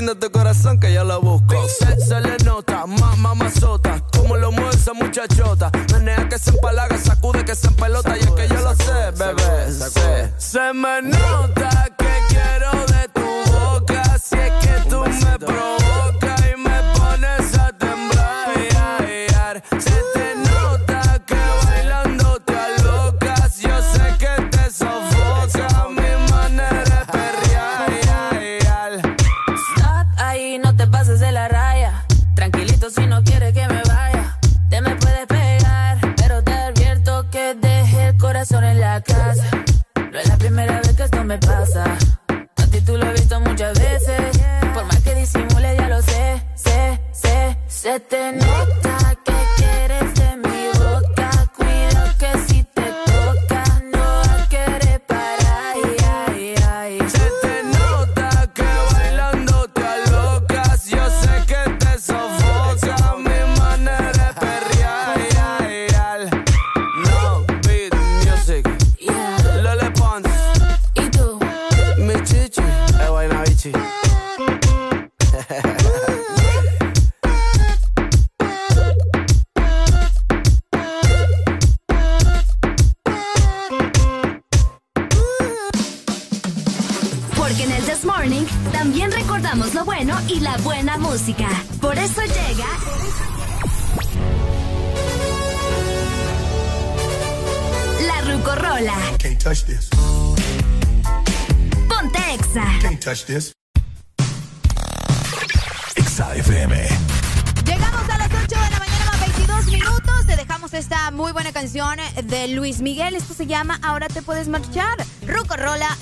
Tu 0.04 0.30
corazón 0.32 0.82
que 0.82 0.94
yo 0.94 1.06
lo 1.06 1.22
busco. 1.22 1.66
Se, 1.70 1.98
se 1.98 2.20
le 2.20 2.38
nota, 2.44 2.86
más 2.86 3.18
mamazota. 3.18 4.04
Como 4.12 4.36
lo 4.36 4.52
mueve 4.52 4.76
esa 4.76 4.94
muchachota. 4.94 5.72
Menea 5.94 6.28
que 6.28 6.38
se 6.38 6.50
empalaga, 6.50 6.98
sacude 6.98 7.46
que 7.46 7.56
se 7.56 7.68
empelota. 7.68 8.18
Y 8.18 8.20
es 8.20 8.32
que 8.32 8.48
yo 8.50 8.56
lo 8.56 8.76
sé, 8.76 9.12
bebé. 9.18 9.72
sé. 9.72 10.34
Se 10.38 10.74
me 10.74 11.02
nota 11.04 11.83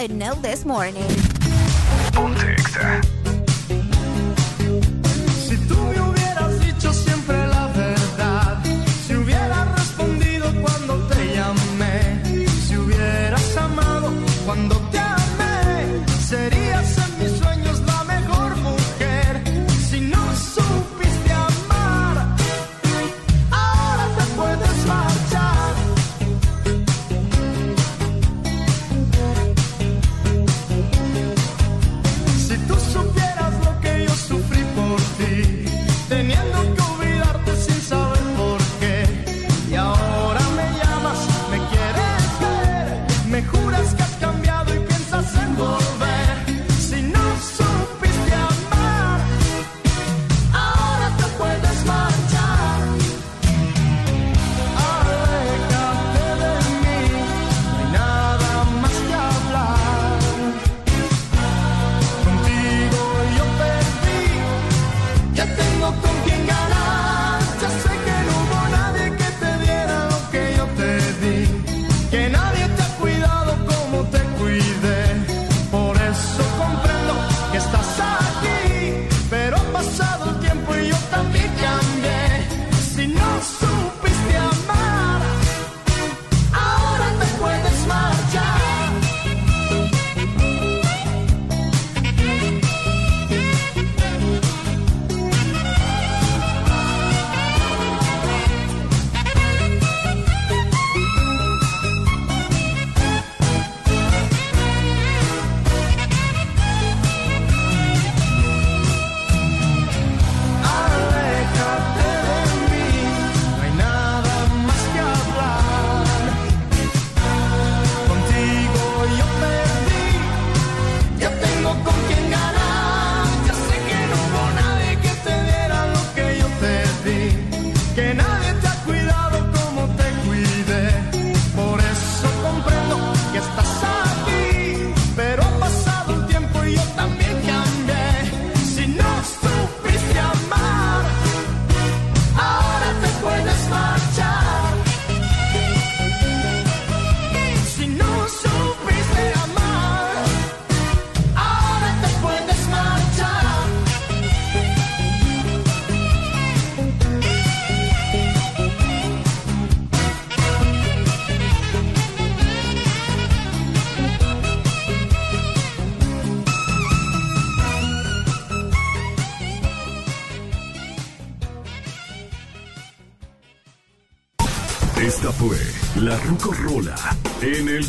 Ruco 0.01 0.13
Rola 0.13 0.15
en 0.15 0.21
el 0.21 0.41
This 0.41 0.65
Morning. 0.65 1.01
Ponte 2.13 2.53
Exa. 2.53 3.10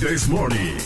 This 0.02 0.26
Morning. 0.26 0.81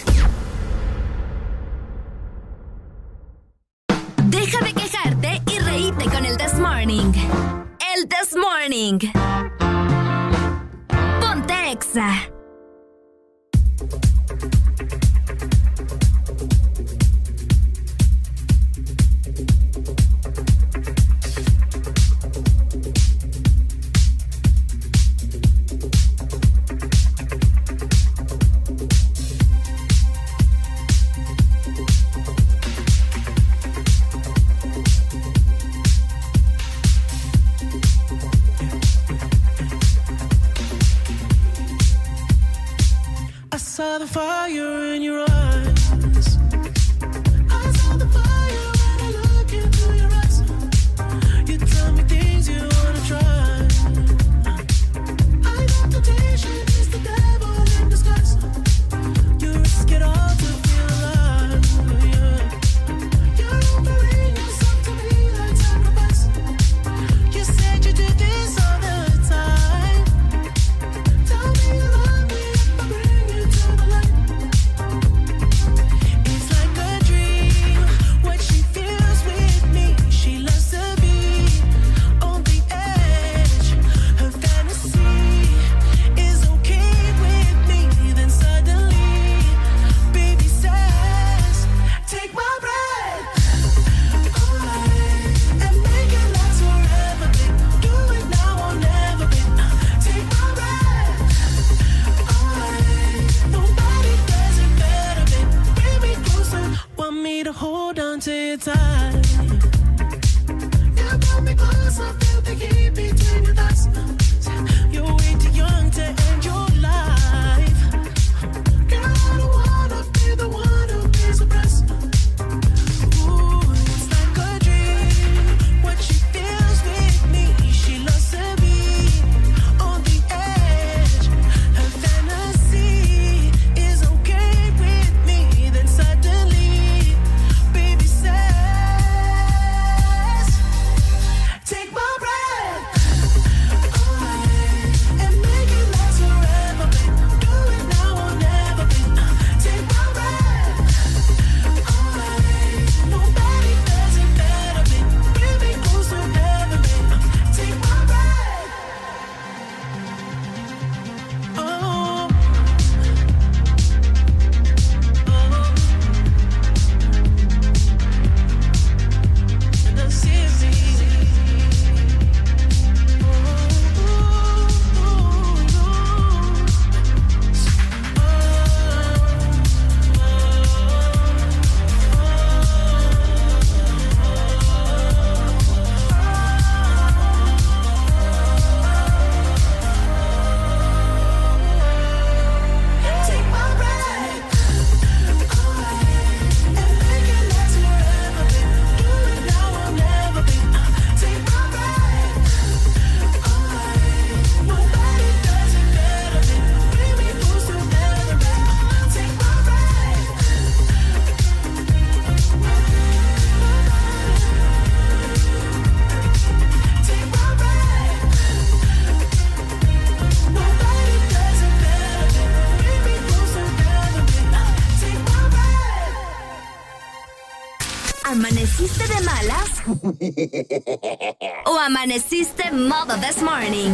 Morning. 233.43 233.93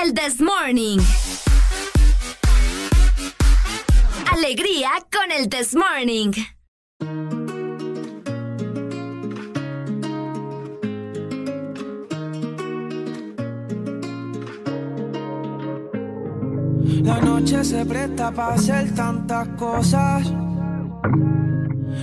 El 0.00 0.14
This 0.14 0.40
Morning. 0.40 1.00
Alegría 4.32 4.90
con 5.12 5.32
el 5.32 5.48
This 5.48 5.74
Morning. 5.74 6.32
La 17.02 17.20
noche 17.20 17.64
se 17.64 17.84
presta 17.84 18.30
para 18.30 18.54
hacer 18.54 18.94
tantas 18.94 19.48
cosas. 19.58 20.32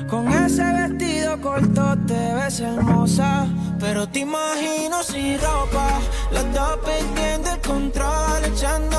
Con 0.10 0.28
ese 0.28 0.64
vestido 0.64 1.40
corto 1.40 1.98
te 2.06 2.34
ves 2.36 2.60
hermosa. 2.60 3.48
Pero 3.84 4.08
te 4.08 4.20
imagino 4.20 5.04
sin 5.04 5.38
ropa, 5.42 6.00
los 6.32 6.54
dos 6.54 6.78
perdiendo 6.86 7.50
el 7.52 7.60
control, 7.60 8.46
echando 8.46 8.93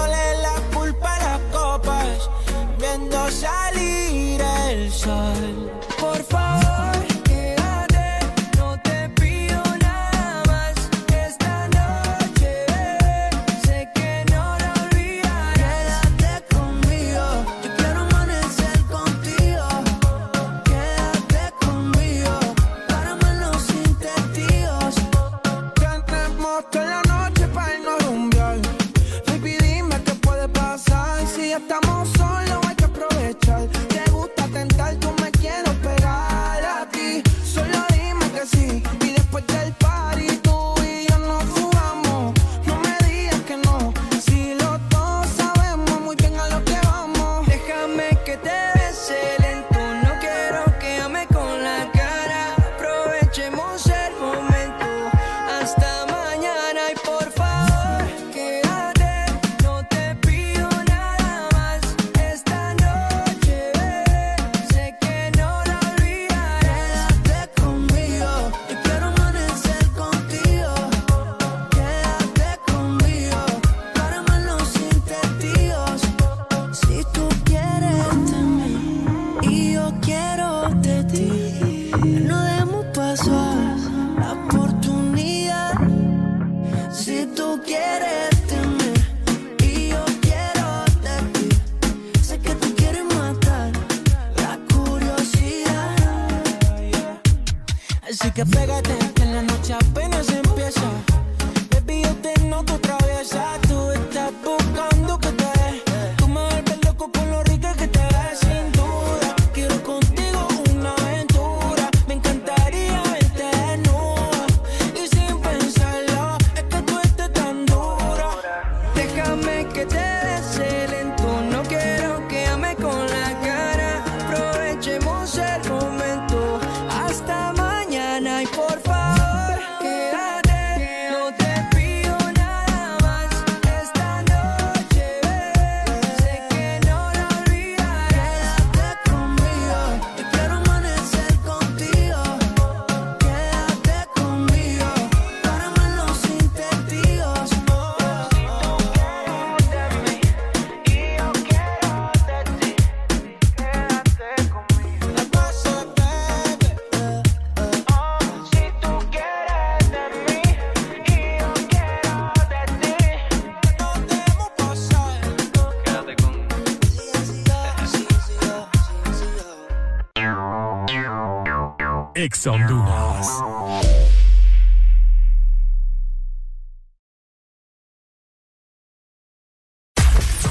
Ex 172.25 172.47
Honduras. 172.47 173.29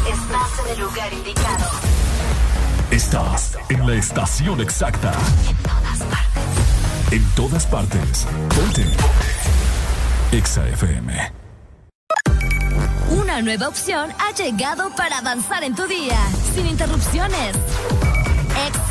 Estás 0.08 0.60
en 0.60 0.72
el 0.72 0.80
lugar 0.80 1.14
indicado. 1.14 1.66
Estás 2.92 3.58
en 3.70 3.88
la 3.88 3.96
estación 3.96 4.62
exacta. 4.62 5.14
En 7.10 7.28
todas 7.32 7.66
partes. 7.66 8.28
Ponte. 8.56 8.86
Exa 10.32 10.70
FM. 10.70 11.32
Una 13.10 13.42
nueva 13.42 13.70
opción 13.70 14.12
ha 14.20 14.32
llegado 14.36 14.92
para 14.96 15.18
avanzar 15.18 15.64
en 15.64 15.74
tu 15.74 15.88
día, 15.88 16.20
sin 16.54 16.68
interrupciones. 16.68 17.56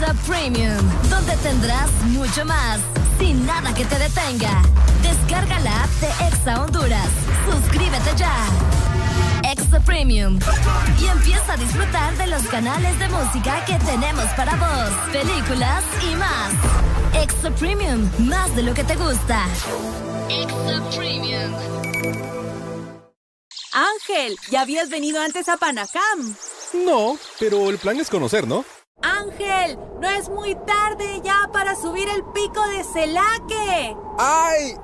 Extra 0.03 0.35
Premium, 0.35 0.91
donde 1.09 1.37
tendrás 1.37 1.89
mucho 2.07 2.45
más, 2.45 2.81
sin 3.21 3.47
nada 3.47 3.73
que 3.73 3.85
te 3.85 3.97
detenga. 4.01 4.61
Descarga 5.01 5.61
la 5.61 5.85
app 5.85 5.91
de 6.01 6.27
Exa 6.27 6.61
Honduras. 6.61 7.09
Suscríbete 7.49 8.11
ya. 8.17 8.35
Extra 9.45 9.79
Premium. 9.79 10.41
Y 11.01 11.07
empieza 11.07 11.53
a 11.53 11.57
disfrutar 11.57 12.17
de 12.17 12.27
los 12.27 12.43
canales 12.49 12.99
de 12.99 13.09
música 13.11 13.65
que 13.65 13.75
tenemos 13.75 14.25
para 14.37 14.57
vos, 14.57 14.91
películas 15.13 15.85
y 16.11 16.17
más. 16.17 16.53
Extra 17.23 17.55
Premium, 17.55 18.11
más 18.19 18.57
de 18.57 18.65
lo 18.65 18.75
que 18.75 18.83
te 18.83 18.97
gusta. 18.97 19.47
Extra 20.29 20.83
Premium. 20.97 21.53
Ángel, 23.73 24.37
¿ya 24.51 24.63
habías 24.63 24.91
venido 24.91 25.23
antes 25.23 25.49
a 25.49 25.57
Panacam? 25.59 26.35
No, 26.85 27.17
pero 27.39 27.71
el 27.71 27.79
plan 27.79 28.01
es 28.01 28.11
conocer, 28.11 28.49
¿no? 28.49 28.65
No 30.01 30.09
es 30.11 30.29
muy 30.29 30.55
tarde 30.67 31.21
ya 31.25 31.49
para 31.53 31.77
subir 31.77 32.09
el 32.09 32.23
pico 32.33 32.67
de 32.69 32.85
Celaque. 32.85 33.97
¡Ay! 34.19 34.75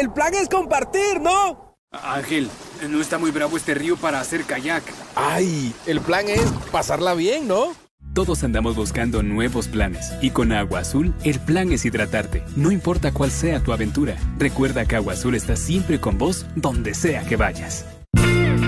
El 0.00 0.10
plan 0.10 0.34
es 0.34 0.48
compartir, 0.48 1.20
¿no? 1.20 1.76
Ángel, 1.90 2.50
no 2.88 3.00
está 3.00 3.18
muy 3.18 3.30
bravo 3.30 3.56
este 3.56 3.74
río 3.74 3.96
para 3.96 4.20
hacer 4.20 4.44
kayak. 4.44 4.84
¡Ay! 5.14 5.74
El 5.86 6.00
plan 6.00 6.28
es 6.28 6.44
pasarla 6.70 7.14
bien, 7.14 7.48
¿no? 7.48 7.72
Todos 8.12 8.44
andamos 8.44 8.76
buscando 8.76 9.22
nuevos 9.22 9.68
planes 9.68 10.12
y 10.22 10.30
con 10.30 10.50
Agua 10.52 10.80
Azul 10.80 11.14
el 11.22 11.38
plan 11.38 11.70
es 11.72 11.84
hidratarte, 11.84 12.42
no 12.56 12.70
importa 12.70 13.12
cuál 13.12 13.30
sea 13.30 13.60
tu 13.62 13.74
aventura. 13.74 14.16
Recuerda 14.38 14.86
que 14.86 14.96
Agua 14.96 15.12
Azul 15.12 15.34
está 15.34 15.54
siempre 15.54 16.00
con 16.00 16.16
vos 16.16 16.46
donde 16.54 16.94
sea 16.94 17.26
que 17.26 17.36
vayas. 17.36 17.84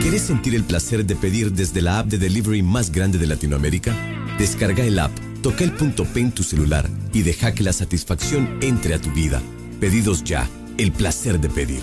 ¿Quieres 0.01 0.23
sentir 0.23 0.55
el 0.55 0.65
placer 0.65 1.05
de 1.07 1.17
pedir 1.17 1.53
desde 1.53 1.81
la 1.81 1.99
app 1.99 2.07
de 2.07 2.19
delivery 2.19 2.63
más 2.63 2.93
grande 2.93 3.17
de 3.17 3.27
Latinoamérica? 3.27 3.95
Descarga 4.39 4.85
el 4.85 4.99
app, 4.99 5.13
toca 5.43 5.65
el 5.65 5.73
punto 5.73 6.05
P 6.05 6.21
en 6.21 6.33
tu 6.33 6.43
celular 6.43 6.89
y 7.13 7.23
deja 7.23 7.53
que 7.53 7.63
la 7.63 7.73
satisfacción 7.73 8.59
entre 8.61 8.95
a 8.95 9.01
tu 9.01 9.11
vida. 9.11 9.41
Pedidos 9.81 10.25
ya, 10.25 10.49
el 10.77 10.93
placer 10.93 11.41
de 11.41 11.49
pedir. 11.49 11.83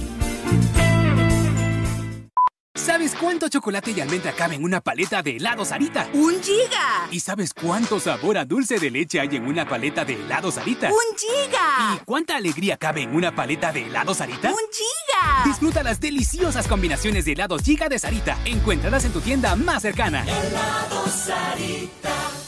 ¿Sabes 2.76 3.16
cuánto 3.20 3.50
chocolate 3.50 3.92
y 3.92 4.00
almendra 4.02 4.32
cabe 4.34 4.56
en 4.56 4.64
una 4.64 4.80
paleta 4.80 5.24
de 5.24 5.38
helado 5.38 5.66
Sarita? 5.66 6.08
¡Un 6.14 6.42
giga! 6.42 7.08
¿Y 7.10 7.20
sabes 7.20 7.54
cuánto 7.54 8.00
sabor 8.00 8.38
a 8.38 8.46
dulce 8.46 8.80
de 8.80 8.92
leche 8.92 9.20
hay 9.20 9.36
en 9.36 9.48
una 9.48 9.68
paleta 9.68 10.06
de 10.06 10.14
helado 10.14 10.52
Sarita? 10.52 10.90
¡Un 10.90 11.18
giga! 11.18 11.96
¿Y 11.96 12.06
cuánta 12.06 12.36
alegría 12.36 12.78
cabe 12.78 13.02
en 13.02 13.16
una 13.16 13.36
paleta 13.36 13.74
de 13.74 13.88
helado 13.88 14.14
Sarita? 14.14 14.50
¡Un 14.50 14.58
giga! 14.72 15.44
Disfruta 15.46 15.84
las 15.84 16.00
deliciosas 16.00 16.68
combinaciones 16.68 17.26
de 17.26 17.32
helados 17.32 17.64
Giga 17.64 17.90
de 17.90 17.98
Sarita. 17.98 18.38
Encuéntralas 18.46 19.04
en 19.04 19.14
tu 19.14 19.20
tienda 19.20 19.56
más 19.56 19.82
cercana. 19.82 20.24
Helado 20.24 21.08
Sarita. 21.08 22.45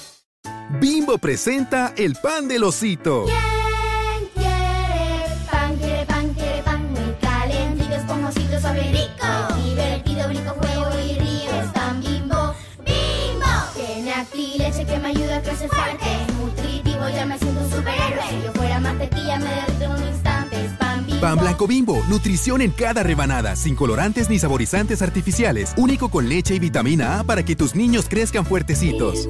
Bimbo 0.70 1.18
presenta 1.18 1.94
el 1.96 2.16
pan 2.16 2.50
del 2.50 2.64
osito. 2.64 3.26
¿Quién 3.26 4.30
quiere 4.36 5.28
pan? 5.50 5.76
Quiere 5.78 6.06
pan, 6.06 6.34
quiere 6.34 6.62
pan 6.62 6.92
muy 6.92 7.16
calentito, 7.22 7.96
esponjosito, 7.96 8.60
suave, 8.60 8.82
rico. 8.92 9.64
Divertido, 9.64 10.28
brinco, 10.28 10.52
juego 10.52 11.00
y 11.00 11.20
río. 11.20 11.62
Es 11.62 11.74
tan 11.74 12.02
bimbo, 12.02 12.54
bimbo. 12.80 13.48
Tiene 13.76 14.14
acti 14.14 14.58
leche 14.58 14.86
que 14.86 15.00
me 15.00 15.08
ayuda 15.08 15.38
a 15.38 15.42
crecer 15.42 15.70
fuerte. 15.70 16.06
Es 16.06 16.36
nutritivo, 16.36 17.10
ya 17.16 17.26
me 17.26 17.40
siento 17.40 17.62
un 17.62 17.72
superhéroe. 17.72 18.30
Si 18.30 18.44
yo 18.44 18.52
fuera 18.52 18.80
mantequilla, 18.82 19.40
me 19.40 19.50
derrito 19.50 19.84
en 19.86 19.92
un 19.92 20.04
instante. 20.04 20.66
Es 20.66 20.72
pan 20.74 21.06
bimbo. 21.06 21.22
Pan 21.22 21.40
blanco 21.40 21.68
bimbo, 21.68 22.04
nutrición 22.10 22.62
en 22.62 22.72
cada 22.72 23.04
rebanada, 23.04 23.56
sin 23.56 23.74
colorantes 23.74 24.30
ni 24.30 24.38
saborizantes 24.38 25.02
artificiales, 25.02 25.74
único 25.78 26.10
con 26.10 26.28
leche 26.28 26.56
y 26.56 26.60
vitamina 26.60 27.20
A 27.20 27.24
para 27.24 27.44
que 27.44 27.56
tus 27.56 27.74
niños 27.74 28.08
crezcan 28.10 28.46
fuertecitos. 28.46 29.30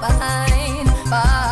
behind. 0.00 0.88
Bye. 1.10 1.49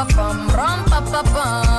pam 0.00 0.08
pam 0.16 0.48
rum, 0.56 0.84
rum, 0.88 1.12
rum. 1.12 1.24
pam. 1.34 1.69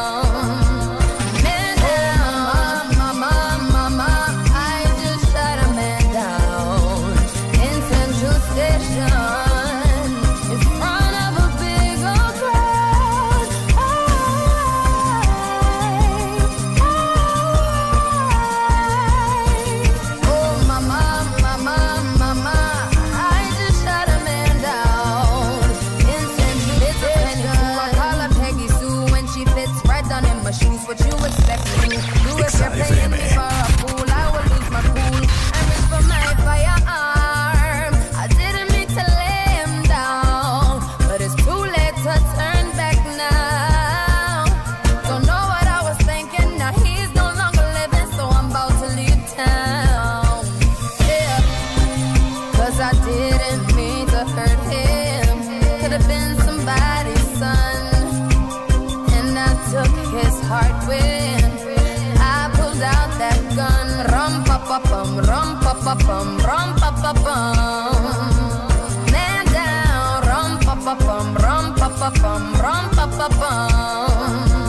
bum, 72.41 72.53
rum, 72.61 72.85
pa, 72.95 73.27
pa. 73.29 74.60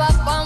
up 0.00 0.26
on 0.26 0.43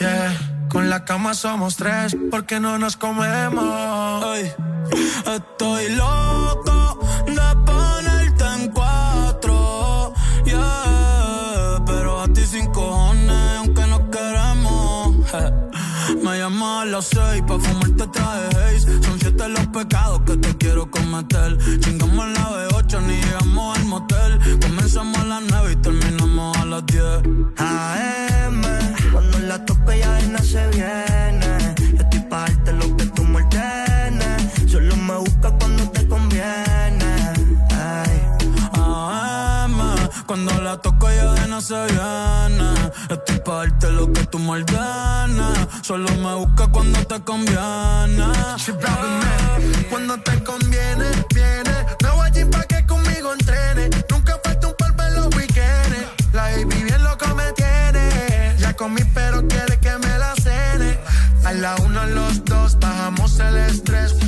Yeah, 0.00 0.68
con 0.68 0.88
la 0.88 1.04
cama 1.04 1.34
somos 1.34 1.74
tres, 1.76 2.16
porque 2.30 2.60
no 2.60 2.78
nos 2.78 2.96
comemos. 2.96 4.38
Estoy 5.26 5.88
loco 5.96 7.00
de 7.26 7.56
ponerte 7.66 8.44
en 8.56 8.70
cuatro. 8.70 10.14
Yeah, 10.44 11.82
pero 11.86 12.20
a 12.22 12.28
ti 12.28 12.42
sin 12.46 12.66
cojones, 12.68 13.58
aunque 13.58 13.86
no 13.88 14.10
queremos. 14.10 15.16
Me 16.22 16.38
llamas 16.38 16.82
a 16.82 16.84
las 16.84 17.06
seis 17.06 17.42
pa' 17.46 17.58
fumarte 17.58 18.06
traje 18.06 18.80
Son 18.80 19.18
siete 19.20 19.48
los 19.48 19.66
pecados 19.66 20.20
que 20.20 20.36
te 20.36 20.56
quiero 20.56 20.88
cometer. 20.88 21.58
Chingamos 21.80 22.28
la 22.28 22.48
veo 22.50 22.77
se 41.68 41.86
gana. 41.94 42.72
Estoy 43.10 43.38
pa' 43.40 43.66
lo 43.90 44.10
que 44.10 44.24
tú 44.26 44.38
mal. 44.38 44.64
Solo 45.82 46.08
me 46.16 46.34
busca 46.34 46.66
cuando 46.68 46.98
te 47.06 47.20
conviene. 47.20 48.24
Oh. 48.24 48.56
Cuando 49.90 50.16
te 50.22 50.42
conviene, 50.44 51.06
viene. 51.34 51.74
Me 52.02 52.10
voy 52.10 52.26
allí 52.26 52.44
pa' 52.46 52.62
que 52.62 52.86
conmigo 52.86 53.34
entrene. 53.34 53.90
Nunca 54.10 54.40
falta 54.42 54.68
un 54.68 54.74
par 54.78 54.94
en 55.08 55.14
los 55.16 55.26
weekends. 55.36 55.98
La 56.32 56.44
baby 56.52 56.84
bien 56.84 57.04
loco 57.04 57.26
me 57.34 57.52
tiene. 57.52 58.56
Ya 58.58 58.74
comí, 58.74 59.02
pero 59.12 59.46
quiere 59.46 59.78
que 59.78 59.92
me 59.98 60.18
la 60.18 60.34
cene. 60.36 60.98
A 61.44 61.52
la 61.52 61.76
una, 61.84 62.04
a 62.04 62.06
los 62.06 62.44
dos, 62.46 62.78
bajamos 62.78 63.38
el 63.40 63.56
estrés 63.58 64.27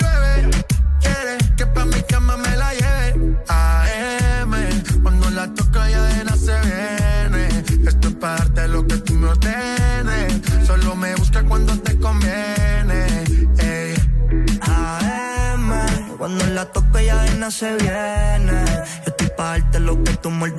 se 17.49 17.75
viene. 17.77 18.63
Yo 19.03 19.07
estoy 19.07 19.29
pa' 19.35 19.57
darte 19.57 19.79
lo 19.79 20.03
que 20.03 20.13
tú 20.17 20.29
me. 20.29 20.53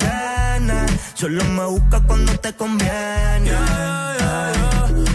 Solo 1.13 1.43
me 1.45 1.65
busca 1.65 2.01
cuando 2.01 2.33
te 2.39 2.53
conviene. 2.53 3.51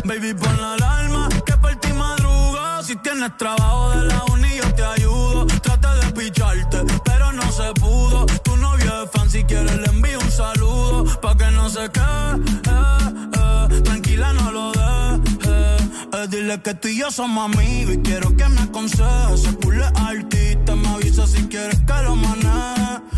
Baby, 0.04 0.32
pon 0.34 0.60
la 0.60 0.74
alarma 0.74 1.28
que 1.44 1.56
por 1.58 1.74
ti 1.76 1.92
madruga. 1.92 2.82
Si 2.82 2.96
tienes 2.96 3.36
trabajo 3.36 3.90
de 3.90 4.06
la 4.06 4.24
uni, 4.32 4.56
yo 4.56 4.74
te 4.74 4.84
ayudo. 4.84 5.46
Trata 5.62 5.94
de 5.96 6.12
picharte, 6.12 6.78
pero 7.04 7.32
no 7.32 7.52
se 7.52 7.74
pudo. 7.74 8.24
Tu 8.42 8.56
novio 8.56 9.04
es 9.04 9.10
fan, 9.10 9.28
si 9.28 9.44
quieres 9.44 9.76
le 9.76 9.86
envío 9.88 10.18
un 10.18 10.30
saludo. 10.30 11.04
Pa' 11.20 11.36
que 11.36 11.50
no 11.50 11.68
se 11.68 11.90
quede, 11.90 12.27
dile 16.48 16.62
que 16.62 16.74
tú 16.74 16.88
y 16.88 16.98
yo 16.98 17.10
somos 17.10 17.54
amigos 17.54 17.94
y 17.94 17.98
quiero 17.98 18.34
que 18.34 18.48
me 18.48 18.60
aconsejes. 18.60 19.42
Se 19.42 19.52
pule 19.52 19.84
artista, 19.84 20.74
me 20.74 20.88
avisa 20.88 21.26
si 21.26 21.42
quieres 21.48 21.78
que 21.80 22.02
lo 22.02 22.16
maneje. 22.16 23.17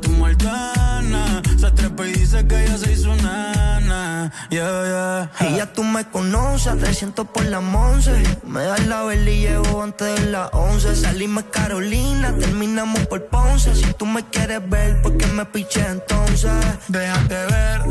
y 2.11 2.19
dice 2.19 2.45
que 2.47 2.63
ella 2.63 2.77
se 2.77 2.91
hizo 2.93 3.15
nana. 3.15 4.31
Yeah, 4.49 5.29
yeah. 5.39 5.49
Y 5.49 5.57
ya 5.57 5.71
tú 5.73 5.83
me 5.83 6.05
conoces, 6.05 6.67
a 6.67 6.75
300 6.75 7.27
por 7.27 7.45
la 7.45 7.59
once. 7.59 8.11
Me 8.45 8.63
das 8.63 8.85
la 8.87 9.03
vela 9.03 9.29
y 9.29 9.41
llevo 9.41 9.81
antes 9.81 10.19
de 10.19 10.31
las 10.31 10.49
11. 10.53 10.95
Salimos 10.95 11.45
Carolina, 11.51 12.35
terminamos 12.37 13.07
por 13.07 13.25
Ponce. 13.27 13.75
Si 13.75 13.93
tú 13.93 14.05
me 14.05 14.25
quieres 14.29 14.61
ver, 14.69 15.01
¿por 15.01 15.17
qué 15.17 15.27
me 15.27 15.45
piché 15.45 15.85
entonces? 15.87 16.51
Déjate 16.87 17.35
ver, 17.35 17.81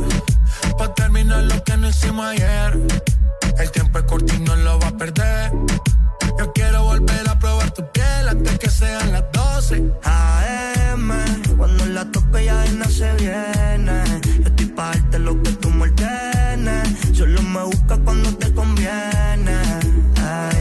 pa' 0.79 0.95
terminar 0.95 1.45
lo 1.45 1.63
que 1.65 1.77
no 1.77 1.89
hicimos 1.89 2.27
ayer. 2.27 2.79
El 3.59 3.71
tiempo 3.71 3.99
es 3.99 4.05
corto 4.05 4.35
y 4.35 4.39
no 4.41 4.57
lo 4.57 4.79
va 4.79 4.89
a 4.89 4.93
perder. 4.93 5.53
Yo 6.39 6.53
quiero 6.53 6.85
volver 6.85 7.29
a 7.29 7.39
probar 7.39 7.71
tu 7.71 7.85
piel 7.93 8.29
antes 8.29 8.59
que 8.59 8.71
sean 8.71 9.13
las 9.13 9.25
12. 9.33 9.93
AM, 10.05 11.11
cuando 11.57 11.87
la 11.87 12.05
toco 12.11 12.39
ya 12.39 12.65
no 12.79 12.85
se 12.87 13.13
viene. 13.15 14.10
Me 17.51 17.65
busca 17.65 17.99
cuando 18.05 18.31
te 18.37 18.53
conviene. 18.55 19.59
Ay. 20.17 20.59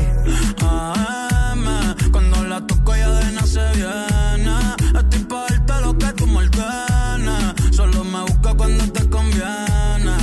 AM, 0.62 1.66
cuando 2.12 2.44
la 2.46 2.66
toco 2.66 2.96
ya 2.96 3.10
de 3.12 3.32
no 3.34 3.46
se 3.46 3.64
viene. 3.76 4.56
Estoy 5.00 5.24
pa' 5.30 5.46
darte 5.50 5.82
lo 5.82 5.98
que 5.98 6.14
tú 6.14 6.26
me 6.28 6.38
ordenes. 6.38 7.76
Solo 7.76 8.04
me 8.04 8.22
busca 8.22 8.54
cuando 8.56 8.84
te 8.92 9.08
conviene. 9.10 10.16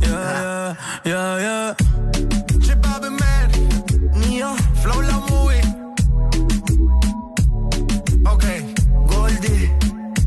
Yeah, 0.00 0.76
yeah, 1.04 1.36
yeah, 1.40 1.40
yeah. 1.40 1.76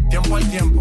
Tiempo 0.09 0.37
al 0.37 0.49
tiempo. 0.49 0.74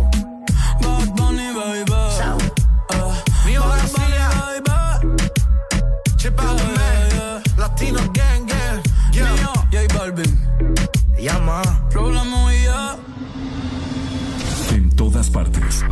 Partes. 15.34 15.82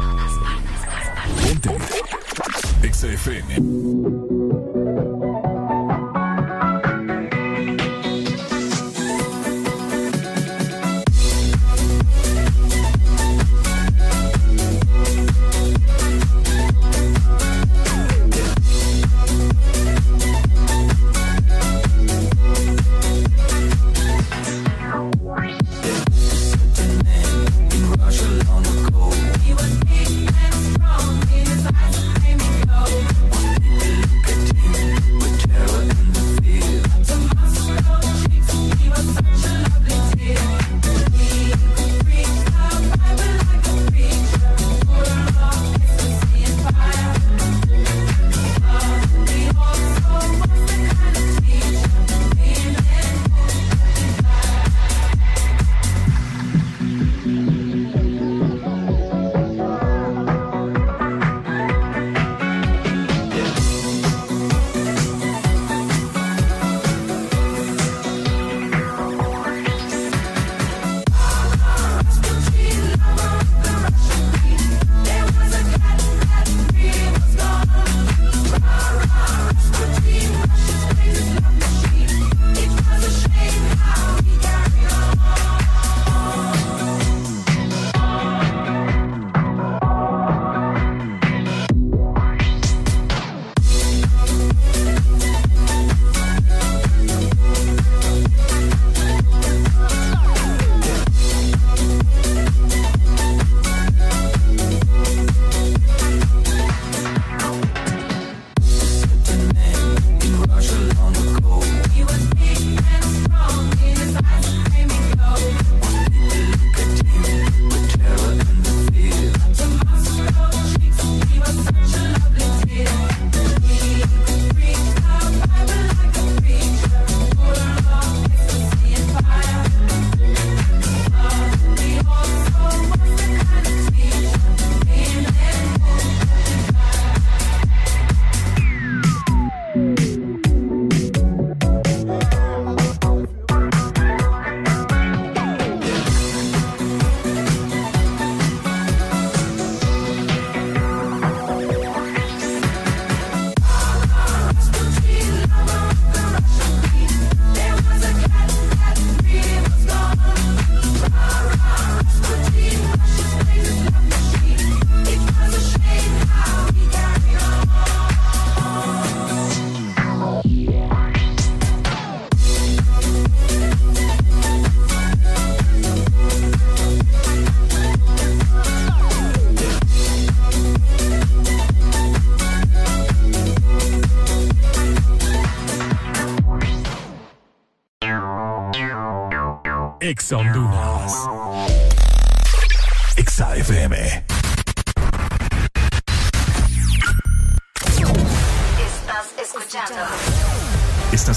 Ponte. 1.43 2.87
Exa 2.87 3.09
FM. 3.09 3.49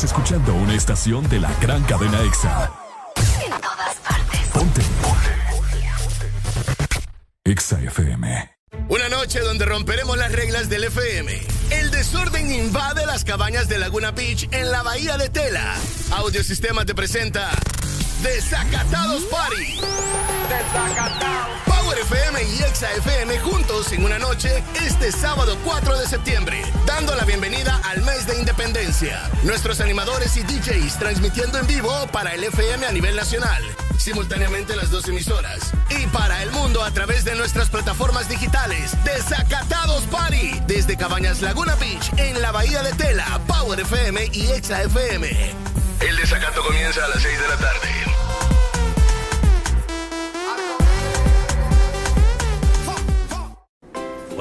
Escuchando 0.05 0.53
una 0.53 0.75
estación 0.75 1.27
de 1.29 1.39
la 1.39 1.51
gran 1.59 1.83
cadena 1.83 2.21
Exa. 2.21 2.71
en 3.43 3.51
todas 3.59 3.95
partes. 4.07 4.39
Ponte. 4.53 4.81
Exa 7.43 7.81
FM. 7.81 8.51
Una 8.87 9.09
noche 9.09 9.39
donde 9.39 9.65
romperemos 9.65 10.15
las 10.17 10.31
reglas 10.31 10.69
del 10.69 10.83
FM. 10.83 11.41
El 11.71 11.89
desorden 11.89 12.51
invade 12.51 13.05
las 13.07 13.23
cabañas 13.23 13.67
de 13.67 13.79
Laguna 13.79 14.11
Beach 14.11 14.47
en 14.51 14.71
la 14.71 14.83
bahía 14.83 15.17
de 15.17 15.29
Tela. 15.29 15.75
Audiosistema 16.11 16.85
te 16.85 16.93
presenta 16.93 17.49
Desacatados 18.21 19.23
Party. 19.23 19.79
Power 21.85 21.99
FM 21.99 22.43
y 22.43 22.63
Exa 22.63 22.91
FM 22.93 23.39
juntos 23.41 23.91
en 23.91 24.03
una 24.03 24.17
noche 24.17 24.63
este 24.83 25.11
sábado 25.11 25.55
4 25.63 25.99
de 25.99 26.07
septiembre, 26.07 26.63
dando 26.87 27.13
la 27.15 27.25
bienvenida 27.25 27.79
al 27.83 28.01
mes 28.01 28.25
de 28.25 28.39
independencia. 28.39 29.29
Nuestros 29.43 29.79
animadores 29.81 30.35
y 30.35 30.41
DJs 30.41 30.97
transmitiendo 30.97 31.59
en 31.59 31.67
vivo 31.67 31.91
para 32.11 32.33
el 32.33 32.43
FM 32.43 32.87
a 32.87 32.91
nivel 32.91 33.15
nacional, 33.15 33.63
simultáneamente 33.99 34.75
las 34.75 34.89
dos 34.89 35.07
emisoras. 35.09 35.73
Y 35.91 36.07
para 36.07 36.41
el 36.41 36.49
mundo 36.49 36.83
a 36.83 36.89
través 36.89 37.23
de 37.23 37.35
nuestras 37.35 37.69
plataformas 37.69 38.27
digitales. 38.29 38.93
Desacatados 39.03 40.05
Party 40.05 40.59
desde 40.65 40.97
Cabañas 40.97 41.43
Laguna 41.43 41.75
Beach 41.75 42.11
en 42.17 42.41
la 42.41 42.51
Bahía 42.51 42.81
de 42.81 42.93
Tela, 42.93 43.39
Power 43.45 43.79
FM 43.79 44.31
y 44.33 44.47
Exa 44.47 44.81
FM. 44.81 45.53
El 45.99 46.17
desacato 46.17 46.63
comienza 46.63 47.05
a 47.05 47.09
las 47.09 47.21
6 47.21 47.39
de 47.39 47.47
la 47.47 47.57
tarde. 47.57 48.04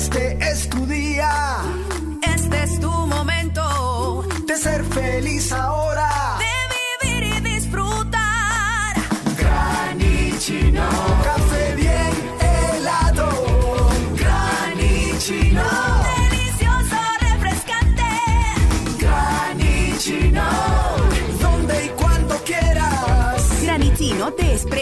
Este 0.00 0.38
es 0.40 0.66
tu 0.70 0.86
día. 0.86 1.60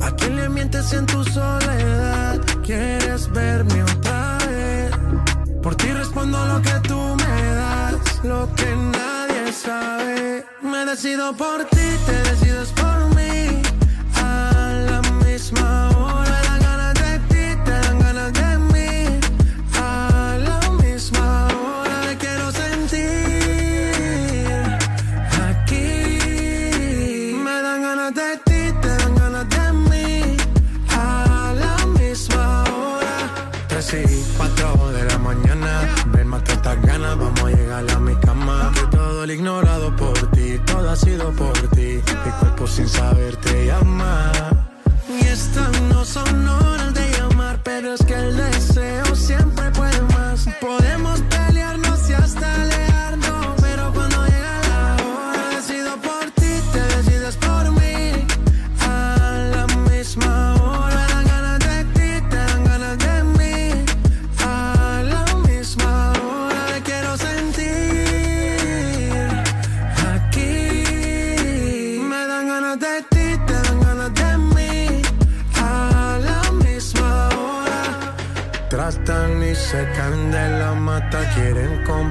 ¿A 0.00 0.10
quién 0.16 0.36
le 0.36 0.48
mientes 0.48 0.92
en 0.92 1.04
tu 1.06 1.24
soledad? 1.24 2.40
¿Quieres 2.62 3.28
verme 3.32 3.82
otra 3.82 4.38
vez? 4.46 4.92
Por 5.62 5.74
ti 5.74 5.90
respondo 5.92 6.38
lo 6.46 6.62
que 6.62 6.78
tú 6.86 7.16
me 7.16 7.54
das, 7.54 8.20
lo 8.22 8.48
que 8.54 8.76
nadie 8.76 9.52
sabe. 9.52 10.46
Me 10.62 10.84
decido 10.84 11.32
por 11.36 11.64
ti, 11.64 11.88
te 12.06 12.22
decides 12.30 12.70
por 12.72 12.97
sido 40.98 41.32
por 41.32 41.52
ti. 41.74 42.02
Mi 42.24 42.30
cuerpo 42.40 42.66
sin 42.66 42.88
saber 42.88 43.36
te. 43.36 43.66
Y 43.66 45.26
estas 45.26 45.80
no 45.82 46.04
son 46.04 46.48
horas 46.48 46.92
de 46.94 47.10
llamar, 47.12 47.60
pero 47.62 47.94
es 47.94 48.04
que 48.04 48.14
el 48.14 48.36
deseo 48.36 48.57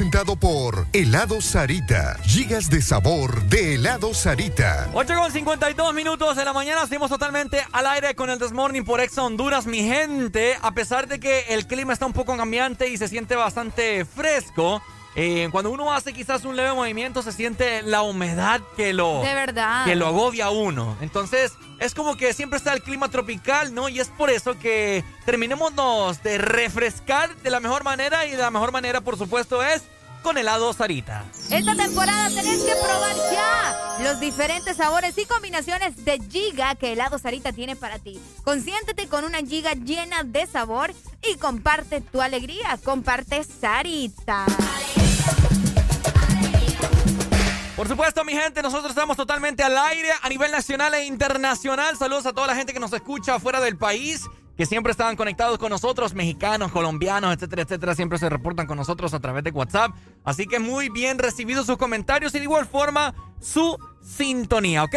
Presentado 0.00 0.34
por 0.34 0.86
Helado 0.94 1.42
Sarita. 1.42 2.18
Gigas 2.24 2.70
de 2.70 2.80
sabor 2.80 3.42
de 3.50 3.74
helado 3.74 4.14
Sarita. 4.14 4.88
8 4.94 5.14
con 5.14 5.30
52 5.30 5.92
minutos 5.92 6.36
de 6.36 6.44
la 6.46 6.54
mañana, 6.54 6.86
seguimos 6.86 7.10
totalmente 7.10 7.62
al 7.70 7.86
aire 7.86 8.14
con 8.14 8.30
el 8.30 8.38
This 8.38 8.52
Morning 8.52 8.82
por 8.82 9.00
Exa 9.00 9.22
Honduras, 9.22 9.66
mi 9.66 9.80
gente. 9.80 10.56
A 10.62 10.72
pesar 10.72 11.06
de 11.06 11.20
que 11.20 11.40
el 11.50 11.66
clima 11.66 11.92
está 11.92 12.06
un 12.06 12.14
poco 12.14 12.34
cambiante 12.34 12.88
y 12.88 12.96
se 12.96 13.08
siente 13.08 13.36
bastante 13.36 14.06
fresco, 14.06 14.80
eh, 15.16 15.48
cuando 15.50 15.70
uno 15.70 15.92
hace 15.92 16.12
quizás 16.12 16.44
un 16.44 16.56
leve 16.56 16.72
movimiento 16.72 17.22
se 17.22 17.32
siente 17.32 17.82
la 17.82 18.02
humedad 18.02 18.60
que 18.76 18.92
lo, 18.92 19.22
De 19.22 19.34
verdad. 19.34 19.84
que 19.84 19.96
lo 19.96 20.06
agobia 20.06 20.46
a 20.46 20.50
uno. 20.50 20.96
Entonces, 21.00 21.52
es 21.78 21.94
como 21.94 22.16
que 22.16 22.32
siempre 22.32 22.58
está 22.58 22.72
el 22.72 22.82
clima 22.82 23.08
tropical, 23.08 23.74
¿no? 23.74 23.88
Y 23.88 23.98
es 24.00 24.08
por 24.08 24.30
eso 24.30 24.58
que 24.58 25.04
terminémonos 25.24 26.22
de 26.22 26.38
refrescar 26.38 27.34
de 27.36 27.50
la 27.50 27.60
mejor 27.60 27.82
manera 27.84 28.26
y 28.26 28.32
de 28.32 28.36
la 28.38 28.50
mejor 28.50 28.70
manera, 28.72 29.00
por 29.00 29.18
supuesto, 29.18 29.62
es 29.62 29.82
con 30.22 30.38
helado 30.38 30.72
Sarita. 30.72 31.24
Esta 31.50 31.74
temporada 31.74 32.28
tenés 32.28 32.62
que 32.62 32.74
probar 32.74 33.16
ya 33.32 33.98
los 34.02 34.20
diferentes 34.20 34.76
sabores 34.76 35.16
y 35.18 35.24
combinaciones 35.24 36.04
de 36.04 36.20
Giga 36.30 36.74
que 36.74 36.92
helado 36.92 37.18
Sarita 37.18 37.52
tiene 37.52 37.76
para 37.76 37.98
ti. 37.98 38.20
Consiéntete 38.44 39.08
con 39.08 39.24
una 39.24 39.38
Giga 39.38 39.72
llena 39.72 40.22
de 40.24 40.46
sabor 40.46 40.92
y 41.22 41.36
comparte 41.36 42.00
tu 42.00 42.20
alegría. 42.20 42.78
Comparte 42.84 43.44
Sarita. 43.44 44.46
Por 47.80 47.88
supuesto, 47.88 48.24
mi 48.24 48.34
gente, 48.34 48.60
nosotros 48.60 48.90
estamos 48.90 49.16
totalmente 49.16 49.62
al 49.62 49.78
aire 49.78 50.10
a 50.20 50.28
nivel 50.28 50.52
nacional 50.52 50.92
e 50.92 51.06
internacional. 51.06 51.96
Saludos 51.96 52.26
a 52.26 52.34
toda 52.34 52.46
la 52.46 52.54
gente 52.54 52.74
que 52.74 52.78
nos 52.78 52.92
escucha 52.92 53.40
fuera 53.40 53.58
del 53.58 53.78
país, 53.78 54.26
que 54.60 54.66
siempre 54.66 54.90
estaban 54.90 55.16
conectados 55.16 55.56
con 55.56 55.70
nosotros, 55.70 56.12
mexicanos, 56.12 56.70
colombianos, 56.70 57.32
etcétera, 57.34 57.62
etcétera. 57.62 57.94
Siempre 57.94 58.18
se 58.18 58.28
reportan 58.28 58.66
con 58.66 58.76
nosotros 58.76 59.14
a 59.14 59.18
través 59.18 59.42
de 59.42 59.52
WhatsApp. 59.52 59.92
Así 60.22 60.44
que 60.46 60.58
muy 60.58 60.90
bien 60.90 61.18
recibidos 61.18 61.64
sus 61.64 61.78
comentarios 61.78 62.34
y 62.34 62.38
de 62.40 62.44
igual 62.44 62.66
forma 62.66 63.14
su 63.40 63.78
sintonía, 64.02 64.84
¿ok? 64.84 64.96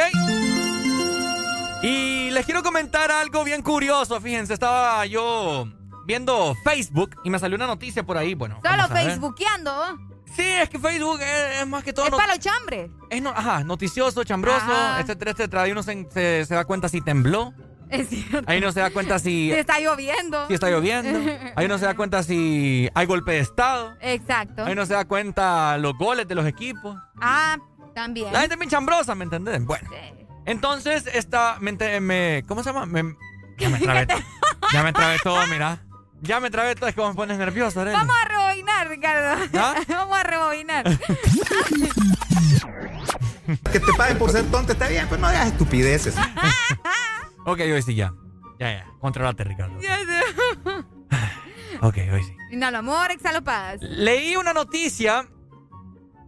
Y 1.82 2.30
les 2.32 2.46
quiero 2.46 2.62
comentar 2.62 3.10
algo 3.10 3.46
bien 3.46 3.62
curioso. 3.62 4.20
Fíjense, 4.20 4.54
estaba 4.54 5.06
yo 5.06 5.66
viendo 6.06 6.56
Facebook 6.66 7.12
y 7.24 7.30
me 7.30 7.40
salió 7.40 7.56
una 7.56 7.68
noticia 7.68 8.04
por 8.06 8.18
ahí. 8.18 8.34
Bueno, 8.34 8.60
Solo 8.70 8.88
facebookeando. 8.90 9.72
Sí, 10.36 10.42
es 10.44 10.68
que 10.68 10.78
Facebook 10.78 11.22
es, 11.22 11.62
es 11.62 11.68
más 11.68 11.86
que 11.86 11.94
todo. 11.94 12.08
Es 12.08 12.12
para 12.12 12.34
los 12.36 12.40
chambres. 12.40 12.92
es 13.10 13.22
no- 13.22 13.30
ajá, 13.30 13.64
noticioso, 13.64 14.26
chambroso, 14.26 14.58
Ajá. 14.66 15.00
etcétera, 15.00 15.32
etcétera. 15.32 15.62
Ahí 15.62 15.72
uno 15.72 15.84
se, 15.84 16.06
se- 16.12 16.46
se 16.46 16.54
da 16.54 16.66
cuenta 16.66 16.90
si 16.90 17.00
tembló. 17.00 17.54
Es 17.94 18.10
cierto. 18.10 18.44
Ahí 18.52 18.58
uno 18.58 18.72
se 18.72 18.80
da 18.80 18.90
cuenta 18.90 19.20
si, 19.20 19.50
Si 19.50 19.52
está 19.52 19.80
lloviendo. 19.80 20.48
si 20.48 20.54
está 20.54 20.70
lloviendo. 20.70 21.20
Ahí 21.56 21.66
uno 21.66 21.78
se 21.78 21.86
da 21.86 21.96
cuenta 21.96 22.24
si 22.24 22.90
hay 22.94 23.06
golpe 23.06 23.34
de 23.34 23.40
estado. 23.40 23.96
Exacto. 24.02 24.66
Ahí 24.66 24.74
uno 24.74 24.86
se 24.86 24.94
da 24.94 25.06
cuenta 25.06 25.78
los 25.78 25.94
goles 25.98 26.28
de 26.28 26.36
los 26.36 26.46
equipos. 26.48 26.98
Ah, 27.22 27.58
también. 27.94 28.34
La 28.34 28.40
gente 28.42 28.56
es 28.56 28.60
bien 28.60 28.70
chambrosa, 28.70 29.14
¿me 29.16 29.24
entendés? 29.26 29.64
Bueno. 29.64 29.90
Entonces, 30.46 31.06
esta. 31.14 31.58
Me, 31.60 31.72
me- 32.02 32.44
¿Cómo 32.48 32.64
se 32.64 32.72
llama? 32.74 32.86
Me- 32.86 33.16
ya 33.58 33.70
me 33.70 33.80
trabé 33.82 34.06
todo. 34.08 34.20
Ya 34.74 34.84
me 34.84 34.92
trabé 34.94 35.18
todo, 35.24 35.48
mira. 35.48 35.84
Ya 36.22 36.40
me 36.40 36.50
trabé 36.50 36.74
todo, 36.76 36.88
es 36.88 36.96
que 36.96 37.02
me 37.06 37.14
pones 37.14 37.38
nervioso, 37.38 37.82
Arely. 37.82 37.96
Vamos 37.98 38.16
a 38.24 38.26
rebobinar, 38.28 38.88
Ricardo. 38.88 39.44
¿Ah? 39.60 39.76
Vamos 39.88 40.18
a 40.18 40.24
rebobinar. 40.24 40.86
Que 43.72 43.80
te 43.80 43.94
paguen 43.98 44.18
por 44.18 44.32
ser 44.32 44.50
tonto 44.50 44.72
está 44.72 44.88
bien, 44.88 45.06
pero 45.10 45.20
no 45.22 45.28
hagas 45.28 45.48
estupideces. 45.48 46.16
Ok, 47.46 47.60
hoy 47.60 47.82
sí 47.82 47.96
ya. 47.96 48.14
Ya, 48.60 48.72
ya. 48.72 48.86
Controlate, 49.00 49.44
Ricardo. 49.44 49.78
Ok, 51.82 51.98
hoy 52.14 52.24
sí. 52.24 52.36
Inhalo 52.52 52.78
amor, 52.78 53.12
exhalo 53.12 53.44
paz. 53.44 53.80
Leí 53.82 54.36
una 54.38 54.54
noticia 54.54 55.28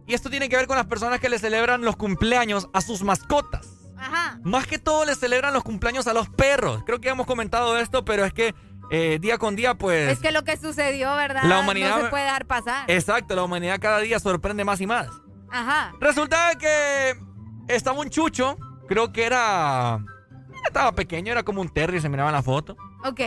y 0.06 0.12
esto 0.14 0.28
tiene 0.28 0.48
que 0.48 0.56
ver 0.56 0.66
con 0.66 0.76
las 0.76 0.86
personas 0.86 1.20
que 1.20 1.28
le 1.28 1.38
celebran 1.38 1.82
los 1.82 1.96
cumpleaños 1.96 2.68
a 2.74 2.80
sus 2.80 3.02
mascotas. 3.02 3.66
Ajá. 3.96 4.38
Más 4.42 4.66
que 4.66 4.78
todo 4.78 5.04
le 5.06 5.14
celebran 5.14 5.54
los 5.54 5.62
cumpleaños 5.62 6.06
a 6.08 6.12
los 6.12 6.28
perros. 6.28 6.82
Creo 6.84 7.00
que 7.00 7.06
ya 7.06 7.12
hemos 7.12 7.26
comentado 7.26 7.78
esto, 7.78 8.04
pero 8.04 8.24
es 8.24 8.32
que 8.34 8.54
eh, 8.90 9.18
día 9.20 9.38
con 9.38 9.56
día, 9.56 9.74
pues... 9.76 10.10
Es 10.12 10.18
que 10.18 10.30
lo 10.32 10.44
que 10.44 10.56
sucedió, 10.56 11.14
¿verdad? 11.16 11.44
La 11.44 11.60
humanidad- 11.60 11.96
No 11.98 12.04
se 12.04 12.10
puede 12.10 12.24
dejar 12.24 12.46
pasar. 12.46 12.90
Exacto, 12.90 13.34
la 13.34 13.44
humanidad 13.44 13.78
cada 13.80 14.00
día 14.00 14.18
sorprende 14.20 14.64
más 14.64 14.80
y 14.80 14.86
más. 14.86 15.08
Ajá. 15.50 15.92
Resulta 16.00 16.52
que 16.58 17.16
estaba 17.68 17.98
un 18.00 18.10
chucho, 18.10 18.56
creo 18.88 19.12
que 19.12 19.24
era... 19.24 20.04
Estaba 20.66 20.92
pequeño, 20.92 21.32
era 21.32 21.42
como 21.42 21.60
un 21.60 21.68
terrier, 21.68 22.00
se 22.02 22.08
miraba 22.08 22.30
en 22.30 22.34
la 22.36 22.42
foto. 22.42 22.76
Ok. 23.04 23.20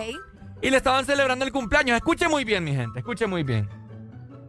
Y 0.61 0.69
le 0.69 0.77
estaban 0.77 1.05
celebrando 1.05 1.45
el 1.45 1.51
cumpleaños. 1.51 1.95
Escuche 1.95 2.27
muy 2.27 2.43
bien, 2.43 2.63
mi 2.63 2.75
gente, 2.75 2.99
escuche 2.99 3.27
muy 3.27 3.43
bien. 3.43 3.69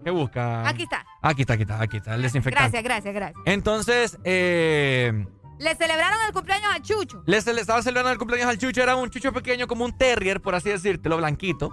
¿Qué 0.05 0.10
busca? 0.10 0.67
Aquí 0.69 0.85
está. 0.85 1.05
Aquí 1.23 1.43
está, 1.43 1.55
aquí 1.55 1.62
está, 1.62 1.83
aquí 1.83 1.97
está, 1.99 2.15
el 2.15 2.23
desinfectante. 2.23 2.83
Gracias, 2.83 3.12
gracias, 3.12 3.15
gracias. 3.15 3.43
Entonces, 3.44 4.19
eh, 4.25 5.27
Le 5.59 5.75
celebraron 5.77 6.19
el 6.27 6.33
cumpleaños 6.33 6.70
a 6.75 6.81
Chucho. 6.81 7.23
le, 7.27 7.41
le 7.41 7.60
estaban 7.60 7.83
celebrando 7.83 8.10
el 8.12 8.19
cumpleaños 8.19 8.49
al 8.49 8.59
chucho. 8.59 8.83
Era 8.83 8.97
un 8.97 9.10
chucho 9.10 9.33
pequeño, 9.33 9.67
como 9.67 9.85
un 9.85 9.97
terrier, 9.97 10.41
por 10.41 10.55
así 10.55 10.70
decírtelo, 10.70 11.19
blanquito. 11.19 11.70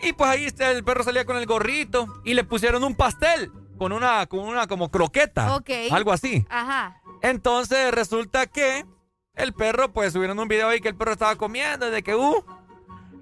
Y 0.00 0.12
pues 0.14 0.30
ahí 0.30 0.48
el 0.60 0.82
perro 0.84 1.04
salía 1.04 1.24
con 1.24 1.36
el 1.36 1.44
gorrito 1.46 2.06
y 2.24 2.34
le 2.34 2.44
pusieron 2.44 2.82
un 2.84 2.94
pastel 2.94 3.52
con 3.78 3.92
una, 3.92 4.26
con 4.26 4.40
una 4.40 4.66
como 4.66 4.90
croqueta. 4.90 5.54
Ok. 5.56 5.70
Algo 5.90 6.12
así. 6.12 6.46
Ajá. 6.48 7.02
Entonces 7.20 7.90
resulta 7.92 8.46
que 8.46 8.86
el 9.38 9.52
perro, 9.52 9.92
pues 9.92 10.12
subieron 10.12 10.38
un 10.38 10.48
video 10.48 10.68
ahí 10.68 10.80
que 10.80 10.88
el 10.88 10.96
perro 10.96 11.12
estaba 11.12 11.36
comiendo, 11.36 11.90
de 11.90 12.02
que, 12.02 12.14
uh. 12.14 12.44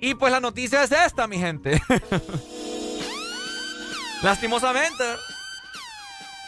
Y 0.01 0.15
pues 0.15 0.33
la 0.33 0.41
noticia 0.41 0.83
es 0.83 0.93
esta, 0.93 1.27
mi 1.27 1.39
gente. 1.39 1.81
Lastimosamente, 4.23 5.05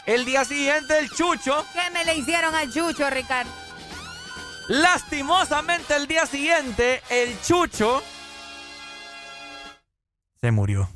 el 0.07 0.25
día 0.25 0.45
siguiente 0.45 0.99
el 0.99 1.11
chucho, 1.11 1.65
¿Qué 1.73 1.91
me 1.91 2.05
le 2.05 2.17
hicieron 2.17 2.55
a 2.55 2.71
Chucho, 2.71 3.09
Ricardo? 3.11 3.51
lastimosamente 4.69 5.97
el 5.97 6.07
día 6.07 6.27
siguiente 6.27 7.01
el 7.09 7.41
chucho 7.41 8.03
se 10.43 10.51
murió. 10.51 10.91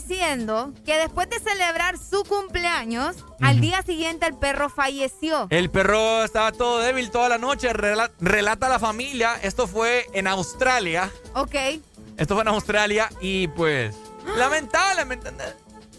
Diciendo 0.00 0.72
que 0.84 0.96
después 0.98 1.28
de 1.30 1.38
celebrar 1.40 1.96
su 1.98 2.22
cumpleaños, 2.24 3.16
al 3.40 3.60
día 3.60 3.82
siguiente 3.82 4.26
el 4.26 4.34
perro 4.36 4.68
falleció. 4.68 5.46
El 5.50 5.70
perro 5.70 6.22
estaba 6.24 6.52
todo 6.52 6.80
débil 6.80 7.10
toda 7.10 7.28
la 7.28 7.38
noche, 7.38 7.72
rela- 7.72 8.10
relata 8.20 8.68
la 8.68 8.78
familia. 8.78 9.36
Esto 9.42 9.66
fue 9.66 10.06
en 10.12 10.26
Australia. 10.26 11.10
Ok. 11.34 11.54
Esto 12.16 12.34
fue 12.34 12.42
en 12.42 12.48
Australia 12.48 13.08
y 13.20 13.48
pues 13.48 13.94
lamentable, 14.36 15.04
¿me 15.04 15.14
entendés? 15.14 15.54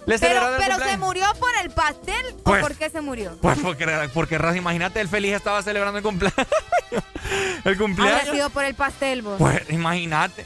Le 0.06 0.18
Pero, 0.20 0.42
pero 0.58 0.78
se 0.80 0.98
murió 0.98 1.26
por 1.38 1.50
el 1.62 1.70
pastel 1.70 2.34
Pues- 2.44 2.64
o 2.64 2.68
por 2.68 2.76
qué 2.78 2.90
se 2.90 3.02
murió. 3.02 3.38
Pues 3.42 3.60
porque, 3.60 4.10
porque 4.14 4.36
imagínate, 4.56 5.02
el 5.02 5.10
feliz 5.10 5.34
estaba 5.34 5.62
celebrando 5.62 5.98
el 5.98 6.04
cumpleaños. 6.04 6.48
el 7.66 7.78
cumpleaños. 7.78 8.30
sido 8.30 8.50
por 8.52 8.64
el 8.64 8.74
pastel, 8.74 9.22
vos. 9.22 9.36
Pues 9.38 9.70
imagínate. 9.70 10.46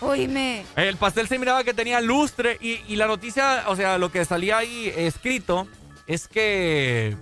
Oíme. 0.00 0.64
El 0.76 0.96
pastel 0.96 1.28
se 1.28 1.38
miraba 1.38 1.64
que 1.64 1.74
tenía 1.74 2.00
lustre 2.00 2.58
y, 2.60 2.80
y 2.88 2.96
la 2.96 3.06
noticia, 3.06 3.64
o 3.68 3.76
sea, 3.76 3.98
lo 3.98 4.10
que 4.10 4.24
salía 4.24 4.58
ahí 4.58 4.92
escrito 4.96 5.66
es 6.06 6.28
que 6.28 7.16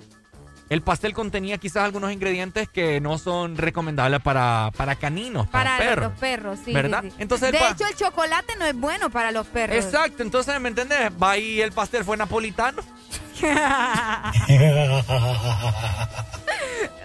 el 0.70 0.82
pastel 0.82 1.12
contenía 1.12 1.58
quizás 1.58 1.84
algunos 1.84 2.10
ingredientes 2.12 2.68
que 2.68 3.00
no 3.00 3.18
son 3.18 3.56
recomendables 3.56 4.20
para, 4.20 4.70
para 4.76 4.96
caninos, 4.96 5.46
para, 5.46 5.76
Para 5.76 5.90
perros. 5.90 6.10
los 6.10 6.18
perros, 6.18 6.58
sí. 6.64 6.72
¿Verdad? 6.72 7.02
sí, 7.02 7.10
sí. 7.10 7.16
Entonces 7.18 7.52
de 7.52 7.58
hecho, 7.58 7.86
el 7.86 7.94
chocolate 7.94 8.56
no 8.58 8.64
es 8.64 8.74
bueno 8.74 9.10
para 9.10 9.30
los 9.30 9.46
perros. 9.46 9.76
Exacto, 9.76 10.22
entonces, 10.22 10.58
¿me 10.60 10.70
entendés? 10.70 11.10
Va 11.22 11.32
ahí 11.32 11.60
el 11.60 11.72
pastel 11.72 12.04
fue 12.04 12.16
napolitano. 12.16 12.82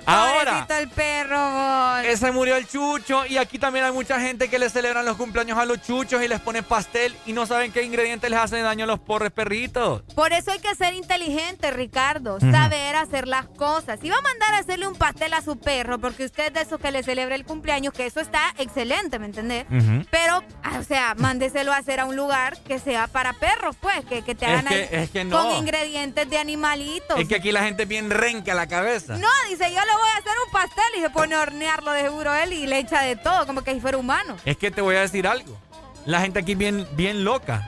Ahora, 0.10 0.68
el 0.80 0.90
perro, 0.90 2.18
se 2.18 2.32
murió 2.32 2.56
el 2.56 2.68
chucho 2.68 3.26
y 3.26 3.38
aquí 3.38 3.60
también 3.60 3.86
hay 3.86 3.92
mucha 3.92 4.20
gente 4.20 4.50
que 4.50 4.60
le 4.60 4.70
celebran 4.70 5.06
los 5.06 5.18
cumpleaños 5.18 5.58
a 5.58 5.66
los 5.66 5.82
chuchos 5.82 6.22
y 6.24 6.28
les 6.28 6.40
pone 6.40 6.64
pastel 6.64 7.16
y 7.26 7.34
no 7.34 7.46
saben 7.46 7.72
qué 7.72 7.84
ingredientes 7.84 8.30
les 8.30 8.40
hacen 8.40 8.64
daño 8.64 8.86
a 8.86 8.88
los 8.88 9.00
pobres 9.00 9.32
perritos. 9.32 10.02
Por 10.16 10.34
eso 10.34 10.52
hay 10.52 10.60
que 10.60 10.74
ser 10.76 10.94
inteligente, 10.94 11.72
Ricardo. 11.72 12.40
Saber 12.40 12.96
hacer 12.96 13.28
las 13.28 13.48
cosas. 13.48 14.00
Si 14.02 14.10
va 14.10 14.18
a 14.18 14.22
mandar 14.22 14.54
a 14.56 14.60
hacerle 14.60 14.88
un 14.88 14.96
pastel 14.96 15.34
a 15.34 15.42
su 15.42 15.58
perro, 15.58 16.00
porque 16.00 16.26
usted 16.26 16.48
es 16.48 16.54
de 16.54 16.62
esos 16.62 16.80
que 16.80 16.92
le 16.92 17.04
celebra 17.04 17.36
el 17.36 17.46
cumpleaños, 17.46 17.94
que 17.94 18.06
eso 18.06 18.20
está 18.20 18.54
excelente, 18.58 19.20
¿me 19.20 19.26
entendés? 19.28 19.66
Pero, 20.12 20.44
ah, 20.64 20.78
o 20.80 20.84
sea, 20.84 21.16
mándeselo 21.18 21.72
a 21.74 21.78
hacer 21.78 22.00
a 22.00 22.06
un 22.06 22.16
lugar 22.16 22.58
que 22.64 22.80
sea 22.80 23.08
para 23.08 23.34
perros, 23.34 23.76
pues, 23.80 24.04
que, 24.06 24.22
que 24.24 24.36
te 24.36 24.46
Es 24.46 24.52
hagan 24.52 24.66
que- 24.66 24.90
es 24.92 25.10
que 25.12 25.24
no. 25.24 25.38
con 25.42 25.56
ingredientes 25.58 26.30
de 26.30 26.38
animalitos. 26.38 27.20
Es 27.20 27.28
que 27.28 27.36
aquí 27.36 27.52
la 27.52 27.64
gente 27.64 27.84
es 27.84 27.90
bien 27.90 28.10
renca 28.10 28.54
la 28.54 28.68
cabeza. 28.68 29.18
No, 29.18 29.28
dice, 29.50 29.66
yo 29.72 29.80
le 29.86 29.92
voy 30.00 30.10
a 30.10 30.18
hacer 30.18 30.34
un 30.46 30.52
pastel 30.52 30.86
y 30.98 31.02
se 31.02 31.10
pone 31.10 31.36
a 31.36 31.42
hornearlo 31.42 31.92
de 31.92 32.02
seguro 32.02 32.34
él 32.34 32.54
y 32.54 32.68
le 32.68 32.80
echa 32.80 33.02
de 33.02 33.16
todo, 33.16 33.46
como 33.46 33.64
que 33.64 33.74
si 33.74 33.80
fuera 33.80 33.98
humano. 33.98 34.36
Es 34.46 34.58
que 34.58 34.72
te 34.72 34.82
voy 34.82 34.96
a 34.96 35.02
decir 35.02 35.28
algo. 35.28 35.58
La 36.06 36.22
gente 36.22 36.40
aquí 36.40 36.56
bien, 36.56 36.88
bien 36.94 37.24
loca. 37.24 37.64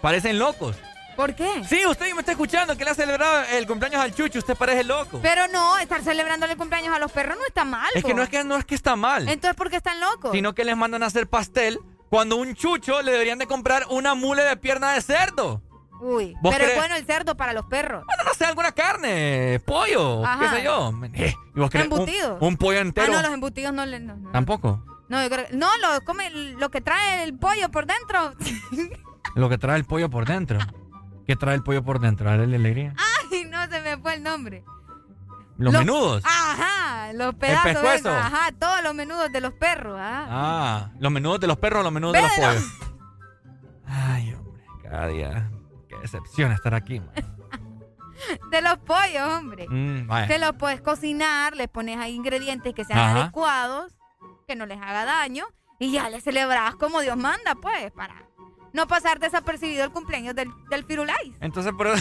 Parecen 0.00 0.38
locos. 0.38 0.76
¿Por 1.16 1.34
qué? 1.34 1.62
Sí, 1.68 1.86
usted 1.86 2.12
me 2.12 2.20
está 2.20 2.32
escuchando 2.32 2.76
que 2.76 2.84
le 2.84 2.90
ha 2.90 2.94
celebrado 2.94 3.44
el 3.52 3.66
cumpleaños 3.66 4.00
al 4.00 4.14
chucho. 4.14 4.40
Usted 4.40 4.56
parece 4.56 4.82
loco. 4.84 5.20
Pero 5.22 5.46
no, 5.48 5.78
estar 5.78 6.02
celebrando 6.02 6.46
el 6.46 6.56
cumpleaños 6.56 6.94
a 6.94 6.98
los 6.98 7.12
perros 7.12 7.36
no 7.38 7.46
está 7.46 7.64
mal. 7.64 7.88
es 7.94 8.02
que 8.04 8.14
no 8.14 8.22
es 8.22 8.28
que 8.28 8.42
no 8.42 8.56
es 8.56 8.64
que 8.64 8.74
está 8.74 8.96
mal, 8.96 9.28
Entonces, 9.28 9.56
¿por 9.56 9.70
qué 9.70 9.76
están 9.76 10.00
locos? 10.00 10.32
sino 10.32 10.54
que 10.54 10.64
les 10.64 10.76
mandan 10.76 11.02
a 11.02 11.06
hacer 11.06 11.28
pastel 11.28 11.78
cuando 12.10 12.36
un 12.36 12.54
chucho 12.54 13.00
le 13.02 13.12
deberían 13.12 13.38
de 13.38 13.46
comprar 13.46 13.86
una 13.90 14.14
mule 14.14 14.42
de 14.42 14.56
pierna 14.56 14.92
de 14.92 15.02
cerdo. 15.02 15.62
Uy, 16.06 16.36
¿Vos 16.42 16.54
pero 16.54 16.68
es 16.70 16.76
bueno 16.76 16.96
el 16.96 17.06
cerdo 17.06 17.34
para 17.34 17.54
los 17.54 17.64
perros. 17.64 18.04
Bueno, 18.04 18.24
no 18.26 18.34
sé, 18.34 18.44
alguna 18.44 18.72
carne, 18.72 19.58
pollo, 19.64 20.24
Ajá. 20.24 20.38
qué 20.50 20.56
sé 20.58 20.64
yo. 20.64 20.92
Eh, 21.14 21.34
¿y 21.54 21.58
vos 21.58 21.70
un- 21.74 21.80
Embutidos. 21.80 22.36
Un, 22.40 22.56
pollo 22.58 22.78
Ah, 22.78 22.82
entero. 22.82 23.12
no, 23.12 23.22
los 23.22 23.32
embutidos 23.32 23.72
no 23.72 23.86
le... 23.86 24.00
No, 24.00 24.14
no. 24.16 24.30
Tampoco. 24.30 24.84
No, 25.08 25.22
yo 25.22 25.30
creo- 25.30 25.46
no, 25.52 25.68
lo 25.78 26.00
come 26.04 26.28
lo 26.30 26.70
que 26.70 26.82
trae 26.82 27.22
el 27.24 27.38
pollo 27.38 27.70
por 27.70 27.86
dentro. 27.86 28.34
Lo 29.34 29.48
que 29.48 29.58
trae 29.58 29.76
el 29.76 29.84
pollo 29.84 30.10
por 30.10 30.26
dentro. 30.26 30.58
¿Qué 31.26 31.34
trae 31.34 31.54
el 31.56 31.62
pollo 31.64 31.82
por 31.82 31.98
dentro? 31.98 32.28
Dale 32.30 32.46
la 32.46 32.56
alegría. 32.56 32.94
Ay, 33.32 33.44
no 33.46 33.66
se 33.68 33.80
me 33.80 33.96
fue 33.96 34.14
el 34.14 34.22
nombre. 34.22 34.62
Los, 35.56 35.72
menudos. 35.72 36.22
Ajá, 36.24 37.12
los 37.14 37.34
pedazos. 37.34 37.72
pescuezo. 37.72 38.10
esos, 38.10 38.24
Ajá, 38.26 38.52
todos 38.58 38.82
los 38.84 38.94
menudos 38.94 39.32
de 39.32 39.40
los 39.40 39.52
perros. 39.54 39.98
Ajá. 39.98 40.26
Ah, 40.28 40.90
los 41.00 41.10
menudos 41.10 41.40
de 41.40 41.46
los 41.48 41.56
perros 41.56 41.80
o 41.80 41.82
los 41.84 41.92
menudos 41.92 42.12
de 42.12 42.22
los 42.22 42.30
pollos. 42.32 42.64
Ay, 43.86 44.34
hombre, 44.34 44.62
cada 44.84 45.06
día. 45.08 45.50
Qué 46.04 46.08
decepción 46.08 46.52
estar 46.52 46.74
aquí. 46.74 47.00
De 48.50 48.60
los 48.62 48.76
pollos, 48.80 49.22
hombre. 49.26 49.66
Mm. 49.66 50.06
Te 50.28 50.38
los 50.38 50.52
puedes 50.56 50.82
cocinar, 50.82 51.56
les 51.56 51.66
pones 51.68 51.96
ahí 51.96 52.14
ingredientes 52.14 52.74
que 52.74 52.84
sean 52.84 52.98
Ajá. 52.98 53.22
adecuados, 53.22 53.96
que 54.46 54.54
no 54.54 54.66
les 54.66 54.76
haga 54.82 55.06
daño, 55.06 55.46
y 55.78 55.92
ya 55.92 56.10
les 56.10 56.22
celebras 56.22 56.74
como 56.76 57.00
Dios 57.00 57.16
manda, 57.16 57.54
pues, 57.54 57.90
para 57.92 58.22
no 58.74 58.86
pasar 58.86 59.18
desapercibido 59.18 59.82
el 59.82 59.92
cumpleaños 59.92 60.34
del, 60.34 60.50
del 60.68 60.84
Firulais. 60.84 61.32
Entonces, 61.40 61.72
pero. 61.78 61.94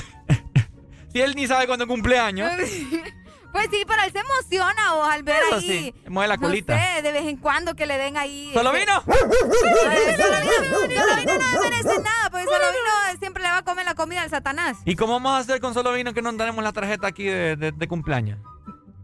si 1.14 1.22
él 1.22 1.34
ni 1.36 1.48
sabe 1.48 1.66
cuándo 1.66 1.88
cumpleaños. 1.88 2.52
Pues 3.54 3.68
sí, 3.72 3.84
pero 3.88 4.02
él 4.04 4.12
se 4.12 4.20
emociona 4.20 4.94
vos 4.96 5.08
al 5.08 5.24
ver 5.24 5.42
Eso 5.48 5.56
ahí. 5.56 5.62
sí, 5.62 6.10
mueve 6.10 6.28
la 6.28 6.36
no 6.38 6.42
colita. 6.42 6.78
sé, 6.78 7.02
de 7.04 7.12
vez 7.14 7.26
en 7.26 7.38
cuando 7.38 7.76
que 7.76 7.86
le 7.86 7.98
den 7.98 8.18
ahí. 8.18 8.52
¿Solo 8.54 8.74
este- 8.74 8.80
vino? 8.82 9.02
Solovino, 9.04 10.18
Solovino 11.06 11.34
no 11.54 11.62
merece 11.62 12.00
nada, 12.02 12.30
porque 12.32 12.46
Solovino 12.46 13.20
siempre 13.20 13.44
le 13.44 13.50
va 13.50 13.58
a 13.60 13.64
comer 13.64 13.86
la 13.86 13.96
comida 13.96 14.22
al 14.24 14.30
Satanás. 14.30 14.78
¿Y 14.86 14.96
cómo 14.96 15.14
vamos 15.14 15.32
a 15.34 15.38
hacer 15.38 15.62
con 15.62 15.74
solo 15.74 15.94
vino 15.94 16.14
que 16.14 16.22
no 16.22 16.36
tenemos 16.36 16.64
la 16.64 16.72
tarjeta 16.74 17.08
aquí 17.08 17.26
de, 17.26 17.56
de- 17.56 17.72
de 17.72 17.88
cumpleaños? 17.88 18.40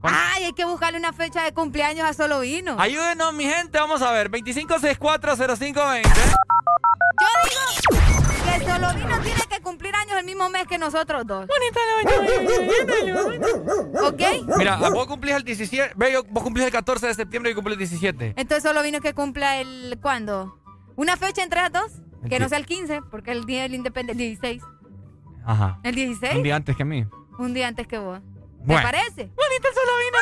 Ay, 0.01 0.45
hay 0.45 0.53
que 0.53 0.63
buscarle 0.65 0.97
una 0.97 1.11
fecha 1.13 1.43
de 1.43 1.53
cumpleaños 1.53 2.05
a 2.07 2.13
Solovino. 2.13 2.75
Ayúdenos, 2.79 3.33
mi 3.33 3.43
gente, 3.45 3.77
vamos 3.79 4.01
a 4.01 4.11
ver. 4.11 4.29
25640520. 4.31 6.03
Yo 7.19 7.27
digo 7.43 7.61
que 8.45 8.65
Solovino 8.65 9.19
tiene 9.21 9.41
que 9.49 9.59
cumplir 9.61 9.93
años 9.95 10.17
el 10.17 10.25
mismo 10.25 10.49
mes 10.49 10.65
que 10.67 10.77
nosotros 10.77 11.27
dos. 11.27 11.45
¿Ok? 14.03 14.21
Mira, 14.57 14.77
vos 14.89 15.05
cumplís 15.07 15.35
el 15.35 15.43
17. 15.43 15.93
Ve, 15.95 16.13
yo- 16.13 16.23
vos 16.23 16.43
cumplís 16.43 16.65
el 16.65 16.71
14 16.71 17.07
de 17.07 17.13
septiembre 17.13 17.51
y 17.51 17.53
yo 17.53 17.57
cumplí 17.57 17.73
el 17.73 17.79
17. 17.79 18.33
Entonces 18.37 18.63
Solovino 18.63 19.01
que 19.01 19.13
cumpla 19.13 19.57
el... 19.57 19.97
¿Cuándo? 20.01 20.57
¿Una 20.95 21.17
fecha 21.17 21.43
entre 21.43 21.61
las 21.61 21.71
dos? 21.73 21.91
El 22.23 22.29
Que 22.29 22.39
no 22.39 22.47
sea 22.49 22.57
el 22.57 22.65
15, 22.65 23.01
porque 23.11 23.31
el 23.31 23.45
día 23.45 23.63
del 23.63 23.75
independencia... 23.75 24.23
El 24.23 24.37
16. 24.39 24.63
Ajá. 25.45 25.79
¿El 25.83 25.95
16? 25.95 26.35
Un 26.35 26.43
día 26.43 26.55
antes 26.55 26.75
que 26.75 26.83
a 26.83 26.85
mí. 26.85 27.05
Un 27.37 27.53
día 27.53 27.67
antes 27.67 27.87
que 27.87 27.97
vos. 27.97 28.19
¿Te 28.59 28.65
Bueno. 28.65 28.83
parece? 28.83 29.29
Bonito 29.35 29.67
Solovino, 29.73 30.17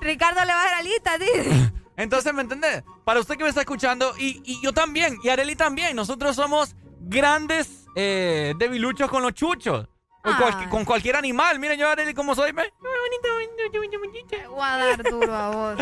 Ricardo 0.00 0.40
le 0.44 0.52
va 0.52 0.60
a 0.62 0.64
dar 0.64 0.76
la 0.78 0.82
lista, 0.82 1.18
dice. 1.18 1.72
Entonces, 1.96 2.32
¿me 2.34 2.42
entendés? 2.42 2.82
Para 3.04 3.20
usted 3.20 3.36
que 3.36 3.42
me 3.44 3.48
está 3.48 3.60
escuchando, 3.60 4.14
y, 4.18 4.42
y 4.44 4.60
yo 4.62 4.72
también, 4.72 5.18
y 5.22 5.28
Areli 5.28 5.54
también, 5.56 5.94
nosotros 5.96 6.34
somos 6.36 6.74
grandes 7.00 7.86
eh, 7.94 8.54
debiluchos 8.58 9.10
con 9.10 9.22
los 9.22 9.34
chuchos. 9.34 9.88
Con, 10.70 10.86
cualquier 10.86 11.16
animal. 11.16 11.58
Miren 11.58 11.78
yo, 11.78 11.86
Areli, 11.86 12.14
cómo 12.14 12.34
soy, 12.34 12.52
¿ve? 12.52 12.72
Te 14.30 14.46
voy 14.48 14.58
a 14.62 14.76
dar 14.78 15.02
duro 15.02 15.34
a 15.34 15.50
vos. 15.50 15.76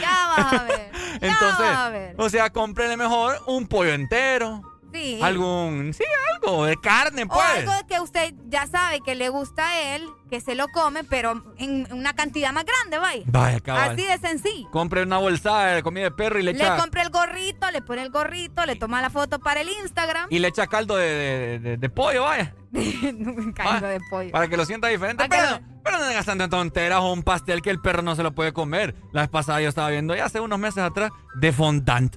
Ya 0.00 0.28
vas 0.36 0.52
a 0.52 0.62
ver. 0.64 0.92
Ya 1.20 1.26
Entonces, 1.26 1.58
vas 1.58 1.76
a 1.76 1.90
ver. 1.90 2.14
o 2.16 2.28
sea, 2.28 2.50
cómprele 2.50 2.96
mejor 2.96 3.36
un 3.46 3.66
pollo 3.66 3.92
entero. 3.92 4.62
Sí. 4.92 5.20
Algún, 5.22 5.92
sí, 5.94 6.04
algo 6.34 6.64
de 6.64 6.76
carne, 6.76 7.22
O 7.24 7.28
pues. 7.28 7.44
algo 7.68 7.72
que 7.88 8.00
usted 8.00 8.34
ya 8.48 8.66
sabe 8.66 9.00
que 9.00 9.14
le 9.14 9.28
gusta 9.28 9.68
a 9.68 9.94
él, 9.96 10.04
que 10.28 10.40
se 10.40 10.54
lo 10.54 10.66
come, 10.68 11.04
pero 11.04 11.42
en 11.58 11.86
una 11.92 12.14
cantidad 12.14 12.52
más 12.52 12.64
grande, 12.64 12.98
vaya. 12.98 13.22
Vaya, 13.26 13.60
cabal. 13.60 13.90
Así 13.92 14.04
de 14.04 14.18
sencillo. 14.18 14.70
Compre 14.70 15.02
una 15.02 15.18
bolsa 15.18 15.64
de 15.66 15.82
comida 15.82 16.04
de 16.04 16.10
perro 16.10 16.38
y 16.38 16.42
le 16.42 16.52
Le 16.52 16.58
echa, 16.62 16.76
compra 16.76 17.02
el 17.02 17.10
gorrito, 17.10 17.70
le 17.70 17.82
pone 17.82 18.02
el 18.02 18.10
gorrito, 18.10 18.66
le 18.66 18.76
toma 18.76 19.00
la 19.00 19.10
foto 19.10 19.38
para 19.38 19.60
el 19.60 19.68
Instagram. 19.68 20.26
y 20.30 20.38
le 20.38 20.48
echa 20.48 20.66
caldo 20.66 20.96
de, 20.96 21.06
de- 21.06 21.58
de- 21.60 21.76
de 21.76 21.88
pollo, 21.90 22.24
vaya. 22.24 22.54
Caldo 23.54 23.86
de 23.86 24.00
pollo. 24.10 24.30
Para 24.30 24.48
que 24.48 24.56
lo 24.56 24.64
sienta 24.64 24.88
diferente. 24.88 25.24
Que 25.24 25.28
Pero, 25.30 25.60
pero 25.84 25.98
no 25.98 26.08
digas 26.08 26.26
tantas 26.26 26.48
tonteras 26.50 27.00
o 27.00 27.12
un 27.12 27.22
pastel 27.22 27.62
que 27.62 27.70
el 27.70 27.80
perro 27.80 28.02
no 28.02 28.14
se 28.14 28.22
lo 28.22 28.32
puede 28.32 28.52
comer. 28.52 28.94
La 29.12 29.22
vez 29.22 29.30
pasada 29.30 29.60
yo 29.60 29.68
estaba 29.68 29.88
viendo, 29.90 30.14
ya 30.14 30.26
hace 30.26 30.40
unos 30.40 30.58
meses 30.58 30.82
atrás, 30.82 31.10
de 31.36 31.52
fondant. 31.52 32.16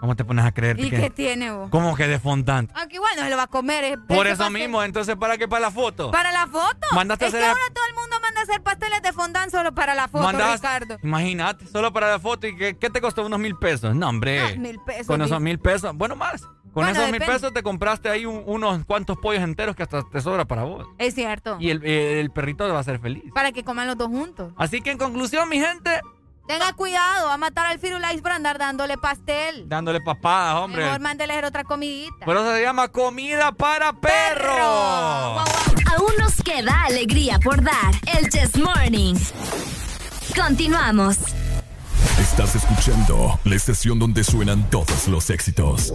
¿Cómo 0.00 0.16
te 0.16 0.24
pones 0.24 0.44
a 0.44 0.52
creer 0.52 0.80
¿Y 0.80 0.88
que... 0.90 0.96
qué 1.00 1.10
tiene 1.10 1.52
vos? 1.52 1.68
¿Cómo 1.70 1.94
que 1.94 2.06
de 2.08 2.18
fondant? 2.18 2.70
Aunque 2.74 2.96
igual 2.96 3.12
no 3.16 3.22
se 3.22 3.30
lo 3.30 3.36
va 3.36 3.42
a 3.44 3.46
comer. 3.48 3.84
es- 3.84 3.98
Por 4.08 4.26
eso 4.26 4.44
pastel- 4.44 4.52
mismo, 4.52 4.82
entonces, 4.82 5.14
¿para 5.16 5.36
qué? 5.36 5.46
¿Para 5.46 5.60
la 5.60 5.70
foto? 5.70 6.10
Para 6.10 6.32
la 6.32 6.46
foto. 6.46 6.86
Mandaste 6.94 7.26
es 7.26 7.34
a 7.34 7.36
que 7.36 7.42
hacer- 7.44 7.50
ahora 7.50 7.74
todo 7.74 7.84
el 7.88 7.94
mundo 7.94 8.16
manda 8.22 8.40
a 8.40 8.42
hacer 8.44 8.62
pasteles 8.62 9.02
de 9.02 9.12
fondant 9.12 9.50
solo 9.52 9.74
para 9.74 9.94
la 9.94 10.08
foto, 10.08 10.24
Mandas- 10.24 10.54
Ricardo. 10.54 10.98
Imagínate, 11.02 11.66
solo 11.66 11.92
para 11.92 12.10
la 12.10 12.18
foto. 12.18 12.46
¿Y 12.46 12.56
qué, 12.56 12.76
qué 12.78 12.88
te 12.90 13.00
costó? 13.00 13.26
Unos 13.26 13.38
mil 13.38 13.56
pesos. 13.56 13.94
No, 13.94 14.08
hombre. 14.08 14.40
Ah, 14.40 14.56
mil 14.56 14.78
pesos, 14.80 15.06
Con 15.06 15.20
esos 15.22 15.40
mil 15.40 15.58
pesos. 15.58 15.94
Bueno, 15.94 16.16
más. 16.16 16.40
Con 16.72 16.84
Bueno, 16.84 16.90
esos 17.00 17.10
mil 17.10 17.20
pesos 17.20 17.52
te 17.52 17.62
compraste 17.64 18.08
ahí 18.08 18.24
un- 18.24 18.44
unos 18.46 18.84
cuantos 18.86 19.18
pollos 19.18 19.42
enteros 19.42 19.74
que 19.76 19.82
hasta 19.82 20.02
te 20.08 20.20
sobra 20.20 20.44
para 20.46 20.62
vos. 20.62 20.86
Es 20.98 21.14
cierto. 21.14 21.56
Y 21.60 21.70
el, 21.70 21.84
el 21.84 22.30
perrito 22.30 22.66
va 22.72 22.78
a 22.78 22.84
ser 22.84 23.00
feliz. 23.00 23.24
Para 23.34 23.50
que 23.52 23.64
coman 23.64 23.86
los 23.88 23.98
dos 23.98 24.08
juntos. 24.08 24.52
Así 24.56 24.80
que 24.80 24.92
en 24.92 24.98
conclusión, 24.98 25.48
mi 25.48 25.58
gente, 25.60 26.00
Tenga 26.50 26.72
cuidado, 26.72 27.28
va 27.28 27.34
a 27.34 27.38
matar 27.38 27.66
al 27.66 27.78
Firulais 27.78 28.20
por 28.20 28.32
andar 28.32 28.58
dándole 28.58 28.98
pastel. 28.98 29.68
dándole 29.68 30.00
papadas, 30.00 30.56
hombre. 30.56 30.82
Mejor 30.82 30.98
mándele 30.98 31.46
otra 31.46 31.62
comidita. 31.62 32.24
Por 32.24 32.36
eso 32.36 32.52
se 32.52 32.62
llama 32.62 32.88
comida 32.88 33.52
para 33.52 33.92
perro. 33.92 34.50
Aún 35.38 36.12
nos 36.18 36.42
queda 36.42 36.86
alegría 36.86 37.38
por 37.38 37.62
dar. 37.62 37.94
El 38.18 38.28
Chess 38.30 38.56
Morning. 38.56 39.14
Continuamos. 40.34 41.18
Estás 42.18 42.56
escuchando 42.56 43.38
la 43.44 43.54
estación 43.54 44.00
donde 44.00 44.24
suenan 44.24 44.68
todos 44.70 45.06
los 45.06 45.30
éxitos. 45.30 45.94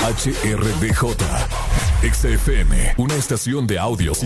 HRDJ, 0.00 1.16
XFM, 2.12 2.94
una 2.96 3.14
estación 3.14 3.68
de 3.68 3.78
audio 3.78 4.16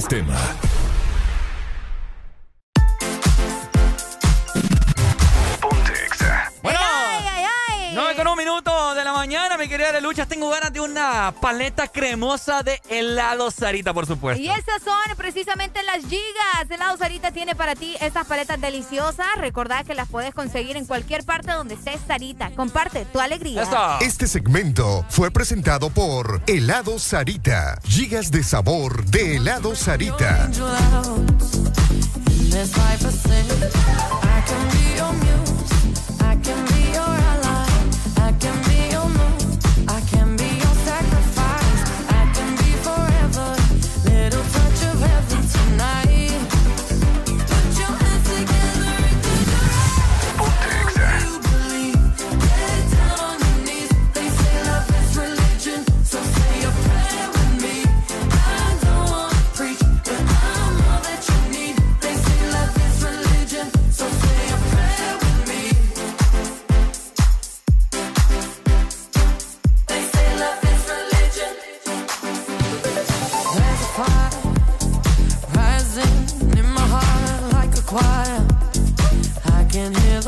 mañana, 9.27 9.59
mi 9.59 9.67
querida 9.67 9.91
de 9.91 10.01
luchas. 10.01 10.29
Tengo 10.29 10.49
ganas 10.51 10.73
de 10.73 10.79
una 10.79 11.35
paleta 11.41 11.89
cremosa 11.89 12.63
de 12.63 12.81
helado 12.89 13.51
Sarita, 13.51 13.93
por 13.93 14.07
supuesto. 14.07 14.41
Y 14.41 14.49
esas 14.49 14.81
son 14.85 15.17
precisamente 15.17 15.83
las 15.83 16.05
gigas. 16.05 16.71
Helado 16.71 16.97
Sarita 16.97 17.33
tiene 17.33 17.57
para 17.57 17.75
ti 17.75 17.97
estas 18.01 18.25
paletas 18.29 18.61
deliciosas. 18.61 19.27
Recordad 19.39 19.85
que 19.85 19.95
las 19.95 20.09
puedes 20.09 20.33
conseguir 20.33 20.77
en 20.77 20.87
cualquier 20.87 21.25
parte 21.25 21.51
donde 21.51 21.75
estés 21.75 22.01
Sarita. 22.07 22.53
Comparte 22.53 23.05
tu 23.07 23.19
alegría. 23.19 23.65
Este 24.01 24.29
segmento 24.29 25.05
fue 25.09 25.33
presentado 25.33 25.91
por 25.91 26.41
Helado 26.47 27.01
Sarita. 27.01 27.81
Gigas 27.83 28.31
de 28.31 28.45
sabor 28.45 29.07
de 29.07 29.39
Helado 29.39 29.75
Sarita. 29.75 30.49
This 32.49 32.77
life. 32.77 33.05
I 34.23 34.41
can 34.47 34.69
be 34.71 34.97
your 34.97 35.13
muse. 35.13 36.21
I 36.21 36.37
can 36.37 36.65
be 36.67 36.86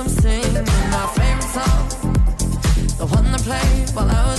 Sing 0.08 0.54
my 0.90 1.06
favorite 1.16 1.42
song, 1.42 1.88
the 2.96 3.06
one 3.06 3.30
that 3.30 3.42
played 3.42 3.90
while 3.94 4.10
I 4.10 4.24
was. 4.26 4.37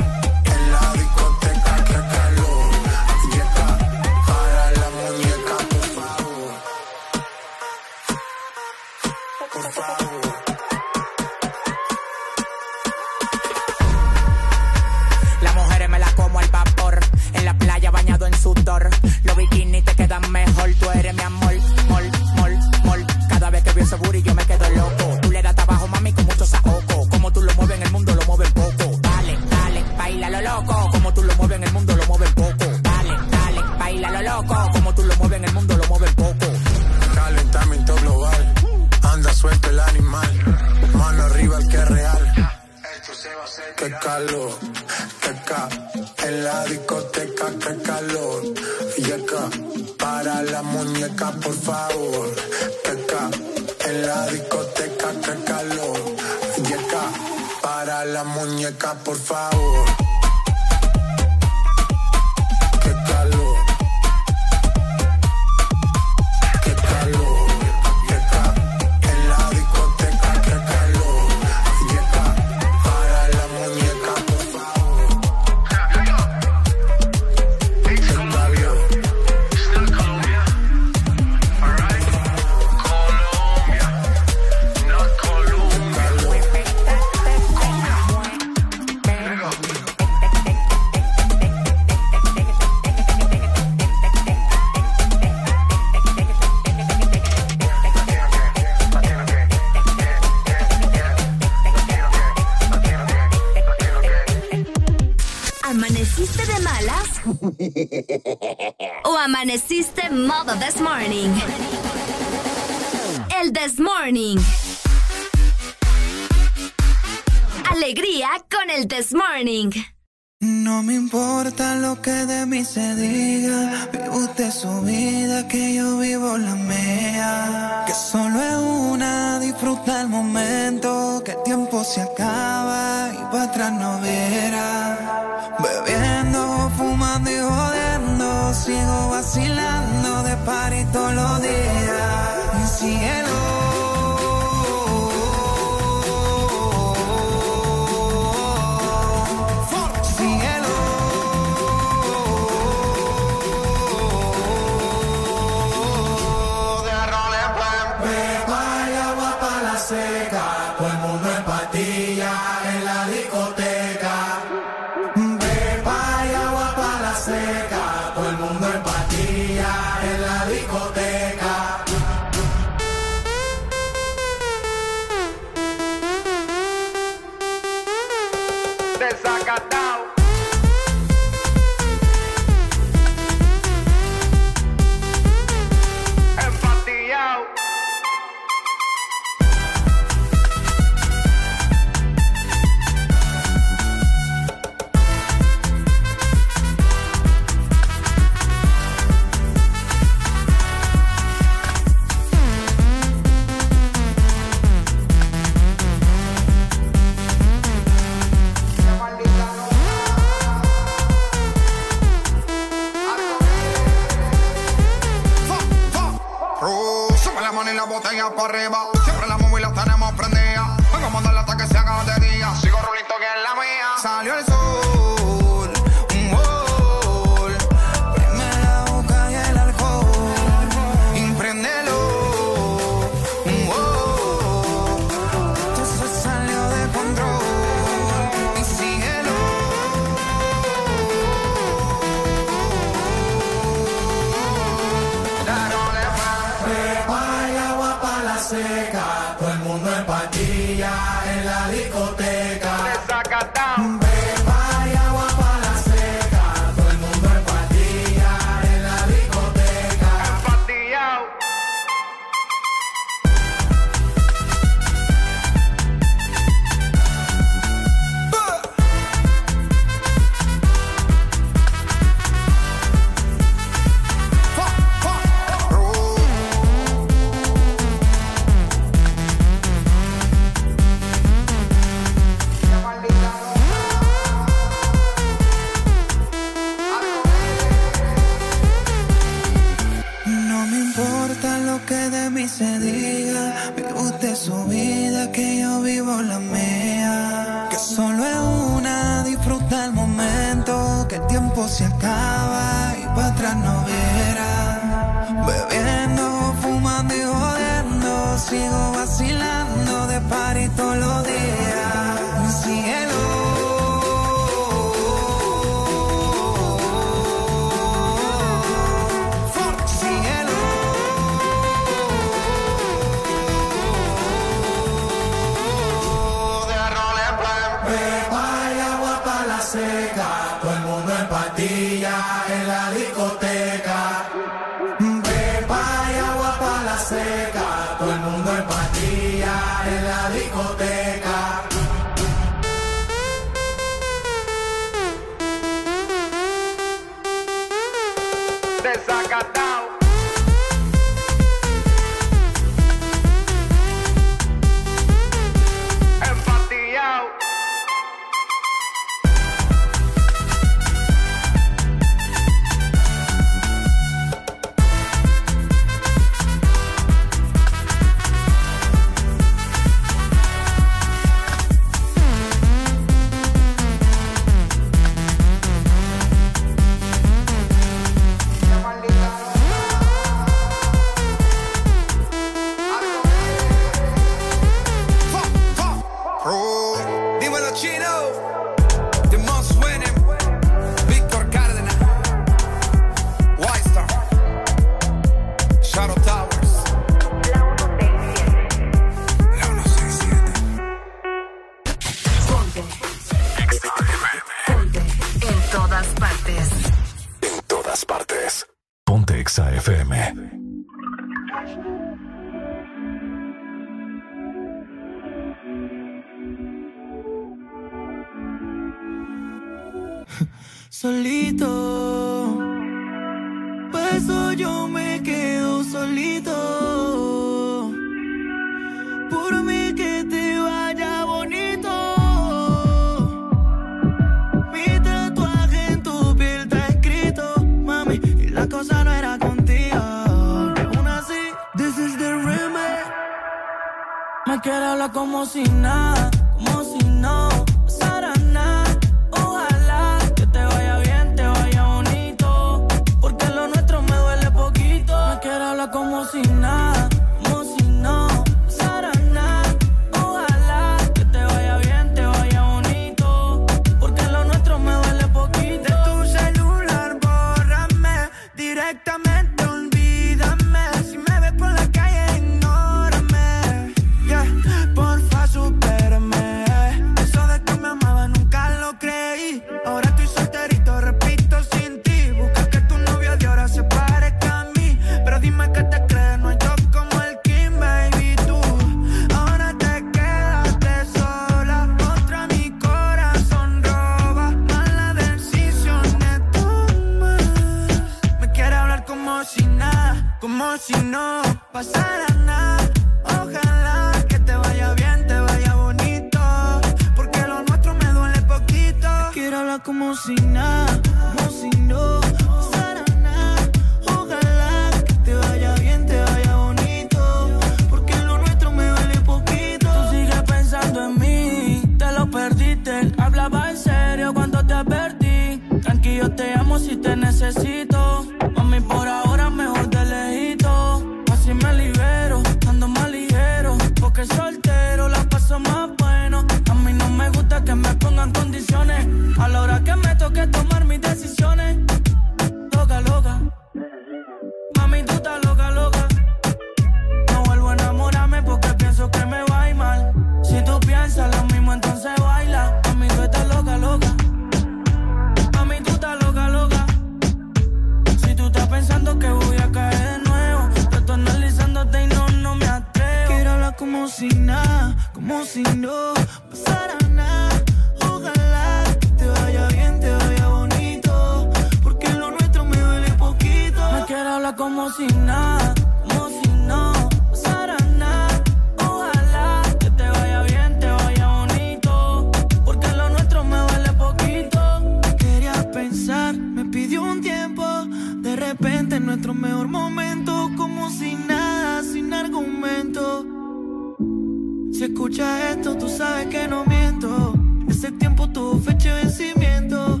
Escuchas 594.96 595.50
esto, 595.50 595.76
tú 595.76 595.90
sabes 595.90 596.26
que 596.28 596.48
no 596.48 596.64
miento. 596.64 597.34
Ese 597.68 597.92
tiempo 597.92 598.30
tuvo 598.30 598.58
fecha 598.58 598.96
de 598.96 599.02
vencimiento. 599.02 600.00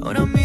Ahora 0.00 0.24
mira 0.24 0.41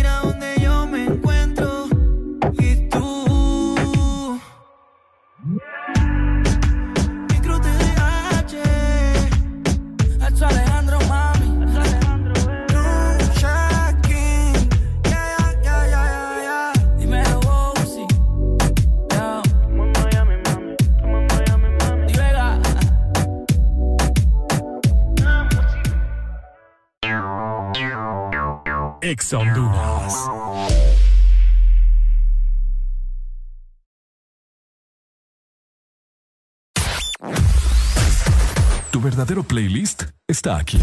verdadero 39.28 39.44
playlist 39.44 40.04
está 40.26 40.58
aquí. 40.58 40.80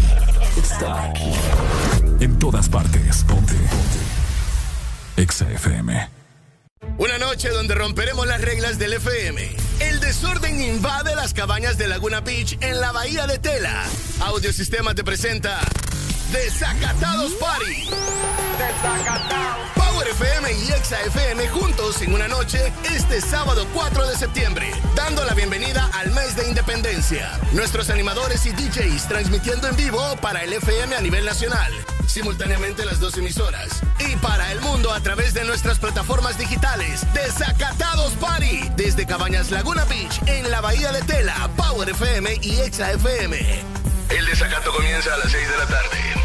Está 0.55 1.05
aquí. 1.05 1.31
En 2.19 2.37
todas 2.37 2.69
partes. 2.69 3.23
Ponte. 3.23 3.53
Ponte. 3.55 3.99
Exa 5.17 5.49
FM. 5.51 6.09
Una 6.99 7.17
noche 7.17 7.49
donde 7.49 7.73
romperemos 7.73 8.27
las 8.27 8.41
reglas 8.41 8.77
del 8.77 8.93
FM. 8.93 9.49
El 9.79 9.99
desorden 9.99 10.61
invade 10.61 11.15
las 11.15 11.33
cabañas 11.33 11.79
de 11.79 11.87
Laguna 11.87 12.21
Beach 12.21 12.55
en 12.61 12.79
la 12.79 12.91
bahía 12.91 13.25
de 13.25 13.39
Tela. 13.39 13.83
Audiosistema 14.19 14.93
te 14.93 15.03
presenta 15.03 15.59
Desacatados 16.31 17.33
Party. 17.33 17.89
FM 20.05 20.51
y 20.53 20.71
Exa 20.71 21.01
FM 21.01 21.47
juntos 21.49 22.01
en 22.01 22.13
una 22.13 22.27
noche 22.27 22.71
este 22.95 23.21
sábado 23.21 23.65
4 23.73 24.07
de 24.07 24.15
septiembre, 24.15 24.71
dando 24.95 25.23
la 25.25 25.33
bienvenida 25.33 25.89
al 25.93 26.11
mes 26.11 26.35
de 26.35 26.47
independencia. 26.47 27.39
Nuestros 27.53 27.89
animadores 27.89 28.45
y 28.45 28.51
DJs 28.51 29.07
transmitiendo 29.07 29.67
en 29.67 29.75
vivo 29.75 30.15
para 30.21 30.43
el 30.43 30.53
FM 30.53 30.95
a 30.95 31.01
nivel 31.01 31.25
nacional, 31.25 31.71
simultáneamente 32.05 32.85
las 32.85 32.99
dos 32.99 33.17
emisoras, 33.17 33.81
y 33.99 34.15
para 34.17 34.51
el 34.51 34.61
mundo 34.61 34.93
a 34.93 35.01
través 35.01 35.33
de 35.33 35.43
nuestras 35.43 35.79
plataformas 35.79 36.37
digitales. 36.37 37.01
Desacatados 37.13 38.13
Party, 38.13 38.69
desde 38.75 39.07
Cabañas 39.07 39.49
Laguna 39.49 39.85
Beach 39.85 40.21
en 40.27 40.51
la 40.51 40.61
Bahía 40.61 40.91
de 40.91 41.01
Tela, 41.01 41.49
Power 41.57 41.89
FM 41.89 42.39
y 42.41 42.59
Exa 42.59 42.91
FM. 42.91 43.63
El 44.09 44.25
desacato 44.27 44.71
comienza 44.71 45.13
a 45.13 45.17
las 45.17 45.31
6 45.31 45.49
de 45.49 45.57
la 45.57 45.65
tarde. 45.65 46.24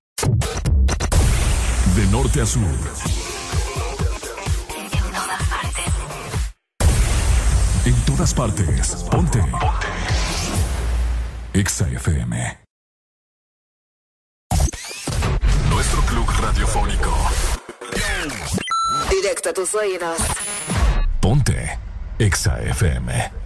De 1.95 2.07
norte 2.07 2.41
a 2.41 2.45
sur. 2.45 2.61
En 7.85 7.95
todas 8.05 8.33
partes. 8.33 8.95
Ponte. 9.11 9.39
Ponte. 9.39 9.51
Exa 11.53 11.87
FM. 11.89 12.59
Nuestro 15.69 16.01
club 16.03 16.29
radiofónico. 16.39 17.13
Directo 19.09 19.49
a 19.49 19.53
tus 19.53 19.75
oídos. 19.75 20.17
Ponte. 21.19 21.77
Exa 22.19 22.61
FM. 22.61 23.40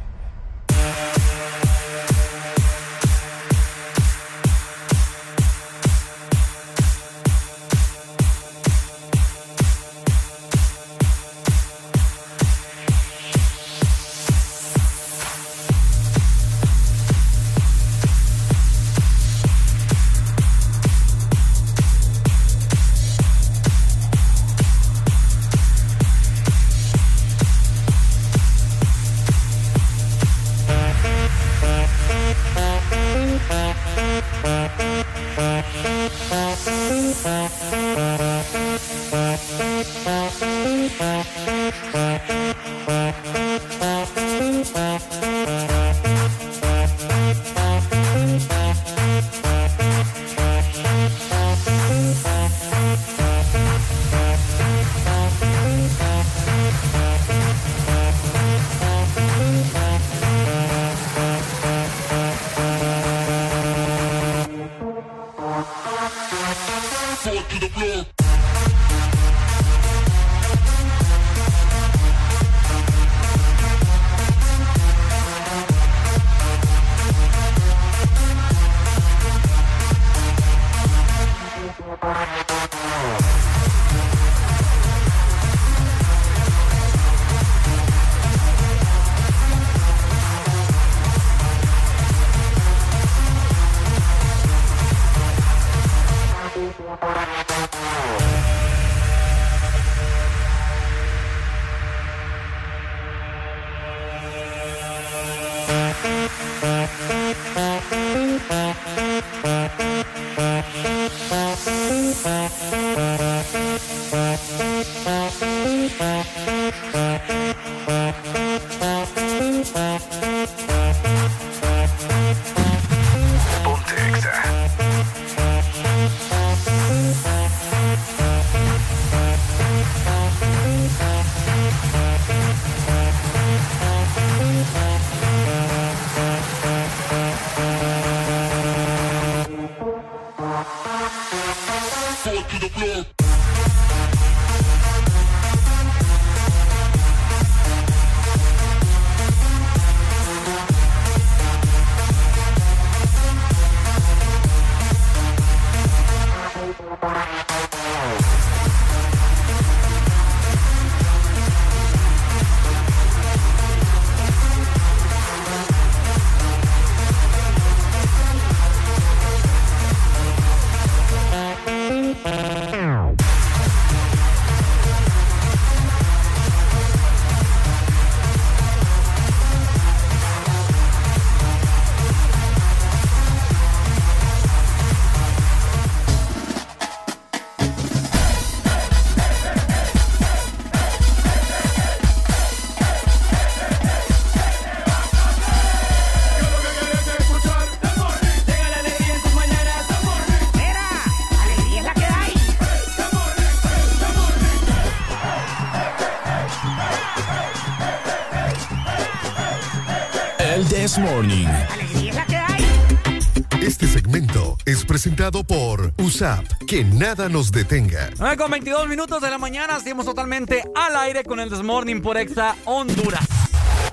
Presentado 215.16 215.44
por 215.46 215.94
USAP. 215.98 216.46
Que 216.68 216.84
nada 216.84 217.30
nos 217.30 217.50
detenga. 217.52 218.10
9 218.20 218.36
con 218.38 218.52
22 218.52 218.88
minutos 218.90 219.22
de 219.22 219.30
la 219.30 219.38
mañana, 219.38 219.80
seguimos 219.80 220.06
totalmente 220.06 220.62
al 220.76 220.96
aire 220.98 221.24
con 221.24 221.40
el 221.40 221.50
This 221.50 221.64
Morning 221.64 222.02
por 222.02 222.18
Exa 222.18 222.56
Honduras. 222.66 223.26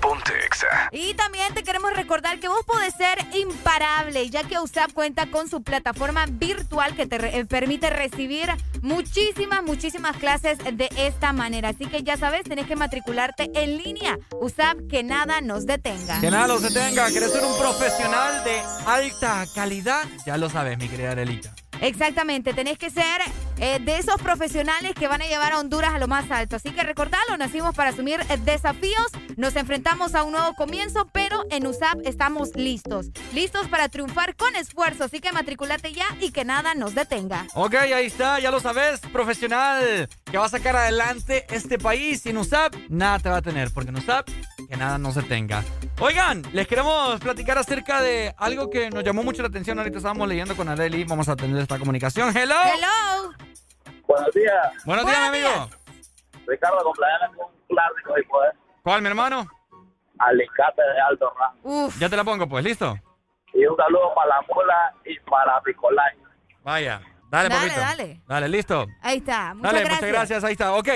Ponte 0.01 0.33
Exa. 0.45 0.67
Y 0.91 1.15
también 1.15 1.55
te 1.55 1.63
queremos 1.63 1.93
recordar 1.95 2.41
que 2.41 2.49
vos 2.49 2.65
podés 2.67 2.95
ser 2.95 3.19
imparable, 3.37 4.29
ya 4.31 4.43
que 4.43 4.59
USAP 4.59 4.93
cuenta 4.93 5.31
con 5.31 5.49
su 5.49 5.63
plataforma 5.63 6.27
virtual 6.29 6.97
que 6.97 7.07
te 7.07 7.19
re- 7.19 7.39
eh, 7.39 7.45
permite 7.45 7.89
recibir 7.89 8.49
muchísimas, 9.23 9.63
muchísimas 9.63 10.17
clases 10.17 10.59
de 10.59 10.89
esta 10.97 11.33
manera. 11.33 11.71
Así 11.71 11.87
que 11.87 12.03
ya 12.03 12.17
sabes, 12.17 12.43
tenés 12.43 12.67
que 12.67 12.77
matricularte 12.77 13.51
en 13.55 13.79
línea. 13.79 14.19
USAP, 14.41 14.89
que 14.89 15.03
nada 15.03 15.41
nos 15.41 15.67
detenga. 15.67 16.21
Que 16.21 16.31
nada 16.31 16.49
los 16.49 16.63
detenga, 16.63 17.11
¿querés 17.11 17.33
ser 17.33 17.45
un 17.45 17.57
profesional 17.59 18.43
de 18.45 18.61
alta 18.87 19.45
calidad? 19.55 20.05
Ya 20.27 20.37
lo 20.37 20.49
sabes, 20.51 20.79
mi 20.79 20.89
querida 20.89 21.13
Arelita. 21.13 21.55
Exactamente, 21.81 22.55
tenés 22.55 22.79
que 22.79 22.91
ser 22.91 23.21
eh, 23.63 23.79
de 23.79 23.97
esos 23.97 24.21
profesionales 24.21 24.93
que 24.99 25.07
van 25.07 25.23
a 25.23 25.27
llevar 25.27 25.53
a 25.53 25.61
Honduras 25.61 25.95
a 25.95 26.01
lo 26.01 26.09
más 26.09 26.29
alto. 26.33 26.57
Así 26.57 26.73
que 26.73 26.83
recordalo, 26.83 27.37
nacimos 27.39 27.77
para 27.77 27.91
asumir 27.91 28.19
desafíos, 28.45 29.07
nos 29.37 29.55
enfrentamos 29.55 30.17
a 30.17 30.25
un 30.25 30.33
nuevo 30.33 30.55
comienzo, 30.55 31.09
pero 31.13 31.45
en 31.49 31.69
USAP 31.69 32.01
estamos 32.05 32.57
listos. 32.57 33.11
Listos 33.33 33.69
para 33.69 33.89
triunfar 33.89 34.35
con 34.35 34.57
esfuerzo. 34.57 35.05
Así 35.05 35.21
que 35.21 35.31
matriculate 35.31 35.93
ya 35.93 36.07
y 36.21 36.33
que 36.33 36.45
nada 36.45 36.75
nos 36.75 36.97
detenga. 36.97 37.47
Ok, 37.55 37.75
ahí 37.75 38.07
está, 38.07 38.41
ya 38.41 38.51
lo 38.51 38.59
sabes, 38.59 38.99
profesional 39.13 40.09
que 40.33 40.39
va 40.39 40.47
a 40.47 40.49
sacar 40.49 40.75
adelante 40.75 41.45
este 41.51 41.79
país. 41.79 42.23
Sin 42.23 42.39
USAP, 42.39 42.75
nada 42.89 43.19
te 43.19 43.29
va 43.29 43.37
a 43.37 43.43
tener, 43.43 43.69
porque 43.73 43.91
en 43.91 43.97
USAP, 43.97 44.27
que 44.67 44.77
nada 44.79 44.97
no 44.97 45.13
se 45.13 45.23
tenga. 45.23 45.63
Oigan, 46.01 46.43
les 46.55 46.67
queremos 46.67 47.21
platicar 47.21 47.59
acerca 47.59 48.01
de 48.01 48.35
algo 48.39 48.71
que 48.71 48.89
nos 48.89 49.05
llamó 49.05 49.23
mucho 49.23 49.43
la 49.43 49.49
atención. 49.49 49.79
Ahorita 49.79 49.99
estábamos 49.99 50.27
leyendo 50.27 50.57
con 50.57 50.71
Areli, 50.71 51.05
vamos 51.05 51.29
a 51.29 51.33
atender 51.33 51.61
esta 51.63 51.79
comunicación. 51.79 52.35
¡Hello! 52.35 52.57
¡Hello! 52.65 53.35
Buenos 54.09 54.33
días. 54.33 54.73
Buenos 54.87 55.05
días, 55.05 55.21
mi 55.21 55.27
amigo. 55.39 55.71
Ricardo, 56.47 56.79
cumpleaños 56.83 57.37
con 57.37 57.47
un 57.47 57.67
clásico 57.69 58.19
y 58.19 58.23
pues 58.25 58.51
¿Cuál, 58.83 59.03
mi 59.03 59.09
hermano? 59.09 59.47
alicate 60.19 60.83
de 60.83 61.01
alto 61.11 61.31
rango. 61.39 61.91
Ya 61.99 62.09
te 62.09 62.17
la 62.17 62.25
pongo, 62.25 62.49
pues, 62.49 62.65
¿listo? 62.65 62.97
Y 63.53 63.67
un 63.67 63.77
saludo 63.77 64.15
para 64.15 64.29
la 64.29 64.41
mula 64.49 64.95
y 65.05 65.19
para 65.29 65.61
Picolay. 65.61 66.17
Vaya, 66.63 67.03
dale, 67.33 67.49
Dale, 67.49 67.69
papito. 67.69 67.81
dale. 67.81 68.23
Dale, 68.29 68.49
listo. 68.49 68.87
Ahí 69.01 69.19
está. 69.19 69.55
Muchas 69.55 69.73
Dale, 69.73 69.81
gracias. 69.85 70.01
muchas 70.01 70.13
gracias, 70.13 70.45
ahí 70.45 70.53
está. 70.53 70.73
Ok. 70.75 70.89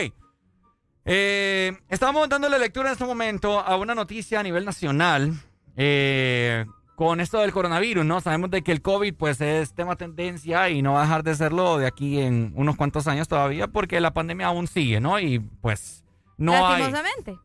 Eh, 1.04 1.72
estamos 1.88 2.28
dándole 2.28 2.58
lectura 2.58 2.88
en 2.88 2.92
este 2.92 3.04
momento 3.04 3.60
a 3.60 3.76
una 3.76 3.94
noticia 3.94 4.40
a 4.40 4.42
nivel 4.42 4.64
nacional 4.64 5.34
eh, 5.76 6.64
con 6.96 7.20
esto 7.20 7.38
del 7.38 7.52
coronavirus, 7.52 8.04
¿no? 8.04 8.20
Sabemos 8.20 8.50
de 8.50 8.62
que 8.62 8.72
el 8.72 8.82
COVID 8.82 9.14
pues 9.14 9.40
es 9.40 9.72
tema 9.74 9.96
tendencia 9.96 10.68
y 10.68 10.82
no 10.82 10.94
va 10.94 11.00
a 11.00 11.02
dejar 11.04 11.22
de 11.22 11.34
serlo 11.34 11.78
de 11.78 11.86
aquí 11.86 12.20
en 12.20 12.52
unos 12.56 12.76
cuantos 12.76 13.06
años 13.06 13.28
todavía 13.28 13.68
porque 13.68 14.00
la 14.00 14.12
pandemia 14.14 14.46
aún 14.46 14.66
sigue, 14.66 14.98
¿no? 15.00 15.20
Y 15.20 15.38
pues 15.38 16.02
no 16.38 16.66
hay, 16.66 16.92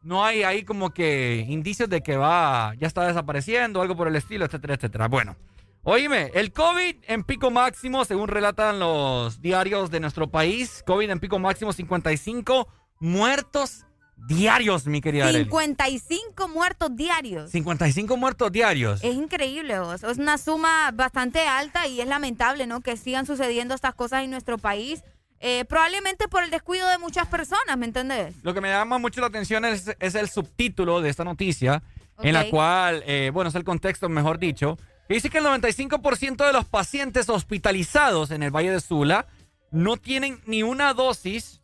no 0.02 0.26
hay 0.26 0.44
ahí 0.44 0.64
como 0.64 0.90
que 0.90 1.46
indicios 1.48 1.88
de 1.90 2.02
que 2.02 2.18
va, 2.18 2.74
ya 2.80 2.88
está 2.88 3.06
desapareciendo, 3.06 3.82
algo 3.82 3.96
por 3.96 4.08
el 4.08 4.16
estilo, 4.16 4.46
etcétera, 4.46 4.74
etcétera. 4.74 5.08
Bueno, 5.08 5.36
oíme, 5.84 6.32
el 6.34 6.52
COVID 6.52 6.96
en 7.08 7.24
pico 7.24 7.52
máximo, 7.52 8.06
según 8.06 8.28
relatan 8.28 8.80
los 8.80 9.42
diarios 9.42 9.92
de 9.92 10.00
nuestro 10.00 10.30
país, 10.30 10.84
COVID 10.86 11.10
en 11.10 11.20
pico 11.20 11.40
máximo, 11.40 11.74
55 11.74 12.68
muertos 13.00 13.86
diarios, 14.28 14.86
mi 14.86 15.02
querida 15.02 15.28
Arely. 15.28 15.46
55 15.46 16.48
muertos 16.48 16.96
diarios. 16.96 17.52
55 17.52 18.18
muertos 18.18 18.52
diarios. 18.52 19.04
Es 19.04 19.16
increíble, 19.16 19.80
vos. 19.80 20.04
es 20.04 20.18
una 20.18 20.38
suma 20.38 20.92
bastante 20.94 21.48
alta 21.48 21.88
y 21.88 22.02
es 22.02 22.08
lamentable, 22.08 22.68
¿no? 22.68 22.82
Que 22.82 22.98
sigan 22.98 23.26
sucediendo 23.26 23.74
estas 23.74 23.96
cosas 23.96 24.24
en 24.24 24.32
nuestro 24.32 24.58
país, 24.58 25.04
eh, 25.40 25.66
probablemente 25.66 26.28
por 26.28 26.44
el 26.44 26.52
descuido 26.52 26.88
de 26.90 27.00
muchas 27.00 27.28
personas, 27.28 27.76
¿me 27.78 27.88
entendés? 27.88 28.36
Lo 28.44 28.54
que 28.54 28.62
me 28.62 28.70
llama 28.70 29.00
mucho 29.00 29.22
la 29.22 29.28
atención 29.28 29.66
es, 29.66 29.92
es 30.00 30.16
el 30.16 30.30
subtítulo 30.30 31.02
de 31.02 31.10
esta 31.10 31.24
noticia, 31.24 31.82
en 32.22 32.34
la 32.34 32.48
cual, 32.52 33.04
eh, 33.08 33.32
bueno, 33.34 33.50
es 33.50 33.56
el 33.56 33.64
contexto, 33.64 34.08
mejor 34.08 34.38
dicho, 34.38 34.78
dice 35.14 35.30
que 35.30 35.40
el 35.40 35.46
95% 35.46 36.46
de 36.46 36.54
los 36.54 36.66
pacientes 36.66 37.30
hospitalizados 37.30 38.32
en 38.32 38.44
el 38.44 38.52
Valle 38.52 38.72
de 38.72 38.80
Sula 38.82 39.26
no 39.72 39.98
tienen 39.98 40.42
ni 40.46 40.64
una 40.64 40.94
dosis, 40.94 41.62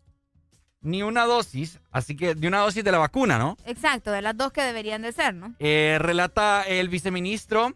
ni 0.82 1.04
una 1.04 1.26
dosis, 1.26 1.80
así 1.92 2.16
que 2.16 2.36
de 2.36 2.48
una 2.48 2.60
dosis 2.60 2.84
de 2.84 2.92
la 2.92 2.98
vacuna, 2.98 3.38
¿no? 3.38 3.58
Exacto, 3.66 4.12
de 4.12 4.22
las 4.22 4.38
dos 4.38 4.52
que 4.52 4.62
deberían 4.62 5.02
de 5.02 5.12
ser, 5.12 5.36
¿no? 5.36 5.56
Eh, 5.60 5.98
relata 6.00 6.64
el 6.64 6.90
viceministro 6.90 7.74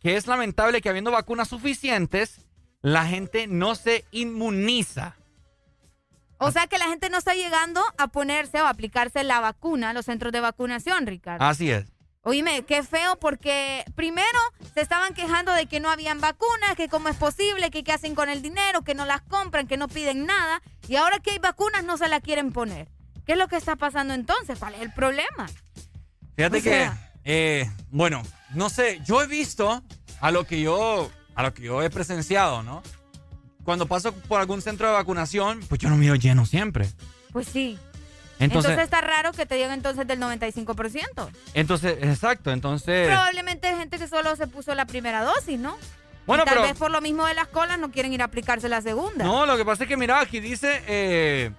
que 0.00 0.16
es 0.16 0.26
lamentable 0.26 0.80
que 0.80 0.88
habiendo 0.88 1.10
vacunas 1.10 1.48
suficientes, 1.48 2.46
la 2.82 3.06
gente 3.06 3.46
no 3.46 3.74
se 3.74 4.04
inmuniza. 4.12 5.16
O 6.38 6.50
sea 6.50 6.66
que 6.66 6.78
la 6.78 6.86
gente 6.86 7.08
no 7.10 7.18
está 7.18 7.34
llegando 7.34 7.82
a 7.96 8.08
ponerse 8.08 8.60
o 8.60 8.66
a 8.66 8.70
aplicarse 8.70 9.24
la 9.24 9.40
vacuna 9.40 9.90
a 9.90 9.92
los 9.94 10.04
centros 10.04 10.32
de 10.32 10.40
vacunación, 10.40 11.06
Ricardo. 11.06 11.44
Así 11.44 11.70
es. 11.70 11.86
Oíme, 12.28 12.64
qué 12.64 12.82
feo 12.82 13.14
porque 13.20 13.84
primero 13.94 14.26
se 14.74 14.80
estaban 14.80 15.14
quejando 15.14 15.52
de 15.52 15.66
que 15.66 15.78
no 15.78 15.88
habían 15.90 16.20
vacunas, 16.20 16.74
que 16.76 16.88
cómo 16.88 17.08
es 17.08 17.14
posible, 17.14 17.70
que 17.70 17.84
qué 17.84 17.92
hacen 17.92 18.16
con 18.16 18.28
el 18.28 18.42
dinero, 18.42 18.82
que 18.82 18.96
no 18.96 19.06
las 19.06 19.22
compran, 19.22 19.68
que 19.68 19.76
no 19.76 19.86
piden 19.86 20.26
nada. 20.26 20.60
Y 20.88 20.96
ahora 20.96 21.20
que 21.20 21.30
hay 21.30 21.38
vacunas 21.38 21.84
no 21.84 21.96
se 21.96 22.08
la 22.08 22.20
quieren 22.20 22.50
poner. 22.50 22.88
¿Qué 23.24 23.34
es 23.34 23.38
lo 23.38 23.46
que 23.46 23.54
está 23.54 23.76
pasando 23.76 24.12
entonces? 24.12 24.58
¿Cuál 24.58 24.74
es 24.74 24.80
el 24.80 24.92
problema? 24.92 25.46
Fíjate 26.34 26.58
O 26.58 26.60
sea- 26.62 26.98
que, 27.22 27.60
eh, 27.62 27.70
bueno, 27.90 28.24
no 28.54 28.70
sé, 28.70 29.00
yo 29.06 29.22
he 29.22 29.28
visto 29.28 29.84
a 30.20 30.30
lo 30.32 30.42
que 30.42 30.60
yo, 30.60 31.08
a 31.36 31.42
lo 31.44 31.54
que 31.54 31.62
yo 31.62 31.80
he 31.80 31.90
presenciado, 31.90 32.64
¿no? 32.64 32.82
Cuando 33.62 33.86
paso 33.86 34.12
por 34.12 34.40
algún 34.40 34.62
centro 34.62 34.88
de 34.88 34.94
vacunación, 34.94 35.60
pues 35.68 35.80
yo 35.80 35.88
no 35.90 35.96
miro 35.96 36.16
lleno 36.16 36.44
siempre. 36.44 36.90
Pues 37.32 37.46
sí. 37.46 37.78
Entonces, 38.38 38.78
está 38.78 39.00
raro 39.00 39.32
que 39.32 39.46
te 39.46 39.54
digan 39.54 39.72
entonces 39.72 40.06
del 40.06 40.20
95%. 40.20 41.30
entonces, 41.54 41.98
exacto, 42.02 42.50
entonces... 42.50 43.06
Probablemente 43.08 43.68
hay 43.68 43.76
gente 43.76 43.98
que 43.98 44.08
solo 44.08 44.36
se 44.36 44.46
puso 44.46 44.74
la 44.74 44.84
primera 44.86 45.22
dosis, 45.22 45.58
¿no? 45.58 45.76
Bueno, 46.26 46.42
Y 46.42 46.46
tal 46.46 46.54
pero- 46.56 46.66
vez 46.68 46.76
por 46.78 46.90
lo 46.90 47.00
mismo 47.00 47.24
de 47.26 47.34
las 47.34 47.48
colas 47.48 47.78
no 47.78 47.90
quieren 47.90 48.12
ir 48.12 48.20
a 48.20 48.26
aplicarse 48.26 48.68
la 48.68 48.82
segunda. 48.82 49.24
No, 49.24 49.46
lo 49.46 49.56
que 49.56 49.64
pasa 49.64 49.84
es 49.84 49.88
que, 49.88 49.96
mira, 49.96 50.20
aquí 50.20 50.40
dice 50.40 50.82
eh, 50.86 51.50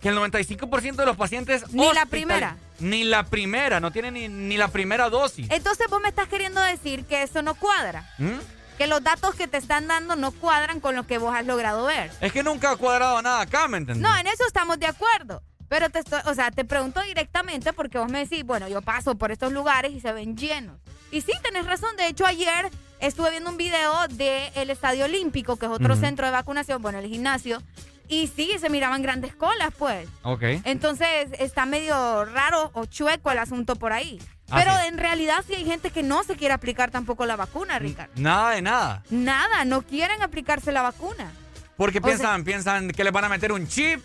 que 0.00 0.10
el 0.10 0.16
95% 0.16 0.96
de 0.96 1.06
los 1.06 1.16
pacientes... 1.16 1.64
Ni 1.72 1.92
la 1.92 2.06
primera. 2.06 2.56
Ni 2.78 3.04
la 3.04 3.24
primera, 3.24 3.80
no 3.80 3.90
tienen 3.90 4.14
ni, 4.14 4.28
ni 4.28 4.56
la 4.58 4.68
primera 4.68 5.08
dosis. 5.08 5.48
Entonces 5.50 5.88
vos 5.88 6.00
me 6.02 6.08
estás 6.10 6.28
queriendo 6.28 6.60
decir 6.60 7.04
que 7.06 7.22
eso 7.22 7.40
no 7.42 7.54
cuadra. 7.54 8.08
¿Mm? 8.18 8.34
Que 8.76 8.86
los 8.86 9.02
datos 9.02 9.34
que 9.34 9.48
te 9.48 9.56
están 9.56 9.88
dando 9.88 10.14
no 10.16 10.30
cuadran 10.30 10.80
con 10.80 10.94
lo 10.94 11.06
que 11.06 11.16
vos 11.16 11.34
has 11.34 11.46
logrado 11.46 11.86
ver. 11.86 12.10
Es 12.20 12.32
que 12.32 12.42
nunca 12.42 12.72
ha 12.72 12.76
cuadrado 12.76 13.22
nada 13.22 13.40
acá, 13.40 13.66
¿me 13.66 13.78
entendés? 13.78 14.02
No, 14.02 14.14
en 14.18 14.26
eso 14.26 14.44
estamos 14.46 14.78
de 14.78 14.86
acuerdo. 14.86 15.42
Pero 15.68 15.90
te 15.90 15.98
estoy, 16.00 16.20
o 16.26 16.34
sea, 16.34 16.50
te 16.50 16.64
pregunto 16.64 17.00
directamente 17.02 17.72
porque 17.72 17.98
vos 17.98 18.10
me 18.10 18.20
decís, 18.20 18.44
bueno, 18.44 18.68
yo 18.68 18.82
paso 18.82 19.16
por 19.16 19.32
estos 19.32 19.52
lugares 19.52 19.92
y 19.92 20.00
se 20.00 20.12
ven 20.12 20.36
llenos. 20.36 20.78
Y 21.10 21.20
sí, 21.22 21.32
tenés 21.42 21.66
razón. 21.66 21.96
De 21.96 22.06
hecho, 22.06 22.24
ayer 22.26 22.70
estuve 23.00 23.30
viendo 23.30 23.50
un 23.50 23.56
video 23.56 24.06
del 24.08 24.70
Estadio 24.70 25.04
Olímpico, 25.06 25.56
que 25.56 25.66
es 25.66 25.72
otro 25.72 25.96
centro 25.96 26.26
de 26.26 26.32
vacunación, 26.32 26.80
bueno, 26.82 26.98
el 26.98 27.06
gimnasio. 27.08 27.62
Y 28.08 28.28
sí, 28.28 28.52
se 28.60 28.70
miraban 28.70 29.02
grandes 29.02 29.34
colas, 29.34 29.70
pues. 29.76 30.08
Ok. 30.22 30.42
Entonces 30.64 31.28
está 31.40 31.66
medio 31.66 32.24
raro 32.24 32.70
o 32.74 32.84
chueco 32.86 33.32
el 33.32 33.38
asunto 33.38 33.74
por 33.74 33.92
ahí. 33.92 34.20
Ah, 34.48 34.58
Pero 34.58 34.70
sí. 34.80 34.86
en 34.86 34.98
realidad 34.98 35.44
sí 35.44 35.54
hay 35.56 35.64
gente 35.64 35.90
que 35.90 36.04
no 36.04 36.22
se 36.22 36.36
quiere 36.36 36.54
aplicar 36.54 36.92
tampoco 36.92 37.26
la 37.26 37.34
vacuna, 37.34 37.80
Ricardo. 37.80 38.12
Nada 38.14 38.50
de 38.52 38.62
nada. 38.62 39.02
Nada, 39.10 39.64
no 39.64 39.82
quieren 39.82 40.22
aplicarse 40.22 40.70
la 40.70 40.82
vacuna. 40.82 41.32
Porque 41.76 41.98
O 41.98 42.02
piensan, 42.02 42.44
piensan 42.44 42.90
que 42.92 43.02
les 43.02 43.12
van 43.12 43.24
a 43.24 43.28
meter 43.28 43.50
un 43.50 43.66
chip, 43.66 44.00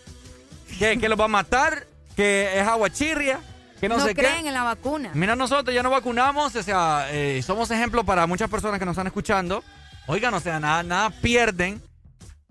que, 0.80 0.98
que 1.00 1.10
los 1.10 1.20
va 1.20 1.26
a 1.26 1.30
matar, 1.30 1.86
que 2.16 2.60
es 2.60 2.68
agua 2.68 2.90
chirria, 2.90 3.40
que 3.80 3.90
no, 3.90 3.98
No, 3.98 4.06
sé 4.06 4.14
creen 4.14 4.44
qué. 4.44 4.48
en 4.50 4.54
la 4.54 4.64
vacuna. 4.64 5.12
Mira, 5.14 5.36
nosotros 5.36 5.74
ya 5.74 5.82
no 5.84 5.90
vacunamos, 5.90 6.56
o 6.56 6.64
sea, 6.64 7.08
eh, 7.12 7.42
somos 7.44 7.72
ejemplo 7.72 8.04
para 8.04 8.28
muchas 8.28 8.50
personas 8.50 8.80
que 8.80 8.86
nos 8.86 8.94
están 8.94 9.08
escuchando. 9.08 9.64
Oigan, 10.08 10.34
o 10.34 10.40
sea, 10.40 10.60
nada, 10.60 10.84
nada 10.84 11.10
pierden 11.10 11.82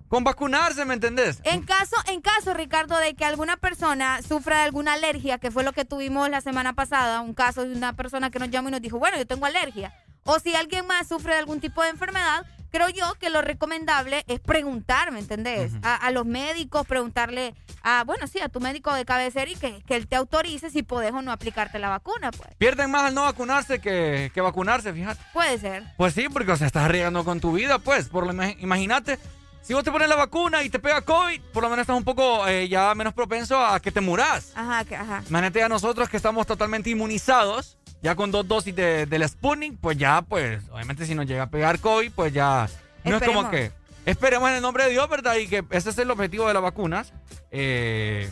con 0.08 0.24
vacunarse, 0.24 0.84
¿me 0.84 0.94
entendés? 0.94 1.38
En 1.44 1.62
caso, 1.62 1.94
en 2.08 2.20
caso, 2.20 2.52
Ricardo, 2.52 2.96
de 2.98 3.14
que 3.14 3.24
alguna 3.24 3.56
persona 3.56 4.20
sufra 4.26 4.56
de 4.58 4.62
alguna 4.64 4.94
alergia, 4.94 5.38
que 5.38 5.52
fue 5.52 5.62
lo 5.62 5.72
que 5.72 5.84
tuvimos 5.84 6.28
la 6.28 6.40
semana 6.40 6.72
pasada, 6.72 7.20
un 7.20 7.32
caso 7.32 7.62
de 7.64 7.72
una 7.76 7.92
persona 7.92 8.30
que 8.30 8.40
nos 8.40 8.50
llamó 8.50 8.68
y 8.68 8.72
nos 8.72 8.82
dijo, 8.82 8.98
bueno, 8.98 9.16
yo 9.16 9.26
tengo 9.26 9.46
alergia. 9.46 9.92
O 10.24 10.40
si 10.40 10.54
alguien 10.56 10.84
más 10.86 11.06
sufre 11.06 11.34
de 11.34 11.38
algún 11.38 11.60
tipo 11.60 11.80
de 11.82 11.90
enfermedad, 11.90 12.44
creo 12.70 12.88
yo 12.88 13.04
que 13.20 13.30
lo 13.30 13.42
recomendable 13.42 14.24
es 14.26 14.40
preguntar, 14.40 15.12
¿me 15.12 15.18
entendés? 15.20 15.72
a, 15.82 15.94
a 15.96 16.10
los 16.10 16.26
médicos, 16.26 16.86
preguntarle 16.86 17.54
a, 17.82 18.04
bueno, 18.04 18.26
sí, 18.26 18.40
a 18.40 18.48
tu 18.48 18.60
médico 18.60 18.92
de 18.94 19.04
cabecera 19.04 19.50
y 19.50 19.56
que, 19.56 19.82
que 19.82 19.96
él 19.96 20.06
te 20.06 20.16
autorice 20.16 20.70
si 20.70 20.82
podés 20.82 21.12
o 21.12 21.22
no 21.22 21.32
aplicarte 21.32 21.78
la 21.78 21.88
vacuna, 21.88 22.30
pues. 22.30 22.50
Pierden 22.58 22.90
más 22.90 23.04
al 23.04 23.14
no 23.14 23.22
vacunarse 23.22 23.80
que, 23.80 24.30
que 24.34 24.40
vacunarse, 24.40 24.92
fíjate. 24.92 25.20
Puede 25.32 25.58
ser. 25.58 25.84
Pues 25.96 26.14
sí, 26.14 26.28
porque 26.32 26.52
o 26.52 26.56
sea, 26.56 26.66
estás 26.66 26.84
arriesgando 26.84 27.24
con 27.24 27.40
tu 27.40 27.52
vida, 27.52 27.78
pues. 27.78 28.08
Por 28.08 28.26
lo 28.26 28.32
imag- 28.32 28.56
imagínate, 28.60 29.18
si 29.62 29.74
vos 29.74 29.84
te 29.84 29.90
pones 29.92 30.08
la 30.08 30.16
vacuna 30.16 30.62
y 30.62 30.70
te 30.70 30.78
pega 30.78 31.02
COVID, 31.02 31.40
por 31.52 31.62
lo 31.62 31.68
menos 31.70 31.82
estás 31.84 31.96
un 31.96 32.04
poco 32.04 32.46
eh, 32.48 32.68
ya 32.68 32.94
menos 32.94 33.12
propenso 33.14 33.58
a 33.64 33.78
que 33.80 33.92
te 33.92 34.00
muras. 34.00 34.52
Ajá, 34.54 34.84
que, 34.84 34.96
ajá. 34.96 35.22
Imagínate 35.28 35.62
a 35.62 35.68
nosotros 35.68 36.08
que 36.08 36.16
estamos 36.16 36.46
totalmente 36.46 36.90
inmunizados, 36.90 37.76
ya 38.02 38.14
con 38.14 38.30
dos 38.30 38.46
dosis 38.48 38.74
de, 38.74 39.06
del 39.06 39.28
Sputnik, 39.28 39.78
pues 39.80 39.96
ya, 39.98 40.22
pues, 40.22 40.62
obviamente 40.70 41.06
si 41.06 41.14
nos 41.14 41.26
llega 41.26 41.44
a 41.44 41.50
pegar 41.50 41.78
COVID, 41.80 42.12
pues 42.12 42.32
ya 42.32 42.68
no 43.04 43.16
es 43.16 43.22
como 43.22 43.50
que... 43.50 43.72
Esperemos 44.06 44.48
en 44.48 44.56
el 44.56 44.62
nombre 44.62 44.84
de 44.84 44.90
Dios, 44.90 45.08
¿verdad? 45.10 45.34
Y 45.36 45.46
que 45.46 45.62
ese 45.70 45.90
es 45.90 45.98
el 45.98 46.10
objetivo 46.10 46.48
de 46.48 46.54
las 46.54 46.62
vacunas. 46.62 47.12
eh, 47.50 48.30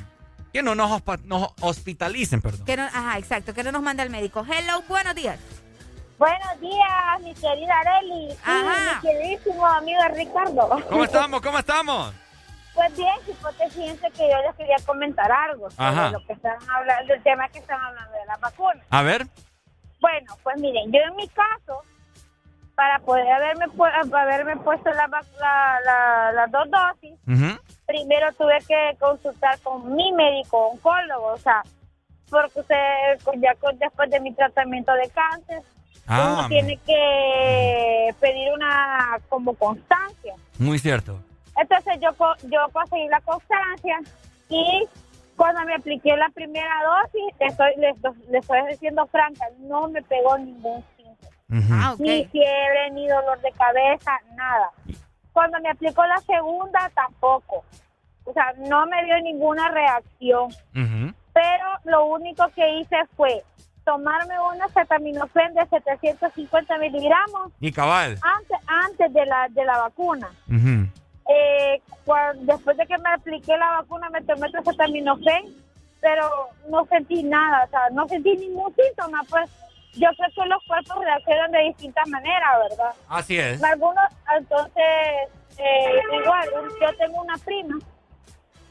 que 0.52 0.62
no 0.62 0.74
nos, 0.74 1.02
hospitalicen, 1.60 2.40
perdón. 2.40 2.64
Que 2.64 2.76
no, 2.76 2.84
ajá, 2.84 3.18
exacto, 3.18 3.52
que 3.52 3.62
no 3.62 3.70
nos 3.70 3.82
mande 3.82 4.02
al 4.02 4.10
médico. 4.10 4.44
Hello, 4.48 4.82
buenos 4.88 5.14
días. 5.14 5.38
Buenos 6.18 6.60
días, 6.60 7.20
mi 7.22 7.34
querida 7.34 7.78
Areli. 7.80 8.36
Ajá. 8.42 8.74
Y 8.74 8.94
mi 8.94 9.00
queridísimo 9.02 9.66
amigo 9.66 10.00
Ricardo. 10.14 10.68
¿Cómo 10.88 11.04
estamos? 11.04 11.40
¿Cómo 11.42 11.58
estamos? 11.58 12.14
Pues 12.74 12.96
bien, 12.96 13.14
hipote, 13.28 13.70
fíjense 13.70 14.10
que 14.12 14.28
yo 14.30 14.36
les 14.46 14.56
quería 14.56 14.76
comentar 14.86 15.30
algo 15.30 15.70
sobre 15.70 15.88
Ajá. 15.88 16.10
lo 16.10 16.24
que 16.26 16.32
están 16.32 16.56
hablando, 16.68 17.14
el 17.14 17.22
tema 17.22 17.48
que 17.48 17.58
están 17.58 17.80
hablando 17.80 18.12
de 18.12 18.26
las 18.26 18.40
vacunas. 18.40 18.84
A 18.90 19.02
ver. 19.02 19.26
Bueno, 20.00 20.34
pues 20.42 20.56
miren, 20.60 20.92
yo 20.92 21.00
en 21.00 21.16
mi 21.16 21.28
caso, 21.28 21.82
para 22.74 22.98
poder 23.00 23.28
haberme, 23.30 23.66
pu- 23.66 24.14
haberme 24.14 24.56
puesto 24.58 24.90
la, 24.90 25.08
vac- 25.08 25.26
la- 25.40 25.80
la- 25.84 26.32
las 26.32 26.50
dos 26.50 26.68
dosis, 26.70 27.18
primero 27.86 28.32
tuve 28.34 28.58
que 28.66 28.96
consultar 29.00 29.58
con 29.60 29.94
mi 29.96 30.12
médico 30.12 30.68
oncólogo, 30.68 31.26
o 31.32 31.38
sea, 31.38 31.62
porque 32.30 32.60
usted, 32.60 32.76
ya 33.40 33.54
con- 33.56 33.78
después 33.78 34.10
de 34.10 34.20
mi 34.20 34.32
tratamiento 34.34 34.92
de 34.94 35.08
cáncer, 35.10 35.62
Ah, 36.10 36.36
uno 36.38 36.48
tiene 36.48 36.78
que 36.86 38.14
pedir 38.18 38.50
una 38.54 39.18
como 39.28 39.52
constancia. 39.54 40.34
Muy 40.58 40.78
cierto. 40.78 41.20
Entonces 41.54 41.98
yo 42.00 42.10
yo 42.44 42.60
conseguí 42.72 43.08
la 43.08 43.20
constancia 43.20 43.98
y 44.48 44.88
cuando 45.38 45.62
me 45.64 45.74
apliqué 45.74 46.14
la 46.16 46.28
primera 46.28 46.74
dosis, 46.84 47.34
le 47.40 47.46
estoy, 47.46 47.74
le, 47.78 47.90
estoy- 47.90 48.26
le 48.28 48.38
estoy 48.38 48.60
diciendo 48.70 49.06
franca, 49.06 49.46
no 49.60 49.88
me 49.88 50.02
pegó 50.02 50.36
ningún 50.36 50.84
síntoma. 50.96 51.32
Ah. 51.72 51.94
Ni 51.98 52.26
fiebre, 52.26 52.90
ni 52.92 53.08
dolor 53.08 53.40
de 53.40 53.50
cabeza, 53.52 54.12
nada. 54.34 54.70
Cuando 55.32 55.58
me 55.60 55.70
aplicó 55.70 56.04
la 56.04 56.18
segunda, 56.18 56.90
tampoco. 56.94 57.64
O 58.24 58.32
sea, 58.34 58.52
no 58.68 58.84
me 58.86 59.02
dio 59.06 59.18
ninguna 59.22 59.68
reacción. 59.70 60.50
Pero 61.32 61.66
lo 61.84 62.04
único 62.06 62.46
que 62.48 62.80
hice 62.80 62.96
fue 63.16 63.42
tomarme 63.84 64.34
una 64.52 64.66
acetaminofén 64.66 65.54
de 65.54 65.64
750 65.66 66.76
miligramos 66.78 67.52
Y 67.60 67.72
cabal. 67.72 68.18
antes, 68.22 68.58
antes 68.66 69.12
de 69.14 69.24
la, 69.24 69.48
de 69.48 69.64
la 69.64 69.78
vacuna. 69.78 70.28
Ujú. 70.48 70.90
Eh, 71.28 71.82
cuan- 72.06 72.46
después 72.46 72.76
de 72.76 72.86
que 72.86 72.96
me 72.98 73.10
apliqué 73.12 73.56
la 73.56 73.70
vacuna 73.82 74.08
me 74.10 74.22
tomé 74.22 74.46
acetaminofén, 74.46 75.54
pero 76.00 76.48
no 76.68 76.86
sentí 76.86 77.22
nada, 77.22 77.64
o 77.64 77.68
sea, 77.68 77.90
no 77.92 78.08
sentí 78.08 78.34
ningún 78.36 78.74
síntoma, 78.74 79.22
pues 79.28 79.50
yo 79.94 80.08
creo 80.16 80.28
que 80.34 80.48
los 80.48 80.62
cuerpos 80.64 80.98
reaccionan 81.04 81.50
de 81.50 81.58
distintas 81.64 82.08
maneras, 82.08 82.50
¿verdad? 82.70 82.94
Así 83.08 83.38
es. 83.38 83.62
Algunos, 83.62 84.04
entonces, 84.38 84.84
eh, 85.58 86.00
igual, 86.22 86.48
un- 86.62 86.70
yo 86.80 86.96
tengo 86.96 87.20
una 87.20 87.36
prima 87.38 87.78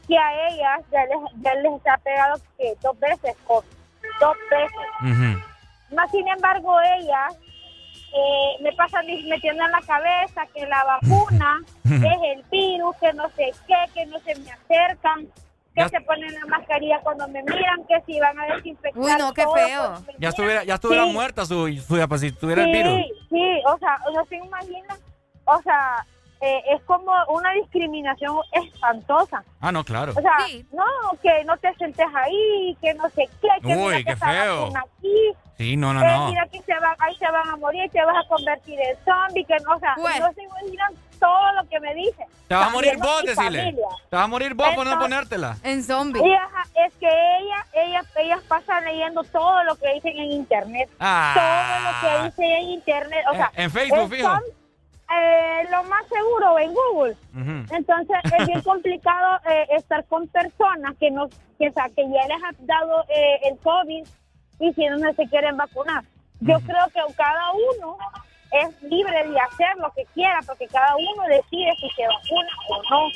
que 0.08 0.16
a 0.18 0.48
ella 0.48 0.78
ya 0.90 1.04
les, 1.04 1.18
ya 1.42 1.54
les 1.54 1.86
ha 1.86 1.98
pegado 1.98 2.40
que 2.56 2.74
dos 2.80 2.98
veces, 2.98 3.36
con, 3.46 3.62
dos 4.20 4.36
veces. 4.50 4.86
Más 5.94 6.10
sin 6.10 6.26
embargo, 6.28 6.76
ella 6.80 7.28
eh, 8.14 8.62
me 8.62 8.72
pasa 8.72 9.02
mi- 9.02 9.22
metiendo 9.24 9.64
en 9.64 9.70
la 9.72 9.80
cabeza 9.80 10.46
que 10.54 10.66
la 10.66 10.82
vacuna 10.84 11.60
es 11.84 12.18
el 12.36 12.42
virus, 12.50 12.96
que 13.00 13.12
no 13.12 13.28
sé 13.36 13.52
qué, 13.66 13.74
que 13.94 14.06
no 14.06 14.18
se 14.20 14.34
me 14.36 14.50
acercan, 14.50 15.26
que 15.74 15.88
se 15.88 16.00
ponen 16.00 16.34
la 16.34 16.46
mascarilla 16.46 16.98
cuando 17.00 17.28
me 17.28 17.42
miran, 17.42 17.84
que 17.86 18.00
si 18.06 18.18
van 18.18 18.38
a 18.40 18.46
desinfectar. 18.54 19.00
Uy, 19.02 19.12
no, 19.18 19.32
qué 19.32 19.42
todo 19.44 19.54
feo. 19.54 20.00
me 20.06 20.14
Ya 20.18 20.28
estuviera, 20.30 20.64
ya 20.64 20.74
estuviera 20.74 21.04
Sí. 21.04 21.12
muerta 21.12 21.46
su, 21.46 21.68
su 21.86 21.96
diapositiva, 21.96 22.34
si 22.34 22.40
tuviera 22.40 22.62
el 22.62 22.68
Sí, 22.68 22.72
virus. 22.72 23.00
sí, 23.28 23.62
o 23.66 23.78
sea, 23.78 23.98
no 24.12 24.24
se 24.26 24.36
imagina, 24.36 24.96
o 25.44 25.62
sea, 25.62 26.04
eh, 26.40 26.62
es 26.74 26.82
como 26.84 27.12
una 27.28 27.52
discriminación 27.52 28.36
espantosa. 28.52 29.42
Ah, 29.60 29.70
no, 29.72 29.84
claro. 29.84 30.12
O 30.16 30.20
sea, 30.20 30.36
no, 30.72 30.84
que 31.22 31.44
no 31.44 31.56
te 31.58 31.72
sientes 31.74 32.06
ahí, 32.14 32.76
que 32.80 32.94
no 32.94 33.08
sé 33.10 33.28
qué, 33.40 33.48
que 33.60 33.66
Uy, 33.68 33.74
mira 33.76 33.96
qué 33.98 34.04
que 34.04 34.16
feo. 34.16 34.66
aquí, 34.68 35.32
Sí, 35.58 35.76
no, 35.76 35.92
no, 35.92 36.00
eh, 36.02 36.06
no. 36.06 36.28
mira 36.28 36.46
que 36.46 36.62
se 36.62 36.72
van, 36.78 36.94
ahí 37.00 37.14
se 37.16 37.30
van 37.30 37.48
a 37.48 37.56
morir, 37.56 37.90
te 37.90 38.02
vas 38.04 38.16
a 38.24 38.28
convertir 38.28 38.78
en 38.80 38.96
zombie, 39.04 39.44
que 39.44 39.56
no, 39.64 39.74
o 39.74 39.78
sea, 39.80 39.96
no 39.96 40.32
se 40.32 40.42
imaginan 40.44 40.92
todo 41.18 41.52
lo 41.60 41.68
que 41.68 41.80
me 41.80 41.94
dicen. 41.96 42.26
Te 42.46 42.54
vas 42.54 42.68
a 42.68 42.70
morir 42.70 42.96
vos, 42.96 43.22
decirle. 43.24 43.58
familia. 43.58 43.86
Te 44.08 44.16
vas 44.16 44.24
a 44.24 44.28
morir 44.28 44.54
vos 44.54 44.68
por 44.68 44.86
no 44.86 44.92
Entonces- 44.92 45.08
ponértela. 45.08 45.56
En 45.64 45.82
zombie. 45.82 46.22
Y, 46.24 46.32
ajá, 46.32 46.62
es 46.86 46.94
que 46.94 47.08
ella, 47.08 47.66
ella, 47.74 48.02
ellas 48.18 48.40
pasan 48.46 48.84
leyendo 48.84 49.24
todo 49.24 49.64
lo 49.64 49.74
que 49.76 49.92
dicen 49.94 50.16
en 50.16 50.30
internet. 50.30 50.88
Ah. 51.00 51.32
Todo 51.34 51.90
lo 51.90 52.00
que 52.00 52.24
dicen 52.28 52.44
en 52.62 52.68
internet. 52.70 53.24
O 53.28 53.32
En- 53.32 53.36
sea, 53.38 53.50
en 53.56 53.70
Facebook, 53.72 54.12
es 54.12 54.18
fijo. 54.20 54.28
son, 54.28 54.42
eh, 55.10 55.66
lo 55.70 55.82
más 55.84 56.06
seguro 56.08 56.58
en 56.60 56.72
Google. 56.72 57.16
Ujú. 57.34 57.74
Entonces 57.74 58.16
es 58.38 58.46
bien 58.46 58.60
complicado 58.62 59.40
eh, 59.50 59.66
estar 59.70 60.04
con 60.06 60.28
personas 60.28 60.94
que 61.00 61.10
no, 61.10 61.28
que, 61.58 61.68
o 61.68 61.72
sea, 61.72 61.88
que 61.88 62.04
ya 62.08 62.26
les 62.28 62.42
ha 62.44 62.50
dado 62.60 63.04
eh, 63.08 63.40
el 63.50 63.58
COVID 63.58 64.06
y 64.60 64.72
si 64.72 64.86
no 64.86 65.12
se 65.14 65.26
quieren 65.28 65.56
vacunar. 65.56 66.04
Yo 66.40 66.58
creo 66.60 66.86
que 66.88 67.14
cada 67.14 67.52
uno 67.52 67.96
es 68.52 68.82
libre 68.82 69.28
de 69.28 69.38
hacer 69.40 69.76
lo 69.78 69.90
que 69.92 70.04
quiera 70.14 70.40
porque 70.46 70.66
cada 70.68 70.94
uno 70.96 71.22
decide 71.28 71.74
si 71.80 71.90
se 71.90 72.06
vacuna 72.06 72.48
o 72.70 72.82
no. 72.90 73.08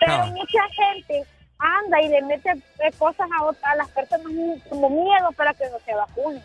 Pero 0.00 0.26
mucha 0.26 0.62
gente 0.70 1.24
anda 1.58 2.02
y 2.02 2.08
le 2.08 2.22
mete 2.22 2.50
eh, 2.50 2.92
cosas 2.98 3.28
a, 3.30 3.70
a 3.70 3.76
las 3.76 3.88
personas 3.90 4.26
como 4.68 4.90
miedo 4.90 5.32
para 5.36 5.54
que 5.54 5.64
no 5.70 5.78
se 5.84 5.94
vacunen. 5.94 6.42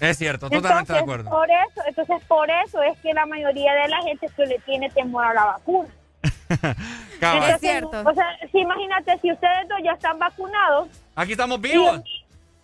Es 0.00 0.16
cierto, 0.16 0.48
totalmente 0.48 0.92
de 0.92 0.98
Entonces, 1.00 1.02
acuerdo. 1.02 1.30
Por 1.30 1.50
eso, 1.50 1.82
entonces 1.86 2.24
por 2.28 2.48
eso 2.50 2.82
es 2.82 2.96
que 3.00 3.12
la 3.12 3.26
mayoría 3.26 3.74
de 3.74 3.88
la 3.88 4.00
gente 4.02 4.28
que 4.36 4.46
le 4.46 4.58
tiene 4.60 4.88
temor 4.90 5.24
a 5.24 5.34
la 5.34 5.44
vacuna. 5.46 5.88
Cabal. 7.20 7.50
Es 7.50 7.60
cierto. 7.60 7.90
O 7.90 8.14
sea, 8.14 8.26
si 8.52 8.58
imagínate, 8.60 9.18
si 9.20 9.32
ustedes 9.32 9.68
dos 9.68 9.78
ya 9.82 9.92
están 9.92 10.18
vacunados, 10.18 10.88
Aquí 11.16 11.32
estamos 11.32 11.60
vivos. 11.60 12.00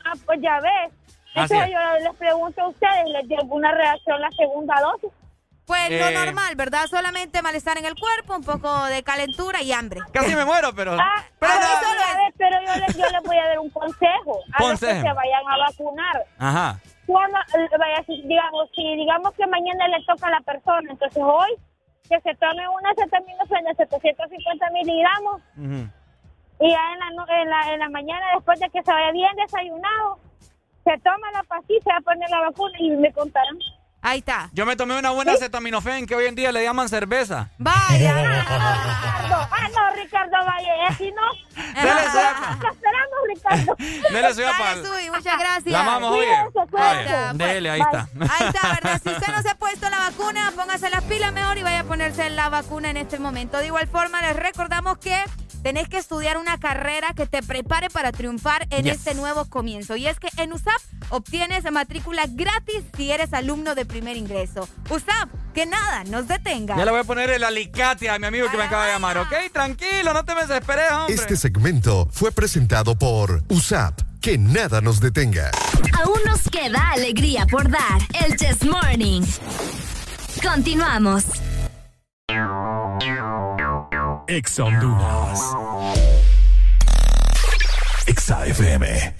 Ah, 0.04 0.12
pues 0.26 0.40
ya 0.40 0.60
ves. 0.60 0.92
Así 1.34 1.54
Entonces 1.54 1.66
es. 1.66 1.72
yo 1.72 2.08
les 2.08 2.18
pregunto 2.18 2.60
a 2.62 2.68
ustedes, 2.68 3.08
¿les 3.08 3.28
dio 3.28 3.38
alguna 3.40 3.72
reacción 3.72 4.20
la 4.20 4.30
segunda 4.30 4.74
dosis? 4.80 5.10
Pues 5.66 5.90
Eh. 5.90 5.98
lo 5.98 6.10
normal, 6.24 6.54
¿verdad? 6.56 6.86
Solamente 6.88 7.40
malestar 7.40 7.78
en 7.78 7.86
el 7.86 7.94
cuerpo, 7.94 8.36
un 8.36 8.44
poco 8.44 8.84
de 8.84 9.02
calentura 9.02 9.62
y 9.62 9.72
hambre. 9.72 10.00
Casi 10.12 10.34
me 10.36 10.44
muero, 10.44 10.74
pero. 10.76 10.92
Ah, 11.00 11.24
pero 11.38 11.52
a 11.52 11.56
no. 11.56 11.60
ver, 11.62 11.98
a 12.02 12.16
ver, 12.22 12.34
pero 12.36 12.56
yo 12.66 12.86
les, 12.86 12.96
yo 12.96 13.06
les 13.10 13.22
voy 13.22 13.38
a 13.38 13.48
dar 13.48 13.58
un 13.58 13.70
consejo 13.70 14.40
a 14.52 14.62
los 14.62 14.78
que 14.80 14.86
Consejo. 14.86 15.06
se 15.08 15.12
vayan 15.12 15.42
a 15.48 15.56
vacunar. 15.58 16.24
Ajá. 16.38 16.80
Cuando, 17.06 17.38
eh, 17.38 17.68
vaya, 17.78 18.02
si, 18.06 18.22
digamos, 18.22 18.68
si 18.74 18.82
digamos 18.96 19.32
que 19.34 19.46
mañana 19.46 19.88
le 19.88 20.04
toca 20.04 20.26
a 20.28 20.30
la 20.30 20.40
persona, 20.40 20.90
entonces 20.90 21.22
hoy 21.22 21.50
que 22.08 22.20
se 22.20 22.34
tome 22.36 22.68
una 22.68 22.90
acetaminofén 22.90 23.64
de 23.64 23.74
750 23.76 24.70
miligramos 24.70 25.40
Ujú. 25.56 25.88
Y 26.60 26.70
ya 26.70 26.92
en 26.92 26.98
la, 27.00 27.10
no- 27.16 27.26
en, 27.28 27.50
la, 27.50 27.72
en 27.74 27.78
la 27.80 27.88
mañana, 27.90 28.24
después 28.34 28.58
de 28.60 28.68
que 28.70 28.82
se 28.82 28.92
vaya 28.92 29.10
bien 29.12 29.34
desayunado, 29.36 30.18
se 30.84 30.98
toma 30.98 31.30
la 31.32 31.42
pastilla, 31.44 31.80
se 31.82 31.90
va 31.90 31.96
a 31.96 32.00
poner 32.00 32.28
la 32.30 32.40
vacuna 32.40 32.74
y 32.78 32.90
me 32.90 33.12
contarán. 33.12 33.56
Ahí 34.06 34.18
está. 34.18 34.50
Yo 34.52 34.66
me 34.66 34.76
tomé 34.76 34.98
una 34.98 35.12
buena 35.12 35.32
acetaminofén 35.32 36.04
que 36.06 36.14
hoy 36.14 36.26
en 36.26 36.34
día 36.34 36.52
le 36.52 36.62
llaman 36.62 36.90
cerveza. 36.90 37.48
Vaya. 37.56 38.12
Ricardo, 38.14 39.48
ah, 39.50 39.68
no, 39.74 39.90
Ricardo 40.02 40.36
Valle, 40.46 40.70
así 40.88 41.10
no. 41.12 41.22
Dele, 41.82 42.02
Sepa. 42.10 42.58
Te 42.60 42.68
esperamos, 42.68 43.18
Ricardo. 43.34 43.76
Dele, 44.10 44.34
Dale, 44.34 44.84
Sui, 44.86 45.10
muchas 45.10 45.38
gracias. 45.38 45.64
La 45.72 45.80
amamos, 45.80 46.10
oye. 46.18 46.28
Vaya, 46.70 47.32
Dele, 47.32 47.70
ahí 47.70 47.80
está. 47.80 48.06
Ahí 48.20 48.48
está, 48.48 48.68
¿verdad? 48.74 49.00
Si 49.02 49.08
usted 49.08 49.32
no 49.34 49.40
se 49.40 49.48
ha 49.48 49.54
puesto 49.54 49.88
la 49.88 49.98
vacuna, 49.98 50.52
póngase 50.54 50.90
las 50.90 51.02
pilas 51.04 51.32
mejor 51.32 51.56
y 51.56 51.62
vaya 51.62 51.80
a 51.80 51.84
ponerse 51.84 52.28
la 52.28 52.50
vacuna 52.50 52.90
en 52.90 52.98
este 52.98 53.18
momento. 53.18 53.56
De 53.56 53.68
igual 53.68 53.88
forma, 53.88 54.20
les 54.20 54.36
recordamos 54.36 54.98
que 54.98 55.16
tenés 55.64 55.88
que 55.88 55.96
estudiar 55.96 56.36
una 56.36 56.58
carrera 56.60 57.14
que 57.16 57.26
te 57.26 57.42
prepare 57.42 57.88
para 57.88 58.12
triunfar 58.12 58.66
en 58.70 58.84
Yes. 58.84 58.98
este 58.98 59.14
nuevo 59.14 59.46
comienzo. 59.46 59.96
Y 59.96 60.06
es 60.06 60.20
que 60.20 60.28
en 60.36 60.52
USAP 60.52 60.80
obtienes 61.08 61.64
matrícula 61.72 62.24
gratis 62.28 62.84
si 62.96 63.10
eres 63.10 63.32
alumno 63.32 63.74
de 63.74 63.86
primer 63.86 64.18
ingreso. 64.18 64.68
USAP, 64.90 65.30
que 65.54 65.64
nada 65.64 66.04
nos 66.04 66.28
detenga. 66.28 66.76
Ya 66.76 66.84
le 66.84 66.90
voy 66.90 67.00
a 67.00 67.04
poner 67.04 67.30
el 67.30 67.42
alicate 67.42 68.10
a 68.10 68.18
mi 68.18 68.26
amigo 68.26 68.50
que 68.50 68.58
me 68.58 68.64
acaba 68.64 68.84
de 68.86 68.92
llamar, 68.92 69.16
¿ok? 69.16 69.32
Tranquilo, 69.52 70.12
no 70.12 70.22
te 70.24 70.34
me 70.34 70.42
desesperes, 70.42 70.92
hombre. 70.92 71.14
Este 71.14 71.36
segmento 71.36 72.06
fue 72.12 72.30
presentado 72.30 72.94
por 72.96 73.42
USAP. 73.48 74.00
Que 74.20 74.36
nada 74.38 74.80
nos 74.82 75.00
detenga. 75.00 75.50
Aún 76.02 76.18
nos 76.26 76.42
queda 76.50 76.90
alegría 76.92 77.46
por 77.46 77.70
dar. 77.70 78.00
El 78.22 78.36
Chess 78.36 78.64
Morning. 78.64 79.22
Continuamos. 80.42 81.24
Ex 84.26 84.58
Honduras. 84.58 85.40
Exa 88.06 88.46
FM. 88.46 89.14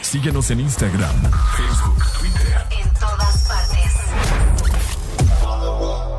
Síguenos 0.00 0.50
en 0.50 0.60
Instagram, 0.60 1.30
Facebook, 1.56 2.04
Twitter. 2.18 2.66
En 2.70 2.94
todas 2.94 3.48
partes. 3.48 3.92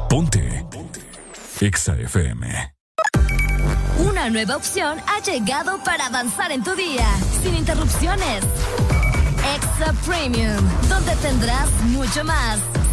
Ponte. 0.09 0.65
Ponte. 0.69 1.01
Exa 1.59 1.95
FM. 1.95 2.73
Una 3.97 4.29
nueva 4.29 4.57
opción 4.57 4.99
ha 5.07 5.19
llegado 5.21 5.83
para 5.83 6.05
avanzar 6.05 6.51
en 6.51 6.63
tu 6.63 6.75
día, 6.75 7.07
sin 7.41 7.55
interrupciones. 7.55 8.43
Extra 9.55 9.91
Premium, 10.05 10.63
donde 10.87 11.15
tendrás 11.15 11.69
mucho 11.85 12.23
más, 12.23 12.59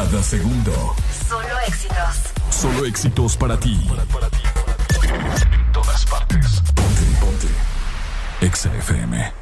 Cada 0.00 0.22
segundo. 0.22 0.72
Solo 1.28 1.58
éxitos. 1.68 2.16
Solo 2.48 2.86
éxitos 2.86 3.36
para 3.36 3.58
ti. 3.58 3.78
En 5.02 5.72
todas 5.72 6.06
partes. 6.06 6.62
Ponte, 6.74 7.02
ponte. 7.20 7.48
Exa 8.40 8.70
FM. 8.76 9.32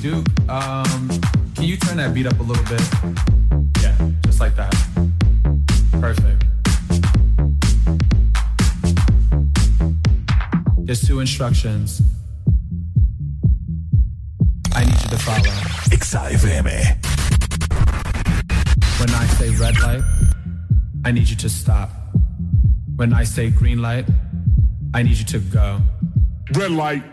Duke, 0.00 0.30
um, 0.48 1.08
can 1.56 1.64
you 1.64 1.76
turn 1.76 1.96
that 1.96 2.14
beat 2.14 2.26
up 2.26 2.38
a 2.38 2.42
little 2.44 2.64
bit? 2.66 2.82
Yeah, 3.82 3.96
just 4.26 4.38
like 4.38 4.54
that. 4.54 4.72
Perfect. 6.00 6.44
There's 10.86 11.00
two 11.00 11.18
instructions. 11.18 12.00
Follow. 15.28 15.56
Exa 15.94 16.20
FM. 16.40 16.66
Eh? 16.66 16.86
When 19.00 19.10
I 19.22 19.26
say 19.36 19.48
red 19.62 19.76
light, 19.84 20.04
I 21.04 21.12
need 21.12 21.28
you 21.28 21.36
to 21.36 21.48
stop. 21.48 21.90
When 22.96 23.12
I 23.12 23.24
say 23.24 23.50
green 23.50 23.80
light, 23.82 24.06
I 24.94 25.02
need 25.02 25.18
you 25.22 25.28
to 25.36 25.38
go. 25.38 25.80
Red 26.54 26.72
light. 26.72 27.04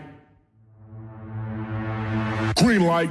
Green 2.56 2.82
light. 2.92 3.10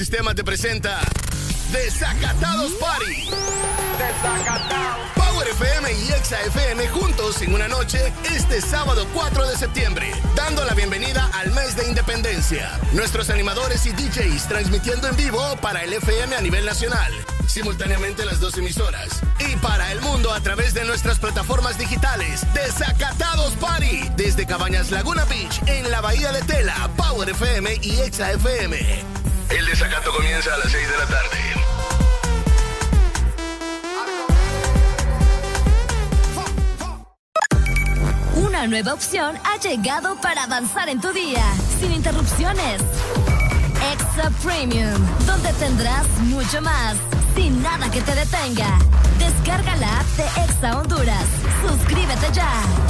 Audiosistema 0.00 0.34
te 0.34 0.42
presenta 0.42 0.98
Desacatados 1.70 2.72
Party. 2.80 3.28
Desacatados. 3.98 5.10
Power 5.14 5.46
FM 5.46 5.92
y 5.92 6.12
Exa 6.12 6.40
FM 6.40 6.88
juntos 6.88 7.42
en 7.42 7.52
una 7.52 7.68
noche 7.68 8.10
este 8.34 8.62
sábado 8.62 9.06
4 9.12 9.46
de 9.46 9.58
septiembre, 9.58 10.10
dando 10.34 10.64
la 10.64 10.72
bienvenida 10.72 11.30
al 11.34 11.52
mes 11.52 11.76
de 11.76 11.86
independencia. 11.86 12.80
Nuestros 12.94 13.28
animadores 13.28 13.84
y 13.84 13.90
DJs 13.90 14.48
transmitiendo 14.48 15.06
en 15.06 15.16
vivo 15.16 15.42
para 15.60 15.84
el 15.84 15.92
FM 15.92 16.34
a 16.34 16.40
nivel 16.40 16.64
nacional, 16.64 17.12
simultáneamente 17.46 18.24
las 18.24 18.40
dos 18.40 18.56
emisoras. 18.56 19.20
Y 19.50 19.54
para 19.56 19.92
el 19.92 20.00
mundo 20.00 20.32
a 20.32 20.40
través 20.40 20.72
de 20.72 20.86
nuestras 20.86 21.18
plataformas 21.18 21.76
digitales. 21.76 22.46
Desacatados 22.54 23.52
Party. 23.56 24.08
Desde 24.16 24.46
Cabañas 24.46 24.90
Laguna 24.90 25.26
Beach 25.26 25.60
en 25.66 25.90
la 25.90 26.00
Bahía 26.00 26.32
de 26.32 26.40
Tela, 26.40 26.88
Power 26.96 27.28
FM 27.28 27.80
y 27.82 28.00
Exa 28.00 28.32
FM. 28.32 29.09
Comienza 30.20 30.52
a 30.52 30.58
las 30.58 30.70
6 30.70 30.86
de 30.86 30.98
la 30.98 31.06
tarde. 31.06 31.38
Una 38.34 38.66
nueva 38.66 38.92
opción 38.92 39.38
ha 39.44 39.56
llegado 39.56 40.20
para 40.20 40.44
avanzar 40.44 40.90
en 40.90 41.00
tu 41.00 41.10
día, 41.14 41.42
sin 41.80 41.92
interrupciones. 41.92 42.82
Extra 43.94 44.28
Premium, 44.44 45.00
donde 45.24 45.54
tendrás 45.54 46.06
mucho 46.24 46.60
más, 46.60 46.96
sin 47.34 47.62
nada 47.62 47.90
que 47.90 48.02
te 48.02 48.14
detenga. 48.14 48.78
Descarga 49.18 49.74
la 49.76 50.00
app 50.00 50.06
de 50.18 50.24
Exa 50.44 50.76
Honduras. 50.76 51.24
Suscríbete 51.66 52.30
ya. 52.34 52.89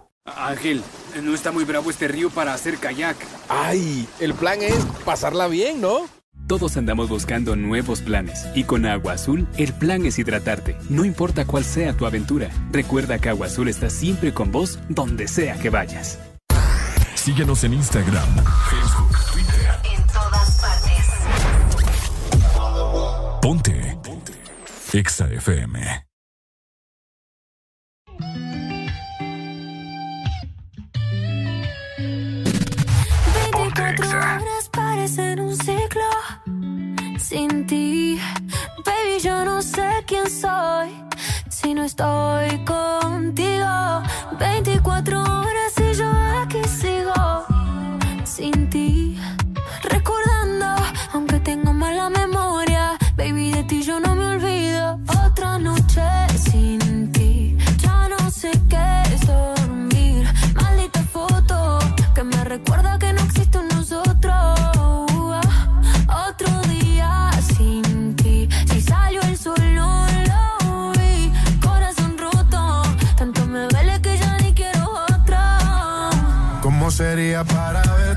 Ángel, 0.51 0.83
no 1.23 1.33
está 1.33 1.51
muy 1.51 1.63
bravo 1.63 1.89
este 1.89 2.07
río 2.07 2.29
para 2.29 2.53
hacer 2.53 2.77
kayak. 2.77 3.17
¡Ay! 3.49 4.07
El 4.19 4.33
plan 4.33 4.61
es 4.61 4.85
pasarla 5.03 5.47
bien, 5.47 5.81
¿no? 5.81 6.07
Todos 6.47 6.77
andamos 6.77 7.09
buscando 7.09 7.55
nuevos 7.55 8.01
planes 8.01 8.45
y 8.55 8.65
con 8.65 8.85
Agua 8.85 9.13
Azul 9.13 9.47
el 9.57 9.73
plan 9.73 10.05
es 10.05 10.19
hidratarte, 10.19 10.75
no 10.89 11.05
importa 11.05 11.45
cuál 11.45 11.63
sea 11.63 11.93
tu 11.93 12.05
aventura. 12.05 12.49
Recuerda 12.71 13.19
que 13.19 13.29
Agua 13.29 13.47
Azul 13.47 13.69
está 13.69 13.89
siempre 13.89 14.33
con 14.33 14.51
vos 14.51 14.79
donde 14.89 15.27
sea 15.27 15.57
que 15.59 15.69
vayas. 15.69 16.19
Síguenos 17.15 17.63
en 17.63 17.73
Instagram, 17.75 18.35
Facebook, 18.69 19.17
Twitter. 19.31 19.69
En 19.95 20.03
todas 20.07 20.61
partes. 20.61 21.07
Ponte. 23.41 23.97
Ponte. 24.03 24.33
Exa 24.93 25.27
FM. 25.31 26.10
Ponte 34.01 34.15
horas 34.15 34.69
parecen 34.71 35.39
un 35.39 35.55
ciclo 35.55 36.09
sin 37.19 37.67
ti. 37.67 38.19
Baby, 38.85 39.19
yo 39.23 39.45
no 39.45 39.61
sé 39.61 40.03
quién 40.07 40.27
soy 40.29 40.89
si 41.49 41.73
no 41.73 41.83
estoy 41.83 42.65
contigo. 42.65 44.01
24 44.39 45.21
horas 45.21 45.73
y 45.77 45.93
yo 45.93 46.09
aquí 46.41 46.63
sigo 46.63 47.45
sin 48.23 48.69
ti. 48.69 49.19
Recordando, 49.83 50.67
aunque 51.13 51.39
tengo 51.39 51.71
mala 51.73 52.09
memoria, 52.09 52.97
baby, 53.15 53.51
de 53.51 53.63
ti 53.65 53.83
yo 53.83 53.99
no 53.99 54.15
me 54.15 54.25
olvido. 54.25 54.99
Otra 55.25 55.59
noche 55.59 56.01
sin 56.51 57.11
ti, 57.11 57.55
ya 57.77 58.09
no 58.09 58.31
sé 58.31 58.51
qué 58.67 59.03
es 59.13 59.29
sería 77.01 77.43
para 77.43 77.81
vez? 77.95 78.10